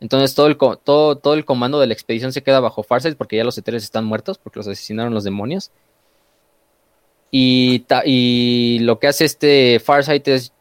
Entonces 0.01 0.35
todo 0.35 0.47
el, 0.47 0.57
todo, 0.57 1.17
todo 1.17 1.33
el 1.33 1.45
comando 1.45 1.79
de 1.79 1.87
la 1.87 1.93
expedición 1.93 2.33
se 2.33 2.43
queda 2.43 2.59
bajo 2.59 2.83
Farsight 2.83 3.17
porque 3.17 3.37
ya 3.37 3.45
los 3.45 3.57
etéreos 3.57 3.83
están 3.83 4.05
muertos 4.05 4.37
porque 4.37 4.59
los 4.59 4.67
asesinaron 4.67 5.13
los 5.13 5.23
demonios. 5.23 5.71
Y, 7.31 7.85
y 8.05 8.79
lo 8.79 8.99
que 8.99 9.07
hace 9.07 9.23
este 9.23 9.79
Farsight 9.79 10.27
es 10.27 10.53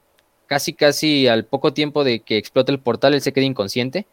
casi 0.47 0.73
casi 0.73 1.27
al 1.27 1.45
poco 1.45 1.73
tiempo 1.73 2.05
de 2.05 2.21
que 2.21 2.37
explota 2.37 2.71
el 2.71 2.79
portal, 2.79 3.15
él 3.15 3.23
se 3.23 3.33
queda 3.33 3.45
inconsciente. 3.45 4.07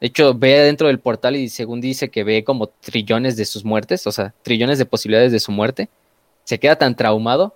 De 0.00 0.06
hecho, 0.08 0.34
ve 0.34 0.58
dentro 0.60 0.88
del 0.88 0.98
portal 0.98 1.36
y 1.36 1.48
según 1.48 1.80
dice 1.80 2.10
que 2.10 2.24
ve 2.24 2.42
como 2.42 2.68
trillones 2.68 3.36
de 3.36 3.44
sus 3.44 3.64
muertes, 3.64 4.06
o 4.06 4.12
sea, 4.12 4.34
trillones 4.42 4.78
de 4.78 4.86
posibilidades 4.86 5.30
de 5.30 5.40
su 5.40 5.52
muerte. 5.52 5.90
Se 6.44 6.58
queda 6.58 6.76
tan 6.76 6.96
traumado 6.96 7.54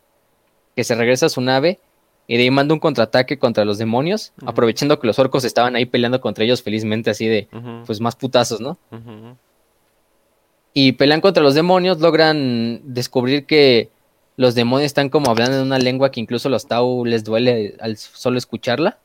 que 0.76 0.84
se 0.84 0.94
regresa 0.94 1.26
a 1.26 1.30
su 1.30 1.40
nave 1.40 1.80
y 2.26 2.36
de 2.36 2.44
ahí 2.44 2.50
manda 2.50 2.74
un 2.74 2.80
contraataque 2.80 3.38
contra 3.38 3.64
los 3.64 3.78
demonios, 3.78 4.32
aprovechando 4.46 4.98
que 4.98 5.06
los 5.06 5.18
orcos 5.18 5.44
estaban 5.44 5.76
ahí 5.76 5.84
peleando 5.84 6.20
contra 6.20 6.44
ellos 6.44 6.62
felizmente 6.62 7.10
así 7.10 7.26
de, 7.26 7.48
pues 7.86 8.00
más 8.00 8.16
putazos, 8.16 8.60
¿no? 8.60 8.78
Y 10.72 10.92
pelean 10.92 11.20
contra 11.20 11.42
los 11.42 11.54
demonios, 11.54 12.00
logran 12.00 12.80
descubrir 12.82 13.46
que 13.46 13.90
los 14.36 14.54
demonios 14.54 14.86
están 14.86 15.08
como 15.10 15.30
hablando 15.30 15.58
en 15.58 15.62
una 15.62 15.78
lengua 15.78 16.10
que 16.10 16.20
incluso 16.20 16.48
los 16.48 16.66
Tau 16.66 17.04
les 17.04 17.24
duele 17.24 17.76
al 17.78 17.96
solo 17.96 18.38
escucharla. 18.38 18.98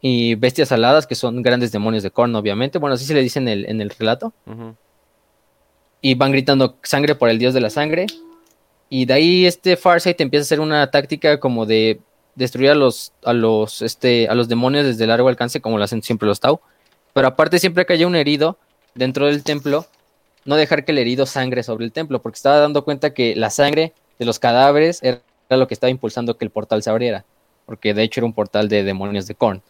Y 0.00 0.34
bestias 0.34 0.70
aladas, 0.70 1.06
que 1.06 1.14
son 1.14 1.40
grandes 1.40 1.72
demonios 1.72 2.02
de 2.02 2.10
Korn, 2.10 2.34
obviamente. 2.34 2.78
Bueno, 2.78 2.94
así 2.94 3.06
se 3.06 3.14
le 3.14 3.22
dice 3.22 3.38
en 3.38 3.48
el, 3.48 3.64
en 3.66 3.80
el 3.80 3.88
relato. 3.88 4.34
Y 6.02 6.14
van 6.16 6.32
gritando 6.32 6.76
sangre 6.82 7.14
por 7.14 7.30
el 7.30 7.38
dios 7.38 7.54
de 7.54 7.62
la 7.62 7.70
sangre. 7.70 8.04
Y 8.96 9.06
de 9.06 9.14
ahí 9.14 9.44
este 9.44 9.76
Farsight 9.76 10.20
empieza 10.20 10.42
a 10.42 10.46
hacer 10.46 10.60
una 10.60 10.88
táctica 10.88 11.40
como 11.40 11.66
de 11.66 11.98
destruir 12.36 12.70
a 12.70 12.76
los, 12.76 13.12
a 13.24 13.32
los, 13.32 13.82
este, 13.82 14.28
a 14.28 14.36
los 14.36 14.46
demonios 14.46 14.86
desde 14.86 15.04
largo 15.08 15.26
alcance, 15.26 15.60
como 15.60 15.78
lo 15.78 15.82
hacen 15.82 16.00
siempre 16.00 16.28
los 16.28 16.38
Tau. 16.38 16.60
Pero 17.12 17.26
aparte, 17.26 17.58
siempre 17.58 17.86
que 17.86 17.94
haya 17.94 18.06
un 18.06 18.14
herido 18.14 18.56
dentro 18.94 19.26
del 19.26 19.42
templo, 19.42 19.84
no 20.44 20.54
dejar 20.54 20.84
que 20.84 20.92
el 20.92 20.98
herido 20.98 21.26
sangre 21.26 21.64
sobre 21.64 21.84
el 21.84 21.90
templo, 21.90 22.22
porque 22.22 22.36
estaba 22.36 22.60
dando 22.60 22.84
cuenta 22.84 23.12
que 23.14 23.34
la 23.34 23.50
sangre 23.50 23.94
de 24.20 24.26
los 24.26 24.38
cadáveres 24.38 25.02
era 25.02 25.20
lo 25.48 25.66
que 25.66 25.74
estaba 25.74 25.90
impulsando 25.90 26.38
que 26.38 26.44
el 26.44 26.52
portal 26.52 26.80
se 26.84 26.90
abriera. 26.90 27.24
Porque 27.66 27.94
de 27.94 28.04
hecho 28.04 28.20
era 28.20 28.26
un 28.26 28.32
portal 28.32 28.68
de 28.68 28.84
demonios 28.84 29.26
de 29.26 29.34
Korn. 29.34 29.60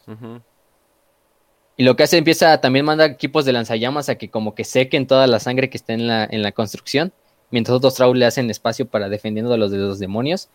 Y 1.78 1.84
lo 1.84 1.96
que 1.96 2.02
hace 2.02 2.18
empieza 2.18 2.52
a 2.52 2.60
también 2.60 2.84
manda 2.84 3.06
equipos 3.06 3.46
de 3.46 3.54
lanzallamas 3.54 4.10
a 4.10 4.16
que 4.16 4.28
como 4.28 4.54
que 4.54 4.64
sequen 4.64 5.06
toda 5.06 5.26
la 5.26 5.40
sangre 5.40 5.70
que 5.70 5.78
está 5.78 5.94
en 5.94 6.08
la, 6.08 6.28
en 6.30 6.42
la 6.42 6.52
construcción. 6.52 7.14
Mientras 7.51 7.76
otros 7.76 7.95
Trau 7.95 8.14
le 8.14 8.26
hacen 8.26 8.51
espacio 8.51 8.86
para 8.86 9.09
defendiendo 9.09 9.53
a 9.53 9.57
los 9.57 9.70
de 9.70 9.78
los 9.78 9.99
demonios. 9.99 10.49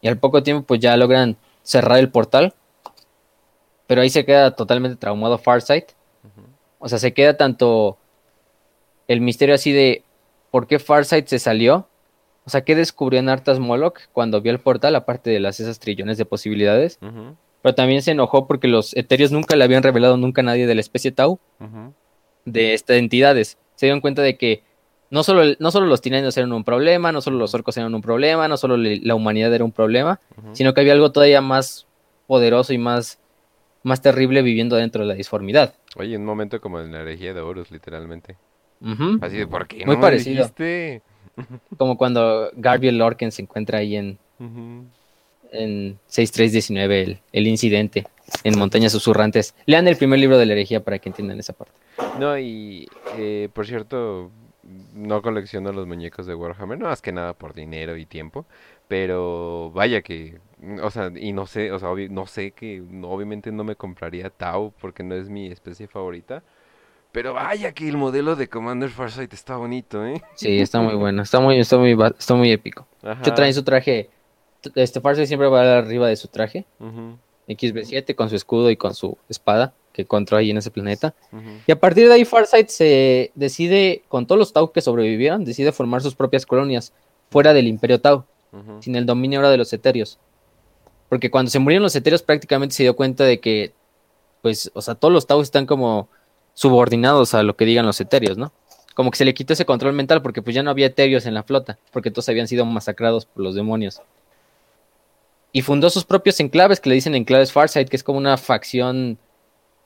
Y 0.00 0.08
al 0.08 0.18
poco 0.18 0.42
tiempo 0.42 0.66
pues 0.66 0.80
ya 0.80 0.96
logran 0.96 1.36
cerrar 1.62 1.98
el 1.98 2.10
portal. 2.10 2.54
Pero 3.86 4.02
ahí 4.02 4.10
se 4.10 4.24
queda 4.24 4.52
totalmente 4.52 4.96
traumado 4.96 5.38
Farsight. 5.38 5.86
O 6.78 6.88
sea, 6.88 6.98
se 6.98 7.12
queda 7.12 7.36
tanto 7.36 7.98
el 9.08 9.20
misterio 9.20 9.54
así 9.54 9.72
de 9.72 10.04
por 10.50 10.66
qué 10.66 10.78
Farsight 10.78 11.26
se 11.26 11.38
salió. 11.38 11.88
O 12.46 12.50
sea, 12.50 12.62
¿qué 12.62 12.74
descubrió 12.74 13.20
en 13.20 13.28
Artas 13.28 13.58
Moloch 13.58 13.98
cuando 14.12 14.40
vio 14.40 14.52
el 14.52 14.60
portal? 14.60 14.94
Aparte 14.96 15.30
de 15.30 15.40
las 15.40 15.60
esas 15.60 15.78
trillones 15.78 16.16
de 16.18 16.24
posibilidades. 16.24 16.98
Pero 17.62 17.74
también 17.74 18.00
se 18.02 18.12
enojó 18.12 18.46
porque 18.46 18.68
los 18.68 18.96
eterios 18.96 19.32
nunca 19.32 19.56
le 19.56 19.64
habían 19.64 19.82
revelado 19.82 20.16
nunca 20.16 20.40
a 20.40 20.44
nadie 20.44 20.66
de 20.66 20.74
la 20.74 20.80
especie 20.80 21.12
Tau. 21.12 21.38
de 22.44 22.74
estas 22.74 22.96
entidades. 22.96 23.58
Se 23.74 23.86
dieron 23.86 24.00
cuenta 24.00 24.22
de 24.22 24.38
que 24.38 24.62
no 25.10 25.22
solo, 25.24 25.54
no 25.58 25.70
solo 25.70 25.86
los 25.86 26.00
tiranidos 26.00 26.36
eran 26.36 26.52
un 26.52 26.64
problema, 26.64 27.12
no 27.12 27.20
solo 27.20 27.36
los 27.38 27.52
orcos 27.54 27.76
eran 27.76 27.94
un 27.94 28.00
problema, 28.00 28.46
no 28.48 28.56
solo 28.56 28.76
la 28.76 29.14
humanidad 29.14 29.52
era 29.52 29.64
un 29.64 29.72
problema, 29.72 30.20
sino 30.52 30.72
que 30.72 30.80
había 30.80 30.92
algo 30.92 31.10
todavía 31.12 31.40
más 31.40 31.86
poderoso 32.26 32.72
y 32.72 32.78
más, 32.78 33.18
más 33.82 34.00
terrible 34.02 34.42
viviendo 34.42 34.76
dentro 34.76 35.02
de 35.02 35.08
la 35.08 35.14
disformidad. 35.14 35.74
Oye, 35.96 36.16
un 36.16 36.24
momento 36.24 36.60
como 36.60 36.80
en 36.80 36.92
la 36.92 37.00
herejía 37.00 37.34
de 37.34 37.40
Horus, 37.40 37.70
literalmente. 37.70 38.36
Así 39.20 39.36
de, 39.36 39.46
¿por 39.46 39.66
qué 39.66 39.84
Muy 39.84 39.96
no 39.96 40.00
me 40.00 40.00
parecido. 40.00 40.44
dijiste? 40.44 41.02
Como 41.76 41.96
cuando 41.98 42.50
Garbiel 42.54 42.96
Lorken 42.98 43.30
se 43.32 43.42
encuentra 43.42 43.78
ahí 43.78 43.96
en, 43.96 44.18
Ujú. 44.38 44.84
en 45.52 45.98
6319, 46.06 47.02
el, 47.02 47.18
el 47.32 47.46
incidente 47.46 48.06
en 48.44 48.58
Montañas 48.58 48.92
Susurrantes. 48.92 49.54
Lean 49.66 49.86
el 49.88 49.96
primer 49.96 50.18
libro 50.18 50.38
de 50.38 50.46
la 50.46 50.52
herejía 50.54 50.82
para 50.82 50.98
que 50.98 51.08
entiendan 51.10 51.38
esa 51.38 51.52
parte. 51.52 51.74
No, 52.18 52.38
y 52.38 52.88
eh, 53.16 53.48
por 53.52 53.66
cierto, 53.66 54.30
no 54.94 55.22
colecciono 55.22 55.72
los 55.72 55.86
muñecos 55.86 56.26
de 56.26 56.34
Warhammer, 56.34 56.78
no 56.78 56.86
más 56.86 57.02
que 57.02 57.12
nada 57.12 57.34
por 57.34 57.54
dinero 57.54 57.96
y 57.96 58.06
tiempo, 58.06 58.46
pero 58.88 59.70
vaya 59.74 60.02
que, 60.02 60.40
o 60.82 60.90
sea, 60.90 61.10
y 61.14 61.32
no 61.32 61.46
sé, 61.46 61.72
o 61.72 61.78
sea, 61.78 61.90
no 62.10 62.26
sé 62.26 62.52
que 62.52 62.80
no- 62.88 63.10
obviamente 63.10 63.52
no 63.52 63.64
me 63.64 63.76
compraría 63.76 64.30
Tau 64.30 64.72
porque 64.80 65.02
no 65.02 65.14
es 65.14 65.28
mi 65.30 65.48
especie 65.50 65.88
favorita, 65.88 66.42
pero 67.12 67.34
vaya 67.34 67.72
que 67.72 67.88
el 67.88 67.96
modelo 67.96 68.36
de 68.36 68.48
Commander 68.48 68.90
Farsight 68.90 69.32
está 69.32 69.56
bonito, 69.56 70.04
¿eh? 70.06 70.22
Sí, 70.36 70.60
está 70.60 70.80
muy 70.80 70.94
bueno, 70.94 71.22
está 71.22 71.40
muy, 71.40 71.58
está 71.58 71.76
muy, 71.78 71.96
está 72.18 72.34
muy 72.34 72.50
épico. 72.52 72.86
Ajá. 73.02 73.34
traen 73.34 73.54
su 73.54 73.62
traje, 73.62 74.10
este 74.74 75.00
Farsight 75.00 75.26
siempre 75.28 75.48
va 75.48 75.78
arriba 75.78 76.08
de 76.08 76.16
su 76.16 76.28
traje, 76.28 76.64
Ujú, 76.80 77.18
XB7, 77.48 78.14
con 78.14 78.30
su 78.30 78.36
escudo 78.36 78.70
y 78.70 78.76
con 78.76 78.94
su 78.94 79.18
espada 79.28 79.74
que 79.92 80.02
encontró 80.02 80.36
ahí 80.36 80.50
en 80.50 80.58
ese 80.58 80.70
planeta. 80.70 81.14
Y 81.66 81.72
a 81.72 81.80
partir 81.80 82.08
de 82.08 82.14
ahí 82.14 82.24
Farsight 82.24 82.68
se 82.68 83.32
decide, 83.34 84.02
con 84.08 84.26
todos 84.26 84.38
los 84.38 84.52
Tau 84.52 84.72
que 84.72 84.80
sobrevivieron, 84.80 85.44
decide 85.44 85.72
formar 85.72 86.02
sus 86.02 86.14
propias 86.14 86.46
colonias 86.46 86.92
fuera 87.30 87.52
del 87.52 87.68
Imperio 87.68 88.00
Tau, 88.00 88.24
sin 88.80 88.96
el 88.96 89.06
dominio 89.06 89.38
ahora 89.38 89.50
de 89.50 89.58
los 89.58 89.72
Eterios. 89.72 90.18
Porque 91.08 91.30
cuando 91.30 91.50
se 91.50 91.58
murieron 91.58 91.82
los 91.82 91.96
Eterios 91.96 92.22
prácticamente 92.22 92.74
se 92.74 92.84
dio 92.84 92.94
cuenta 92.94 93.24
de 93.24 93.40
que, 93.40 93.72
pues, 94.42 94.70
o 94.74 94.82
sea, 94.82 94.94
todos 94.94 95.12
los 95.12 95.26
Tau 95.26 95.40
están 95.40 95.66
como 95.66 96.08
subordinados 96.54 97.34
a 97.34 97.42
lo 97.42 97.56
que 97.56 97.64
digan 97.64 97.86
los 97.86 98.00
Eterios, 98.00 98.38
¿no? 98.38 98.52
Como 98.94 99.10
que 99.10 99.18
se 99.18 99.24
le 99.24 99.34
quitó 99.34 99.52
ese 99.52 99.64
control 99.64 99.92
mental 99.92 100.20
porque 100.20 100.42
pues 100.42 100.54
ya 100.54 100.62
no 100.62 100.70
había 100.70 100.86
Eterios 100.86 101.26
en 101.26 101.34
la 101.34 101.42
flota, 101.42 101.78
porque 101.92 102.10
todos 102.10 102.28
habían 102.28 102.48
sido 102.48 102.64
masacrados 102.64 103.24
por 103.24 103.42
los 103.42 103.54
demonios. 103.54 104.02
Y 105.52 105.62
fundó 105.62 105.90
sus 105.90 106.04
propios 106.04 106.38
enclaves, 106.38 106.80
que 106.80 106.90
le 106.90 106.94
dicen 106.96 107.14
enclaves 107.14 107.50
Farsight, 107.52 107.88
que 107.88 107.96
es 107.96 108.04
como 108.04 108.18
una 108.18 108.36
facción 108.36 109.18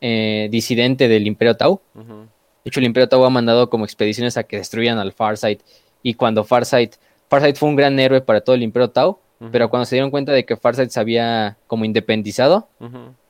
eh, 0.07 0.49
disidente 0.51 1.09
del 1.09 1.27
Imperio 1.27 1.57
Tau. 1.57 1.81
De 1.95 2.69
hecho, 2.69 2.79
el 2.81 2.85
Imperio 2.85 3.09
Tau 3.09 3.25
ha 3.25 3.31
mandado 3.31 3.71
como 3.71 3.87
expediciones 3.87 4.37
a 4.37 4.43
que 4.43 4.59
destruyan 4.59 4.99
al 4.99 5.13
Farsight. 5.13 5.63
Y 6.03 6.13
cuando 6.13 6.45
Farsight, 6.45 6.97
Farsight 7.31 7.57
fue 7.57 7.71
un 7.71 7.77
gran 7.77 7.99
héroe 7.99 8.21
para 8.21 8.43
todo 8.43 8.55
el 8.55 8.63
Imperio 8.63 8.91
Tau, 8.91 9.19
pero 9.51 9.71
cuando 9.71 9.87
se 9.87 9.95
dieron 9.95 10.11
cuenta 10.11 10.33
de 10.33 10.45
que 10.45 10.59
Farsight 10.59 10.91
se 10.91 11.01
había 11.01 11.57
como 11.67 11.87
independizado, 11.87 12.69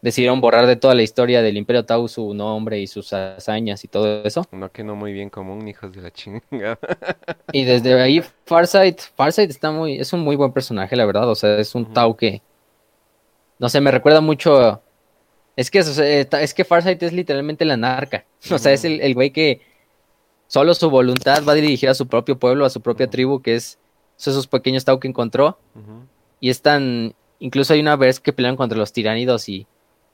decidieron 0.02 0.40
borrar 0.40 0.66
de 0.66 0.74
toda 0.74 0.96
la 0.96 1.02
historia 1.02 1.42
del 1.42 1.56
Imperio 1.56 1.84
Tau 1.84 2.08
su 2.08 2.34
nombre 2.34 2.80
y 2.80 2.88
sus 2.88 3.12
hazañas 3.12 3.84
y 3.84 3.88
todo 3.88 4.24
eso. 4.24 4.44
No 4.50 4.72
que 4.72 4.82
no 4.82 4.96
muy 4.96 5.12
bien 5.12 5.30
común, 5.30 5.68
hijos 5.68 5.92
de 5.92 6.02
la 6.02 6.10
chingada. 6.10 6.78
Y 7.52 7.62
desde 7.62 8.00
ahí 8.00 8.20
Farsight, 8.46 9.00
Farsight 9.14 9.50
está 9.50 9.70
muy, 9.70 10.00
es 10.00 10.12
un 10.12 10.22
muy 10.22 10.34
buen 10.34 10.52
personaje, 10.52 10.96
la 10.96 11.06
verdad. 11.06 11.28
O 11.28 11.36
sea, 11.36 11.56
es 11.56 11.72
un. 11.76 11.92
Tau 11.92 12.16
que, 12.16 12.42
no 13.60 13.68
sé, 13.68 13.80
me 13.80 13.92
recuerda 13.92 14.20
mucho. 14.20 14.80
Es 15.56 15.70
que, 15.70 15.78
es 15.78 16.54
que 16.54 16.64
Farsight 16.64 17.02
es 17.02 17.12
literalmente 17.12 17.64
la 17.64 17.76
narca. 17.76 18.24
O 18.50 18.58
sea, 18.58 18.72
es 18.72 18.84
el, 18.84 19.00
el 19.00 19.14
güey 19.14 19.30
que 19.30 19.60
solo 20.46 20.74
su 20.74 20.90
voluntad 20.90 21.42
va 21.46 21.52
a 21.52 21.54
dirigir 21.56 21.88
a 21.88 21.94
su 21.94 22.06
propio 22.06 22.38
pueblo, 22.38 22.64
a 22.64 22.70
su 22.70 22.80
propia 22.80 23.08
tribu, 23.08 23.40
que 23.40 23.54
es 23.56 23.78
esos 24.18 24.46
pequeños 24.46 24.84
Tau 24.84 24.98
que 25.00 25.08
encontró. 25.08 25.58
Y 26.40 26.50
es 26.50 26.60
tan. 26.62 27.14
Incluso 27.40 27.72
hay 27.74 27.80
una 27.80 27.96
vez 27.96 28.20
que 28.20 28.32
pelean 28.32 28.56
contra 28.56 28.78
los 28.78 28.92
tiránidos 28.92 29.48
y 29.48 29.66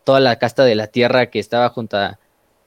toda 0.04 0.20
la 0.20 0.38
casta 0.38 0.64
de 0.64 0.74
la 0.74 0.86
tierra 0.86 1.26
que 1.26 1.38
estaba 1.38 1.68
junto 1.68 1.96
a, 1.96 2.18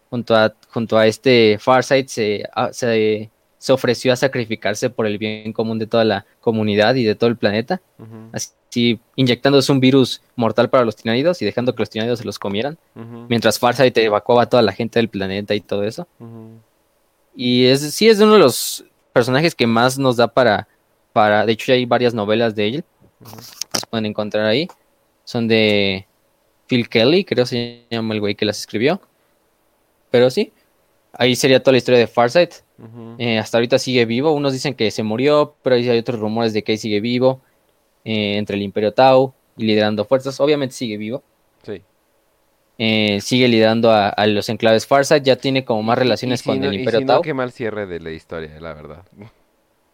junto 0.10 0.36
a, 0.36 0.54
junto 0.70 0.98
a 0.98 1.08
este 1.08 1.58
Farsight 1.60 2.08
se, 2.08 2.44
a- 2.54 2.72
se, 2.72 3.30
se 3.64 3.72
ofreció 3.72 4.12
a 4.12 4.18
sacrificarse 4.18 4.90
por 4.90 5.08
el 5.08 5.18
bien 5.18 5.54
común 5.54 5.80
de 5.80 5.88
toda 5.88 6.04
la 6.04 6.26
comunidad 6.42 6.96
y 6.96 7.06
de 7.06 7.16
todo 7.16 7.30
el 7.30 7.38
planeta. 7.38 7.82
ujú, 7.98 8.28
Así 8.34 9.00
inyectándose 9.16 9.72
un 9.72 9.80
virus 9.80 10.22
mortal 10.36 10.70
para 10.70 10.84
los 10.84 10.98
tiránidos 10.98 11.42
y 11.42 11.46
dejando 11.46 11.74
que 11.74 11.82
los 11.82 11.90
tiránidos 11.90 12.20
se 12.20 12.26
los 12.26 12.38
comieran. 12.38 12.78
ujú, 12.94 13.26
Mientras 13.30 13.58
Farsight 13.60 13.98
evacuaba 14.00 14.42
a 14.42 14.50
toda 14.50 14.62
la 14.64 14.74
gente 14.74 15.00
del 15.00 15.08
planeta 15.08 15.56
y 15.56 15.62
todo 15.62 15.86
eso. 15.86 16.06
Y 17.34 17.68
es, 17.68 17.80
sí 17.94 18.10
es 18.10 18.20
uno 18.20 18.34
de 18.34 18.40
los 18.40 18.84
personajes 19.14 19.56
que 19.56 19.66
más 19.66 19.98
nos 19.98 20.18
da 20.18 20.28
para, 20.28 20.68
para. 21.14 21.46
De 21.46 21.54
hecho, 21.54 21.68
ya 21.68 21.76
hay 21.76 21.86
varias 21.86 22.14
novelas 22.14 22.56
de 22.56 22.68
él. 22.68 22.84
Las 23.72 23.86
pueden 23.90 24.08
encontrar 24.08 24.46
ahí. 24.46 24.68
Son 25.24 25.48
de 25.48 26.06
Phil 26.68 26.90
Kelly, 26.90 27.24
creo 27.24 27.46
se 27.46 27.86
llama 27.90 28.14
el 28.14 28.20
güey 28.20 28.36
que 28.36 28.44
las 28.44 28.60
escribió. 28.60 29.00
Pero 30.12 30.30
sí, 30.30 30.52
ahí 31.14 31.36
sería 31.36 31.62
toda 31.62 31.74
la 31.74 31.78
historia 31.78 32.00
de 32.00 32.08
Farsight. 32.08 32.54
Eh, 33.18 33.38
hasta 33.40 33.58
ahorita 33.58 33.80
sigue 33.80 34.06
vivo. 34.06 34.32
Unos 34.34 34.52
dicen 34.54 34.74
que 34.74 34.92
se 34.92 35.04
murió, 35.04 35.56
pero 35.62 35.76
hay 35.76 35.90
otros 35.98 36.20
rumores 36.20 36.54
de 36.54 36.64
que 36.64 36.78
sigue 36.78 37.00
vivo. 37.00 37.42
eh, 38.06 38.38
entre 38.38 38.58
el 38.58 38.62
Imperio 38.64 38.94
Tau 38.94 39.34
y 39.56 39.66
liderando 39.66 40.04
fuerzas. 40.06 40.40
Obviamente 40.42 40.76
sigue 40.76 40.98
vivo. 40.98 41.24
Sí. 41.64 41.82
Eh, 42.78 43.20
sigue 43.22 43.48
liderando 43.48 43.92
a, 43.92 44.10
a 44.10 44.28
los 44.28 44.50
enclaves 44.50 44.86
Farsight. 44.86 45.24
Ya 45.24 45.36
tiene 45.38 45.64
como 45.64 45.84
más 45.84 45.98
relaciones 45.98 46.42
Y 46.42 46.44
si 46.44 46.50
con 46.50 46.60
no- 46.60 46.68
el 46.68 46.74
y 46.74 46.78
Imperio 46.80 47.00
si 47.00 47.06
no, 47.06 47.14
Tau. 47.14 47.22
qué 47.22 47.34
mal 47.34 47.52
cierre 47.54 47.86
de 47.86 48.00
la 48.02 48.12
historia, 48.12 48.60
la 48.60 48.74
verdad. 48.74 49.04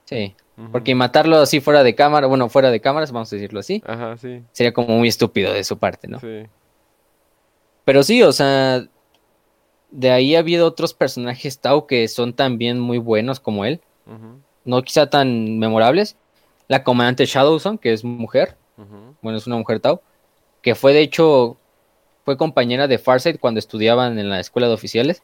Sí. 0.05 0.33
Porque 0.71 0.93
matarlo 0.95 1.37
así 1.37 1.61
fuera 1.61 1.83
de 1.83 1.93
cámara, 1.95 2.27
bueno, 2.27 2.49
fuera 2.49 2.69
de 2.71 2.81
cámaras, 2.81 3.11
vamos 3.13 3.31
a 3.31 3.35
decirlo 3.37 3.61
así, 3.61 3.81
Ajá, 3.85 4.17
sí, 4.17 4.41
sería 4.51 4.73
como 4.73 4.89
muy 4.97 5.07
estúpido 5.07 5.53
de 5.53 5.63
su 5.63 5.77
parte, 5.77 6.09
¿no? 6.09 6.19
sí. 6.19 6.47
Pero 7.85 8.03
sí, 8.03 8.21
o 8.23 8.31
sea, 8.33 8.83
de 9.91 10.11
ahí 10.11 10.35
ha 10.35 10.39
habido 10.39 10.67
otros 10.67 10.93
personajes 10.93 11.59
Tau 11.59 11.87
que 11.87 12.07
son 12.07 12.33
también 12.33 12.79
muy 12.79 12.97
buenos 12.97 13.39
como 13.39 13.65
él, 13.65 13.81
no 14.65 14.81
quizá 14.81 15.09
tan 15.09 15.59
memorables. 15.59 16.15
La 16.67 16.83
comandante 16.83 17.25
Shadowson, 17.25 17.77
que 17.77 17.93
es 17.93 18.03
mujer, 18.03 18.55
bueno, 19.21 19.37
es 19.37 19.47
una 19.47 19.57
mujer 19.57 19.79
Tau, 19.79 20.01
que 20.61 20.75
fue 20.75 20.93
de 20.93 21.01
hecho, 21.01 21.57
fue 22.25 22.37
compañera 22.37 22.87
de 22.87 22.97
Farsight 22.97 23.39
cuando 23.39 23.59
estudiaban 23.59 24.19
en 24.19 24.29
la 24.29 24.39
escuela 24.39 24.67
de 24.67 24.73
oficiales. 24.73 25.23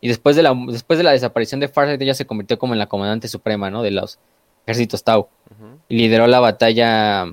Y 0.00 0.08
después 0.08 0.36
de 0.36 0.42
la, 0.42 0.54
después 0.68 0.96
de 0.96 1.02
la 1.02 1.10
desaparición 1.10 1.60
de 1.60 1.68
Farsight, 1.68 2.00
ella 2.00 2.14
se 2.14 2.26
convirtió 2.26 2.58
como 2.58 2.72
en 2.72 2.78
la 2.78 2.86
comandante 2.86 3.28
suprema, 3.28 3.68
¿no? 3.68 3.82
De 3.82 3.90
los 3.90 4.18
ejércitos 4.64 5.02
Tau. 5.02 5.28
y 5.88 5.96
lideró 5.96 6.26
la 6.26 6.40
batalla, 6.40 7.26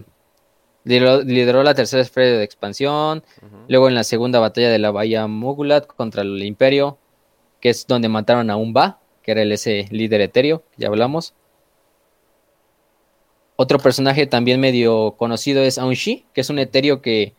lideró, 0.86 1.22
lideró 1.22 1.62
la 1.64 1.74
tercera 1.76 2.02
esfera 2.02 2.38
de 2.38 2.44
expansión, 2.44 3.24
luego 3.68 3.88
en 3.90 3.96
la 3.96 4.04
segunda 4.06 4.40
batalla 4.40 4.70
de 4.70 4.80
la 4.80 4.92
bahía 4.92 5.28
Mugulat 5.28 5.86
contra 5.86 6.22
el 6.22 6.42
Imperio, 6.44 6.98
que 7.60 7.70
es 7.70 7.86
donde 7.88 8.08
mataron 8.08 8.50
a 8.50 8.56
Umba, 8.56 9.00
que 9.22 9.32
era 9.32 9.42
el 9.42 9.52
ese 9.52 9.88
líder 9.92 10.22
etéreo, 10.22 10.64
ya 10.78 10.88
hablamos. 10.88 11.34
Otro 13.58 13.80
personaje 13.80 14.28
también 14.28 14.60
medio 14.60 15.16
conocido 15.18 15.64
es 15.64 15.78
Aunshi, 15.78 16.26
que 16.34 16.42
es 16.42 16.50
un 16.50 16.60
etéreo 16.60 17.02
que 17.02 17.34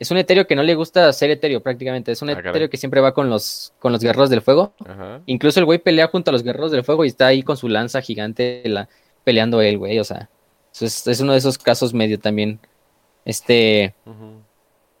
es 0.00 0.10
un 0.12 0.16
etéreo 0.16 0.46
que 0.46 0.54
no 0.54 0.62
le 0.62 0.74
gusta 0.76 1.12
ser 1.12 1.30
etéreo 1.30 1.60
prácticamente, 1.60 2.12
es 2.12 2.22
un 2.22 2.30
Ah, 2.30 2.34
caray. 2.36 2.50
etéreo 2.50 2.70
que 2.70 2.76
siempre 2.76 3.00
va 3.00 3.14
con 3.14 3.30
los 3.30 3.72
con 3.80 3.92
los 3.92 4.00
guerreros 4.02 4.30
del 4.30 4.42
fuego. 4.42 4.72
Ajá. 4.84 5.22
Incluso 5.26 5.58
el 5.60 5.66
güey 5.66 5.78
pelea 5.78 6.08
junto 6.08 6.30
a 6.30 6.32
los 6.32 6.42
guerreros 6.42 6.70
del 6.72 6.84
fuego 6.84 7.04
y 7.04 7.08
está 7.08 7.26
ahí 7.28 7.42
con 7.42 7.56
su 7.56 7.68
lanza 7.68 8.00
gigante 8.00 8.62
la- 8.66 8.88
peleando 9.24 9.60
él, 9.60 9.78
güey. 9.78 9.98
O 9.98 10.04
sea, 10.04 10.28
eso 10.72 10.84
es, 10.86 11.06
es 11.06 11.20
uno 11.20 11.32
de 11.32 11.38
esos 11.38 11.58
casos 11.58 11.92
medio 11.94 12.18
también 12.18 12.58
este, 13.24 13.94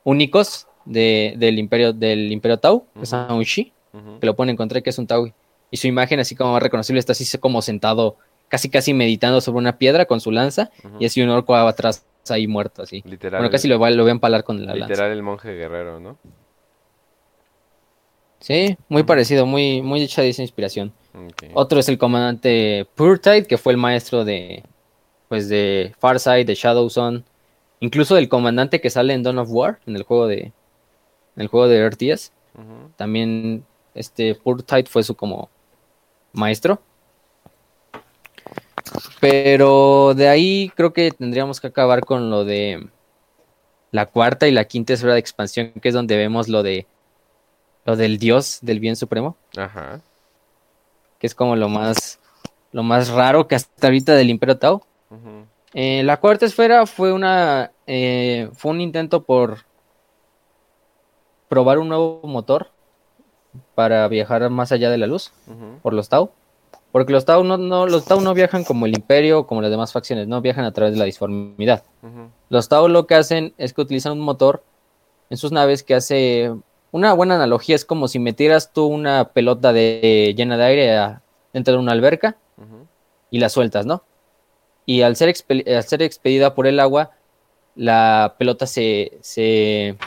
únicos 0.04 0.66
de, 0.84 1.34
del 1.36 1.58
imperio 1.58 1.92
del 1.92 2.32
imperio 2.32 2.58
Tau, 2.58 2.86
que 2.94 3.02
es 3.02 3.12
Ujú. 3.12 3.22
Aunshi, 3.32 3.72
ujú. 3.92 4.20
que 4.20 4.26
lo 4.26 4.34
pueden 4.36 4.50
encontrar 4.50 4.82
que 4.82 4.90
es 4.90 4.98
un 4.98 5.06
Tau. 5.06 5.32
Y 5.70 5.76
su 5.76 5.86
imagen 5.86 6.18
así 6.20 6.34
como 6.34 6.52
más 6.52 6.62
reconocible 6.62 6.98
está 6.98 7.12
así 7.12 7.36
como 7.38 7.60
sentado, 7.62 8.16
casi 8.48 8.70
casi 8.70 8.94
meditando 8.94 9.40
sobre 9.40 9.58
una 9.58 9.76
piedra 9.78 10.06
con 10.06 10.20
su 10.20 10.30
lanza 10.30 10.70
y 10.98 11.04
así 11.06 11.20
un 11.22 11.28
orco 11.28 11.54
atrás 11.54 12.04
ahí 12.30 12.46
muerto 12.46 12.82
así. 12.82 13.02
Literal. 13.06 13.40
Bueno, 13.40 13.50
casi 13.50 13.68
lo, 13.68 13.78
va- 13.78 13.90
lo 13.90 14.02
voy 14.02 14.10
a 14.10 14.12
empalar 14.12 14.44
con 14.44 14.64
la 14.64 14.74
lanza. 14.74 14.88
Literal 14.88 15.12
el 15.12 15.22
monje 15.22 15.54
guerrero, 15.54 16.00
¿no? 16.00 16.16
Sí, 18.40 18.76
muy 18.88 19.02
parecido, 19.02 19.46
muy, 19.46 19.82
muy 19.82 20.02
hecha 20.02 20.22
de 20.22 20.28
esa 20.30 20.42
inspiración. 20.42 20.92
Otro 21.54 21.80
es 21.80 21.88
el 21.88 21.98
comandante 21.98 22.86
Purtide, 22.94 23.46
que 23.46 23.58
fue 23.58 23.72
el 23.72 23.78
maestro 23.78 24.24
de, 24.24 24.62
pues, 25.28 25.48
de 25.48 25.94
Farsight, 25.98 26.46
de 26.46 26.54
Shadowzone, 26.54 27.24
incluso 27.80 28.14
del 28.14 28.28
comandante 28.28 28.80
que 28.80 28.90
sale 28.90 29.14
en 29.14 29.22
Dawn 29.22 29.38
of 29.38 29.48
War, 29.50 29.78
en 29.86 29.96
el 29.96 30.02
juego 30.02 30.26
de, 30.26 30.40
en 30.40 30.52
el 31.36 31.48
juego 31.48 31.68
de 31.68 31.88
RTS. 31.88 32.32
También 32.96 33.64
este 33.94 34.34
Purtide 34.34 34.86
fue 34.86 35.04
su 35.04 35.14
como 35.14 35.48
maestro. 36.32 36.80
Pero 39.20 40.14
de 40.14 40.28
ahí 40.28 40.72
creo 40.74 40.92
que 40.92 41.10
tendríamos 41.10 41.60
que 41.60 41.66
acabar 41.68 42.04
con 42.04 42.30
lo 42.30 42.44
de 42.44 42.88
la 43.90 44.06
cuarta 44.06 44.48
y 44.48 44.52
la 44.52 44.64
quinta 44.64 44.94
esfera 44.94 45.14
de 45.14 45.20
expansión, 45.20 45.72
que 45.80 45.88
es 45.88 45.94
donde 45.94 46.16
vemos 46.16 46.48
lo 46.48 46.62
de 46.62 46.86
lo 47.84 47.96
del 47.96 48.18
dios 48.18 48.58
del 48.60 48.80
bien 48.80 48.96
supremo 48.96 49.34
Ajá. 49.56 50.02
que 51.18 51.26
es 51.26 51.34
como 51.34 51.56
lo 51.56 51.70
más 51.70 52.18
lo 52.70 52.82
más 52.82 53.08
raro 53.08 53.48
que 53.48 53.54
hasta 53.54 53.86
ahorita 53.86 54.14
del 54.14 54.28
Imperio 54.28 54.58
Eh, 55.74 56.02
la 56.02 56.18
cuarta 56.18 56.46
esfera 56.46 56.86
fue 56.86 57.12
una 57.12 57.72
eh, 57.86 58.48
fue 58.54 58.70
un 58.72 58.80
intento 58.80 59.22
por 59.22 59.58
probar 61.48 61.78
un 61.78 61.88
nuevo 61.88 62.20
motor 62.24 62.68
para 63.74 64.06
viajar 64.08 64.48
más 64.50 64.72
allá 64.72 64.90
de 64.90 64.98
la 64.98 65.06
luz 65.06 65.32
por 65.82 65.94
los 65.94 66.08
Tau. 66.08 66.30
Porque 66.92 67.12
los 67.12 67.24
Tau 67.24 67.44
no, 67.44 67.56
no, 67.58 67.86
los 67.86 68.04
Tau 68.06 68.20
no 68.20 68.34
viajan 68.34 68.64
como 68.64 68.86
el 68.86 68.94
Imperio 68.96 69.40
o 69.40 69.46
como 69.46 69.62
las 69.62 69.70
demás 69.70 69.92
facciones, 69.92 70.26
no 70.26 70.40
viajan 70.40 70.64
a 70.64 70.72
través 70.72 70.92
de 70.94 70.98
la 70.98 71.04
disformidad. 71.04 71.82
Los 72.50 72.68
Tau 72.68 72.88
lo 72.88 73.06
que 73.06 73.14
hacen 73.14 73.54
es 73.58 73.72
que 73.72 73.80
utilizan 73.82 74.12
un 74.12 74.20
motor 74.20 74.62
en 75.30 75.36
sus 75.36 75.52
naves 75.52 75.82
que 75.82 75.94
hace 75.94 76.52
una 76.90 77.12
buena 77.12 77.34
analogía, 77.34 77.76
es 77.76 77.84
como 77.84 78.08
si 78.08 78.18
metieras 78.18 78.72
tú 78.72 78.86
una 78.86 79.28
pelota 79.32 79.74
de, 79.74 80.32
llena 80.36 80.56
de 80.56 80.64
aire 80.64 80.96
a- 80.96 81.22
dentro 81.52 81.74
de 81.74 81.80
una 81.80 81.92
alberca 81.92 82.36
y 83.30 83.38
la 83.38 83.50
sueltas, 83.50 83.84
¿no? 83.84 84.02
Y 84.88 85.02
al 85.02 85.16
ser, 85.16 85.34
al 85.50 85.84
ser 85.84 86.00
expedida 86.00 86.54
por 86.54 86.66
el 86.66 86.80
agua, 86.80 87.10
la 87.76 88.36
pelota 88.38 88.66
se, 88.66 89.18
se, 89.20 89.98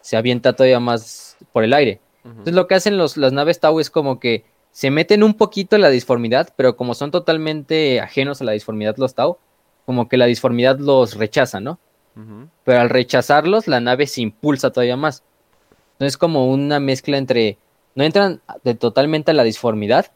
se 0.00 0.16
avienta 0.16 0.54
todavía 0.54 0.80
más 0.80 1.36
por 1.52 1.64
el 1.64 1.74
aire. 1.74 2.00
Entonces 2.24 2.54
lo 2.54 2.66
que 2.66 2.76
hacen 2.76 2.96
los, 2.96 3.18
las 3.18 3.34
naves 3.34 3.60
Tau 3.60 3.78
es 3.78 3.90
como 3.90 4.18
que 4.18 4.46
se 4.70 4.90
meten 4.90 5.22
un 5.22 5.34
poquito 5.34 5.76
en 5.76 5.82
la 5.82 5.90
disformidad, 5.90 6.48
pero 6.56 6.78
como 6.78 6.94
son 6.94 7.10
totalmente 7.10 8.00
ajenos 8.00 8.40
a 8.40 8.44
la 8.44 8.52
disformidad 8.52 8.96
los 8.96 9.14
Tau, 9.14 9.36
como 9.84 10.08
que 10.08 10.16
la 10.16 10.24
disformidad 10.24 10.78
los 10.78 11.18
rechaza, 11.18 11.60
¿no? 11.60 11.78
Pero 12.64 12.80
al 12.80 12.88
rechazarlos, 12.88 13.68
la 13.68 13.80
nave 13.80 14.06
se 14.06 14.22
impulsa 14.22 14.70
todavía 14.70 14.96
más. 14.96 15.24
Entonces 15.92 16.14
es 16.14 16.16
como 16.16 16.50
una 16.50 16.80
mezcla 16.80 17.18
entre... 17.18 17.58
No 17.94 18.02
entran 18.02 18.40
de 18.64 18.74
totalmente 18.74 19.32
a 19.32 19.34
la 19.34 19.44
disformidad, 19.44 20.10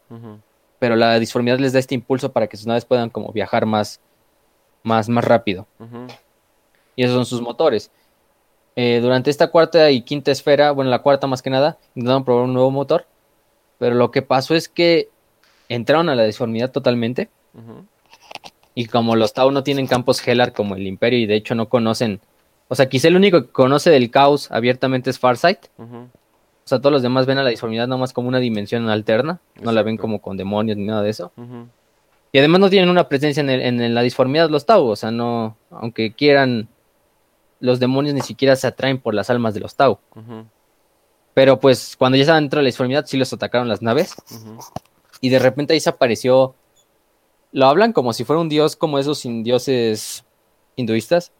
pero 0.81 0.95
la 0.95 1.19
disformidad 1.19 1.59
les 1.59 1.73
da 1.73 1.79
este 1.79 1.93
impulso 1.93 2.31
para 2.31 2.47
que 2.47 2.57
sus 2.57 2.65
naves 2.65 2.85
puedan 2.85 3.11
como 3.11 3.31
viajar 3.31 3.67
más, 3.67 4.01
más, 4.81 5.09
más 5.09 5.23
rápido. 5.23 5.67
Y 6.95 7.03
esos 7.03 7.13
son 7.13 7.25
sus 7.27 7.39
motores. 7.39 7.91
Eh, 8.75 8.97
durante 8.99 9.29
esta 9.29 9.51
cuarta 9.51 9.91
y 9.91 10.01
quinta 10.01 10.31
esfera, 10.31 10.71
bueno, 10.71 10.89
la 10.89 11.03
cuarta 11.03 11.27
más 11.27 11.43
que 11.43 11.51
nada, 11.51 11.77
intentaron 11.93 12.25
probar 12.25 12.45
un 12.45 12.53
nuevo 12.53 12.71
motor, 12.71 13.05
pero 13.77 13.93
lo 13.93 14.09
que 14.09 14.23
pasó 14.23 14.55
es 14.55 14.67
que 14.67 15.09
entraron 15.69 16.09
a 16.09 16.15
la 16.15 16.23
disformidad 16.23 16.71
totalmente, 16.71 17.29
y 18.73 18.87
como 18.87 19.15
los 19.15 19.33
Tau 19.33 19.51
no 19.51 19.61
tienen 19.61 19.85
campos 19.85 20.27
Hellar 20.27 20.51
como 20.51 20.75
el 20.75 20.87
Imperio, 20.87 21.19
y 21.19 21.27
de 21.27 21.35
hecho 21.35 21.53
no 21.53 21.69
conocen, 21.69 22.21
o 22.69 22.73
sea, 22.73 22.89
quizá 22.89 23.07
el 23.07 23.17
único 23.17 23.43
que 23.43 23.51
conoce 23.51 23.91
del 23.91 24.09
caos 24.09 24.49
abiertamente 24.49 25.11
es 25.11 25.19
Farsight. 25.19 25.59
O 26.63 26.67
sea, 26.67 26.79
todos 26.79 26.91
los 26.93 27.01
demás 27.01 27.25
ven 27.25 27.37
a 27.37 27.43
la 27.43 27.49
disformidad 27.49 27.87
nomás 27.87 28.13
como 28.13 28.27
una 28.27 28.39
dimensión 28.39 28.87
alterna, 28.89 29.39
no 29.61 29.71
la 29.71 29.83
ven 29.83 29.97
como 29.97 30.21
con 30.21 30.37
demonios 30.37 30.77
ni 30.77 30.85
nada 30.85 31.01
de 31.01 31.09
eso. 31.09 31.31
Y 32.33 32.39
además 32.39 32.61
no 32.61 32.69
tienen 32.69 32.89
una 32.89 33.09
presencia 33.09 33.41
en, 33.41 33.49
el- 33.49 33.61
en 33.61 33.93
la 33.93 34.01
disformidad 34.01 34.49
los 34.49 34.65
Tau, 34.65 34.85
o 34.87 34.95
sea, 34.95 35.11
no, 35.11 35.57
aunque 35.69 36.13
quieran, 36.13 36.69
los 37.59 37.79
demonios 37.79 38.13
ni 38.15 38.21
siquiera 38.21 38.55
se 38.55 38.67
atraen 38.67 38.99
por 38.99 39.13
las 39.13 39.29
almas 39.29 39.53
de 39.53 39.59
los 39.59 39.75
Tau. 39.75 39.99
Pero 41.33 41.59
pues 41.59 41.95
cuando 41.97 42.17
ya 42.17 42.21
estaban 42.23 42.43
dentro 42.43 42.57
de 42.59 42.63
la 42.63 42.67
disformidad 42.67 43.05
sí 43.05 43.17
los 43.17 43.31
atacaron 43.33 43.67
las 43.67 43.81
naves. 43.81 44.15
Y 45.21 45.29
de 45.29 45.39
repente 45.39 45.73
ahí 45.73 45.79
se 45.79 45.89
apareció, 45.89 46.55
lo 47.51 47.65
hablan 47.67 47.93
como 47.93 48.13
si 48.13 48.23
fuera 48.23 48.39
un 48.41 48.49
dios 48.49 48.75
como 48.75 48.97
esos 48.99 49.21
dioses 49.23 50.23
hinduistas, 50.75 51.31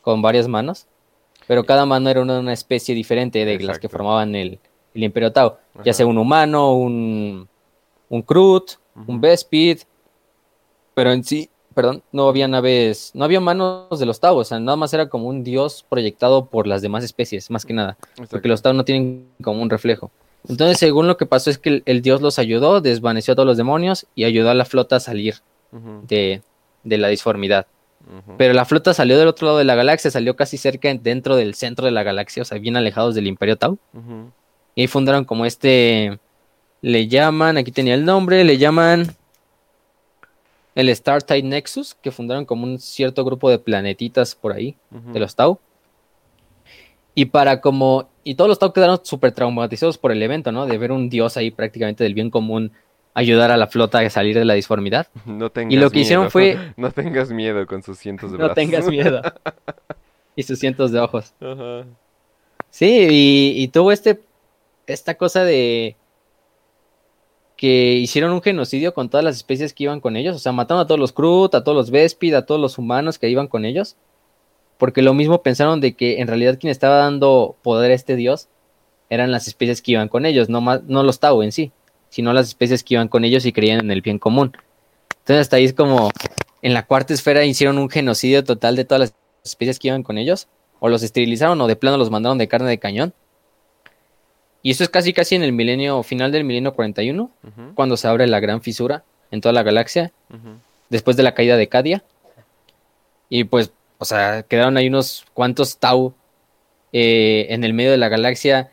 con 0.00 0.22
varias 0.22 0.48
manos, 0.48 0.86
pero 1.46 1.64
cada 1.64 1.86
mano 1.86 2.10
era 2.10 2.22
una, 2.22 2.38
una 2.38 2.52
especie 2.52 2.94
diferente 2.94 3.44
de 3.44 3.58
las 3.60 3.78
que 3.78 3.88
formaban 3.88 4.34
el, 4.34 4.58
el 4.94 5.02
Imperio 5.02 5.32
Tau, 5.32 5.56
ya 5.84 5.92
sea 5.92 6.06
un 6.06 6.18
humano, 6.18 6.74
un, 6.74 7.48
un 8.08 8.22
Krut, 8.22 8.72
un. 9.06 9.20
Bespid, 9.20 9.78
pero 10.94 11.12
en 11.12 11.24
sí, 11.24 11.50
perdón, 11.74 12.02
no 12.12 12.28
había 12.28 12.46
naves, 12.46 13.10
no 13.14 13.24
había 13.24 13.40
manos 13.40 13.98
de 13.98 14.06
los 14.06 14.20
Tau, 14.20 14.36
o 14.36 14.44
sea, 14.44 14.60
nada 14.60 14.76
más 14.76 14.94
era 14.94 15.08
como 15.08 15.28
un 15.28 15.42
dios 15.42 15.84
proyectado 15.88 16.46
por 16.46 16.66
las 16.66 16.80
demás 16.82 17.02
especies, 17.02 17.50
más 17.50 17.64
que 17.64 17.74
nada, 17.74 17.96
porque 18.30 18.48
los 18.48 18.62
Tau 18.62 18.72
no 18.72 18.84
tienen 18.84 19.26
como 19.42 19.60
un 19.60 19.70
reflejo. 19.70 20.10
Entonces, 20.48 20.78
según 20.78 21.06
lo 21.06 21.16
que 21.16 21.24
pasó 21.24 21.48
es 21.50 21.58
que 21.58 21.70
el, 21.70 21.82
el 21.86 22.02
dios 22.02 22.20
los 22.20 22.38
ayudó, 22.38 22.80
desvaneció 22.82 23.32
a 23.32 23.34
todos 23.34 23.46
los 23.46 23.56
demonios 23.56 24.06
y 24.14 24.24
ayudó 24.24 24.50
a 24.50 24.54
la 24.54 24.66
flota 24.66 24.96
a 24.96 25.00
salir 25.00 25.36
de 25.72 26.42
la 26.84 27.08
disformidad. 27.08 27.66
Pero 28.36 28.52
la 28.52 28.64
flota 28.64 28.92
salió 28.94 29.18
del 29.18 29.28
otro 29.28 29.46
lado 29.46 29.58
de 29.58 29.64
la 29.64 29.74
galaxia, 29.74 30.10
salió 30.10 30.36
casi 30.36 30.58
cerca 30.58 30.92
dentro 30.94 31.36
del 31.36 31.54
centro 31.54 31.86
de 31.86 31.92
la 31.92 32.02
galaxia, 32.02 32.42
o 32.42 32.44
sea, 32.44 32.58
bien 32.58 32.76
alejados 32.76 33.14
del 33.14 33.26
Imperio 33.26 33.56
Tau. 33.56 33.78
Y 34.74 34.82
ahí 34.82 34.86
fundaron 34.86 35.24
como 35.24 35.46
este, 35.46 36.18
le 36.82 37.08
llaman, 37.08 37.56
aquí 37.56 37.72
tenía 37.72 37.94
el 37.94 38.04
nombre, 38.04 38.44
le 38.44 38.58
llaman 38.58 39.14
el 40.74 40.94
Startide 40.94 41.42
Nexus, 41.42 41.94
que 41.94 42.10
fundaron 42.10 42.44
como 42.44 42.64
un 42.64 42.78
cierto 42.78 43.24
grupo 43.24 43.48
de 43.48 43.58
planetitas 43.58 44.34
por 44.34 44.52
ahí, 44.52 44.76
de 44.90 45.20
los 45.20 45.34
Tau. 45.34 45.58
Y 47.14 47.26
para 47.26 47.60
como, 47.60 48.08
y 48.24 48.34
todos 48.34 48.48
los 48.48 48.58
Tau 48.58 48.72
quedaron 48.72 49.00
súper 49.02 49.32
traumatizados 49.32 49.98
por 49.98 50.12
el 50.12 50.22
evento, 50.22 50.50
¿no? 50.50 50.66
De 50.66 50.76
ver 50.76 50.92
un 50.92 51.08
dios 51.08 51.36
ahí 51.36 51.50
prácticamente 51.50 52.02
del 52.04 52.14
bien 52.14 52.30
común 52.30 52.72
ayudar 53.14 53.50
a 53.52 53.56
la 53.56 53.68
flota 53.68 54.00
a 54.00 54.10
salir 54.10 54.36
de 54.36 54.44
la 54.44 54.54
disformidad. 54.54 55.06
No 55.24 55.50
tengas 55.50 55.72
Y 55.72 55.76
lo 55.76 55.90
que 55.90 56.00
hicieron 56.00 56.24
miedo. 56.24 56.30
fue- 56.30 56.58
No 56.76 56.90
tengas 56.90 57.30
miedo 57.30 57.66
con 57.66 57.82
sus 57.82 57.98
cientos 57.98 58.30
de 58.32 58.38
No 58.38 58.44
brazos. 58.44 58.54
tengas 58.56 58.88
miedo. 58.88 59.22
y 60.36 60.42
sus 60.42 60.58
cientos 60.58 60.90
de 60.92 61.00
ojos. 61.00 61.32
Ajá. 61.40 61.84
Sí, 62.70 63.06
y, 63.08 63.62
y 63.62 63.68
tuvo 63.68 63.92
este, 63.92 64.20
esta 64.88 65.14
cosa 65.14 65.44
de 65.44 65.96
que 67.56 67.92
hicieron 67.94 68.32
un 68.32 68.42
genocidio 68.42 68.92
con 68.94 69.08
todas 69.08 69.22
las 69.24 69.36
especies 69.36 69.72
que 69.72 69.84
iban 69.84 70.00
con 70.00 70.16
ellos, 70.16 70.34
o 70.34 70.38
sea, 70.40 70.50
mataron 70.50 70.82
a 70.82 70.86
todos 70.86 70.98
los 70.98 71.12
Krut, 71.12 71.54
a 71.54 71.62
todos 71.62 71.76
los 71.76 71.90
Vespid, 71.92 72.34
a 72.34 72.44
todos 72.46 72.60
los 72.60 72.78
humanos 72.78 73.18
que 73.18 73.28
iban 73.28 73.46
con 73.46 73.64
ellos, 73.64 73.96
porque 74.76 75.02
lo 75.02 75.14
mismo 75.14 75.40
pensaron 75.42 75.80
de 75.80 75.94
que 75.94 76.18
en 76.20 76.26
realidad 76.26 76.58
quien 76.58 76.72
estaba 76.72 76.96
dando 76.96 77.54
poder 77.62 77.92
a 77.92 77.94
este 77.94 78.16
dios 78.16 78.48
eran 79.08 79.30
las 79.30 79.46
especies 79.46 79.80
que 79.82 79.92
iban 79.92 80.08
con 80.08 80.26
ellos, 80.26 80.48
no, 80.48 80.60
más, 80.60 80.82
no 80.82 81.04
los 81.04 81.20
Tau 81.20 81.42
en 81.42 81.52
sí, 81.52 81.70
sino 82.14 82.32
las 82.32 82.46
especies 82.46 82.84
que 82.84 82.94
iban 82.94 83.08
con 83.08 83.24
ellos 83.24 83.44
y 83.44 83.52
creían 83.52 83.80
en 83.80 83.90
el 83.90 84.00
bien 84.00 84.20
común. 84.20 84.56
Entonces 85.10 85.40
hasta 85.40 85.56
ahí 85.56 85.64
es 85.64 85.72
como, 85.72 86.12
en 86.62 86.72
la 86.72 86.86
cuarta 86.86 87.12
esfera 87.12 87.44
hicieron 87.44 87.76
un 87.76 87.90
genocidio 87.90 88.44
total 88.44 88.76
de 88.76 88.84
todas 88.84 89.00
las 89.00 89.14
especies 89.44 89.80
que 89.80 89.88
iban 89.88 90.04
con 90.04 90.16
ellos, 90.16 90.46
o 90.78 90.88
los 90.88 91.02
esterilizaron 91.02 91.60
o 91.60 91.66
de 91.66 91.74
plano 91.74 91.96
los 91.96 92.10
mandaron 92.10 92.38
de 92.38 92.46
carne 92.46 92.68
de 92.68 92.78
cañón. 92.78 93.14
Y 94.62 94.70
eso 94.70 94.84
es 94.84 94.90
casi 94.90 95.12
casi 95.12 95.34
en 95.34 95.42
el 95.42 95.50
milenio, 95.52 96.04
final 96.04 96.30
del 96.30 96.44
milenio 96.44 96.72
41, 96.72 97.22
Ujú, 97.24 97.74
cuando 97.74 97.96
se 97.96 98.06
abre 98.06 98.28
la 98.28 98.38
gran 98.38 98.62
fisura 98.62 99.02
en 99.32 99.40
toda 99.40 99.52
la 99.52 99.64
galaxia, 99.64 100.12
después 100.90 101.16
de 101.16 101.24
la 101.24 101.34
caída 101.34 101.56
de 101.56 101.68
Cadia. 101.68 102.04
Y 103.28 103.42
pues, 103.42 103.72
o 103.98 104.04
sea, 104.04 104.44
quedaron 104.44 104.76
ahí 104.76 104.86
unos 104.86 105.24
cuantos 105.34 105.78
Tau 105.78 106.14
eh, 106.92 107.46
en 107.48 107.64
el 107.64 107.74
medio 107.74 107.90
de 107.90 107.96
la 107.96 108.08
galaxia. 108.08 108.70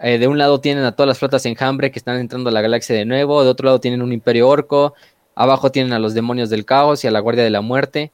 Eh, 0.00 0.18
de 0.18 0.28
un 0.28 0.38
lado 0.38 0.60
tienen 0.60 0.84
a 0.84 0.92
todas 0.92 1.08
las 1.08 1.18
flotas 1.18 1.44
enjambre 1.46 1.90
que 1.90 1.98
están 1.98 2.18
entrando 2.18 2.50
a 2.50 2.52
la 2.52 2.60
galaxia 2.60 2.94
de 2.94 3.04
nuevo, 3.04 3.42
de 3.42 3.50
otro 3.50 3.66
lado 3.66 3.80
tienen 3.80 4.02
un 4.02 4.12
imperio 4.12 4.48
orco, 4.48 4.94
abajo 5.34 5.72
tienen 5.72 5.92
a 5.92 5.98
los 5.98 6.14
demonios 6.14 6.50
del 6.50 6.64
caos 6.64 7.04
y 7.04 7.08
a 7.08 7.10
la 7.10 7.20
guardia 7.20 7.44
de 7.44 7.50
la 7.50 7.60
muerte 7.60 8.12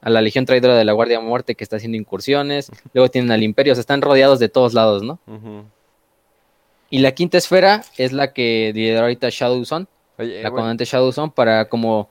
a 0.00 0.10
la 0.10 0.20
Legión 0.20 0.46
Traidora 0.46 0.76
de 0.76 0.84
la 0.84 0.92
Guardia 0.92 1.20
Muerte 1.20 1.54
que 1.54 1.64
está 1.64 1.76
haciendo 1.76 1.98
incursiones, 1.98 2.70
luego 2.94 3.10
tienen 3.10 3.30
al 3.30 3.42
Imperio, 3.42 3.72
o 3.72 3.76
sea, 3.76 3.80
están 3.80 4.02
rodeados 4.02 4.38
de 4.38 4.48
todos 4.48 4.74
lados, 4.74 5.02
¿no? 5.02 5.18
Y 6.90 6.98
la 7.00 7.12
quinta 7.12 7.36
esfera 7.36 7.84
es 7.96 8.12
la 8.12 8.32
que 8.32 8.72
lidera 8.74 9.00
ahorita 9.02 9.28
Shadow 9.30 9.64
Zone, 9.64 9.86
Oye, 10.18 10.36
la 10.36 10.48
bueno, 10.48 10.56
comandante 10.56 10.84
Shadow 10.84 11.12
Zone, 11.12 11.32
para 11.34 11.68
como 11.68 12.08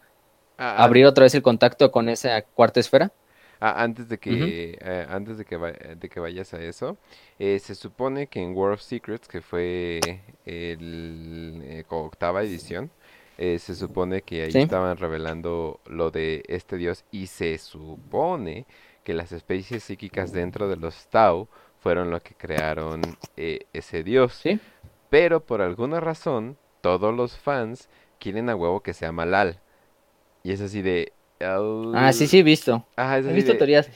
ah, 0.58 0.76
ah, 0.78 0.84
abrir 0.84 1.06
otra 1.06 1.24
vez 1.24 1.34
el 1.34 1.42
contacto 1.42 1.92
con 1.92 2.10
esa 2.10 2.42
cuarta 2.42 2.80
esfera. 2.80 3.12
Ah, 3.60 3.84
antes 3.84 4.08
de 4.10 4.18
que 4.18 4.78
eh, 4.82 5.06
antes 5.10 5.38
de 5.38 5.46
que 5.46 5.58
va- 5.58 5.72
de 5.72 6.10
que 6.10 6.20
vayas 6.20 6.54
a 6.54 6.62
eso, 6.62 6.98
eh, 7.40 7.60
se 7.60 7.76
supone 7.76 8.28
que 8.28 8.40
en 8.42 8.56
War 8.56 8.74
of 8.74 8.82
Secrets, 8.82 9.28
que 9.28 9.42
fue 9.42 10.22
el 10.46 11.62
eh, 11.64 11.84
octava 11.90 12.44
edición, 12.44 12.90
eh, 13.38 13.60
se 13.60 13.76
supone 13.76 14.22
que 14.22 14.44
ahí 14.44 14.52
Sí. 14.52 14.60
estaban 14.60 14.98
revelando 14.98 15.80
lo 15.86 16.10
de 16.12 16.44
este 16.48 16.78
dios 16.78 17.04
y 17.12 17.28
se 17.28 17.58
supone 17.58 18.66
que 19.04 19.14
las 19.14 19.32
especies 19.32 19.84
psíquicas 19.84 20.32
dentro 20.34 20.68
de 20.68 20.76
los 20.78 21.08
Tau 21.08 21.48
fueron 21.80 22.10
lo 22.10 22.22
que 22.22 22.34
crearon 22.36 23.18
ese 23.38 24.04
dios. 24.04 24.34
¿Sí? 24.34 24.60
Pero 25.10 25.40
por 25.40 25.62
alguna 25.62 26.00
razón, 26.00 26.58
todos 26.82 27.16
los 27.16 27.38
fans 27.38 27.88
quieren 28.20 28.50
a 28.50 28.56
huevo 28.56 28.82
que 28.82 28.94
sea 28.94 29.12
Malal. 29.12 29.60
Y 30.44 30.52
es 30.52 30.62
así 30.62 30.82
de... 30.82 31.14
Ah, 31.40 32.12
sí, 32.14 32.28
sí, 32.28 32.40
he 32.40 32.44
visto. 32.44 32.86
Ajá, 32.96 33.18
He 33.20 33.34
visto 33.34 33.52
de- 33.52 33.58
teorías. 33.58 33.90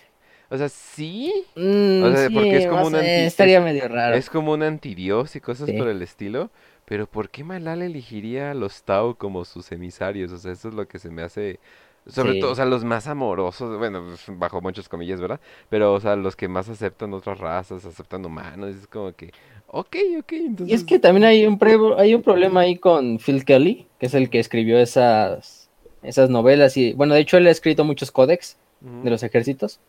O 0.49 0.57
sea, 0.57 0.67
sí. 0.69 1.31
Mm, 1.55 2.03
O 2.03 2.11
sea, 2.11 2.27
sí, 2.27 2.33
porque 2.33 2.57
es 2.57 2.67
como 2.67 2.87
un 2.87 2.95
anti- 2.95 3.07
Estaría 3.07 3.59
es- 3.59 3.63
medio 3.63 3.87
raro. 3.87 4.15
Es 4.15 4.29
como 4.29 4.51
un 4.51 4.63
antidios 4.63 5.35
y 5.35 5.39
cosas 5.39 5.69
Sí. 5.69 5.73
por 5.77 5.87
el 5.87 6.01
estilo. 6.01 6.49
Pero 6.85 7.07
¿por 7.07 7.29
qué 7.29 7.43
Malal 7.45 7.81
elegiría 7.81 8.51
a 8.51 8.53
los 8.53 8.83
Tau 8.83 9.15
como 9.15 9.45
sus 9.45 9.71
emisarios? 9.71 10.31
O 10.33 10.37
sea, 10.37 10.51
eso 10.51 10.67
es 10.69 10.73
lo 10.73 10.87
que 10.87 10.99
se 10.99 11.09
me 11.09 11.21
hace... 11.21 11.59
Sobre 12.07 12.33
Sí. 12.33 12.39
todo, 12.39 12.51
o 12.51 12.55
sea, 12.55 12.65
los 12.65 12.83
más 12.83 13.05
amorosos, 13.07 13.77
bueno, 13.77 14.03
pues, 14.03 14.25
bajo 14.39 14.59
muchas 14.59 14.89
comillas, 14.89 15.21
¿verdad? 15.21 15.39
Pero, 15.69 15.93
o 15.93 15.99
sea, 15.99 16.15
los 16.15 16.35
que 16.35 16.47
más 16.47 16.67
aceptan 16.67 17.13
otras 17.13 17.37
razas, 17.37 17.85
aceptan 17.85 18.25
humanos, 18.25 18.75
es 18.75 18.87
como 18.87 19.13
que, 19.13 19.31
Ok, 19.67 19.95
ok, 20.19 20.31
entonces... 20.33 20.67
Y 20.71 20.73
es 20.73 20.83
que 20.83 20.97
también 20.99 21.23
hay 21.25 21.45
un, 21.45 21.59
pre- 21.59 21.77
hay 21.99 22.15
un 22.15 22.23
problema 22.23 22.61
ahí 22.61 22.75
con 22.77 23.19
Phil 23.19 23.45
Kelly, 23.45 23.87
que 23.99 24.07
es 24.07 24.15
el 24.15 24.29
que 24.31 24.39
escribió 24.39 24.79
esas, 24.79 25.60
esas 26.03 26.29
novelas. 26.29 26.77
Y 26.77 26.93
bueno, 26.93 27.13
de 27.13 27.21
hecho, 27.21 27.37
él 27.37 27.47
ha 27.47 27.51
escrito 27.51 27.83
muchos 27.83 28.11
códex 28.11 28.57
de 29.03 29.09
los 29.09 29.23
ejércitos. 29.23 29.79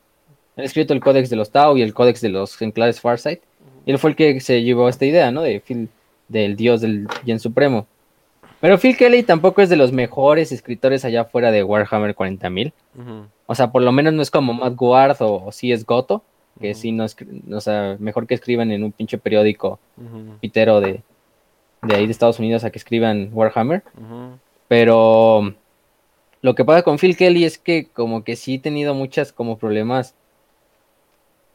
Él 0.56 0.62
ha 0.62 0.66
escrito 0.66 0.92
el 0.92 1.00
códex 1.00 1.30
de 1.30 1.36
los 1.36 1.50
Tau 1.50 1.76
y 1.76 1.82
el 1.82 1.94
códex 1.94 2.20
de 2.20 2.28
los 2.28 2.60
enclaves 2.60 3.00
Farsight. 3.00 3.40
Y 3.86 3.90
él 3.92 3.98
fue 3.98 4.10
el 4.10 4.16
que 4.16 4.38
se 4.40 4.62
llevó 4.62 4.88
esta 4.88 5.06
idea, 5.06 5.30
¿no? 5.30 5.42
De 5.42 5.60
Phil, 5.60 5.88
del 6.28 6.56
dios 6.56 6.80
del 6.80 7.08
bien 7.24 7.40
supremo. 7.40 7.86
Pero 8.60 8.78
Phil 8.78 8.96
Kelly 8.96 9.22
tampoco 9.24 9.60
es 9.62 9.68
de 9.70 9.76
los 9.76 9.90
mejores 9.92 10.52
escritores 10.52 11.04
allá 11.04 11.24
fuera 11.24 11.50
de 11.50 11.64
Warhammer 11.64 12.14
40.000. 12.14 12.72
ujú, 12.96 13.26
O 13.46 13.54
sea, 13.54 13.72
por 13.72 13.82
lo 13.82 13.90
menos 13.92 14.12
no 14.12 14.22
es 14.22 14.30
como 14.30 14.52
Matt 14.52 14.74
Ward 14.80 15.16
o, 15.20 15.46
o 15.46 15.52
sí 15.52 15.72
es 15.72 15.84
Goto, 15.84 16.22
que 16.60 16.74
sí 16.74 16.92
no 16.92 17.04
es, 17.04 17.16
o 17.50 17.60
sea, 17.60 17.96
mejor 17.98 18.26
que 18.28 18.34
escriban 18.34 18.70
en 18.70 18.84
un 18.84 18.92
pinche 18.92 19.18
periódico 19.18 19.80
pitero 20.40 20.80
de, 20.80 21.00
de 21.82 21.94
ahí 21.96 22.06
de 22.06 22.12
Estados 22.12 22.38
Unidos 22.38 22.62
a 22.62 22.70
que 22.70 22.78
escriban 22.78 23.30
Warhammer. 23.32 23.82
Pero 24.68 25.54
lo 26.42 26.54
que 26.54 26.64
pasa 26.64 26.82
con 26.82 26.98
Phil 26.98 27.16
Kelly 27.16 27.44
es 27.44 27.56
que 27.56 27.86
como 27.86 28.24
que 28.24 28.36
sí 28.36 28.56
he 28.56 28.58
tenido 28.58 28.94
muchas 28.94 29.32
como 29.32 29.56
problemas 29.58 30.14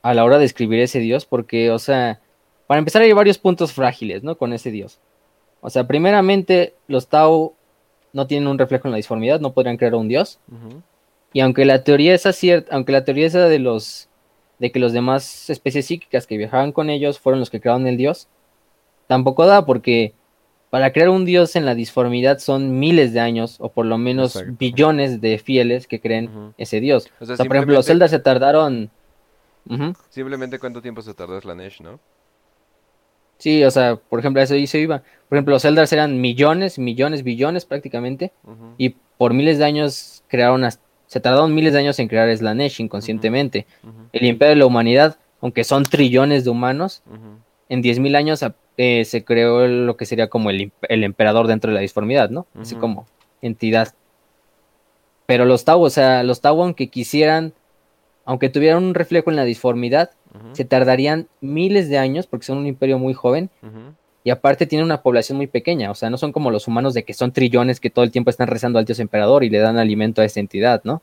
a 0.02 0.14
la 0.14 0.24
hora 0.24 0.38
de 0.38 0.46
escribir 0.46 0.80
ese 0.80 1.00
dios, 1.00 1.26
porque, 1.26 1.72
o 1.72 1.80
sea, 1.80 2.22
para 2.66 2.80
empezar 2.80 3.02
hay 3.02 3.12
varios 3.12 3.38
puntos 3.38 3.74
frágiles, 3.74 4.24
¿no? 4.24 4.38
Con 4.38 4.54
ese 4.54 4.72
dios. 4.72 5.00
O 5.60 5.70
sea, 5.70 5.86
primeramente, 5.86 6.76
los 6.88 7.10
Tau 7.10 7.54
no 8.14 8.28
tienen 8.28 8.48
un 8.48 8.58
reflejo 8.58 8.88
en 8.88 8.94
la 8.94 8.98
disformidad, 8.98 9.42
no 9.42 9.54
podrían 9.54 9.76
crear 9.76 9.96
un 9.96 10.08
dios. 10.08 10.40
Y 11.34 11.42
aunque 11.42 11.66
la 11.66 11.84
teoría 11.84 12.16
esa 12.16 12.32
cierta, 12.32 12.74
aunque 12.74 12.94
la 12.94 13.04
teoría 13.04 13.28
esa 13.28 13.48
de 13.48 13.60
los 13.60 14.10
de 14.60 14.72
que 14.72 14.80
los 14.80 14.92
demás 14.92 15.50
especies 15.50 15.86
psíquicas 15.86 16.26
que 16.26 16.38
viajaban 16.38 16.72
con 16.72 16.90
ellos 16.90 17.20
fueron 17.20 17.40
los 17.40 17.50
que 17.50 17.60
crearon 17.62 17.86
el 17.86 17.98
dios, 17.98 18.28
tampoco 19.06 19.46
da 19.46 19.66
porque 19.66 20.14
para 20.78 20.94
crear 20.94 21.10
un 21.10 21.26
dios 21.26 21.56
en 21.56 21.66
la 21.66 21.74
disformidad 21.74 22.38
son 22.40 22.80
miles 22.80 23.12
de 23.14 23.20
años 23.20 23.58
o 23.60 23.70
por 23.70 23.86
lo 23.88 23.98
menos 23.98 24.36
Exacto. 24.36 24.56
billones 24.60 25.22
de 25.22 25.40
fieles 25.40 25.88
que 25.88 26.00
creen 26.00 26.54
ese 26.58 26.80
dios. 26.80 27.10
O 27.20 27.26
sea, 27.26 27.34
O 27.34 27.38
sea, 27.38 27.46
por 27.46 27.56
ejemplo, 27.56 27.76
los 27.76 27.86
Zelda 27.88 28.08
se 28.08 28.20
tardaron. 28.20 28.90
Simplemente 30.10 30.60
cuánto 30.60 30.82
tiempo 30.82 31.02
se 31.02 31.14
tardó 31.14 31.40
Slanesh, 31.42 31.82
¿no? 31.82 32.00
Sí, 33.40 33.64
o 33.64 33.72
sea, 33.72 33.96
por 33.98 34.20
ejemplo, 34.20 34.42
eso 34.42 34.56
hizo 34.56 34.78
iba. 34.78 35.04
Por 35.30 35.38
ejemplo, 35.38 35.54
los 35.56 35.66
Eldars 35.66 35.92
eran 35.94 36.22
millones, 36.22 36.80
millones, 36.80 37.24
billones 37.24 37.66
prácticamente 37.66 38.32
y 38.78 38.90
por 39.18 39.34
miles 39.34 39.58
de 39.58 39.66
años 39.66 40.24
crearon 40.28 40.64
as- 40.64 40.80
se 41.08 41.20
tardaron 41.20 41.54
miles 41.54 41.74
de 41.74 41.80
años 41.80 42.00
en 42.00 42.08
crear 42.08 42.36
Slanesh 42.36 42.82
inconscientemente. 42.82 43.66
El 44.14 44.26
imperio 44.26 44.50
de 44.52 44.56
la 44.58 44.66
humanidad, 44.66 45.18
aunque 45.42 45.64
son 45.64 45.84
trillones 45.84 46.44
de 46.46 46.50
humanos, 46.50 47.02
en 47.70 47.84
10.000 47.84 48.16
años 48.16 48.46
eh, 48.78 49.06
se 49.06 49.24
creó 49.24 49.68
lo 49.68 49.98
que 49.98 50.06
sería 50.06 50.30
como 50.30 50.50
el, 50.50 50.72
emperador 50.90 51.48
dentro 51.48 51.72
de 51.72 51.76
la 51.76 51.82
disformidad, 51.82 52.30
¿no? 52.30 52.48
Así 52.60 52.76
como 52.76 53.06
entidad. 53.42 53.94
Pero 55.26 55.46
los 55.46 55.66
Tau, 55.66 55.82
o 55.82 55.90
sea, 55.90 56.24
los 56.24 56.42
Tau, 56.42 56.62
aunque 56.62 56.88
quisieran, 56.88 57.54
aunque 58.26 58.50
tuvieran 58.50 58.84
un 58.84 58.94
reflejo 58.94 59.30
en 59.30 59.36
la 59.36 59.44
disformidad, 59.44 60.12
se 60.52 60.66
tardarían 60.66 61.28
miles 61.42 61.90
de 61.90 61.98
años 61.98 62.28
porque 62.28 62.46
son 62.46 62.60
un 62.60 62.68
imperio 62.68 63.00
muy 63.00 63.14
joven 63.14 63.50
y 64.24 64.30
aparte 64.30 64.68
tienen 64.68 64.86
una 64.86 65.02
población 65.02 65.38
muy 65.38 65.48
pequeña, 65.48 65.90
o 65.90 65.96
sea, 65.96 66.10
no 66.10 66.18
son 66.18 66.32
como 66.32 66.52
los 66.52 66.68
humanos 66.68 66.94
de 66.94 67.04
que 67.04 67.14
son 67.14 67.32
trillones 67.32 67.80
que 67.80 67.90
todo 67.90 68.04
el 68.04 68.12
tiempo 68.12 68.30
están 68.30 68.48
rezando 68.48 68.78
al 68.78 68.86
dios 68.86 69.00
emperador 69.00 69.44
y 69.44 69.50
le 69.50 69.58
dan 69.58 69.80
alimento 69.80 70.22
a 70.22 70.26
esa 70.26 70.40
entidad, 70.40 70.82
¿no? 70.84 71.02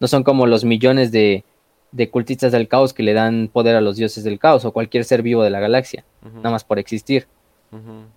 No 0.00 0.08
son 0.08 0.24
como 0.24 0.46
los 0.46 0.64
millones 0.64 1.12
de, 1.12 1.44
de 1.92 2.10
cultistas 2.10 2.52
del 2.52 2.68
caos 2.68 2.92
que 2.92 3.02
le 3.02 3.12
dan 3.12 3.48
poder 3.52 3.76
a 3.76 3.80
los 3.80 3.96
dioses 3.96 4.24
del 4.24 4.38
caos 4.38 4.64
o 4.64 4.72
cualquier 4.72 5.04
ser 5.04 5.22
vivo 5.22 5.42
de 5.42 5.50
la 5.50 5.60
galaxia, 5.60 6.04
nada 6.36 6.50
más 6.50 6.64
por 6.64 6.78
existir. 6.78 7.26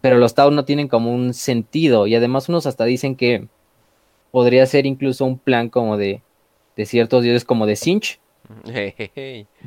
Pero 0.02 0.18
los 0.18 0.34
Tau 0.34 0.52
no 0.52 0.66
tienen 0.66 0.88
como 0.88 1.14
un 1.14 1.34
sentido 1.34 2.08
y 2.08 2.16
además 2.16 2.50
unos 2.50 2.66
hasta 2.66 2.84
dicen 2.86 3.16
que 3.16 3.48
podría 4.32 4.66
ser 4.66 4.86
incluso 4.86 5.26
un 5.26 5.38
plan 5.40 5.70
como 5.70 5.96
de, 5.98 6.22
de 6.76 6.86
ciertos 6.86 7.24
dioses 7.24 7.46
como 7.46 7.66
de 7.66 7.76
Sinch 7.78 8.20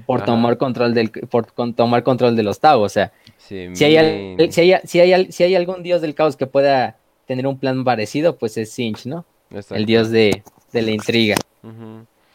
por 0.06 0.18
Ajá. 0.18 0.26
tomar 0.26 0.58
control 0.58 0.94
del 0.94 1.10
por 1.10 1.52
con- 1.52 1.74
tomar 1.74 2.02
control 2.02 2.36
de 2.36 2.42
los 2.42 2.60
Tau, 2.60 2.80
o 2.82 2.88
sea, 2.88 3.12
Sí, 3.38 3.68
si 3.72 3.84
hay, 3.84 3.96
al- 3.96 4.52
si, 4.52 4.60
hay, 4.60 4.80
si, 4.84 5.00
hay, 5.00 5.12
al- 5.12 5.32
si 5.32 5.42
hay 5.42 5.54
algún 5.54 5.82
dios 5.82 6.00
del 6.02 6.14
caos 6.14 6.36
que 6.36 6.46
pueda 6.46 6.96
tener 7.26 7.46
un 7.46 7.58
plan 7.58 7.82
parecido, 7.84 8.36
pues 8.36 8.56
es 8.58 8.70
Sinch, 8.72 9.06
¿no? 9.06 9.24
El 9.70 9.86
dios 9.86 10.10
de, 10.10 10.42
de 10.72 10.82
la 10.82 10.90
intriga. 10.90 11.36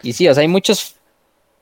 Y 0.02 0.14
sí, 0.14 0.28
o 0.28 0.34
sea, 0.34 0.42
hay 0.42 0.48
muchos, 0.48 0.96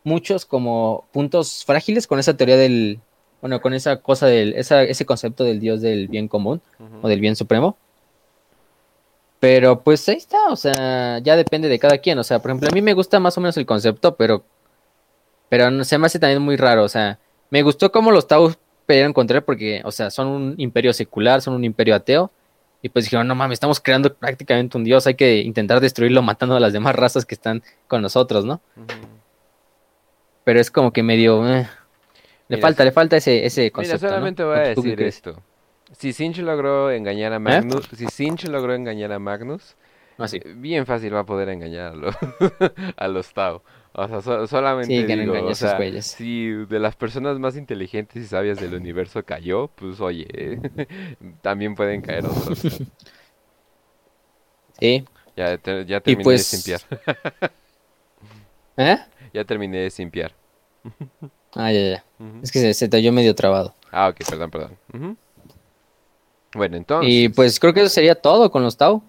muchos 0.04 0.46
como 0.46 1.06
puntos 1.12 1.64
frágiles 1.66 2.08
con 2.08 2.20
esa 2.20 2.36
teoría 2.36 2.58
del, 2.58 3.00
bueno, 3.42 3.62
con 3.62 3.74
esa 3.74 3.98
cosa 3.98 4.28
del, 4.28 4.54
esa, 4.54 4.84
ese 4.84 5.06
concepto 5.06 5.44
del 5.44 5.60
dios 5.60 5.82
del 5.82 6.08
bien 6.08 6.28
común 6.28 6.62
o 7.02 7.08
del 7.08 7.20
bien 7.20 7.36
supremo. 7.36 7.78
Pero 9.40 9.82
pues 9.82 10.08
ahí 10.08 10.18
está, 10.18 10.50
o 10.50 10.56
sea, 10.56 11.18
ya 11.20 11.36
depende 11.36 11.68
de 11.68 11.80
cada 11.80 11.98
quien. 11.98 12.20
O 12.20 12.24
sea, 12.24 12.40
por 12.40 12.52
ejemplo, 12.52 12.70
a 12.70 12.76
mí 12.76 12.82
me 12.82 12.94
gusta 12.94 13.20
más 13.20 13.36
o 13.38 13.42
menos 13.42 13.58
el 13.58 13.66
concepto, 13.66 14.16
pero, 14.16 14.44
pero 15.50 15.72
no, 15.72 15.84
se 15.84 15.98
me 15.98 16.06
hace 16.06 16.20
también 16.20 16.42
muy 16.44 16.58
raro. 16.58 16.84
O 16.84 16.90
sea, 16.90 17.18
me 17.50 17.64
gustó 17.64 17.92
cómo 17.92 18.12
los 18.12 18.28
Tau 18.28 18.54
pelearon 18.86 19.14
contra 19.14 19.38
él 19.38 19.44
porque, 19.44 19.82
o 19.84 19.92
sea, 19.92 20.12
son 20.12 20.28
un 20.28 20.56
imperio 20.58 20.94
secular, 20.94 21.42
son 21.42 21.56
un 21.56 21.64
imperio 21.64 21.96
ateo. 21.96 22.32
Y 22.84 22.90
pues 22.90 23.06
dijeron, 23.06 23.28
no 23.28 23.34
mames, 23.36 23.56
estamos 23.56 23.80
creando 23.80 24.14
prácticamente 24.14 24.78
un 24.78 24.84
dios, 24.84 25.06
hay 25.06 25.16
que 25.16 25.42
intentar 25.42 25.80
destruirlo 25.80 26.22
matando 26.22 26.56
a 26.56 26.60
las 26.60 26.74
demás 26.74 26.96
razas 26.96 27.26
que 27.26 27.36
están 27.36 27.64
con 27.88 28.02
nosotros, 28.02 28.44
¿no? 28.46 28.60
Pero 30.44 30.60
es 30.60 30.72
como 30.72 30.92
que 30.92 31.04
medio... 31.04 31.48
eh, 31.48 31.68
le 32.48 32.58
Mira, 32.58 32.68
falta, 32.68 32.84
le 32.84 32.92
falta 32.92 33.18
ese, 33.18 33.46
ese 33.46 33.62
Mira, 33.62 33.72
concepto, 33.72 34.06
¿no? 34.06 34.10
solamente 34.10 34.44
voy 34.44 34.58
a 34.58 34.72
¿O 34.72 34.74
tú 34.76 34.84
qué 34.84 34.90
decir 34.90 35.04
esto. 35.08 35.42
Si 35.98 36.14
Sinch 36.14 36.40
logró 36.40 36.90
engañar 36.92 37.34
a 37.34 37.40
Magnus, 37.40 37.88
si 37.96 38.08
Sinch 38.08 38.46
logró 38.46 38.74
engañar 38.74 39.12
a 39.12 39.20
Magnus, 39.20 39.76
Ah, 40.18 40.28
sí. 40.28 40.38
eh, 40.38 40.54
bien 40.56 40.86
fácil 40.86 41.14
va 41.16 41.20
a 41.22 41.26
poder 41.26 41.50
engañar 41.50 41.94
a 41.94 41.96
los, 41.96 42.16
a 42.98 43.08
los 43.08 43.34
Tau. 43.34 43.62
O 43.94 44.08
sea, 44.08 44.22
so- 44.22 44.48
solamente 44.48 45.02
Sí, 45.02 45.06
que 45.06 45.16
no 45.18 45.34
digo, 45.34 45.48
o 45.48 45.56
sea, 45.56 45.78
si 46.02 46.48
de 46.48 46.80
las 46.80 46.96
personas 46.96 47.40
más 47.40 47.58
inteligentes 47.58 48.24
y 48.24 48.26
sabias 48.28 48.60
del 48.60 48.74
universo 48.74 49.24
cayó, 49.24 49.68
pues 49.68 50.00
oye, 50.00 50.28
también 51.42 51.76
pueden 51.76 52.02
caer 52.02 52.26
otros. 52.26 52.82
Sí. 54.80 55.06
Ya, 55.36 55.58
te- 55.58 55.86
ya 55.86 56.00
terminé 56.02 56.24
pues- 56.24 56.50
de 56.52 56.58
simpiar. 56.58 56.82
¿Eh? 58.78 58.98
Ya 59.34 59.44
terminé 59.46 59.78
de 59.80 59.90
simpiar. 59.90 60.34
Ah, 61.56 61.72
ya, 61.72 61.80
ya. 61.82 62.04
Es 62.42 62.52
que 62.52 62.60
se, 62.60 62.74
se 62.74 62.88
te 62.90 62.98
oyó 62.98 63.12
medio 63.12 63.36
trabado. 63.36 63.74
Ah, 63.92 64.10
ok, 64.10 64.18
perdón, 64.30 64.52
perdón. 64.52 65.18
Bueno, 66.54 66.78
entonces, 66.78 67.10
Y 67.12 67.30
pues 67.30 67.60
creo 67.60 67.74
que 67.74 67.82
eso 67.82 67.90
sería 67.90 68.16
todo 68.16 68.52
con 68.52 68.64
los 68.64 68.78
Tau. 68.78 69.02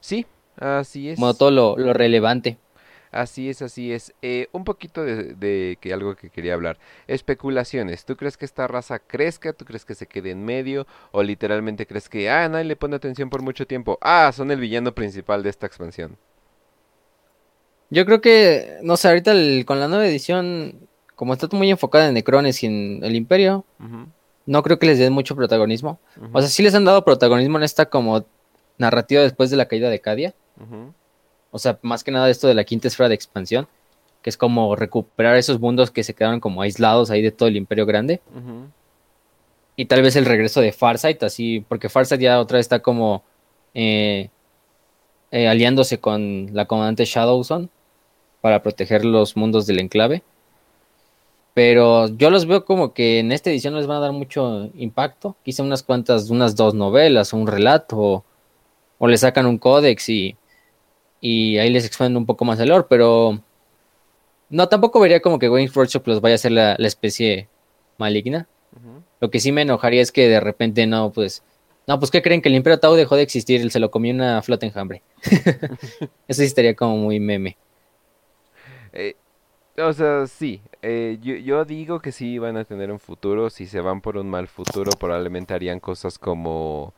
sí, 0.00 0.26
así 0.56 1.10
es. 1.10 1.16
Como 1.16 1.34
todo 1.34 1.50
lo, 1.50 1.76
lo 1.76 1.92
relevante. 1.92 2.58
Así 3.12 3.50
es, 3.50 3.60
así 3.60 3.92
es. 3.92 4.14
Eh, 4.22 4.46
un 4.52 4.64
poquito 4.64 5.02
de, 5.02 5.34
de 5.34 5.76
que 5.80 5.92
algo 5.92 6.14
que 6.14 6.30
quería 6.30 6.54
hablar. 6.54 6.78
Especulaciones. 7.08 8.04
¿Tú 8.04 8.16
crees 8.16 8.36
que 8.36 8.44
esta 8.44 8.68
raza 8.68 9.00
crezca? 9.00 9.52
¿Tú 9.52 9.64
crees 9.64 9.84
que 9.84 9.96
se 9.96 10.06
quede 10.06 10.30
en 10.30 10.44
medio? 10.44 10.86
¿O 11.10 11.22
literalmente 11.24 11.86
crees 11.86 12.08
que, 12.08 12.30
ah, 12.30 12.48
nadie 12.48 12.64
le 12.66 12.76
pone 12.76 12.94
atención 12.96 13.28
por 13.28 13.42
mucho 13.42 13.66
tiempo? 13.66 13.98
Ah, 14.00 14.30
son 14.32 14.50
el 14.52 14.60
villano 14.60 14.94
principal 14.94 15.42
de 15.42 15.50
esta 15.50 15.66
expansión. 15.66 16.16
Yo 17.90 18.04
creo 18.06 18.20
que, 18.20 18.78
no 18.82 18.96
sé, 18.96 19.08
ahorita 19.08 19.32
el- 19.32 19.64
con 19.66 19.80
la 19.80 19.88
nueva 19.88 20.06
edición, 20.06 20.74
como 21.16 21.32
está 21.34 21.48
muy 21.52 21.70
enfocada 21.70 22.08
en 22.08 22.14
Necrones 22.14 22.62
y 22.62 22.66
en 22.66 23.00
el 23.02 23.16
Imperio, 23.16 23.64
no 24.46 24.62
creo 24.62 24.78
que 24.78 24.86
les 24.86 24.98
den 24.98 25.12
mucho 25.12 25.36
protagonismo. 25.36 25.98
O 26.32 26.40
sea, 26.40 26.48
sí 26.48 26.62
les 26.62 26.74
han 26.74 26.84
dado 26.84 27.04
protagonismo 27.04 27.58
en 27.58 27.64
esta 27.64 27.86
como 27.86 28.24
narrativa 28.78 29.22
después 29.22 29.50
de 29.50 29.56
la 29.56 29.66
caída 29.66 29.90
de 29.90 30.00
Cadia. 30.00 30.34
O 31.50 31.58
sea, 31.58 31.78
más 31.82 32.04
que 32.04 32.10
nada 32.12 32.30
esto 32.30 32.46
de 32.46 32.54
la 32.54 32.64
quinta 32.64 32.86
esfera 32.88 33.08
de 33.08 33.14
expansión, 33.16 33.66
que 34.22 34.30
es 34.30 34.36
como 34.36 34.76
recuperar 34.76 35.36
esos 35.36 35.58
mundos 35.60 35.90
que 35.90 36.04
se 36.04 36.14
quedaron 36.14 36.38
como 36.40 36.62
aislados 36.62 37.10
ahí 37.10 37.22
de 37.22 37.32
todo 37.32 37.48
el 37.48 37.56
Imperio 37.56 37.86
Grande. 37.86 38.20
Y 39.76 39.86
tal 39.86 40.02
vez 40.02 40.14
el 40.16 40.26
regreso 40.26 40.60
de 40.60 40.72
Farsight, 40.72 41.22
así, 41.22 41.64
porque 41.68 41.88
Farsight 41.88 42.20
ya 42.20 42.38
otra 42.40 42.56
vez 42.58 42.64
está 42.66 42.80
como 42.80 43.24
eh, 43.74 44.28
eh, 45.30 45.48
aliándose 45.48 45.98
con 46.00 46.48
la 46.52 46.66
comandante 46.66 47.04
Shadowson 47.04 47.70
para 48.40 48.62
proteger 48.62 49.04
los 49.04 49.36
mundos 49.36 49.66
del 49.66 49.80
enclave. 49.80 50.22
Pero 51.54 52.08
yo 52.08 52.30
los 52.30 52.46
veo 52.46 52.64
como 52.64 52.92
que 52.94 53.18
en 53.18 53.32
esta 53.32 53.50
edición 53.50 53.74
no 53.74 53.80
les 53.80 53.88
van 53.88 53.98
a 53.98 54.00
dar 54.00 54.12
mucho 54.12 54.70
impacto. 54.74 55.36
Quizá 55.44 55.62
unas 55.62 55.82
cuantas, 55.82 56.30
unas 56.30 56.56
dos 56.56 56.74
novelas 56.74 57.32
un 57.32 57.46
relato, 57.46 57.98
o, 57.98 58.24
o 58.98 59.08
le 59.08 59.18
sacan 59.18 59.46
un 59.46 59.58
códex 59.58 60.08
y, 60.08 60.36
y 61.20 61.58
ahí 61.58 61.70
les 61.70 61.84
expanden 61.84 62.16
un 62.16 62.26
poco 62.26 62.44
más 62.44 62.58
el 62.60 62.68
lore, 62.68 62.86
pero 62.88 63.40
no, 64.48 64.68
tampoco 64.68 65.00
vería 65.00 65.20
como 65.20 65.38
que 65.38 65.48
Wayne 65.48 65.70
Workshop 65.74 66.06
los 66.06 66.20
vaya 66.20 66.34
a 66.34 66.36
hacer 66.36 66.52
la, 66.52 66.76
la 66.78 66.86
especie 66.86 67.48
maligna. 67.98 68.48
Lo 69.20 69.30
que 69.30 69.40
sí 69.40 69.52
me 69.52 69.62
enojaría 69.62 70.00
es 70.00 70.12
que 70.12 70.28
de 70.28 70.40
repente 70.40 70.86
no, 70.86 71.12
pues, 71.12 71.42
no, 71.86 71.98
pues, 71.98 72.10
¿qué 72.10 72.22
creen? 72.22 72.40
Que 72.40 72.48
el 72.48 72.54
Imperio 72.54 72.78
Tau 72.78 72.94
dejó 72.94 73.16
de 73.16 73.22
existir, 73.22 73.60
él 73.60 73.70
se 73.70 73.80
lo 73.80 73.90
comió 73.90 74.14
una 74.14 74.40
flota 74.42 74.64
enjambre. 74.64 75.02
Eso 76.28 76.40
sí 76.40 76.44
estaría 76.44 76.74
como 76.74 76.96
muy 76.96 77.20
meme. 77.20 77.56
Eh, 78.92 79.16
O 79.78 79.92
sea, 79.94 80.26
sí. 80.26 80.62
eh, 80.82 81.18
yo, 81.22 81.36
yo 81.36 81.64
digo 81.64 82.00
que 82.00 82.12
sí 82.12 82.38
van 82.38 82.56
a 82.58 82.64
tener 82.64 82.92
un 82.92 83.00
futuro. 83.00 83.50
Si 83.50 83.66
se 83.66 83.80
van 83.80 84.00
por 84.02 84.16
un 84.18 84.28
mal 84.30 84.48
futuro, 84.48 84.96
probablemente 84.98 85.54
harían 85.54 85.80
cosas 85.80 86.18
como... 86.18 86.94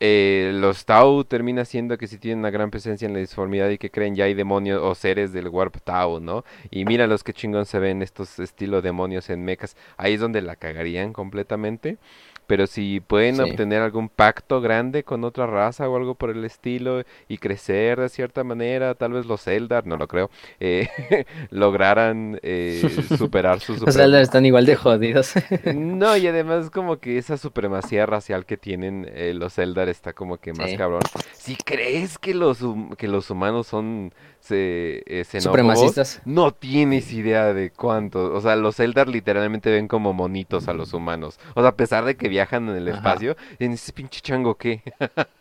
eh, 0.00 0.52
los 0.54 0.86
Tau 0.86 1.24
termina 1.24 1.64
siendo 1.64 1.98
que 1.98 2.08
si 2.08 2.18
tienen 2.18 2.40
una 2.40 2.50
gran 2.50 2.70
presencia 2.70 3.06
en 3.06 3.14
la 3.14 3.20
disformidad 3.20 3.70
y 3.70 3.78
que 3.78 3.90
creen 3.90 4.16
ya 4.16 4.24
hay 4.26 4.34
demonios 4.34 4.80
o 4.82 4.94
seres 4.94 5.32
del 5.32 5.48
Warp 5.48 5.78
Tau, 5.84 6.20
¿no? 6.20 6.44
Y 6.70 6.84
mira 6.86 7.06
los 7.08 7.24
que 7.24 7.32
chingón 7.34 7.66
se 7.66 7.78
ven 7.80 8.02
estos 8.02 8.38
estilo 8.40 8.82
demonios 8.82 9.30
en 9.30 9.44
mechas. 9.44 9.76
Ahí 9.98 10.14
es 10.14 10.20
donde 10.20 10.42
la 10.42 10.56
cagarían 10.56 11.12
completamente. 11.12 11.98
Pero 12.46 12.66
si 12.66 13.00
pueden 13.00 13.36
Sí. 13.36 13.42
obtener 13.42 13.82
algún 13.82 14.08
pacto 14.08 14.60
grande 14.60 15.02
con 15.04 15.24
otra 15.24 15.46
raza 15.46 15.88
o 15.88 15.96
algo 15.96 16.14
por 16.14 16.30
el 16.30 16.44
estilo 16.44 17.02
y 17.28 17.38
crecer 17.38 18.00
de 18.00 18.08
cierta 18.08 18.44
manera, 18.44 18.94
tal 18.94 19.12
vez 19.12 19.26
los 19.26 19.46
Eldar, 19.46 19.86
no 19.86 19.96
lo 19.96 20.06
creo, 20.08 20.30
eh, 20.60 20.88
lograran 21.50 22.38
eh, 22.42 22.82
superar 23.18 23.60
su 23.60 23.74
Los 23.76 23.96
Eldar 23.96 24.22
están 24.22 24.44
igual 24.46 24.66
de 24.66 24.76
jodidos. 24.76 25.32
No, 25.74 26.16
y 26.16 26.26
además 26.26 26.70
como 26.70 26.98
que 26.98 27.18
esa 27.18 27.36
supremacía 27.36 28.06
racial 28.06 28.44
que 28.46 28.56
tienen 28.56 29.06
eh, 29.12 29.32
los 29.34 29.58
Eldar 29.58 29.88
está 29.88 30.12
como 30.12 30.36
que 30.38 30.52
más 30.52 30.70
Sí. 30.70 30.76
cabrón. 30.76 31.02
Si 31.32 31.56
crees 31.56 32.18
que 32.18 32.34
los, 32.34 32.58
que 32.96 33.06
los 33.08 33.30
humanos 33.30 33.66
son 33.66 34.12
se, 34.40 35.02
eh, 35.06 35.24
Supremacistas. 35.40 36.20
no 36.26 36.52
tienes 36.52 37.10
idea 37.12 37.54
de 37.54 37.70
cuánto. 37.70 38.32
O 38.34 38.40
sea, 38.42 38.56
los 38.56 38.78
Eldar 38.78 39.08
literalmente 39.08 39.70
ven 39.70 39.88
como 39.88 40.12
monitos 40.12 40.68
a 40.68 40.74
los 40.74 40.92
humanos. 40.92 41.38
O 41.54 41.60
sea, 41.62 41.70
a 41.70 41.76
pesar 41.76 42.04
de 42.04 42.16
que 42.16 42.28
viajan 42.34 42.68
en 42.68 42.76
el 42.76 42.88
Ajá. 42.88 42.96
espacio, 42.98 43.36
en 43.58 43.72
ese 43.72 43.92
pinche 43.92 44.20
chango 44.20 44.56
qué. 44.56 44.82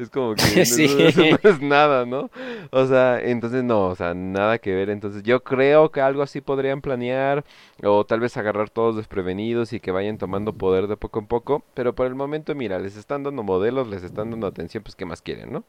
Es 0.00 0.10
como 0.10 0.34
que 0.34 0.42
Sí. 0.66 0.88
no, 0.88 1.04
eso 1.04 1.22
no 1.44 1.50
es 1.50 1.60
nada, 1.62 2.04
¿no? 2.04 2.28
O 2.72 2.86
sea, 2.86 3.20
entonces 3.22 3.62
no, 3.62 3.86
o 3.86 3.94
sea, 3.94 4.14
nada 4.14 4.58
que 4.58 4.74
ver. 4.74 4.90
Entonces 4.90 5.22
yo 5.22 5.44
creo 5.44 5.92
que 5.92 6.00
algo 6.00 6.22
así 6.22 6.40
podrían 6.40 6.80
planear 6.80 7.44
o 7.84 8.04
tal 8.04 8.18
vez 8.18 8.36
agarrar 8.36 8.68
todos 8.68 8.96
desprevenidos 8.96 9.72
y 9.72 9.78
que 9.78 9.92
vayan 9.92 10.18
tomando 10.18 10.52
poder 10.54 10.88
de 10.88 10.96
poco 10.96 11.20
en 11.20 11.26
poco. 11.26 11.62
Pero 11.74 11.94
por 11.94 12.08
el 12.08 12.16
momento, 12.16 12.52
mira, 12.56 12.80
les 12.80 12.96
están 12.96 13.22
dando 13.22 13.44
modelos, 13.44 13.86
les 13.86 14.02
están 14.02 14.32
dando 14.32 14.48
atención, 14.48 14.82
pues 14.82 14.96
¿qué 14.96 15.04
más 15.04 15.22
quieren, 15.22 15.52
no? 15.52 15.62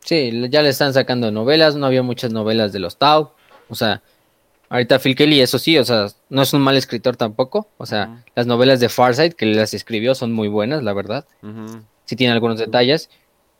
Sí, 0.00 0.32
ya 0.50 0.60
le 0.62 0.70
están 0.70 0.92
sacando 0.92 1.30
novelas, 1.30 1.76
no 1.76 1.86
había 1.86 2.02
muchas 2.02 2.32
novelas 2.32 2.72
de 2.72 2.80
los 2.80 2.96
Tau. 2.98 3.30
O 3.68 3.76
sea, 3.76 4.02
ahorita 4.70 4.98
Phil 5.00 5.14
Kelly, 5.14 5.40
eso 5.40 5.58
sí, 5.58 5.76
o 5.76 5.84
sea, 5.84 6.06
no 6.30 6.42
es 6.42 6.54
un 6.54 6.62
mal 6.62 6.76
escritor 6.76 7.16
tampoco. 7.16 7.68
O 7.76 7.84
sea, 7.84 8.24
las 8.34 8.46
novelas 8.46 8.80
de 8.80 8.88
Farsight 8.88 9.34
que 9.34 9.44
las 9.44 9.74
escribió 9.74 10.14
son 10.14 10.32
muy 10.32 10.48
buenas, 10.48 10.82
la 10.82 10.94
verdad. 10.94 11.26
Sí 12.06 12.16
tienen 12.16 12.32
algunos 12.32 12.58
detalles. 12.58 13.10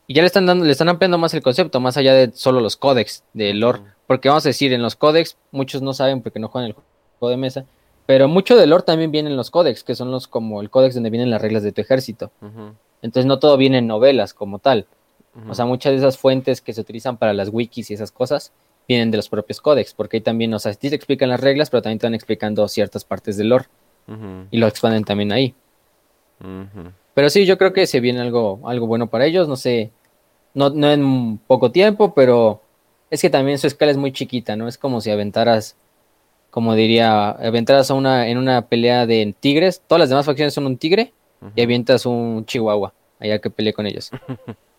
Y 0.07 0.15
ya 0.15 0.23
le 0.23 0.27
están 0.27 0.45
dando, 0.45 0.65
le 0.65 0.71
están 0.71 0.89
ampliando 0.89 1.17
más 1.17 1.33
el 1.33 1.43
concepto, 1.43 1.79
más 1.79 1.95
allá 1.97 2.13
de 2.13 2.31
solo 2.33 2.59
los 2.59 2.75
códex 2.75 3.23
de 3.33 3.53
lore. 3.53 3.81
Porque 4.07 4.29
vamos 4.29 4.45
a 4.45 4.49
decir, 4.49 4.73
en 4.73 4.81
los 4.81 4.95
códex, 4.95 5.37
muchos 5.51 5.81
no 5.81 5.93
saben 5.93 6.21
porque 6.21 6.39
no 6.39 6.47
juegan 6.47 6.69
el 6.69 6.75
juego 7.19 7.29
de 7.29 7.37
mesa. 7.37 7.65
Pero 8.07 8.27
mucho 8.27 8.57
de 8.57 8.65
lore 8.65 8.83
también 8.83 9.11
viene 9.11 9.29
en 9.29 9.37
los 9.37 9.51
códex, 9.51 9.83
que 9.83 9.95
son 9.95 10.11
los 10.11 10.27
como 10.27 10.61
el 10.61 10.69
códex 10.69 10.95
donde 10.95 11.11
vienen 11.11 11.29
las 11.29 11.41
reglas 11.41 11.63
de 11.63 11.71
tu 11.71 11.81
ejército. 11.81 12.31
Entonces 13.01 13.25
no 13.25 13.39
todo 13.39 13.57
viene 13.57 13.77
en 13.77 13.87
novelas 13.87 14.33
como 14.33 14.59
tal. 14.59 14.85
O 15.47 15.55
sea, 15.55 15.65
muchas 15.65 15.91
de 15.91 15.99
esas 15.99 16.17
fuentes 16.17 16.61
que 16.61 16.73
se 16.73 16.81
utilizan 16.81 17.17
para 17.17 17.33
las 17.33 17.49
wikis 17.49 17.91
y 17.91 17.93
esas 17.93 18.11
cosas 18.11 18.51
vienen 18.87 19.11
de 19.11 19.17
los 19.17 19.29
propios 19.29 19.61
códex, 19.61 19.93
porque 19.93 20.17
ahí 20.17 20.21
también, 20.21 20.53
o 20.53 20.59
sea, 20.59 20.73
sí 20.73 20.89
te 20.89 20.95
explican 20.95 21.29
las 21.29 21.39
reglas, 21.39 21.69
pero 21.69 21.81
también 21.81 21.99
te 21.99 22.07
van 22.07 22.15
explicando 22.15 22.67
ciertas 22.67 23.05
partes 23.05 23.37
del 23.37 23.49
lore 23.49 23.65
y 24.49 24.57
lo 24.57 24.67
expanden 24.67 25.03
también 25.03 25.31
ahí. 25.31 25.55
Pero 27.13 27.29
sí, 27.29 27.45
yo 27.45 27.57
creo 27.57 27.71
que 27.71 27.87
se 27.87 27.99
viene 27.99 28.19
algo, 28.19 28.59
algo 28.65 28.87
bueno 28.87 29.07
para 29.07 29.25
ellos, 29.25 29.47
no 29.47 29.55
sé, 29.55 29.91
no, 30.53 30.69
no 30.69 30.91
en 30.91 31.37
poco 31.37 31.71
tiempo, 31.71 32.13
pero 32.13 32.61
es 33.09 33.21
que 33.21 33.29
también 33.29 33.57
su 33.57 33.67
escala 33.67 33.91
es 33.91 33.97
muy 33.97 34.11
chiquita, 34.11 34.55
¿no? 34.55 34.67
Es 34.67 34.77
como 34.77 35.01
si 35.01 35.11
aventaras, 35.11 35.77
como 36.49 36.75
diría, 36.75 37.29
aventaras 37.29 37.91
a 37.91 37.93
una, 37.93 38.27
en 38.27 38.37
una 38.37 38.67
pelea 38.67 39.05
de 39.05 39.35
tigres, 39.39 39.81
todas 39.87 39.99
las 39.99 40.09
demás 40.09 40.25
facciones 40.25 40.53
son 40.53 40.65
un 40.65 40.77
tigre 40.77 41.13
y 41.55 41.61
avientas 41.61 42.05
un 42.05 42.45
chihuahua 42.45 42.93
allá 43.19 43.39
que 43.39 43.49
pelee 43.49 43.73
con 43.73 43.85
ellos. 43.85 44.11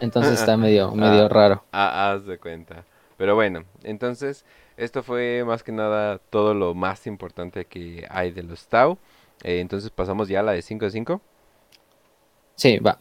Entonces 0.00 0.40
está 0.40 0.56
medio, 0.56 0.90
medio 0.94 1.26
Ah. 1.26 1.28
raro. 1.28 1.64
Ah, 1.72 2.12
haz 2.12 2.26
de 2.26 2.38
cuenta. 2.38 2.84
Pero 3.16 3.34
bueno, 3.34 3.64
entonces 3.82 4.44
esto 4.76 5.02
fue 5.02 5.42
más 5.46 5.62
que 5.62 5.72
nada 5.72 6.18
todo 6.30 6.52
lo 6.54 6.74
más 6.74 7.06
importante 7.06 7.64
que 7.64 8.06
hay 8.10 8.30
de 8.30 8.42
los 8.42 8.66
Tau. 8.66 8.98
Eh, 9.42 9.60
entonces 9.60 9.90
pasamos 9.90 10.28
ya 10.28 10.40
a 10.40 10.42
la 10.42 10.52
de 10.52 10.62
5 10.62 10.84
de 10.86 10.90
5. 10.90 11.20
Sí, 12.54 12.78
va. 12.78 12.98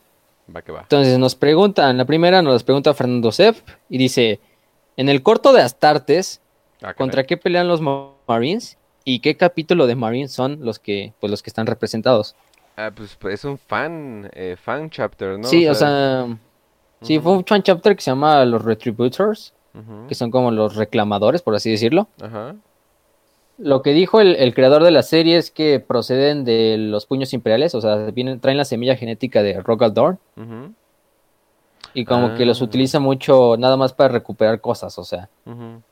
Va 0.53 0.62
que 0.62 0.72
va. 0.72 0.82
Entonces 0.82 1.18
nos 1.18 1.36
preguntan, 1.36 1.98
la 1.98 2.06
primera 2.06 2.41
nos 2.41 2.64
pregunta 2.64 2.94
Fernando 2.94 3.32
Sepp 3.32 3.57
y 3.90 3.98
dice, 3.98 4.40
en 4.98 5.10
el 5.10 5.24
corto 5.24 5.53
de 5.53 5.62
Astartes, 5.62 6.41
Ah. 6.82 6.94
¿contra 6.94 7.24
qué 7.24 7.36
pelean 7.38 7.68
los 7.68 7.82
Ma- 7.82 8.12
Marines? 8.28 8.78
¿Y 9.06 9.20
qué 9.20 9.38
capítulo 9.38 9.88
de 9.88 9.95
Marines 9.95 10.32
son 10.32 10.60
los 10.64 10.78
que, 10.80 11.14
pues, 11.20 11.32
los 11.32 11.41
que 11.41 11.49
están 11.49 11.68
representados? 11.68 12.36
Ah, 12.77 12.91
pues, 12.95 13.15
pues, 13.15 13.35
es 13.35 13.45
un 13.45 13.57
fan, 13.57 14.30
eh, 14.34 14.56
fan 14.61 14.89
chapter, 14.89 15.39
¿no? 15.39 15.47
sí, 15.47 15.68
o 15.68 15.73
sea, 15.76 16.27
sí, 17.02 17.19
fue 17.19 17.31
un 17.34 17.45
fan 17.45 17.64
chapter 17.64 17.95
que 17.95 18.02
se 18.02 18.11
llama 18.11 18.43
Los 18.45 18.64
Retributors, 18.64 19.53
que 20.07 20.15
son 20.15 20.31
como 20.31 20.52
los 20.52 20.76
reclamadores, 20.76 21.41
por 21.41 21.53
así 21.56 21.69
decirlo. 21.72 22.07
Ajá. 22.22 22.56
Lo 23.57 23.81
que 23.81 23.91
dijo 23.91 24.19
el, 24.22 24.35
el 24.35 24.53
creador 24.53 24.84
de 24.84 24.91
la 24.91 25.02
serie 25.03 25.38
es 25.38 25.52
que 25.52 25.80
proceden 25.80 26.43
de 26.45 26.76
los 26.77 27.06
puños 27.06 27.34
imperiales, 27.34 27.73
o 27.76 27.81
sea, 27.81 27.95
vienen, 28.11 28.39
traen 28.41 28.57
la 28.57 28.65
semilla 28.65 28.95
genética 28.97 29.41
de 29.43 29.61
Rogal 29.61 29.93
Dorn 29.93 30.18
y 31.93 32.03
como 32.03 32.35
que 32.35 32.45
los 32.45 32.61
Ah. 32.61 32.65
utiliza 32.65 32.99
mucho 32.99 33.56
nada 33.57 33.77
más 33.77 33.93
para 33.93 34.10
recuperar 34.14 34.60
cosas, 34.60 34.97
o 34.99 35.03
sea. 35.06 35.30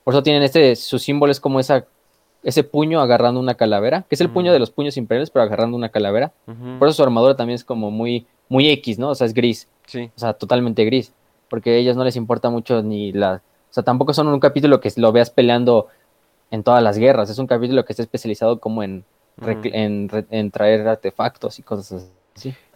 Por 0.04 0.14
eso 0.14 0.24
tienen 0.24 0.44
este, 0.44 0.76
su 0.76 1.00
símbolo 1.00 1.32
es 1.32 1.40
como 1.40 1.60
esa, 1.62 1.86
ese 2.44 2.64
puño 2.64 3.00
agarrando 3.02 3.40
una 3.40 3.56
calavera, 3.56 4.04
que 4.10 4.16
es 4.16 4.22
el 4.22 4.30
puño 4.30 4.52
de 4.52 4.60
los 4.60 4.70
puños 4.72 4.98
imperiales, 4.98 5.30
pero 5.30 5.44
agarrando 5.44 5.78
una 5.78 5.90
calavera. 5.90 6.32
Por 6.80 6.88
eso 6.88 6.98
su 6.98 7.04
armadura 7.04 7.36
también 7.36 7.56
es 7.56 7.64
como 7.64 7.90
muy, 7.92 8.26
muy 8.50 8.70
X, 8.70 9.00
¿no? 9.00 9.10
O 9.10 9.16
sea, 9.16 9.26
es 9.28 9.34
gris, 9.34 9.68
Sí. 9.86 10.10
o 10.16 10.20
sea, 10.20 10.34
totalmente 10.34 10.84
gris, 10.86 11.14
porque 11.50 11.72
a 11.72 11.76
ellos 11.76 11.96
no 11.96 12.04
les 12.04 12.16
importa 12.16 12.50
mucho 12.50 12.82
ni 12.84 13.12
la, 13.12 13.42
o 13.70 13.74
sea, 13.74 13.84
tampoco 13.84 14.14
son 14.14 14.28
un 14.28 14.40
capítulo 14.40 14.80
que 14.80 14.92
lo 14.98 15.12
veas 15.12 15.30
peleando 15.30 15.88
en 16.52 16.64
todas 16.64 16.84
las 16.84 16.98
guerras, 16.98 17.30
es 17.30 17.40
un 17.40 17.48
capítulo 17.48 17.84
que 17.86 17.94
está 17.94 18.04
especializado 18.04 18.60
como 18.60 18.84
en, 18.84 19.04
en 19.42 20.52
traer 20.52 20.88
artefactos 20.88 21.60
y 21.60 21.64
cosas 21.64 21.92
así. 21.94 22.12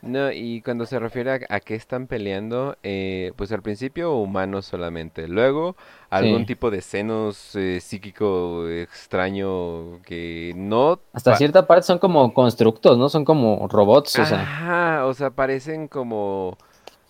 No, 0.04 0.32
y 0.32 0.62
cuando 0.62 0.86
se 0.86 1.00
refiere 1.00 1.32
a, 1.50 1.56
a 1.56 1.60
qué 1.60 1.74
están 1.74 2.06
peleando, 2.08 2.78
eh, 2.84 3.32
pues 3.36 3.52
al 3.52 3.64
principio 3.64 4.14
humanos 4.16 4.66
solamente, 4.68 5.28
luego 5.28 5.76
algún 6.12 6.42
Sí. 6.42 6.46
tipo 6.46 6.70
de 6.70 6.82
senos 6.82 7.56
eh, 7.56 7.80
psíquico 7.82 8.70
extraño 8.70 10.00
que 10.04 10.54
no... 10.56 11.00
Hasta 11.14 11.36
cierta 11.36 11.66
parte 11.66 11.84
son 11.88 11.98
como 11.98 12.34
constructos, 12.34 12.98
¿no? 12.98 13.10
Son 13.10 13.26
como 13.26 13.68
robots, 13.68 14.18
o 14.20 14.26
sea, 14.26 14.42
Ajá, 14.42 15.06
o 15.08 15.14
sea, 15.16 15.32
parecen 15.32 15.88
como 15.88 16.58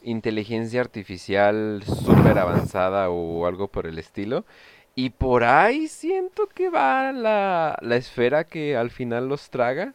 inteligencia 0.02 0.80
artificial 0.82 1.84
súper 1.86 2.38
avanzada 2.40 3.10
o 3.10 3.46
algo 3.46 3.68
por 3.68 3.86
el 3.88 4.00
estilo. 4.00 4.46
Y 4.96 5.12
por 5.12 5.44
ahí 5.44 5.88
siento 5.90 6.48
que 6.48 6.70
va 6.70 7.12
la, 7.12 7.78
la 7.82 7.96
esfera 7.98 8.46
que 8.46 8.76
al 8.78 8.90
final 8.90 9.28
los 9.28 9.50
traga. 9.50 9.94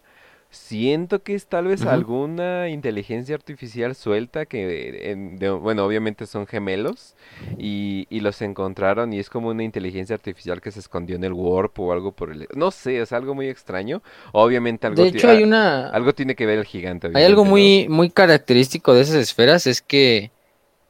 Siento 0.55 1.23
que 1.23 1.35
es 1.35 1.47
tal 1.47 1.69
vez 1.69 1.87
alguna 1.87 2.69
inteligencia 2.69 3.35
artificial 3.35 3.95
suelta 3.95 4.45
que, 4.45 5.11
en- 5.11 5.39
de- 5.39 5.49
bueno, 5.51 5.83
obviamente 5.87 6.27
son 6.27 6.47
gemelos 6.47 7.15
y, 7.57 8.07
y 8.11 8.21
los 8.21 8.43
encontraron 8.43 9.15
y 9.15 9.19
es 9.19 9.31
como 9.31 9.49
una 9.49 9.65
inteligencia 9.65 10.15
artificial 10.15 10.61
que 10.61 10.71
se 10.71 10.81
escondió 10.81 11.17
en 11.17 11.25
el 11.25 11.33
warp 11.33 11.81
o 11.81 11.91
algo 11.91 12.13
por 12.13 12.31
el... 12.31 12.47
No 12.55 12.71
sé, 12.71 13.01
es 13.01 13.13
algo 13.13 13.35
muy 13.35 13.49
extraño. 13.49 14.03
Obviamente 14.33 14.87
algo, 14.87 15.03
de 15.03 15.09
hecho 15.09 15.31
hay 15.31 15.43
una... 15.43 15.89
algo 15.89 16.15
tiene 16.15 16.35
que 16.35 16.45
ver 16.45 16.59
el 16.59 16.67
gigante. 16.67 17.11
Hay 17.15 17.25
algo 17.25 17.47
muy, 17.47 17.89
muy 17.89 18.11
característico 18.11 18.93
de 18.93 19.01
esas 19.01 19.17
esferas, 19.17 19.67
es 19.67 19.81
que, 19.81 20.33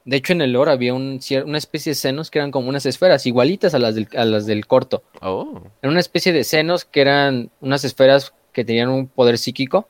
de 0.05 0.17
hecho, 0.17 0.33
en 0.33 0.41
el 0.41 0.55
lore 0.55 0.73
había 0.73 0.93
un, 0.93 1.21
una 1.47 1.59
especie 1.59 1.91
de 1.91 1.95
senos 1.95 2.33
que 2.33 2.41
eran 2.41 2.51
como 2.51 2.69
unas 2.69 2.85
esferas, 2.85 3.27
igualitas 3.27 3.75
a 3.75 3.79
las 3.79 3.95
del, 3.95 4.09
a 4.17 4.25
las 4.25 4.45
del 4.47 4.67
corto. 4.67 5.05
Oh. 5.21 5.63
Era 5.81 5.91
una 5.91 6.01
especie 6.01 6.33
de 6.33 6.43
senos 6.43 6.85
que 6.85 7.01
eran 7.01 7.51
unas 7.61 7.85
esferas 7.85 8.35
que 8.53 8.65
tenían 8.65 8.89
un 8.89 9.07
poder 9.07 9.39
psíquico. 9.39 9.89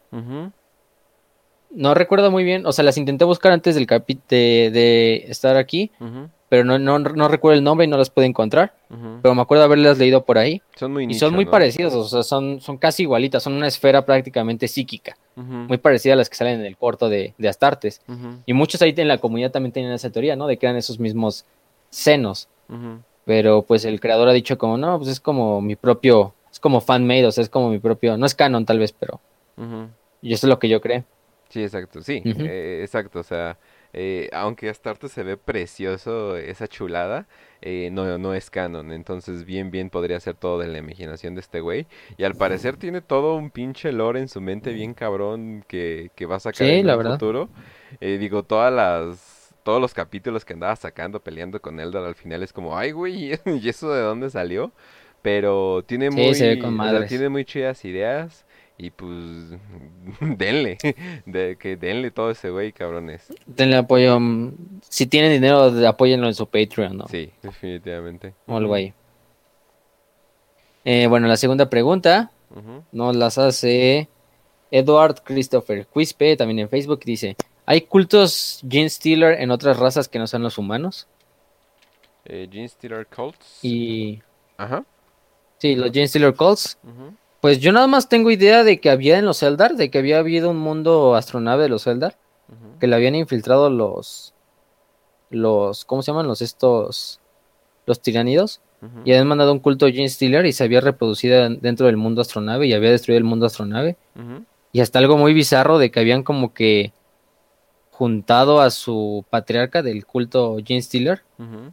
No 1.74 1.94
recuerdo 1.94 2.30
muy 2.30 2.44
bien, 2.44 2.66
o 2.66 2.72
sea, 2.72 2.84
las 2.84 2.98
intenté 2.98 3.24
buscar 3.24 3.50
antes 3.52 3.74
del 3.74 3.86
capi 3.86 4.18
de, 4.28 4.70
de 4.72 5.24
estar 5.28 5.56
aquí, 5.56 5.90
pero 6.50 6.64
no, 6.64 6.78
no, 6.78 6.98
no 6.98 7.28
recuerdo 7.28 7.56
el 7.56 7.64
nombre 7.64 7.86
y 7.86 7.88
no 7.88 7.96
las 7.96 8.10
pude 8.10 8.26
encontrar. 8.26 8.74
Pero 9.22 9.34
me 9.34 9.40
acuerdo 9.40 9.64
haberlas 9.64 9.96
leído 9.96 10.22
por 10.22 10.36
ahí. 10.36 10.60
Son 10.76 10.92
muy 10.92 11.04
Y 11.04 11.06
nicho, 11.06 11.20
son 11.20 11.34
muy 11.34 11.46
¿no? 11.46 11.50
parecidas, 11.50 11.94
o 11.94 12.04
sea, 12.04 12.22
son, 12.22 12.60
son 12.60 12.76
casi 12.76 13.04
igualitas, 13.04 13.42
son 13.42 13.54
una 13.54 13.68
esfera 13.68 14.04
prácticamente 14.04 14.68
psíquica, 14.68 15.16
muy 15.34 15.78
parecida 15.78 16.12
a 16.12 16.16
las 16.16 16.28
que 16.28 16.36
salen 16.36 16.60
en 16.60 16.66
el 16.66 16.76
corto 16.76 17.08
de, 17.08 17.32
de 17.38 17.48
Astartes. 17.48 18.02
Y 18.44 18.52
muchos 18.52 18.82
ahí 18.82 18.92
en 18.94 19.08
la 19.08 19.16
comunidad 19.16 19.50
también 19.50 19.72
tienen 19.72 19.92
esa 19.92 20.10
teoría, 20.10 20.36
¿no? 20.36 20.46
De 20.46 20.58
que 20.58 20.66
eran 20.66 20.76
esos 20.76 20.98
mismos 20.98 21.46
senos. 21.88 22.48
Pero 23.24 23.62
pues 23.62 23.86
el 23.86 23.98
creador 24.00 24.28
ha 24.28 24.32
dicho 24.32 24.58
como, 24.58 24.76
no, 24.76 24.98
pues 24.98 25.08
es 25.10 25.20
como 25.20 25.62
mi 25.62 25.74
propio, 25.76 26.34
es 26.52 26.60
como 26.60 26.80
fan-made, 26.80 27.26
o 27.26 27.32
sea, 27.32 27.42
es 27.42 27.50
como 27.50 27.70
mi 27.70 27.78
propio, 27.80 28.16
no 28.16 28.26
es 28.26 28.34
canon 28.34 28.64
tal 28.66 28.78
vez, 28.78 28.92
pero 28.92 29.20
Ujú. 29.56 29.88
y 30.22 30.32
eso 30.32 30.46
es 30.46 30.48
lo 30.48 30.58
que 30.58 30.68
yo 30.68 30.80
creo. 30.80 31.04
Sí, 31.48 31.62
exacto, 31.62 32.00
sí, 32.00 32.26
eh, 32.38 32.80
exacto, 32.82 33.20
o 33.20 33.22
sea, 33.22 33.58
eh, 33.92 34.30
aunque 34.32 34.70
Astarte 34.70 35.08
se 35.10 35.22
ve 35.22 35.36
precioso 35.36 36.38
esa 36.38 36.66
chulada, 36.66 37.26
eh, 37.60 37.90
no, 37.92 38.16
no 38.18 38.32
es 38.32 38.48
canon. 38.48 38.90
Entonces, 38.90 39.44
bien, 39.44 39.70
bien 39.70 39.90
podría 39.90 40.18
ser 40.18 40.34
todo 40.34 40.58
de 40.58 40.68
la 40.68 40.78
imaginación 40.78 41.34
de 41.34 41.42
este 41.42 41.60
güey. 41.60 41.86
Y 42.16 42.24
al 42.24 42.36
parecer 42.36 42.78
tiene 42.78 43.02
todo 43.02 43.34
un 43.36 43.50
pinche 43.50 43.92
lore 43.92 44.20
en 44.20 44.28
su 44.28 44.40
mente 44.40 44.72
bien 44.72 44.94
cabrón 44.94 45.62
que, 45.68 46.10
que 46.14 46.24
va 46.24 46.36
a 46.36 46.40
sacar 46.40 46.68
Sí, 46.68 46.70
en 46.70 46.86
el 46.86 46.96
verdad. 46.96 47.14
futuro. 47.14 47.50
Eh, 48.00 48.16
digo, 48.18 48.44
todas 48.44 48.72
las, 48.72 49.54
todos 49.62 49.78
los 49.80 49.92
capítulos 49.92 50.46
que 50.46 50.54
andaba 50.54 50.74
sacando 50.76 51.20
peleando 51.22 51.60
con 51.60 51.78
Eldar 51.78 52.04
al 52.04 52.14
final 52.14 52.42
es 52.42 52.52
como, 52.54 52.78
ay, 52.78 52.92
güey, 52.92 53.32
¿y 53.44 53.68
eso 53.68 53.92
de 53.92 54.00
dónde 54.00 54.30
salió? 54.30 54.72
Pero 55.22 55.82
tiene 55.86 56.10
Sí, 56.10 56.16
muy, 56.16 56.34
se 56.34 56.48
ve 56.48 56.58
con 56.58 56.78
o 56.78 56.82
sea, 56.82 56.92
madres. 56.92 57.08
tiene 57.08 57.28
muy 57.28 57.44
chidas 57.44 57.84
ideas. 57.84 58.44
Y 58.78 58.90
pues, 58.90 59.10
denle, 60.20 60.78
de, 61.26 61.56
que 61.56 61.76
denle 61.76 62.10
todo 62.10 62.30
ese 62.32 62.50
güey, 62.50 62.72
cabrones. 62.72 63.32
Denle 63.46 63.76
apoyo. 63.76 64.18
mm, 64.18 64.80
Si 64.88 65.06
tienen 65.06 65.30
dinero, 65.32 65.72
apóyenlo 65.86 66.26
en 66.26 66.34
su 66.34 66.46
Patreon, 66.46 66.96
¿no? 66.96 67.06
Sí, 67.08 67.30
definitivamente. 67.42 68.34
O 68.46 68.56
algo 68.56 68.74
ahí. 68.74 68.92
Eh, 70.84 71.06
bueno, 71.06 71.28
la 71.28 71.36
segunda 71.36 71.70
pregunta 71.70 72.30
nos 72.90 73.16
las 73.16 73.38
hace 73.38 74.08
Edward 74.70 75.22
Christopher 75.22 75.86
Quispe, 75.86 76.36
también 76.36 76.58
en 76.58 76.68
Facebook, 76.68 77.00
dice: 77.04 77.36
¿Hay 77.66 77.82
cultos 77.82 78.60
Gene 78.68 78.90
Stealer 78.90 79.40
en 79.40 79.50
otras 79.52 79.78
razas 79.78 80.08
que 80.08 80.18
no 80.18 80.26
sean 80.26 80.42
los 80.42 80.58
humanos? 80.58 81.06
Eh, 82.24 82.48
Gene 82.50 82.68
Stealer 82.68 83.06
Cults. 83.06 83.60
Y. 83.62 84.20
Ajá. 84.56 84.84
Sí, 85.62 85.76
los 85.76 85.92
Gene 85.92 86.08
Stealer 86.08 86.34
cults. 86.34 86.76
ujú, 86.82 87.14
Pues 87.40 87.60
yo 87.60 87.70
nada 87.72 87.86
más 87.86 88.08
tengo 88.08 88.32
idea 88.32 88.64
de 88.64 88.80
que 88.80 88.90
había 88.90 89.16
en 89.18 89.24
los 89.26 89.42
Eldar, 89.44 89.76
de 89.76 89.90
que 89.90 89.98
había 89.98 90.18
habido 90.18 90.50
un 90.50 90.58
mundo 90.58 91.14
astronave 91.14 91.62
de 91.62 91.68
los 91.68 91.86
Eldar, 91.86 92.18
que 92.80 92.88
le 92.88 92.96
habían 92.96 93.14
infiltrado 93.14 93.70
los. 93.70 94.34
Los. 95.30 95.84
¿Cómo 95.84 96.02
se 96.02 96.10
llaman? 96.10 96.26
Los 96.26 96.42
estos. 96.42 97.20
Los 97.86 98.00
tiranidos. 98.02 98.60
Y 99.04 99.12
habían 99.12 99.28
mandado 99.28 99.52
un 99.52 99.60
culto 99.60 99.86
Gene 99.86 100.08
Stealer 100.08 100.44
y 100.46 100.52
se 100.52 100.64
había 100.64 100.80
reproducido 100.80 101.44
en- 101.44 101.60
dentro 101.60 101.86
del 101.86 101.96
mundo 101.96 102.20
astronave 102.22 102.66
y 102.66 102.72
había 102.72 102.90
destruido 102.90 103.18
el 103.18 103.24
mundo 103.24 103.46
astronave. 103.46 103.96
Y 104.72 104.80
hasta 104.80 104.98
algo 104.98 105.16
muy 105.16 105.32
bizarro 105.32 105.78
de 105.78 105.92
que 105.92 106.00
habían 106.00 106.24
como 106.24 106.52
que 106.52 106.92
juntado 107.92 108.60
a 108.60 108.70
su 108.70 109.24
patriarca 109.30 109.82
del 109.82 110.04
culto 110.06 110.56
Gene 110.64 110.82
Stealer 110.82 111.22
Ujú. 111.38 111.72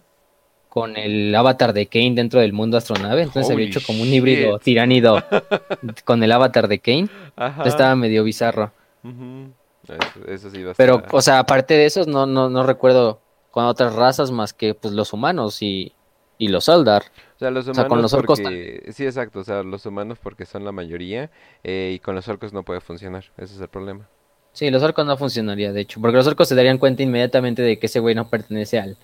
Con 0.69 0.95
el 0.97 1.33
avatar 1.35 1.73
de 1.73 1.87
Kane 1.87 2.13
dentro 2.13 2.39
del 2.39 2.53
mundo 2.53 2.77
astronave. 2.77 3.23
Entonces 3.23 3.51
había 3.51 3.65
Holy 3.65 3.71
hecho 3.75 3.85
como 3.85 4.03
un 4.03 4.07
híbrido 4.07 4.53
shit. 4.53 4.61
tiránido 4.63 5.21
con 6.05 6.23
el 6.23 6.31
avatar 6.31 6.67
de 6.67 6.79
Kane. 6.79 7.09
Ajá. 7.35 7.63
Estaba 7.63 7.95
medio 7.95 8.23
bizarro. 8.23 8.71
Eso, 9.03 10.27
eso 10.27 10.49
sí 10.51 10.63
va 10.63 10.71
a 10.71 10.73
Pero, 10.75 10.97
estar- 10.99 11.15
o 11.15 11.21
sea, 11.21 11.39
aparte 11.39 11.73
de 11.73 11.85
esos, 11.85 12.07
no, 12.07 12.25
no, 12.25 12.49
no 12.49 12.63
recuerdo 12.63 13.19
con 13.51 13.65
otras 13.65 13.95
razas 13.95 14.29
más 14.31 14.53
que 14.53 14.75
pues 14.75 14.93
los 14.93 15.13
humanos 15.13 15.61
y, 15.63 15.93
y 16.37 16.49
los 16.49 16.67
Eldar. 16.69 17.03
O 17.35 17.39
sea, 17.39 17.49
los 17.49 17.67
o 17.67 17.73
sea, 17.73 17.85
con 17.85 17.93
humanos 17.97 18.11
los 18.11 18.19
orcos 18.19 18.39
porque... 18.39 18.89
Sí, 18.93 19.05
exacto, 19.05 19.39
o 19.39 19.43
sea, 19.43 19.63
los 19.63 19.85
humanos 19.87 20.19
porque 20.21 20.45
son 20.45 20.63
la 20.65 20.71
mayoría 20.71 21.31
eh, 21.63 21.93
y 21.95 21.99
con 21.99 22.13
los 22.13 22.27
orcos 22.27 22.53
no 22.53 22.61
puede 22.63 22.81
funcionar, 22.81 23.25
ese 23.37 23.55
es 23.55 23.61
el 23.61 23.69
problema. 23.69 24.07
Sí, 24.51 24.69
los 24.69 24.83
orcos 24.83 25.05
no 25.05 25.15
funcionaría, 25.17 25.71
de 25.71 25.81
hecho, 25.81 26.01
porque 26.01 26.17
los 26.17 26.27
orcos 26.27 26.47
se 26.47 26.55
darían 26.55 26.77
cuenta 26.77 27.01
inmediatamente 27.01 27.61
de 27.63 27.79
que 27.79 27.85
ese 27.87 27.99
güey 27.99 28.13
no 28.13 28.27
pertenece 28.29 28.79
al, 28.79 28.97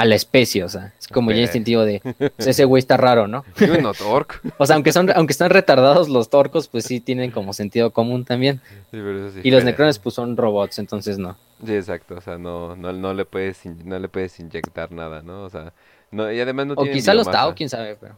a 0.00 0.06
la 0.06 0.14
especie, 0.14 0.64
o 0.64 0.68
sea, 0.70 0.94
es 0.98 1.08
como 1.08 1.30
ya 1.30 1.42
instintivo 1.42 1.84
de, 1.84 2.00
pues, 2.36 2.46
ese 2.46 2.64
güey 2.64 2.80
está 2.80 2.96
raro, 2.96 3.28
¿no? 3.28 3.44
You 3.58 3.82
not 3.82 4.00
orc. 4.00 4.40
O 4.58 4.64
sea, 4.64 4.76
aunque 4.76 4.92
son, 4.92 5.10
aunque 5.14 5.32
están 5.32 5.50
retardados 5.50 6.08
los 6.08 6.30
torcos, 6.30 6.68
pues 6.68 6.84
sí 6.84 7.00
tienen 7.00 7.30
como 7.30 7.52
sentido 7.52 7.90
común 7.90 8.24
también. 8.24 8.62
Sí, 8.90 8.96
pero 8.96 9.26
eso 9.26 9.34
sí 9.34 9.40
Y 9.42 9.50
los 9.50 9.62
necrones 9.62 9.98
pues 9.98 10.14
son 10.14 10.38
robots, 10.38 10.78
entonces 10.78 11.18
no. 11.18 11.36
Sí, 11.64 11.74
exacto, 11.74 12.14
o 12.14 12.20
sea, 12.22 12.38
no, 12.38 12.76
no, 12.76 12.94
no 12.94 13.12
le 13.12 13.26
puedes, 13.26 13.66
no 13.66 13.98
le 13.98 14.08
puedes 14.08 14.40
inyectar 14.40 14.90
nada, 14.90 15.20
¿no? 15.20 15.44
O 15.44 15.50
sea, 15.50 15.74
no, 16.10 16.32
y 16.32 16.40
además 16.40 16.68
no 16.68 16.72
O 16.72 16.82
tienen 16.82 16.94
quizá 16.94 17.12
los. 17.12 17.30
Tao, 17.30 17.54
quién 17.54 17.68
sabe, 17.68 17.96
pero... 18.00 18.16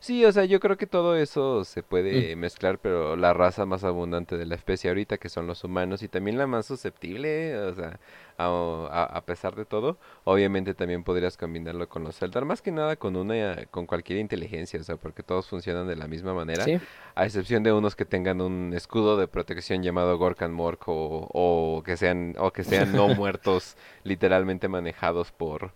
Sí, 0.00 0.24
o 0.24 0.32
sea, 0.32 0.44
yo 0.46 0.58
creo 0.60 0.76
que 0.78 0.86
todo 0.86 1.16
eso 1.16 1.64
se 1.64 1.82
puede 1.82 2.34
Mm. 2.34 2.36
mezclar, 2.36 2.78
pero 2.78 3.16
la 3.16 3.32
raza 3.34 3.66
más 3.66 3.84
abundante 3.84 4.36
de 4.38 4.46
la 4.46 4.54
especie 4.54 4.88
ahorita, 4.90 5.18
que 5.18 5.28
son 5.28 5.46
los 5.46 5.64
humanos, 5.64 6.02
y 6.02 6.08
también 6.08 6.38
la 6.38 6.46
más 6.46 6.66
susceptible, 6.66 7.56
o 7.58 7.74
sea, 7.74 8.00
a, 8.38 8.46
a- 8.90 9.04
a 9.18 9.24
pesar 9.26 9.54
de 9.54 9.64
todo, 9.66 9.98
obviamente 10.24 10.74
también 10.74 11.04
podrías 11.04 11.36
combinarlo 11.36 11.88
con 11.88 12.04
los 12.04 12.20
Eldar, 12.22 12.44
más 12.46 12.62
que 12.62 12.72
nada 12.72 12.96
con 12.96 13.16
una, 13.16 13.66
con 13.70 13.86
cualquier 13.86 14.18
inteligencia, 14.18 14.80
o 14.80 14.84
sea, 14.84 14.96
porque 14.96 15.22
todos 15.22 15.46
funcionan 15.48 15.86
de 15.86 15.96
la 15.96 16.06
misma 16.08 16.32
manera, 16.34 16.70
Sí, 16.70 16.80
a 17.14 17.24
excepción 17.26 17.62
de 17.62 17.72
unos 17.72 17.96
que 17.96 18.04
tengan 18.06 18.40
un 18.40 18.72
escudo 18.74 19.16
de 19.18 19.28
protección 19.28 19.82
llamado 19.82 20.16
Gorkan 20.18 20.52
Mork, 20.52 20.88
o, 20.88 21.28
o 21.32 21.82
que 21.84 21.96
sean, 21.96 22.34
o 22.38 22.50
que 22.52 22.64
sean 22.64 22.94
no 22.94 23.08
muertos, 23.10 23.76
literalmente 24.04 24.68
manejados 24.68 25.32
por, 25.32 25.72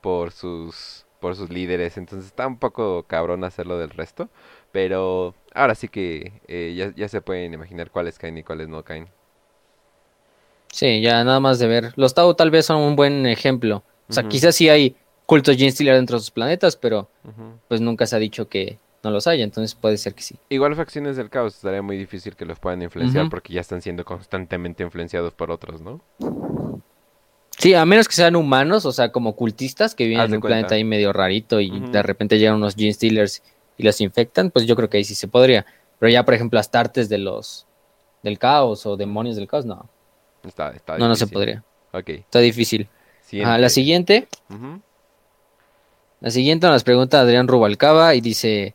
por 0.00 0.32
sus 0.32 1.03
por 1.24 1.36
sus 1.36 1.48
líderes, 1.48 1.96
entonces 1.96 2.26
está 2.26 2.46
un 2.46 2.58
poco 2.58 3.04
cabrón 3.04 3.44
hacerlo 3.44 3.78
del 3.78 3.88
resto, 3.88 4.28
pero 4.72 5.34
ahora 5.54 5.74
sí 5.74 5.88
que 5.88 6.32
eh, 6.48 6.74
ya, 6.76 6.92
ya 6.94 7.08
se 7.08 7.22
pueden 7.22 7.54
imaginar 7.54 7.90
cuáles 7.90 8.18
caen 8.18 8.36
y 8.36 8.42
cuáles 8.42 8.68
no 8.68 8.84
caen. 8.84 9.08
sí, 10.70 11.00
ya 11.00 11.24
nada 11.24 11.40
más 11.40 11.58
de 11.58 11.66
ver. 11.66 11.94
Los 11.96 12.12
Tao 12.12 12.36
tal 12.36 12.50
vez 12.50 12.66
son 12.66 12.76
un 12.76 12.94
buen 12.94 13.24
ejemplo. 13.24 13.82
O 14.06 14.12
sea, 14.12 14.28
quizás 14.28 14.54
sí 14.54 14.68
hay 14.68 14.96
cultos 15.24 15.56
Gene 15.56 15.70
Stealer 15.70 15.94
dentro 15.94 16.18
de 16.18 16.20
sus 16.20 16.30
planetas, 16.30 16.76
pero 16.76 17.08
pues 17.68 17.80
nunca 17.80 18.04
se 18.04 18.16
ha 18.16 18.18
dicho 18.18 18.46
que 18.46 18.78
no 19.02 19.10
los 19.10 19.26
haya, 19.26 19.44
entonces 19.44 19.74
puede 19.74 19.96
ser 19.96 20.12
que 20.12 20.20
sí. 20.20 20.36
Igual 20.50 20.76
facciones 20.76 21.16
del 21.16 21.30
caos 21.30 21.54
estaría 21.54 21.80
muy 21.80 21.96
difícil 21.96 22.36
que 22.36 22.44
los 22.44 22.58
puedan 22.58 22.82
influenciar 22.82 23.30
porque 23.30 23.54
ya 23.54 23.62
están 23.62 23.80
siendo 23.80 24.04
constantemente 24.04 24.82
influenciados 24.82 25.32
por 25.32 25.50
otros, 25.50 25.80
¿no? 25.80 26.02
Sí, 27.64 27.72
a 27.72 27.86
menos 27.86 28.08
que 28.08 28.14
sean 28.14 28.36
humanos, 28.36 28.84
o 28.84 28.92
sea, 28.92 29.10
como 29.10 29.34
cultistas 29.36 29.94
que 29.94 30.04
viven 30.04 30.20
Haz 30.20 30.26
en 30.26 30.30
de 30.32 30.36
un 30.36 30.40
cuenta. 30.42 30.54
planeta 30.56 30.74
ahí 30.74 30.84
medio 30.84 31.14
rarito 31.14 31.60
y 31.60 31.80
de 31.80 32.02
repente 32.02 32.38
llegan 32.38 32.56
unos 32.56 32.74
Gene 32.74 32.92
Stealers 32.92 33.42
y 33.78 33.82
los 33.84 34.02
infectan, 34.02 34.50
pues 34.50 34.66
yo 34.66 34.76
creo 34.76 34.90
que 34.90 34.98
ahí 34.98 35.04
sí 35.04 35.14
se 35.14 35.28
podría. 35.28 35.64
Pero 35.98 36.12
ya, 36.12 36.26
por 36.26 36.34
ejemplo, 36.34 36.60
Astartes 36.60 37.08
de 37.08 37.16
los 37.16 37.66
del 38.22 38.38
caos 38.38 38.84
o 38.84 38.98
demonios 38.98 39.36
del 39.36 39.48
caos, 39.48 39.64
no, 39.64 39.88
Está, 40.46 40.72
está 40.72 40.98
no, 40.98 41.08
no 41.08 41.14
se 41.14 41.26
podría. 41.26 41.64
Ok, 41.92 42.10
Está 42.10 42.40
difícil. 42.40 42.86
La 43.32 43.70
siguiente. 43.70 44.28
la 46.20 46.30
siguiente 46.30 46.66
nos 46.66 46.84
pregunta 46.84 47.20
Adrián 47.20 47.48
Rubalcaba 47.48 48.14
y 48.14 48.20
dice, 48.20 48.74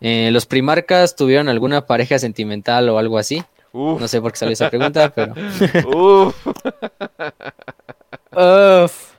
eh, 0.00 0.30
¿los 0.32 0.46
primarcas 0.46 1.16
tuvieron 1.16 1.50
alguna 1.50 1.86
pareja 1.86 2.18
sentimental 2.18 2.88
o 2.88 2.96
algo 2.98 3.18
así? 3.18 3.44
Uf, 3.72 4.00
No 4.00 4.08
sé 4.08 4.22
por 4.22 4.32
qué 4.32 4.38
salió 4.38 4.54
esa 4.54 4.70
pregunta, 4.70 5.12
pero... 5.14 5.34
uf, 6.26 6.46
Uf. 8.34 9.12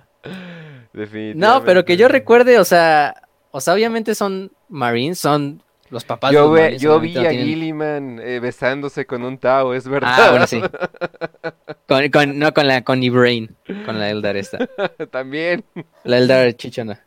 No, 1.35 1.63
pero 1.63 1.85
que 1.85 1.97
yo 1.97 2.07
recuerde, 2.07 2.59
o 2.59 2.65
sea, 2.65 3.23
o 3.51 3.59
sea, 3.61 3.73
obviamente 3.73 4.13
son 4.15 4.51
Marines, 4.69 5.19
son 5.19 5.61
los 5.89 6.03
papás 6.05 6.31
de 6.31 6.35
Yo, 6.37 6.51
ve- 6.51 6.61
Marines, 6.61 6.81
yo 6.81 6.99
vi 6.99 7.13
no 7.13 7.21
a 7.21 7.29
tienen- 7.29 7.45
Gilliman 7.47 8.19
eh, 8.23 8.39
besándose 8.39 9.05
con 9.05 9.23
un 9.23 9.37
Tao, 9.37 9.73
es 9.73 9.87
verdad. 9.87 10.15
Ah, 10.17 10.29
bueno, 10.31 10.47
sí. 10.47 10.61
Con, 11.87 12.09
con- 12.09 12.39
no 12.39 12.53
con 12.53 12.65
la 12.67 12.81
con 12.83 13.03
Ibrain, 13.03 13.55
con 13.85 13.99
la 13.99 14.09
Eldar 14.09 14.37
esta, 14.37 14.57
También. 15.11 15.63
la 16.05 16.17
Eldar 16.17 16.53
chichona. 16.53 17.01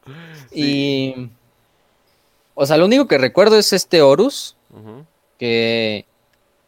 Y 0.52 1.30
o 2.54 2.66
sea, 2.66 2.76
lo 2.76 2.84
único 2.84 3.06
que 3.08 3.18
recuerdo 3.18 3.58
es 3.58 3.72
este 3.72 4.02
Horus, 4.02 4.56
que 5.38 6.04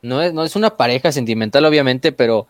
no 0.03 0.23
es, 0.23 0.33
no 0.33 0.43
es 0.43 0.57
una 0.57 0.77
pareja 0.77 1.13
sentimental, 1.13 1.65
obviamente, 1.67 2.11
pero 2.13 2.47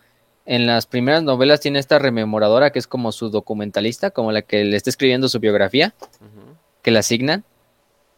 en 0.49 0.67
las 0.67 0.87
primeras 0.87 1.23
novelas 1.23 1.61
tiene 1.61 1.79
esta 1.79 1.99
rememoradora 1.99 2.71
que 2.71 2.79
es 2.79 2.87
como 2.87 3.13
su 3.13 3.29
documentalista, 3.29 4.11
como 4.11 4.33
la 4.33 4.41
que 4.41 4.65
le 4.65 4.79
está 4.79 4.89
escribiendo 4.89 5.29
su 5.29 5.41
biografía. 5.41 5.93
que 6.81 6.91
la 6.91 7.01
asignan, 7.01 7.45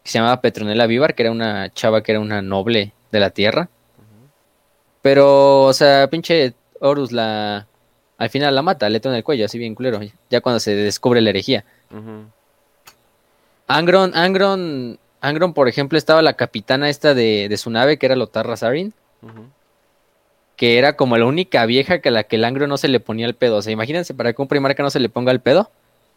que 0.05 0.13
se 0.13 0.19
llamaba 0.19 0.41
Petronela 0.41 0.87
Vivar, 0.87 1.17
que 1.17 1.25
era 1.25 1.33
una 1.33 1.73
chava 1.73 2.05
que 2.05 2.13
era 2.13 2.21
una 2.21 2.41
noble 2.41 2.93
de 3.11 3.19
la 3.19 3.31
tierra. 3.31 3.69
Pero, 5.03 5.65
o 5.65 5.73
sea, 5.73 6.09
pinche 6.09 6.55
Horus 6.79 7.11
la... 7.11 7.67
Al 8.17 8.31
final 8.31 8.55
la 8.55 8.63
mata, 8.63 8.89
le 8.89 9.01
en 9.03 9.15
el 9.15 9.25
cuello, 9.25 9.47
así 9.47 9.59
bien 9.59 9.75
culero, 9.75 9.99
ya 10.29 10.41
cuando 10.41 10.61
se 10.61 10.77
descubre 10.77 11.21
la 11.21 11.31
herejía. 11.31 11.65
Angron, 13.67 14.13
Angron, 14.15 15.01
Angron, 15.21 15.53
por 15.53 15.67
ejemplo, 15.67 15.99
estaba 15.99 16.23
la 16.23 16.35
capitana 16.35 16.91
esta 16.91 17.13
de, 17.13 17.49
de 17.49 17.57
su 17.57 17.71
nave, 17.71 17.99
que 17.99 18.07
era 18.07 18.15
Lotarra 18.15 18.57
Sarin. 18.57 18.95
Que 20.61 20.77
era 20.77 20.95
como 20.95 21.17
la 21.17 21.25
única 21.25 21.65
vieja 21.65 22.01
que 22.01 22.11
a 22.11 22.13
la 22.13 22.25
que 22.25 22.37
el 22.37 22.45
Angron 22.45 22.69
no 22.69 22.77
se 22.77 22.89
le 22.89 23.01
ponía 23.01 23.25
el 23.25 23.35
pedo. 23.35 23.57
O 23.57 23.63
sea, 23.63 23.73
imagínense 23.73 24.13
para 24.13 24.35
que 24.35 24.43
un 24.43 24.47
primarca 24.47 24.83
no 24.83 24.91
se 24.91 25.01
le 25.01 25.09
ponga 25.09 25.33
el 25.33 25.41
pedo. 25.41 25.71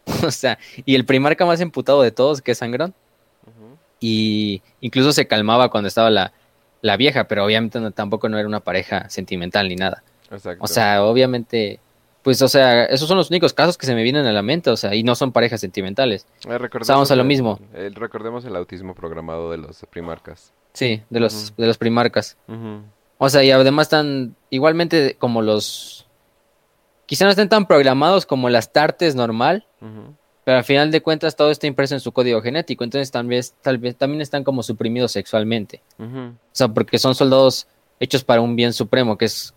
o 0.28 0.32
sea, 0.32 0.60
y 0.86 0.96
el 0.96 1.06
primarca 1.06 1.46
más 1.46 1.62
emputado 1.62 2.02
de 2.02 2.12
todos, 2.12 2.42
que 2.42 2.52
es. 2.52 2.62
Ujú. 2.62 3.78
y 4.02 4.62
incluso 4.82 5.14
se 5.14 5.28
calmaba 5.28 5.70
cuando 5.70 5.88
estaba 5.88 6.10
la, 6.10 6.34
la 6.82 6.98
vieja, 6.98 7.24
pero 7.30 7.46
obviamente 7.46 7.80
no- 7.80 7.92
tampoco 7.92 8.28
no 8.28 8.38
era 8.38 8.46
una 8.46 8.60
pareja 8.60 9.08
sentimental 9.10 9.70
ni 9.70 9.78
nada. 9.78 10.04
Exacto. 10.30 10.62
O 10.62 10.68
sea, 10.68 11.06
obviamente, 11.06 11.80
pues, 12.22 12.42
o 12.42 12.50
sea, 12.50 12.84
esos 12.84 13.08
son 13.08 13.16
los 13.16 13.30
únicos 13.30 13.54
casos 13.54 13.78
que 13.78 13.86
se 13.86 13.96
me 13.96 14.04
vienen 14.04 14.26
a 14.26 14.34
la 14.34 14.42
mente, 14.42 14.70
o 14.72 14.76
sea, 14.76 14.94
y 14.94 15.04
no 15.04 15.16
son 15.16 15.32
parejas 15.32 15.62
sentimentales. 15.62 16.28
Eh, 16.50 16.60
a 17.14 17.16
lo 17.16 17.22
el- 17.22 17.28
mismo. 17.30 17.60
el- 17.74 17.96
recordemos 17.96 18.44
el 18.44 18.58
autismo 18.58 18.94
programado 18.94 19.52
de 19.52 19.58
los 19.58 19.86
primarcas. 19.90 20.52
Sí, 20.74 21.02
de 21.10 21.20
los, 21.22 21.56
de 21.56 21.66
los 21.68 21.78
primarcas. 21.78 22.36
O 23.26 23.30
sea, 23.30 23.42
y 23.42 23.52
además 23.52 23.86
están 23.86 24.36
igualmente 24.50 25.16
como 25.18 25.42
los... 25.42 26.06
quizá 27.06 27.24
no 27.24 27.32
estén 27.32 27.48
tan 27.48 27.68
programados 27.68 28.26
como 28.26 28.50
las 28.50 28.74
tartes 28.74 29.16
normal, 29.16 29.66
pero 30.44 30.58
al 30.58 30.66
final 30.66 30.92
de 30.92 31.02
cuentas 31.02 31.38
todo 31.38 31.50
está 31.50 31.66
impreso 31.66 31.94
en 31.94 32.02
su 32.02 32.12
código 32.12 32.42
genético, 32.42 32.84
entonces 32.84 33.10
vez, 33.28 33.54
tal 33.62 33.78
vez 33.78 33.96
también 33.96 34.20
están 34.20 34.44
como 34.44 34.62
suprimidos 34.62 35.14
sexualmente. 35.14 35.82
O 35.98 36.34
sea, 36.52 36.68
porque 36.68 37.00
son 37.00 37.16
soldados 37.16 37.66
hechos 38.02 38.26
para 38.26 38.42
un 38.42 38.58
bien 38.58 38.74
supremo, 38.74 39.18
que 39.18 39.24
es 39.24 39.54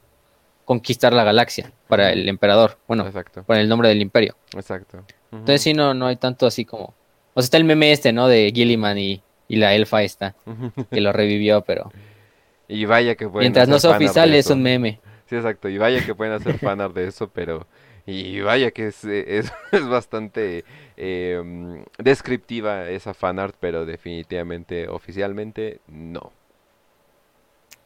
conquistar 0.65 1.13
la 1.13 1.25
galaxia 1.25 1.73
para 1.89 2.13
el 2.13 2.29
emperador, 2.29 2.79
bueno, 2.87 3.05
Exacto, 3.05 3.43
para 3.43 3.61
el 3.61 3.69
nombre 3.69 3.89
del 3.89 4.01
imperio. 4.01 4.37
exacto. 4.55 5.03
Entonces 5.33 5.63
sí, 5.63 5.75
no, 5.75 5.93
no 5.93 6.07
hay 6.07 6.15
tanto 6.15 6.47
así 6.47 6.65
como... 6.65 6.95
O 7.35 7.43
sea, 7.43 7.47
está 7.47 7.57
el 7.57 7.65
meme 7.65 7.91
este, 7.91 8.13
¿no? 8.13 8.29
De 8.29 8.53
Gilliman 8.55 8.97
y, 8.97 9.25
y 9.49 9.57
la 9.57 9.75
elfa 9.75 10.05
esta, 10.05 10.37
que 10.89 11.01
lo 11.01 11.13
revivió, 11.13 11.63
pero 11.63 11.91
Y 12.69 12.85
vaya 12.85 13.15
que 13.15 13.29
pueden 13.29 13.45
mientras 13.45 13.69
no 13.69 13.79
sea 13.79 13.93
oficial 13.93 14.35
es 14.35 14.51
un 14.51 14.63
meme. 14.63 15.01
Sí, 15.29 15.37
exacto. 15.37 15.69
Y 15.69 15.79
vaya 15.79 16.05
que 16.05 16.15
pueden 16.15 16.35
hacer 16.35 16.59
fanart 16.59 16.95
de 16.95 17.09
eso, 17.09 17.29
pero... 17.29 17.67
Y 18.09 18.41
vaya 18.41 18.71
que 18.71 18.89
es, 18.89 19.05
eh, 19.05 19.39
es, 19.39 19.53
es 19.73 19.89
bastante 19.89 20.65
eh, 20.97 21.43
mm, 21.45 21.79
descriptiva 21.99 22.89
esa 22.89 23.15
fanart, 23.15 23.57
pero 23.59 23.85
definitivamente, 23.85 24.89
oficialmente, 24.89 25.81
no. 25.89 26.31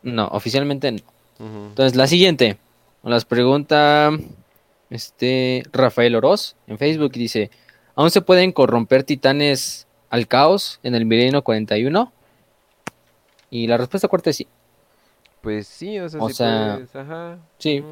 No, 0.02 0.26
oficialmente 0.28 0.92
no. 0.92 0.98
Entonces, 1.38 1.96
la 1.96 2.06
siguiente. 2.06 2.58
Las 3.02 3.24
pregunta 3.24 4.10
este 4.90 5.62
Rafael 5.72 6.14
Oroz 6.14 6.54
en 6.66 6.76
Facebook 6.76 7.12
y 7.14 7.20
dice: 7.20 7.50
¿Aún 7.94 8.10
se 8.10 8.20
pueden 8.20 8.52
corromper 8.52 9.04
titanes 9.04 9.86
al 10.10 10.26
caos 10.26 10.80
en 10.82 10.94
el 10.94 11.06
milenio 11.06 11.42
41? 11.42 12.12
Y 13.48 13.66
la 13.66 13.78
respuesta 13.78 14.08
corta 14.08 14.30
es 14.30 14.36
sí. 14.36 14.46
Pues 15.42 15.66
sí, 15.66 15.98
o 15.98 16.08
sea, 16.08 16.20
O 16.20 16.28
sí 16.28 16.34
sea, 16.34 16.72
puedes, 16.74 16.96
ajá. 16.96 17.38
Sí. 17.58 17.82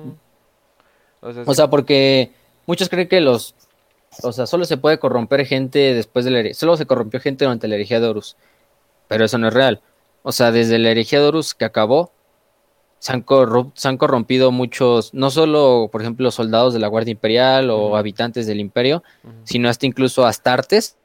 O 1.20 1.32
sea, 1.32 1.42
O 1.42 1.46
sí- 1.46 1.54
sea, 1.54 1.70
porque 1.70 2.32
muchos 2.66 2.88
creen 2.88 3.08
que 3.08 3.20
los. 3.20 3.54
O 4.22 4.32
sea, 4.32 4.46
solo 4.46 4.64
se 4.64 4.76
puede 4.76 4.98
corromper 4.98 5.44
gente 5.46 5.94
después 5.94 6.24
de 6.24 6.30
la. 6.30 6.54
Solo 6.54 6.76
se 6.76 6.86
corrompió 6.86 7.20
gente 7.20 7.44
durante 7.44 7.68
la 7.68 7.74
herejía 7.76 8.00
de 8.00 8.08
Horus. 8.08 8.36
Pero 9.06 9.24
eso 9.24 9.38
no 9.38 9.48
es 9.48 9.54
real. 9.54 9.80
O 10.22 10.32
sea, 10.32 10.50
desde 10.50 10.78
la 10.78 10.90
herejía 10.90 11.20
de 11.20 11.26
Horus 11.28 11.54
que 11.54 11.64
acabó, 11.64 12.12
se 12.98 13.12
han, 13.12 13.24
corru- 13.24 13.70
se 13.74 13.88
han 13.88 13.96
corrompido 13.96 14.50
muchos, 14.50 15.14
no 15.14 15.30
solo, 15.30 15.88
por 15.92 16.02
ejemplo, 16.02 16.30
soldados 16.30 16.74
de 16.74 16.80
la 16.80 16.88
Guardia 16.88 17.12
Imperial 17.12 17.70
o 17.70 17.96
habitantes 17.96 18.46
del 18.46 18.60
Imperio, 18.60 19.02
sino 19.44 19.68
hasta 19.68 19.86
incluso 19.86 20.26
astartes, 20.26 20.96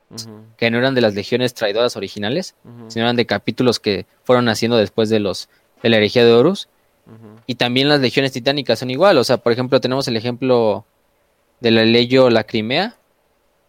que 0.58 0.70
no 0.72 0.78
eran 0.80 0.96
de 0.96 1.02
las 1.02 1.14
legiones 1.14 1.54
traidoras 1.54 1.96
originales, 1.96 2.56
sino 2.88 3.06
eran 3.06 3.16
de 3.16 3.26
capítulos 3.26 3.80
que 3.80 4.06
fueron 4.24 4.50
haciendo 4.50 4.76
después 4.78 5.10
de 5.10 5.20
los 5.20 5.50
de 5.84 5.90
la 5.90 5.98
herejía 5.98 6.26
de 6.26 6.34
Horus. 6.34 6.70
Y 7.46 7.56
también 7.56 7.90
las 7.90 8.00
legiones 8.00 8.32
titánicas 8.32 8.80
son 8.80 8.90
igual. 8.90 9.18
O 9.18 9.24
sea, 9.24 9.38
por 9.38 9.52
ejemplo, 9.52 9.82
tenemos 9.82 10.08
el 10.08 10.16
ejemplo 10.16 10.86
de 11.60 11.72
la 11.72 11.84
Leyo 11.84 12.30
La 12.30 12.46
Crimea, 12.46 12.96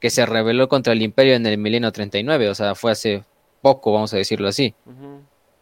que 0.01 0.11
se 0.11 0.25
rebeló 0.25 0.69
contra 0.69 0.93
el 0.93 1.03
Imperio 1.03 1.35
en 1.35 1.45
el 1.45 1.59
milenio 1.59 1.91
39. 1.91 2.49
O 2.49 2.55
sea, 2.55 2.77
fue 2.77 2.93
hace 2.93 3.25
poco, 3.61 3.93
vamos 3.93 4.15
a 4.15 4.17
decirlo 4.17 4.49
así. 4.49 4.75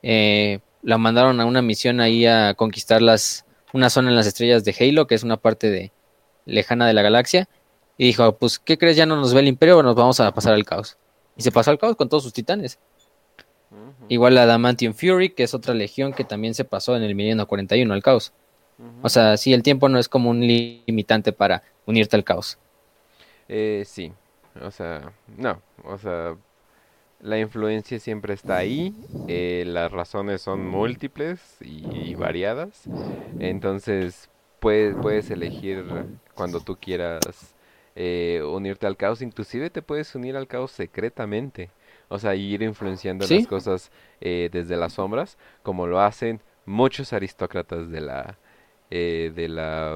Eh, 0.03 0.61
la 0.83 0.99
mandaron 0.99 1.41
a 1.41 1.47
una 1.47 1.63
misión 1.63 2.01
ahí 2.01 2.27
a 2.27 2.55
conquistar 2.55 3.01
las, 3.01 3.47
una 3.73 3.89
zona 3.89 4.11
en 4.11 4.17
las 4.17 4.27
estrellas 4.27 4.65
de 4.65 4.77
Halo, 4.79 5.07
que 5.07 5.15
es 5.15 5.23
una 5.23 5.39
parte 5.39 5.71
de, 5.71 5.93
lejana 6.45 6.87
de 6.87 6.93
la 6.93 7.03
galaxia. 7.03 7.49
Y 7.97 8.07
dijo, 8.07 8.37
pues, 8.37 8.59
¿qué 8.59 8.77
crees? 8.77 8.97
Ya 8.97 9.07
no 9.07 9.17
nos 9.17 9.33
ve 9.33 9.41
el 9.41 9.49
Imperio, 9.49 9.83
nos 9.83 9.95
vamos 9.95 10.21
a 10.21 10.33
pasar 10.33 10.53
al 10.53 10.65
caos. 10.65 10.99
Y 11.37 11.43
se 11.43 11.53
pasó 11.53 11.71
al 11.71 11.79
caos 11.79 11.97
con 11.97 12.09
todos 12.09 12.23
sus 12.23 12.33
titanes. 12.33 12.79
Igual 14.09 14.35
la 14.35 14.43
Adamantium 14.43 14.95
Fury, 14.95 15.31
que 15.31 15.45
es 15.45 15.55
otra 15.55 15.75
legión 15.75 16.13
que 16.13 16.25
también 16.25 16.55
se 16.55 16.65
pasó 16.65 16.97
en 16.97 17.03
el 17.03 17.15
milenio 17.15 17.47
41 17.47 17.95
al 17.95 18.03
caos. 18.03 18.33
O 19.03 19.09
sea, 19.09 19.37
sí, 19.37 19.53
el 19.53 19.63
tiempo 19.63 19.89
no 19.89 19.99
es 19.99 20.09
como 20.09 20.31
un 20.31 20.41
limitante 20.41 21.33
para 21.33 21.63
unirte 21.87 22.17
al 22.17 22.25
caos. 22.25 22.59
Eh, 23.49 23.85
sí, 23.87 24.13
o 24.61 24.71
sea, 24.71 25.13
no, 25.27 25.61
o 25.85 25.99
sea, 25.99 26.37
la 27.21 27.39
influencia 27.41 27.99
siempre 28.01 28.35
está 28.35 28.57
ahí, 28.59 28.95
eh, 29.27 29.65
las 29.67 29.93
razones 29.93 30.43
son 30.43 30.67
múltiples 30.67 31.59
y, 31.61 32.11
y 32.13 32.15
variadas, 32.15 32.91
entonces 33.39 34.31
puedes, 34.61 34.97
puedes 34.97 35.31
elegir 35.31 35.85
cuando 36.35 36.61
tú 36.61 36.77
quieras 36.81 37.55
eh, 37.97 38.43
unirte 38.47 38.87
al 38.87 38.97
caos, 38.97 39.23
inclusive 39.23 39.71
te 39.71 39.83
puedes 39.83 40.15
unir 40.15 40.37
al 40.37 40.49
caos 40.49 40.73
secretamente, 40.73 41.71
o 42.13 42.19
sea, 42.19 42.35
ir 42.35 42.63
influenciando 42.63 43.27
Sí. 43.27 43.39
las 43.39 43.47
cosas 43.47 43.91
eh, 44.21 44.49
desde 44.53 44.77
las 44.77 44.93
sombras, 44.95 45.39
como 45.63 45.87
lo 45.87 46.01
hacen 46.01 46.41
muchos 46.67 47.13
aristócratas 47.13 47.91
de 47.91 48.01
la... 48.01 48.39
eh, 48.91 49.33
de 49.35 49.49
la 49.49 49.91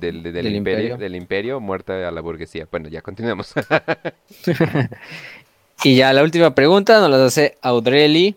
del, 0.00 0.22
del 0.22 0.32
Del 0.32 0.46
imperio, 0.54 0.56
imperio. 0.56 0.96
del 0.96 1.14
imperio 1.16 1.60
muerta 1.60 2.08
a 2.08 2.10
la 2.10 2.20
burguesía. 2.20 2.66
Bueno, 2.70 2.88
ya 2.88 3.02
continuamos. 3.02 3.52
Y 5.82 5.96
ya 5.96 6.12
la 6.12 6.22
última 6.22 6.54
pregunta 6.54 7.00
nos 7.00 7.08
la 7.10 7.24
hace 7.24 7.56
Audreli. 7.62 8.36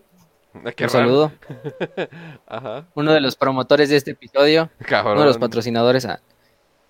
Qué 0.76 0.86
Un 0.86 0.90
raro. 0.90 0.90
saludo. 0.90 1.32
Ajá. 2.48 2.86
Uno 2.94 3.12
de 3.12 3.20
los 3.20 3.36
promotores 3.36 3.90
de 3.90 3.98
este 3.98 4.12
episodio. 4.12 4.70
Cabrón. 4.86 5.14
Uno 5.14 5.22
de 5.22 5.28
los 5.28 5.38
patrocinadores. 5.40 6.06
ah, 6.06 6.22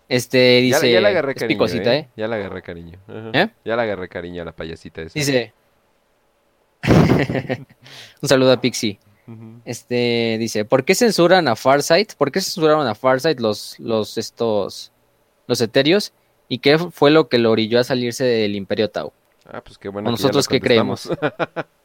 Este 0.09 0.59
dice. 0.61 0.91
ya 0.91 1.01
le 1.01 1.07
agarré 1.07 1.33
cariño, 1.33 1.47
picosita, 1.57 1.95
¿eh? 1.95 1.99
¿eh? 1.99 2.07
Ya 2.15 2.27
le 2.27 2.35
agarré 2.35 2.61
cariño. 2.61 2.99
Ajá. 3.07 3.29
¿Eh? 3.33 3.49
Ya 3.65 3.75
le 3.75 3.81
agarré 3.81 4.07
cariño 4.09 4.43
a 4.43 4.45
la 4.45 4.51
payasita 4.51 5.01
esa. 5.01 5.13
Dice. 5.17 5.53
Un 8.21 8.29
saludo 8.29 8.51
a 8.51 8.61
Pixie. 8.61 8.99
Este 9.63 10.37
dice, 10.37 10.65
¿por 10.65 10.83
qué 10.83 10.95
censuran 10.95 11.47
a 11.47 11.55
Farsight? 11.55 12.13
¿Por 12.15 12.31
qué 12.31 12.41
censuraron 12.41 12.85
a 12.87 12.95
Farsight 12.95 13.39
los, 13.39 13.79
los 13.79 14.17
estos 14.17 14.91
los 15.47 15.61
eterios? 15.61 16.13
¿Y 16.49 16.59
qué 16.59 16.77
fue 16.77 17.09
lo 17.09 17.29
que 17.29 17.37
lo 17.37 17.51
orilló 17.51 17.79
a 17.79 17.83
salirse 17.83 18.25
del 18.25 18.55
Imperio 18.55 18.89
Tau? 18.89 19.13
Ah, 19.45 19.61
pues 19.61 19.77
qué 19.77 19.87
bueno 19.89 20.09
¿O 20.09 20.13
que 20.13 20.17
ya 20.17 20.23
lo 20.23 20.27
nosotros 20.27 20.47
qué 20.47 20.59
creemos? 20.59 21.09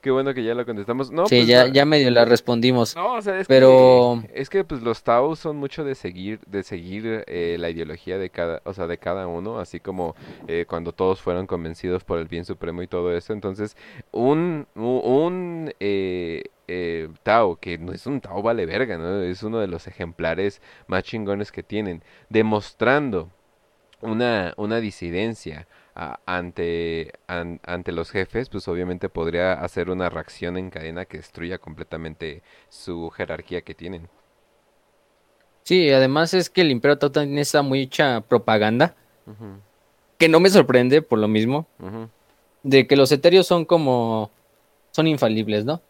Qué 0.00 0.10
bueno 0.10 0.32
que 0.32 0.42
ya 0.42 0.54
lo 0.54 0.64
contestamos. 0.64 1.10
No, 1.10 1.26
sí, 1.26 1.36
pues 1.36 1.46
ya, 1.46 1.64
la- 1.66 1.72
ya 1.72 1.84
medio 1.84 2.10
la 2.10 2.24
respondimos. 2.24 2.96
No, 2.96 3.14
o 3.16 3.20
sea, 3.22 3.38
es 3.38 3.46
Pero- 3.46 4.22
que, 4.32 4.40
es 4.40 4.48
que 4.48 4.64
pues 4.64 4.80
los 4.80 5.02
Tao 5.02 5.36
son 5.36 5.56
mucho 5.56 5.84
de 5.84 5.94
seguir, 5.94 6.40
de 6.46 6.62
seguir 6.62 7.24
eh, 7.26 7.56
la 7.58 7.68
ideología 7.68 8.16
de 8.16 8.30
cada, 8.30 8.62
o 8.64 8.72
sea, 8.72 8.86
de 8.86 8.96
cada 8.96 9.26
uno, 9.26 9.58
así 9.58 9.78
como 9.78 10.14
eh, 10.48 10.64
cuando 10.66 10.92
todos 10.92 11.20
fueron 11.20 11.46
convencidos 11.46 12.02
por 12.02 12.18
el 12.18 12.28
bien 12.28 12.46
supremo 12.46 12.82
y 12.82 12.86
todo 12.86 13.14
eso. 13.14 13.34
Entonces, 13.34 13.76
un, 14.10 14.66
un 14.74 15.72
eh, 15.80 16.44
eh, 16.66 17.08
Tao, 17.22 17.56
que 17.56 17.76
no 17.76 17.92
es 17.92 18.06
un 18.06 18.22
Tao 18.22 18.40
vale 18.42 18.64
verga, 18.64 18.96
¿no? 18.96 19.20
Es 19.22 19.42
uno 19.42 19.58
de 19.58 19.66
los 19.66 19.86
ejemplares 19.86 20.62
más 20.86 21.02
chingones 21.04 21.52
que 21.52 21.62
tienen, 21.62 22.02
demostrando 22.30 23.28
una, 24.00 24.54
una 24.56 24.80
disidencia 24.80 25.66
a- 25.94 26.20
ante, 26.26 27.12
an- 27.26 27.60
ante 27.64 27.92
los 27.92 28.10
jefes, 28.10 28.48
pues 28.48 28.66
obviamente 28.68 29.08
podría 29.08 29.52
hacer 29.54 29.90
una 29.90 30.08
reacción 30.08 30.56
en 30.56 30.70
cadena 30.70 31.04
que 31.04 31.18
destruya 31.18 31.58
completamente 31.58 32.42
su 32.68 33.10
jerarquía 33.10 33.62
que 33.62 33.74
tienen. 33.74 34.08
Sí, 35.64 35.90
además 35.90 36.34
es 36.34 36.50
que 36.50 36.62
el 36.62 36.70
Imperio 36.70 36.98
Tau 36.98 37.10
también 37.10 37.38
está 37.38 37.62
mucha 37.62 38.22
propaganda, 38.22 38.94
que 40.18 40.28
no 40.28 40.40
me 40.40 40.50
sorprende 40.50 41.00
por 41.02 41.18
lo 41.18 41.28
mismo, 41.28 41.66
de 42.62 42.86
que 42.86 42.96
los 42.96 43.12
eterios 43.12 43.46
son 43.46 43.64
como, 43.64 44.30
son 44.90 45.06
infalibles, 45.06 45.64
¿no? 45.64 45.80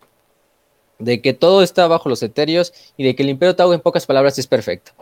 De 0.99 1.23
que 1.23 1.33
todo 1.33 1.63
está 1.63 1.89
bajo 1.89 2.09
los 2.11 2.23
eterios 2.23 2.93
y 2.97 3.05
de 3.05 3.17
que 3.17 3.23
el 3.23 3.31
Imperio 3.31 3.57
Tau 3.57 3.73
en 3.73 3.81
pocas 3.81 4.05
palabras 4.07 4.39
es 4.39 4.47
perfecto. 4.47 4.93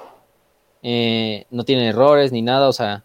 Eh, 0.82 1.44
no 1.50 1.64
tiene 1.64 1.88
errores 1.88 2.30
ni 2.30 2.40
nada, 2.40 2.68
o 2.68 2.72
sea, 2.72 3.02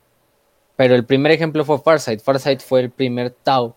pero 0.75 0.95
el 0.95 1.05
primer 1.05 1.31
ejemplo 1.31 1.65
fue 1.65 1.79
Farsight. 1.79 2.21
Farsight 2.21 2.61
fue 2.61 2.81
el 2.81 2.89
primer 2.89 3.31
Tau 3.31 3.75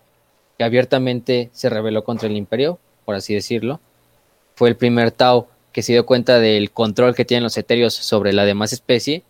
que 0.57 0.63
abiertamente 0.63 1.49
se 1.53 1.69
rebeló 1.69 2.03
contra 2.03 2.27
el 2.27 2.35
Imperio, 2.35 2.79
por 3.05 3.15
así 3.15 3.33
decirlo. 3.33 3.79
Fue 4.55 4.69
el 4.69 4.75
primer 4.75 5.11
Tau 5.11 5.47
que 5.71 5.83
se 5.83 5.93
dio 5.93 6.05
cuenta 6.05 6.39
del 6.39 6.71
control 6.71 7.13
que 7.13 7.25
tienen 7.25 7.43
los 7.43 7.57
eterios 7.57 7.93
sobre 7.93 8.33
la 8.33 8.45
demás 8.45 8.73
especie. 8.73 9.23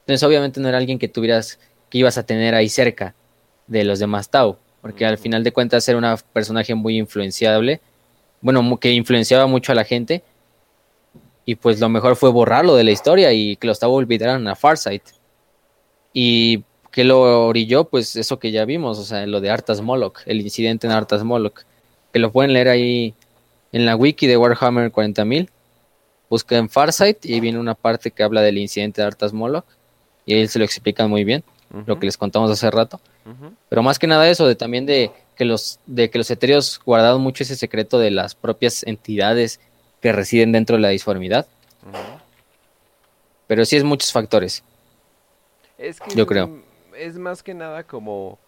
Entonces, 0.00 0.24
obviamente 0.24 0.60
no 0.60 0.68
era 0.68 0.78
alguien 0.78 0.98
que 0.98 1.06
tuvieras, 1.06 1.60
que 1.88 1.98
ibas 1.98 2.18
a 2.18 2.26
tener 2.26 2.54
ahí 2.56 2.68
cerca 2.68 3.14
de 3.68 3.84
los 3.84 4.00
demás 4.00 4.28
Tau, 4.28 4.56
porque 4.80 5.06
al 5.06 5.18
final 5.18 5.44
de 5.44 5.52
cuentas 5.52 5.88
era 5.88 5.98
un 5.98 6.18
personaje 6.32 6.74
muy 6.74 6.98
influenciable, 6.98 7.80
bueno, 8.40 8.78
que 8.78 8.92
influenciaba 8.92 9.46
mucho 9.46 9.72
a 9.72 9.74
la 9.76 9.84
gente, 9.84 10.24
y 11.44 11.54
pues 11.54 11.78
lo 11.78 11.88
mejor 11.88 12.16
fue 12.16 12.30
borrarlo 12.30 12.74
de 12.74 12.82
la 12.82 12.90
historia 12.90 13.32
y 13.32 13.56
que 13.56 13.68
los 13.68 13.78
Tau 13.78 13.92
olvidaran 13.92 14.46
a 14.48 14.56
Farsight. 14.56 15.02
Y 16.12 16.64
que 16.96 17.04
lo 17.04 17.46
orilló, 17.46 17.84
pues 17.84 18.16
eso 18.16 18.38
que 18.38 18.50
ya 18.52 18.64
vimos, 18.64 18.98
o 18.98 19.04
sea, 19.04 19.26
lo 19.26 19.42
de 19.42 19.50
Arthas 19.50 19.82
Moloch, 19.82 20.20
el 20.24 20.40
incidente 20.40 20.86
en 20.86 20.94
Arthas 20.94 21.24
Moloch, 21.24 21.60
que 22.10 22.18
lo 22.18 22.32
pueden 22.32 22.54
leer 22.54 22.68
ahí 22.68 23.12
en 23.72 23.84
la 23.84 23.96
wiki 23.96 24.26
de 24.26 24.38
Warhammer 24.38 24.90
40.000. 24.90 25.50
Busquen 26.30 26.70
Farsight 26.70 27.26
y 27.26 27.34
ahí 27.34 27.40
viene 27.40 27.58
una 27.58 27.74
parte 27.74 28.10
que 28.10 28.22
habla 28.22 28.40
del 28.40 28.56
incidente 28.56 29.02
de 29.02 29.08
Arthas 29.08 29.34
Moloch 29.34 29.66
y 30.24 30.32
ahí 30.32 30.48
se 30.48 30.58
lo 30.58 30.64
explican 30.64 31.10
muy 31.10 31.22
bien, 31.24 31.44
lo 31.84 32.00
que 32.00 32.06
les 32.06 32.16
contamos 32.16 32.50
hace 32.50 32.70
rato. 32.70 32.98
Pero 33.68 33.82
más 33.82 33.98
que 33.98 34.06
nada 34.06 34.26
eso, 34.30 34.46
de 34.46 34.54
también 34.54 34.86
de 34.86 35.10
que 35.36 35.44
los, 35.44 35.80
de 35.84 36.08
que 36.08 36.16
los 36.16 36.30
etéreos 36.30 36.80
guardaron 36.82 37.20
mucho 37.20 37.42
ese 37.42 37.56
secreto 37.56 37.98
de 37.98 38.10
las 38.10 38.34
propias 38.34 38.84
entidades 38.84 39.60
que 40.00 40.12
residen 40.12 40.50
dentro 40.50 40.76
de 40.76 40.80
la 40.80 40.88
disformidad. 40.88 41.46
Pero 43.46 43.66
sí 43.66 43.76
es 43.76 43.84
muchos 43.84 44.12
factores. 44.12 44.64
Es 45.76 46.00
que 46.00 46.14
Yo 46.14 46.24
creo. 46.24 46.64
Es 46.98 47.18
más 47.18 47.42
que 47.42 47.54
nada 47.54 47.84
como 47.84 48.38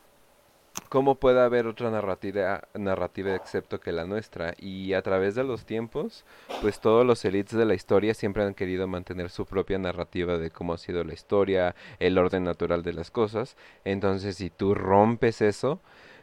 cómo 0.88 1.16
puede 1.16 1.40
haber 1.40 1.66
otra 1.66 1.90
narrativa, 1.90 2.62
narrativa 2.74 3.34
excepto 3.34 3.80
que 3.80 3.92
la 3.92 4.04
nuestra. 4.04 4.54
Y 4.58 4.94
a 4.94 5.02
través 5.02 5.34
de 5.34 5.44
los 5.44 5.64
tiempos, 5.64 6.24
pues 6.60 6.80
todos 6.80 7.04
los 7.06 7.24
elites 7.24 7.58
de 7.58 7.64
la 7.64 7.74
historia 7.74 8.14
siempre 8.14 8.44
han 8.44 8.54
querido 8.54 8.86
mantener 8.86 9.30
su 9.30 9.46
propia 9.46 9.78
narrativa 9.78 10.38
de 10.38 10.50
cómo 10.50 10.72
ha 10.72 10.78
sido 10.78 11.04
la 11.04 11.14
historia, 11.14 11.74
el 11.98 12.18
orden 12.18 12.44
natural 12.44 12.82
de 12.82 12.92
las 12.92 13.10
cosas. 13.10 13.56
Entonces, 13.84 14.36
si 14.36 14.50
tú 14.50 14.74
rompes 14.74 15.42
eso, 15.42 15.80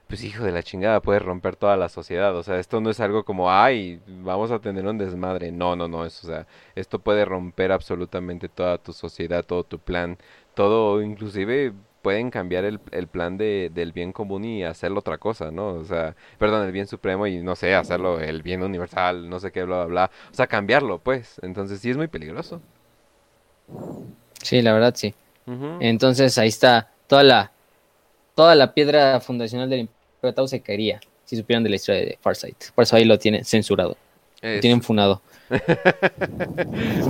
pues 0.08 0.24
hijo 0.24 0.44
de 0.44 0.52
la 0.52 0.64
chingada, 0.64 1.02
puedes 1.02 1.22
romper 1.24 1.56
toda 1.56 1.78
la 1.78 1.90
sociedad. 1.90 2.36
O 2.36 2.44
sea, 2.44 2.60
esto 2.60 2.82
no 2.82 2.90
es 2.90 3.00
algo 3.00 3.24
como, 3.26 3.52
ay, 3.52 4.00
vamos 4.08 4.52
a 4.52 4.60
tener 4.60 4.86
un 4.86 4.98
desmadre. 4.98 5.52
No, 5.52 5.76
no, 5.76 5.88
no. 5.88 6.00
O 6.00 6.10
sea, 6.10 6.48
esto 6.76 7.00
puede 7.00 7.26
romper 7.26 7.72
absolutamente 7.72 8.50
toda 8.50 8.78
tu 8.78 8.94
sociedad, 8.94 9.44
todo 9.46 9.64
tu 9.64 9.80
plan, 9.80 10.18
todo, 10.54 11.02
inclusive 11.02 11.74
pueden 12.06 12.30
cambiar 12.30 12.66
el, 12.66 12.80
el 12.92 13.08
plan 13.08 13.36
de, 13.36 13.72
del 13.74 13.92
bien 13.92 14.14
común 14.14 14.46
y 14.46 14.64
hacerlo 14.64 15.00
otra 15.00 15.18
cosa, 15.18 15.50
¿no? 15.50 15.70
O 15.70 15.86
sea, 15.86 16.16
perdón, 16.38 16.64
el 16.64 16.72
bien 16.72 16.86
supremo 16.86 17.26
y 17.26 17.42
no 17.42 17.56
sé, 17.56 17.74
hacerlo 17.74 18.20
el 18.20 18.44
bien 18.44 18.62
universal, 18.62 19.28
no 19.28 19.40
sé 19.40 19.52
qué, 19.52 19.64
bla, 19.64 19.78
bla, 19.78 19.86
bla. 19.86 20.12
O 20.32 20.36
sea, 20.36 20.46
cambiarlo, 20.46 21.00
pues. 21.00 21.40
Entonces 21.42 21.80
sí 21.80 21.90
es 21.90 21.98
muy 21.98 22.06
peligroso. 22.08 22.62
Sí, 24.40 24.62
la 24.62 24.74
verdad 24.74 24.94
sí. 24.96 25.16
Entonces 25.80 26.38
ahí 26.38 26.50
está 26.50 26.92
toda 27.08 27.24
la 27.24 27.52
toda 28.36 28.54
la 28.54 28.76
piedra 28.76 29.20
fundacional 29.20 29.68
del 29.68 29.80
Imperio 29.80 30.36
Tau 30.36 30.48
se 30.48 30.62
caería 30.62 31.00
si 31.24 31.36
supieran 31.36 31.64
de 31.64 31.72
la 31.72 31.78
historia 31.78 32.02
de 32.02 32.20
Farsight. 32.22 32.66
Por 32.76 32.84
eso 32.84 32.98
ahí 32.98 33.06
lo 33.06 33.18
tienen 33.18 33.44
censurado, 33.46 33.98
tienen 34.42 34.82
funado. 34.82 35.22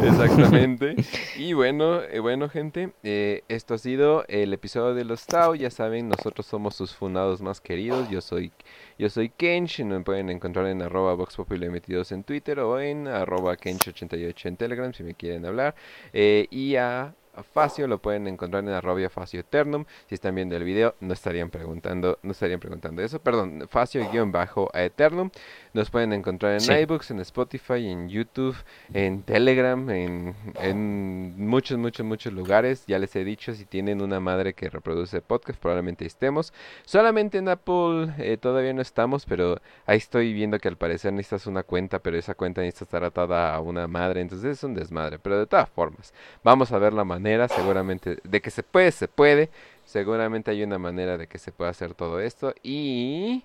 Exactamente. 0.03 0.95
Y 1.38 1.53
bueno, 1.53 2.02
eh, 2.02 2.19
bueno 2.19 2.49
gente, 2.49 2.91
eh, 3.03 3.43
esto 3.47 3.76
ha 3.76 3.77
sido 3.77 4.26
el 4.27 4.52
episodio 4.53 4.93
de 4.93 5.06
los 5.06 5.26
Tao. 5.26 5.56
Ya 5.56 5.69
saben, 5.69 6.10
nosotros 6.10 6.45
somos 6.45 6.76
sus 6.76 6.93
fundados 6.93 7.41
más 7.41 7.61
queridos. 7.61 8.10
Yo 8.10 8.19
soy, 8.22 8.52
yo 8.97 9.10
soy 9.10 9.30
Kench. 9.30 9.80
Me 9.81 10.02
pueden 10.02 10.30
encontrar 10.30 10.68
en 10.68 10.81
arroba 10.81 11.14
voxpopuli 11.14 11.69
metidos 11.69 12.11
en 12.11 12.23
Twitter 12.23 12.60
o 12.60 12.80
en 12.80 13.07
arroba 13.07 13.56
Kench88 13.56 14.45
en 14.45 14.57
Telegram 14.57 14.93
si 14.93 15.03
me 15.03 15.14
quieren 15.14 15.45
hablar. 15.45 15.76
Eh, 16.14 16.47
y 16.52 16.76
a 16.76 17.15
Facio 17.44 17.88
lo 17.88 17.99
pueden 17.99 18.28
encontrar 18.28 18.64
en 18.64 18.70
arroba 18.70 19.10
Facio 19.10 19.40
Eternum. 19.40 19.86
Si 20.07 20.16
están 20.16 20.36
viendo 20.36 20.56
el 20.56 20.64
video, 20.64 20.95
no 20.99 21.14
estarían 21.14 21.49
preguntando, 21.49 22.20
no 22.24 22.32
estarían 22.32 22.60
preguntando 22.60 23.02
eso. 23.02 23.20
Perdón, 23.20 23.68
Facio-Eternum. 23.70 25.30
Nos 25.74 25.90
pueden 25.90 26.14
encontrar 26.14 26.53
en 26.53 26.62
Sí. 26.62 26.72
iBooks, 26.74 27.12
en 27.12 27.20
Spotify, 27.20 27.88
en 27.90 28.07
YouTube, 28.10 28.56
en 28.94 29.24
Telegram, 29.24 29.90
en, 29.90 30.36
en 30.62 31.36
muchos, 31.48 31.78
muchos, 31.78 32.06
muchos 32.06 32.32
lugares. 32.32 32.86
Ya 32.88 32.99
les 32.99 33.16
he 33.16 33.24
dicho, 33.26 33.53
si 33.53 33.66
tienen 33.66 34.02
una 34.02 34.20
madre 34.20 34.53
que 34.53 34.70
reproduce 34.70 35.22
podcast, 35.22 35.60
probablemente 35.60 36.06
estemos. 36.06 36.53
Solamente 36.86 37.38
en 37.40 37.49
Apple 37.49 38.14
eh, 38.20 38.38
todavía 38.38 38.74
no 38.74 38.82
estamos, 38.82 39.26
pero 39.26 39.60
ahí 39.86 39.98
estoy 39.98 40.34
viendo 40.34 40.60
que 40.60 40.68
al 40.68 40.78
parecer 40.78 41.12
necesitas 41.14 41.48
una 41.48 41.64
cuenta, 41.64 41.99
pero 41.99 42.18
esa 42.18 42.36
cuenta 42.36 42.62
necesita 42.62 42.86
estar 42.86 43.03
atada 43.03 43.53
a 43.53 43.60
una 43.60 43.88
madre, 43.88 44.22
entonces 44.22 44.57
es 44.57 44.64
un 44.64 44.74
desmadre. 44.74 45.20
Pero 45.20 45.40
de 45.40 45.48
todas 45.48 45.68
formas, 45.70 46.14
vamos 46.44 46.72
a 46.72 46.78
ver 46.80 46.94
la 46.94 47.03
manera, 47.03 47.24
seguramente, 47.49 48.18
de 48.23 48.41
que 48.41 48.52
se 48.52 48.64
puede, 48.64 48.91
se 48.91 49.07
puede. 49.07 49.49
Seguramente 49.85 50.52
hay 50.52 50.64
una 50.64 50.77
manera 50.80 51.18
de 51.18 51.27
que 51.27 51.38
se 51.38 51.52
pueda 51.52 51.72
hacer 51.72 51.93
todo 51.93 52.19
esto. 52.19 52.53
Y... 52.64 53.43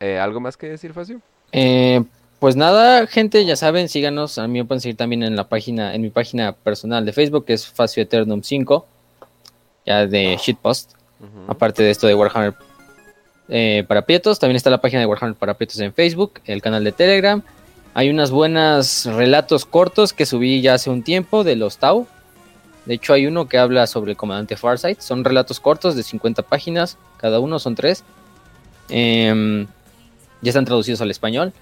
eh, 0.00 0.18
¿Algo 0.18 0.40
más 0.40 0.56
que 0.56 0.68
decir, 0.68 0.92
Facio? 0.92 1.20
Eh, 1.52 2.02
pues 2.38 2.54
nada, 2.56 3.06
gente, 3.06 3.44
ya 3.44 3.56
saben, 3.56 3.88
síganos. 3.88 4.38
A 4.38 4.46
mí 4.46 4.58
me 4.58 4.64
pueden 4.64 4.80
seguir 4.80 4.96
también 4.96 5.22
en 5.22 5.36
la 5.36 5.48
página, 5.48 5.94
en 5.94 6.02
mi 6.02 6.10
página 6.10 6.52
personal 6.52 7.04
de 7.04 7.12
Facebook, 7.12 7.44
que 7.44 7.54
es 7.54 7.66
Facio 7.66 8.02
Eternum 8.02 8.42
5, 8.42 8.86
ya 9.86 10.06
de 10.06 10.36
shitpost. 10.40 10.92
Ujú. 11.20 11.50
Aparte 11.50 11.82
de 11.82 11.90
esto 11.90 12.06
de 12.06 12.14
Warhammer 12.14 12.54
eh, 13.48 13.84
para 13.88 14.02
Prietos, 14.02 14.38
también 14.38 14.56
está 14.56 14.70
la 14.70 14.80
página 14.80 15.00
de 15.00 15.06
Warhammer 15.06 15.34
para 15.36 15.54
Prietos 15.54 15.80
en 15.80 15.92
Facebook, 15.94 16.40
el 16.44 16.60
canal 16.60 16.84
de 16.84 16.92
Telegram. 16.92 17.42
Hay 17.94 18.10
unas 18.10 18.30
buenas 18.30 19.06
relatos 19.06 19.64
cortos 19.64 20.12
que 20.12 20.26
subí 20.26 20.60
ya 20.60 20.74
hace 20.74 20.90
un 20.90 21.02
tiempo 21.02 21.42
de 21.42 21.56
los 21.56 21.78
Tau. 21.78 22.06
De 22.86 22.94
hecho, 22.94 23.12
hay 23.12 23.26
uno 23.26 23.48
que 23.48 23.58
habla 23.58 23.86
sobre 23.86 24.12
el 24.12 24.16
comandante 24.16 24.56
Farsight. 24.56 25.00
Son 25.00 25.24
relatos 25.24 25.60
cortos 25.60 25.96
de 25.96 26.02
50 26.02 26.42
páginas, 26.42 26.96
cada 27.18 27.40
uno 27.40 27.58
son 27.58 27.74
tres. 27.74 28.04
Em, 28.88 29.66
ya 30.40 30.50
están 30.50 30.64
traducidos 30.64 31.00
al 31.00 31.10
español. 31.10 31.52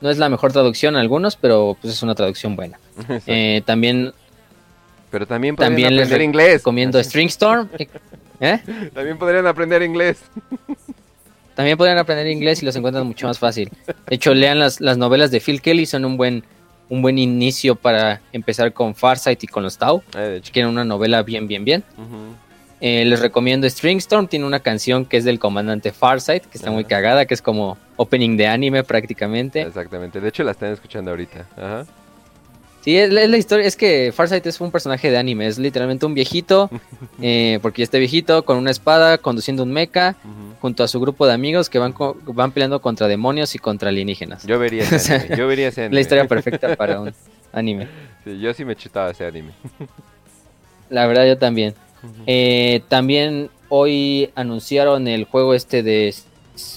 No 0.00 0.10
es 0.10 0.18
la 0.18 0.28
mejor 0.28 0.52
traducción 0.52 0.96
algunos, 0.96 1.36
pero 1.36 1.76
pues 1.80 1.94
es 1.94 2.02
una 2.02 2.14
traducción 2.14 2.54
buena. 2.54 2.78
Eh, 3.26 3.62
también 3.64 4.12
Pero 5.10 5.26
también 5.26 5.56
podrían 5.56 5.70
también 5.72 5.96
les 5.96 6.06
aprender 6.06 6.22
inglés. 6.22 6.52
recomiendo 6.58 7.02
Stringstorm. 7.02 7.68
¿Eh? 8.40 8.60
También 8.92 9.16
podrían 9.16 9.46
aprender 9.46 9.82
inglés. 9.82 10.18
También 11.54 11.78
podrían 11.78 11.96
aprender 11.96 12.26
inglés 12.26 12.62
y 12.62 12.66
los 12.66 12.76
encuentran 12.76 13.06
mucho 13.06 13.26
más 13.26 13.38
fácil. 13.38 13.70
De 13.86 14.16
hecho, 14.16 14.34
lean 14.34 14.58
las, 14.58 14.82
las 14.82 14.98
novelas 14.98 15.30
de 15.30 15.40
Phil 15.40 15.62
Kelly, 15.62 15.86
son 15.86 16.04
un 16.04 16.18
buen, 16.18 16.44
un 16.88 17.02
buen 17.02 17.18
inicio 17.18 17.74
para 17.74 18.20
empezar 18.32 18.72
con 18.72 18.94
Farsight 18.94 19.42
y 19.44 19.46
con 19.46 19.62
los 19.62 19.78
Tau. 19.78 20.02
Eh, 20.16 20.40
una 20.64 20.84
novela 20.84 21.22
bien, 21.22 21.46
bien, 21.46 21.64
bien. 21.64 21.84
Eh, 22.80 23.04
les 23.06 23.20
recomiendo 23.20 23.68
Stringstorm, 23.68 24.28
tiene 24.28 24.44
una 24.44 24.60
canción 24.60 25.06
que 25.06 25.16
es 25.16 25.24
del 25.24 25.38
comandante 25.38 25.92
Farsight, 25.92 26.44
que 26.44 26.58
está 26.58 26.70
muy 26.70 26.84
cagada, 26.84 27.24
que 27.24 27.34
es 27.34 27.40
como 27.40 27.78
opening 27.96 28.36
de 28.36 28.46
anime 28.46 28.84
prácticamente. 28.84 29.62
Exactamente. 29.62 30.20
De 30.20 30.28
hecho, 30.28 30.44
la 30.44 30.52
están 30.52 30.72
escuchando 30.72 31.10
ahorita. 31.10 31.46
Ajá. 31.56 31.86
Sí, 32.86 32.96
es 32.96 33.12
la, 33.12 33.22
es 33.22 33.28
la 33.30 33.36
historia, 33.36 33.66
es 33.66 33.76
que 33.76 34.12
Farsight 34.14 34.46
es 34.46 34.60
un 34.60 34.70
personaje 34.70 35.10
de 35.10 35.18
anime, 35.18 35.48
es 35.48 35.58
literalmente 35.58 36.06
un 36.06 36.14
viejito, 36.14 36.70
eh, 37.20 37.58
porque 37.60 37.80
ya 37.82 37.84
está 37.84 37.98
viejito, 37.98 38.44
con 38.44 38.58
una 38.58 38.70
espada, 38.70 39.18
conduciendo 39.18 39.64
un 39.64 39.72
mecha, 39.72 40.14
junto 40.60 40.84
a 40.84 40.88
su 40.88 41.00
grupo 41.00 41.26
de 41.26 41.32
amigos 41.32 41.68
que 41.68 41.80
van, 41.80 41.92
van 42.26 42.52
peleando 42.52 42.80
contra 42.80 43.08
demonios 43.08 43.56
y 43.56 43.58
contra 43.58 43.88
alienígenas. 43.88 44.46
Yo 44.46 44.60
vería 44.60 44.84
ese 44.90 45.16
anime. 45.16 45.36
Yo 45.36 45.48
vería 45.48 45.66
ese 45.68 45.80
Es 45.80 45.84
anime. 45.86 45.94
la 45.96 46.00
historia 46.00 46.28
perfecta 46.28 46.76
para 46.76 47.00
un 47.00 47.12
anime. 47.52 47.88
Sí, 48.22 48.38
yo 48.38 48.54
sí 48.54 48.64
me 48.64 48.76
chutaba 48.76 49.10
ese 49.10 49.26
anime. 49.26 49.50
La 50.88 51.06
verdad, 51.08 51.26
yo 51.26 51.36
también. 51.36 51.74
Eh, 52.28 52.82
también 52.88 53.50
hoy 53.68 54.30
anunciaron 54.36 55.08
el 55.08 55.24
juego 55.24 55.54
este 55.54 55.82
de 55.82 56.14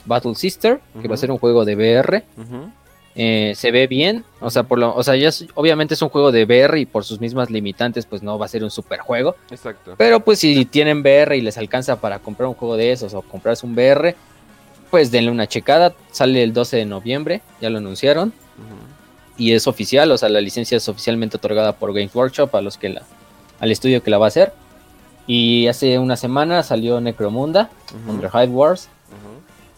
Battle 0.06 0.34
Sister, 0.34 0.80
que 0.99 1.07
va 1.07 1.14
a 1.14 1.18
ser 1.19 1.30
un 1.30 1.38
juego 1.38 1.65
de 1.65 1.76
VR. 1.76 2.23
Ujú. 2.36 2.72
Eh, 3.21 3.53
se 3.53 3.71
ve 3.71 3.85
bien, 3.87 4.23
o 4.39 4.49
sea, 4.49 4.63
por 4.63 4.79
lo, 4.79 4.95
o 4.95 5.03
sea, 5.03 5.13
ya 5.17 5.27
es- 5.27 5.45
obviamente 5.55 5.93
es 5.93 6.01
un 6.01 6.07
juego 6.07 6.31
de 6.31 6.45
VR 6.45 6.79
y 6.79 6.85
por 6.85 7.03
sus 7.03 7.19
mismas 7.19 7.49
limitantes, 7.49 8.05
pues 8.05 8.23
no 8.23 8.39
va 8.39 8.45
a 8.45 8.47
ser 8.47 8.63
un 8.63 8.71
super 8.71 8.99
juego. 8.99 9.35
Exacto. 9.51 9.95
Pero 9.97 10.21
pues 10.21 10.39
si 10.39 10.63
tienen 10.63 11.01
VR 11.01 11.35
y 11.35 11.41
les 11.41 11.57
alcanza 11.57 11.99
para 11.99 12.19
comprar 12.19 12.47
un 12.47 12.55
juego 12.55 12.77
de 12.77 12.93
esos 12.93 13.13
o 13.13 13.21
comprarse 13.21 13.65
un 13.65 13.73
VR, 13.73 14.15
pues 14.89 15.11
denle 15.11 15.31
una 15.31 15.47
checada. 15.47 15.93
Sale 16.11 16.41
el 16.43 16.53
12 16.53 16.77
de 16.77 16.85
noviembre, 16.85 17.41
ya 17.59 17.69
lo 17.69 17.79
anunciaron. 17.79 18.31
Y 19.37 19.51
es 19.53 19.67
oficial, 19.67 20.09
o 20.11 20.17
sea, 20.17 20.29
la 20.29 20.39
licencia 20.41 20.77
es 20.77 20.87
oficialmente 20.87 21.35
otorgada 21.37 21.73
por 21.73 21.93
Games 21.93 22.15
Workshop 22.15 22.55
a 22.55 22.61
los 22.61 22.77
que 22.77 22.89
la, 22.89 23.01
al 23.59 23.71
estudio 23.71 24.01
que 24.01 24.11
la 24.11 24.17
va 24.17 24.25
a 24.25 24.29
hacer. 24.29 24.53
Y 25.27 25.67
hace 25.67 25.99
una 25.99 26.15
semana 26.15 26.63
salió 26.63 27.01
Necromunda, 27.01 27.69
Ujú. 28.03 28.11
Under 28.13 28.31
Wars, 28.49 28.87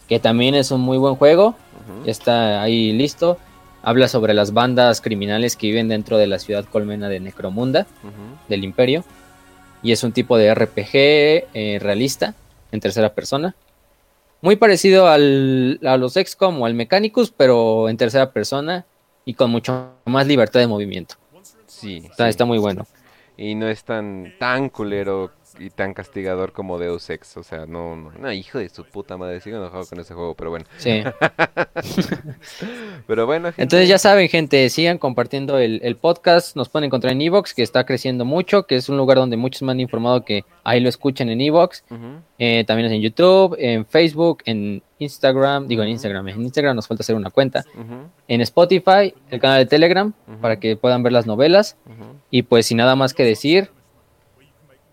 que 0.08 0.18
también 0.20 0.54
es 0.54 0.70
un 0.70 0.80
muy 0.80 0.98
buen 0.98 1.14
juego, 1.16 1.56
Ya 2.04 2.10
está 2.10 2.62
ahí 2.62 2.92
listo. 2.92 3.38
Habla 3.82 4.06
sobre 4.08 4.32
las 4.34 4.52
bandas 4.52 5.00
criminales 5.00 5.56
que 5.56 5.66
viven 5.66 5.88
dentro 5.88 6.16
de 6.16 6.26
la 6.28 6.38
ciudad 6.38 6.64
colmena 6.64 7.08
de 7.08 7.20
Necromunda, 7.20 7.86
del 8.48 8.64
Imperio. 8.64 9.04
Y 9.82 9.90
es 9.92 10.04
un 10.04 10.12
tipo 10.12 10.36
de 10.38 10.54
RPG 10.54 10.90
eh, 10.94 11.78
realista, 11.80 12.34
en 12.70 12.80
tercera 12.80 13.12
persona. 13.14 13.56
Muy 14.40 14.56
parecido 14.56 15.08
al, 15.08 15.80
a 15.84 15.96
los 15.96 16.14
XCOM 16.14 16.62
o 16.62 16.66
al 16.66 16.74
Mechanicus, 16.74 17.32
pero 17.36 17.88
en 17.88 17.96
tercera 17.96 18.30
persona 18.32 18.84
y 19.24 19.34
con 19.34 19.50
mucho 19.50 19.90
más 20.04 20.26
libertad 20.26 20.60
de 20.60 20.66
movimiento. 20.68 21.16
Sí, 21.66 21.98
Está, 22.04 22.24
sí. 22.24 22.30
está 22.30 22.44
muy 22.44 22.58
bueno. 22.58 22.86
Y 23.36 23.54
no 23.56 23.68
es 23.68 23.82
tan, 23.82 24.34
tan 24.38 24.68
culero 24.68 25.32
y 25.62 25.70
tan 25.70 25.94
castigador 25.94 26.52
como 26.52 26.78
Deus 26.78 27.08
Ex. 27.10 27.36
O 27.36 27.42
sea, 27.42 27.66
no, 27.66 27.96
no, 27.96 28.12
no, 28.18 28.32
hijo 28.32 28.58
de 28.58 28.68
su 28.68 28.84
puta 28.84 29.16
madre. 29.16 29.40
Sigo 29.40 29.56
enojado 29.56 29.86
con 29.86 30.00
ese 30.00 30.14
juego, 30.14 30.34
pero 30.34 30.50
bueno. 30.50 30.64
Sí. 30.78 31.02
Pero 33.06 33.26
bueno, 33.26 33.48
gente. 33.48 33.62
Entonces 33.62 33.88
ya 33.88 33.98
saben, 33.98 34.28
gente, 34.28 34.68
sigan 34.70 34.98
compartiendo 34.98 35.58
el, 35.58 35.80
el 35.82 35.96
podcast. 35.96 36.56
Nos 36.56 36.68
pueden 36.68 36.86
encontrar 36.86 37.12
en 37.12 37.20
Evox, 37.20 37.54
que 37.54 37.62
está 37.62 37.84
creciendo 37.84 38.24
mucho, 38.24 38.64
que 38.66 38.76
es 38.76 38.88
un 38.88 38.96
lugar 38.96 39.18
donde 39.18 39.36
muchos 39.36 39.62
me 39.62 39.72
han 39.72 39.80
informado 39.80 40.24
que 40.24 40.44
ahí 40.64 40.80
lo 40.80 40.88
escuchan 40.88 41.28
en 41.28 41.40
Evox. 41.40 41.84
Eh, 42.38 42.64
también 42.66 42.86
es 42.86 42.92
en 42.92 43.00
YouTube, 43.00 43.56
en 43.58 43.86
Facebook, 43.86 44.42
en 44.44 44.82
Instagram. 44.98 45.66
Digo, 45.66 45.82
en 45.82 45.90
Instagram. 45.90 46.28
En 46.28 46.42
Instagram 46.42 46.76
nos 46.76 46.86
falta 46.86 47.02
hacer 47.02 47.16
una 47.16 47.30
cuenta. 47.30 47.64
En 48.28 48.40
Spotify, 48.40 49.14
el 49.30 49.40
canal 49.40 49.58
de 49.58 49.66
Telegram, 49.66 50.12
para 50.40 50.58
que 50.58 50.76
puedan 50.76 51.02
ver 51.02 51.12
las 51.12 51.26
novelas. 51.26 51.76
Y 52.30 52.42
pues 52.42 52.66
sin 52.66 52.78
nada 52.78 52.96
más 52.96 53.14
que 53.14 53.24
decir, 53.24 53.70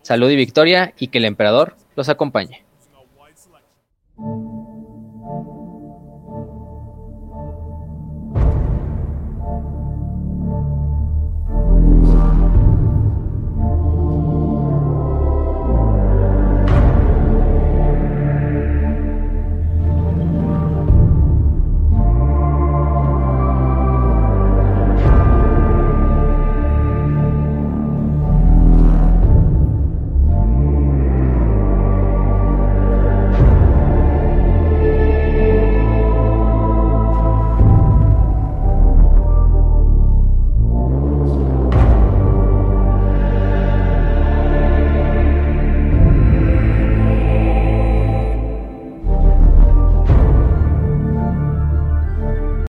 salud 0.02 0.30
y 0.30 0.36
victoria 0.36 0.94
y 0.98 1.08
que 1.08 1.18
el 1.18 1.24
emperador 1.24 1.76
los 1.96 2.08
acompañe. 2.08 2.64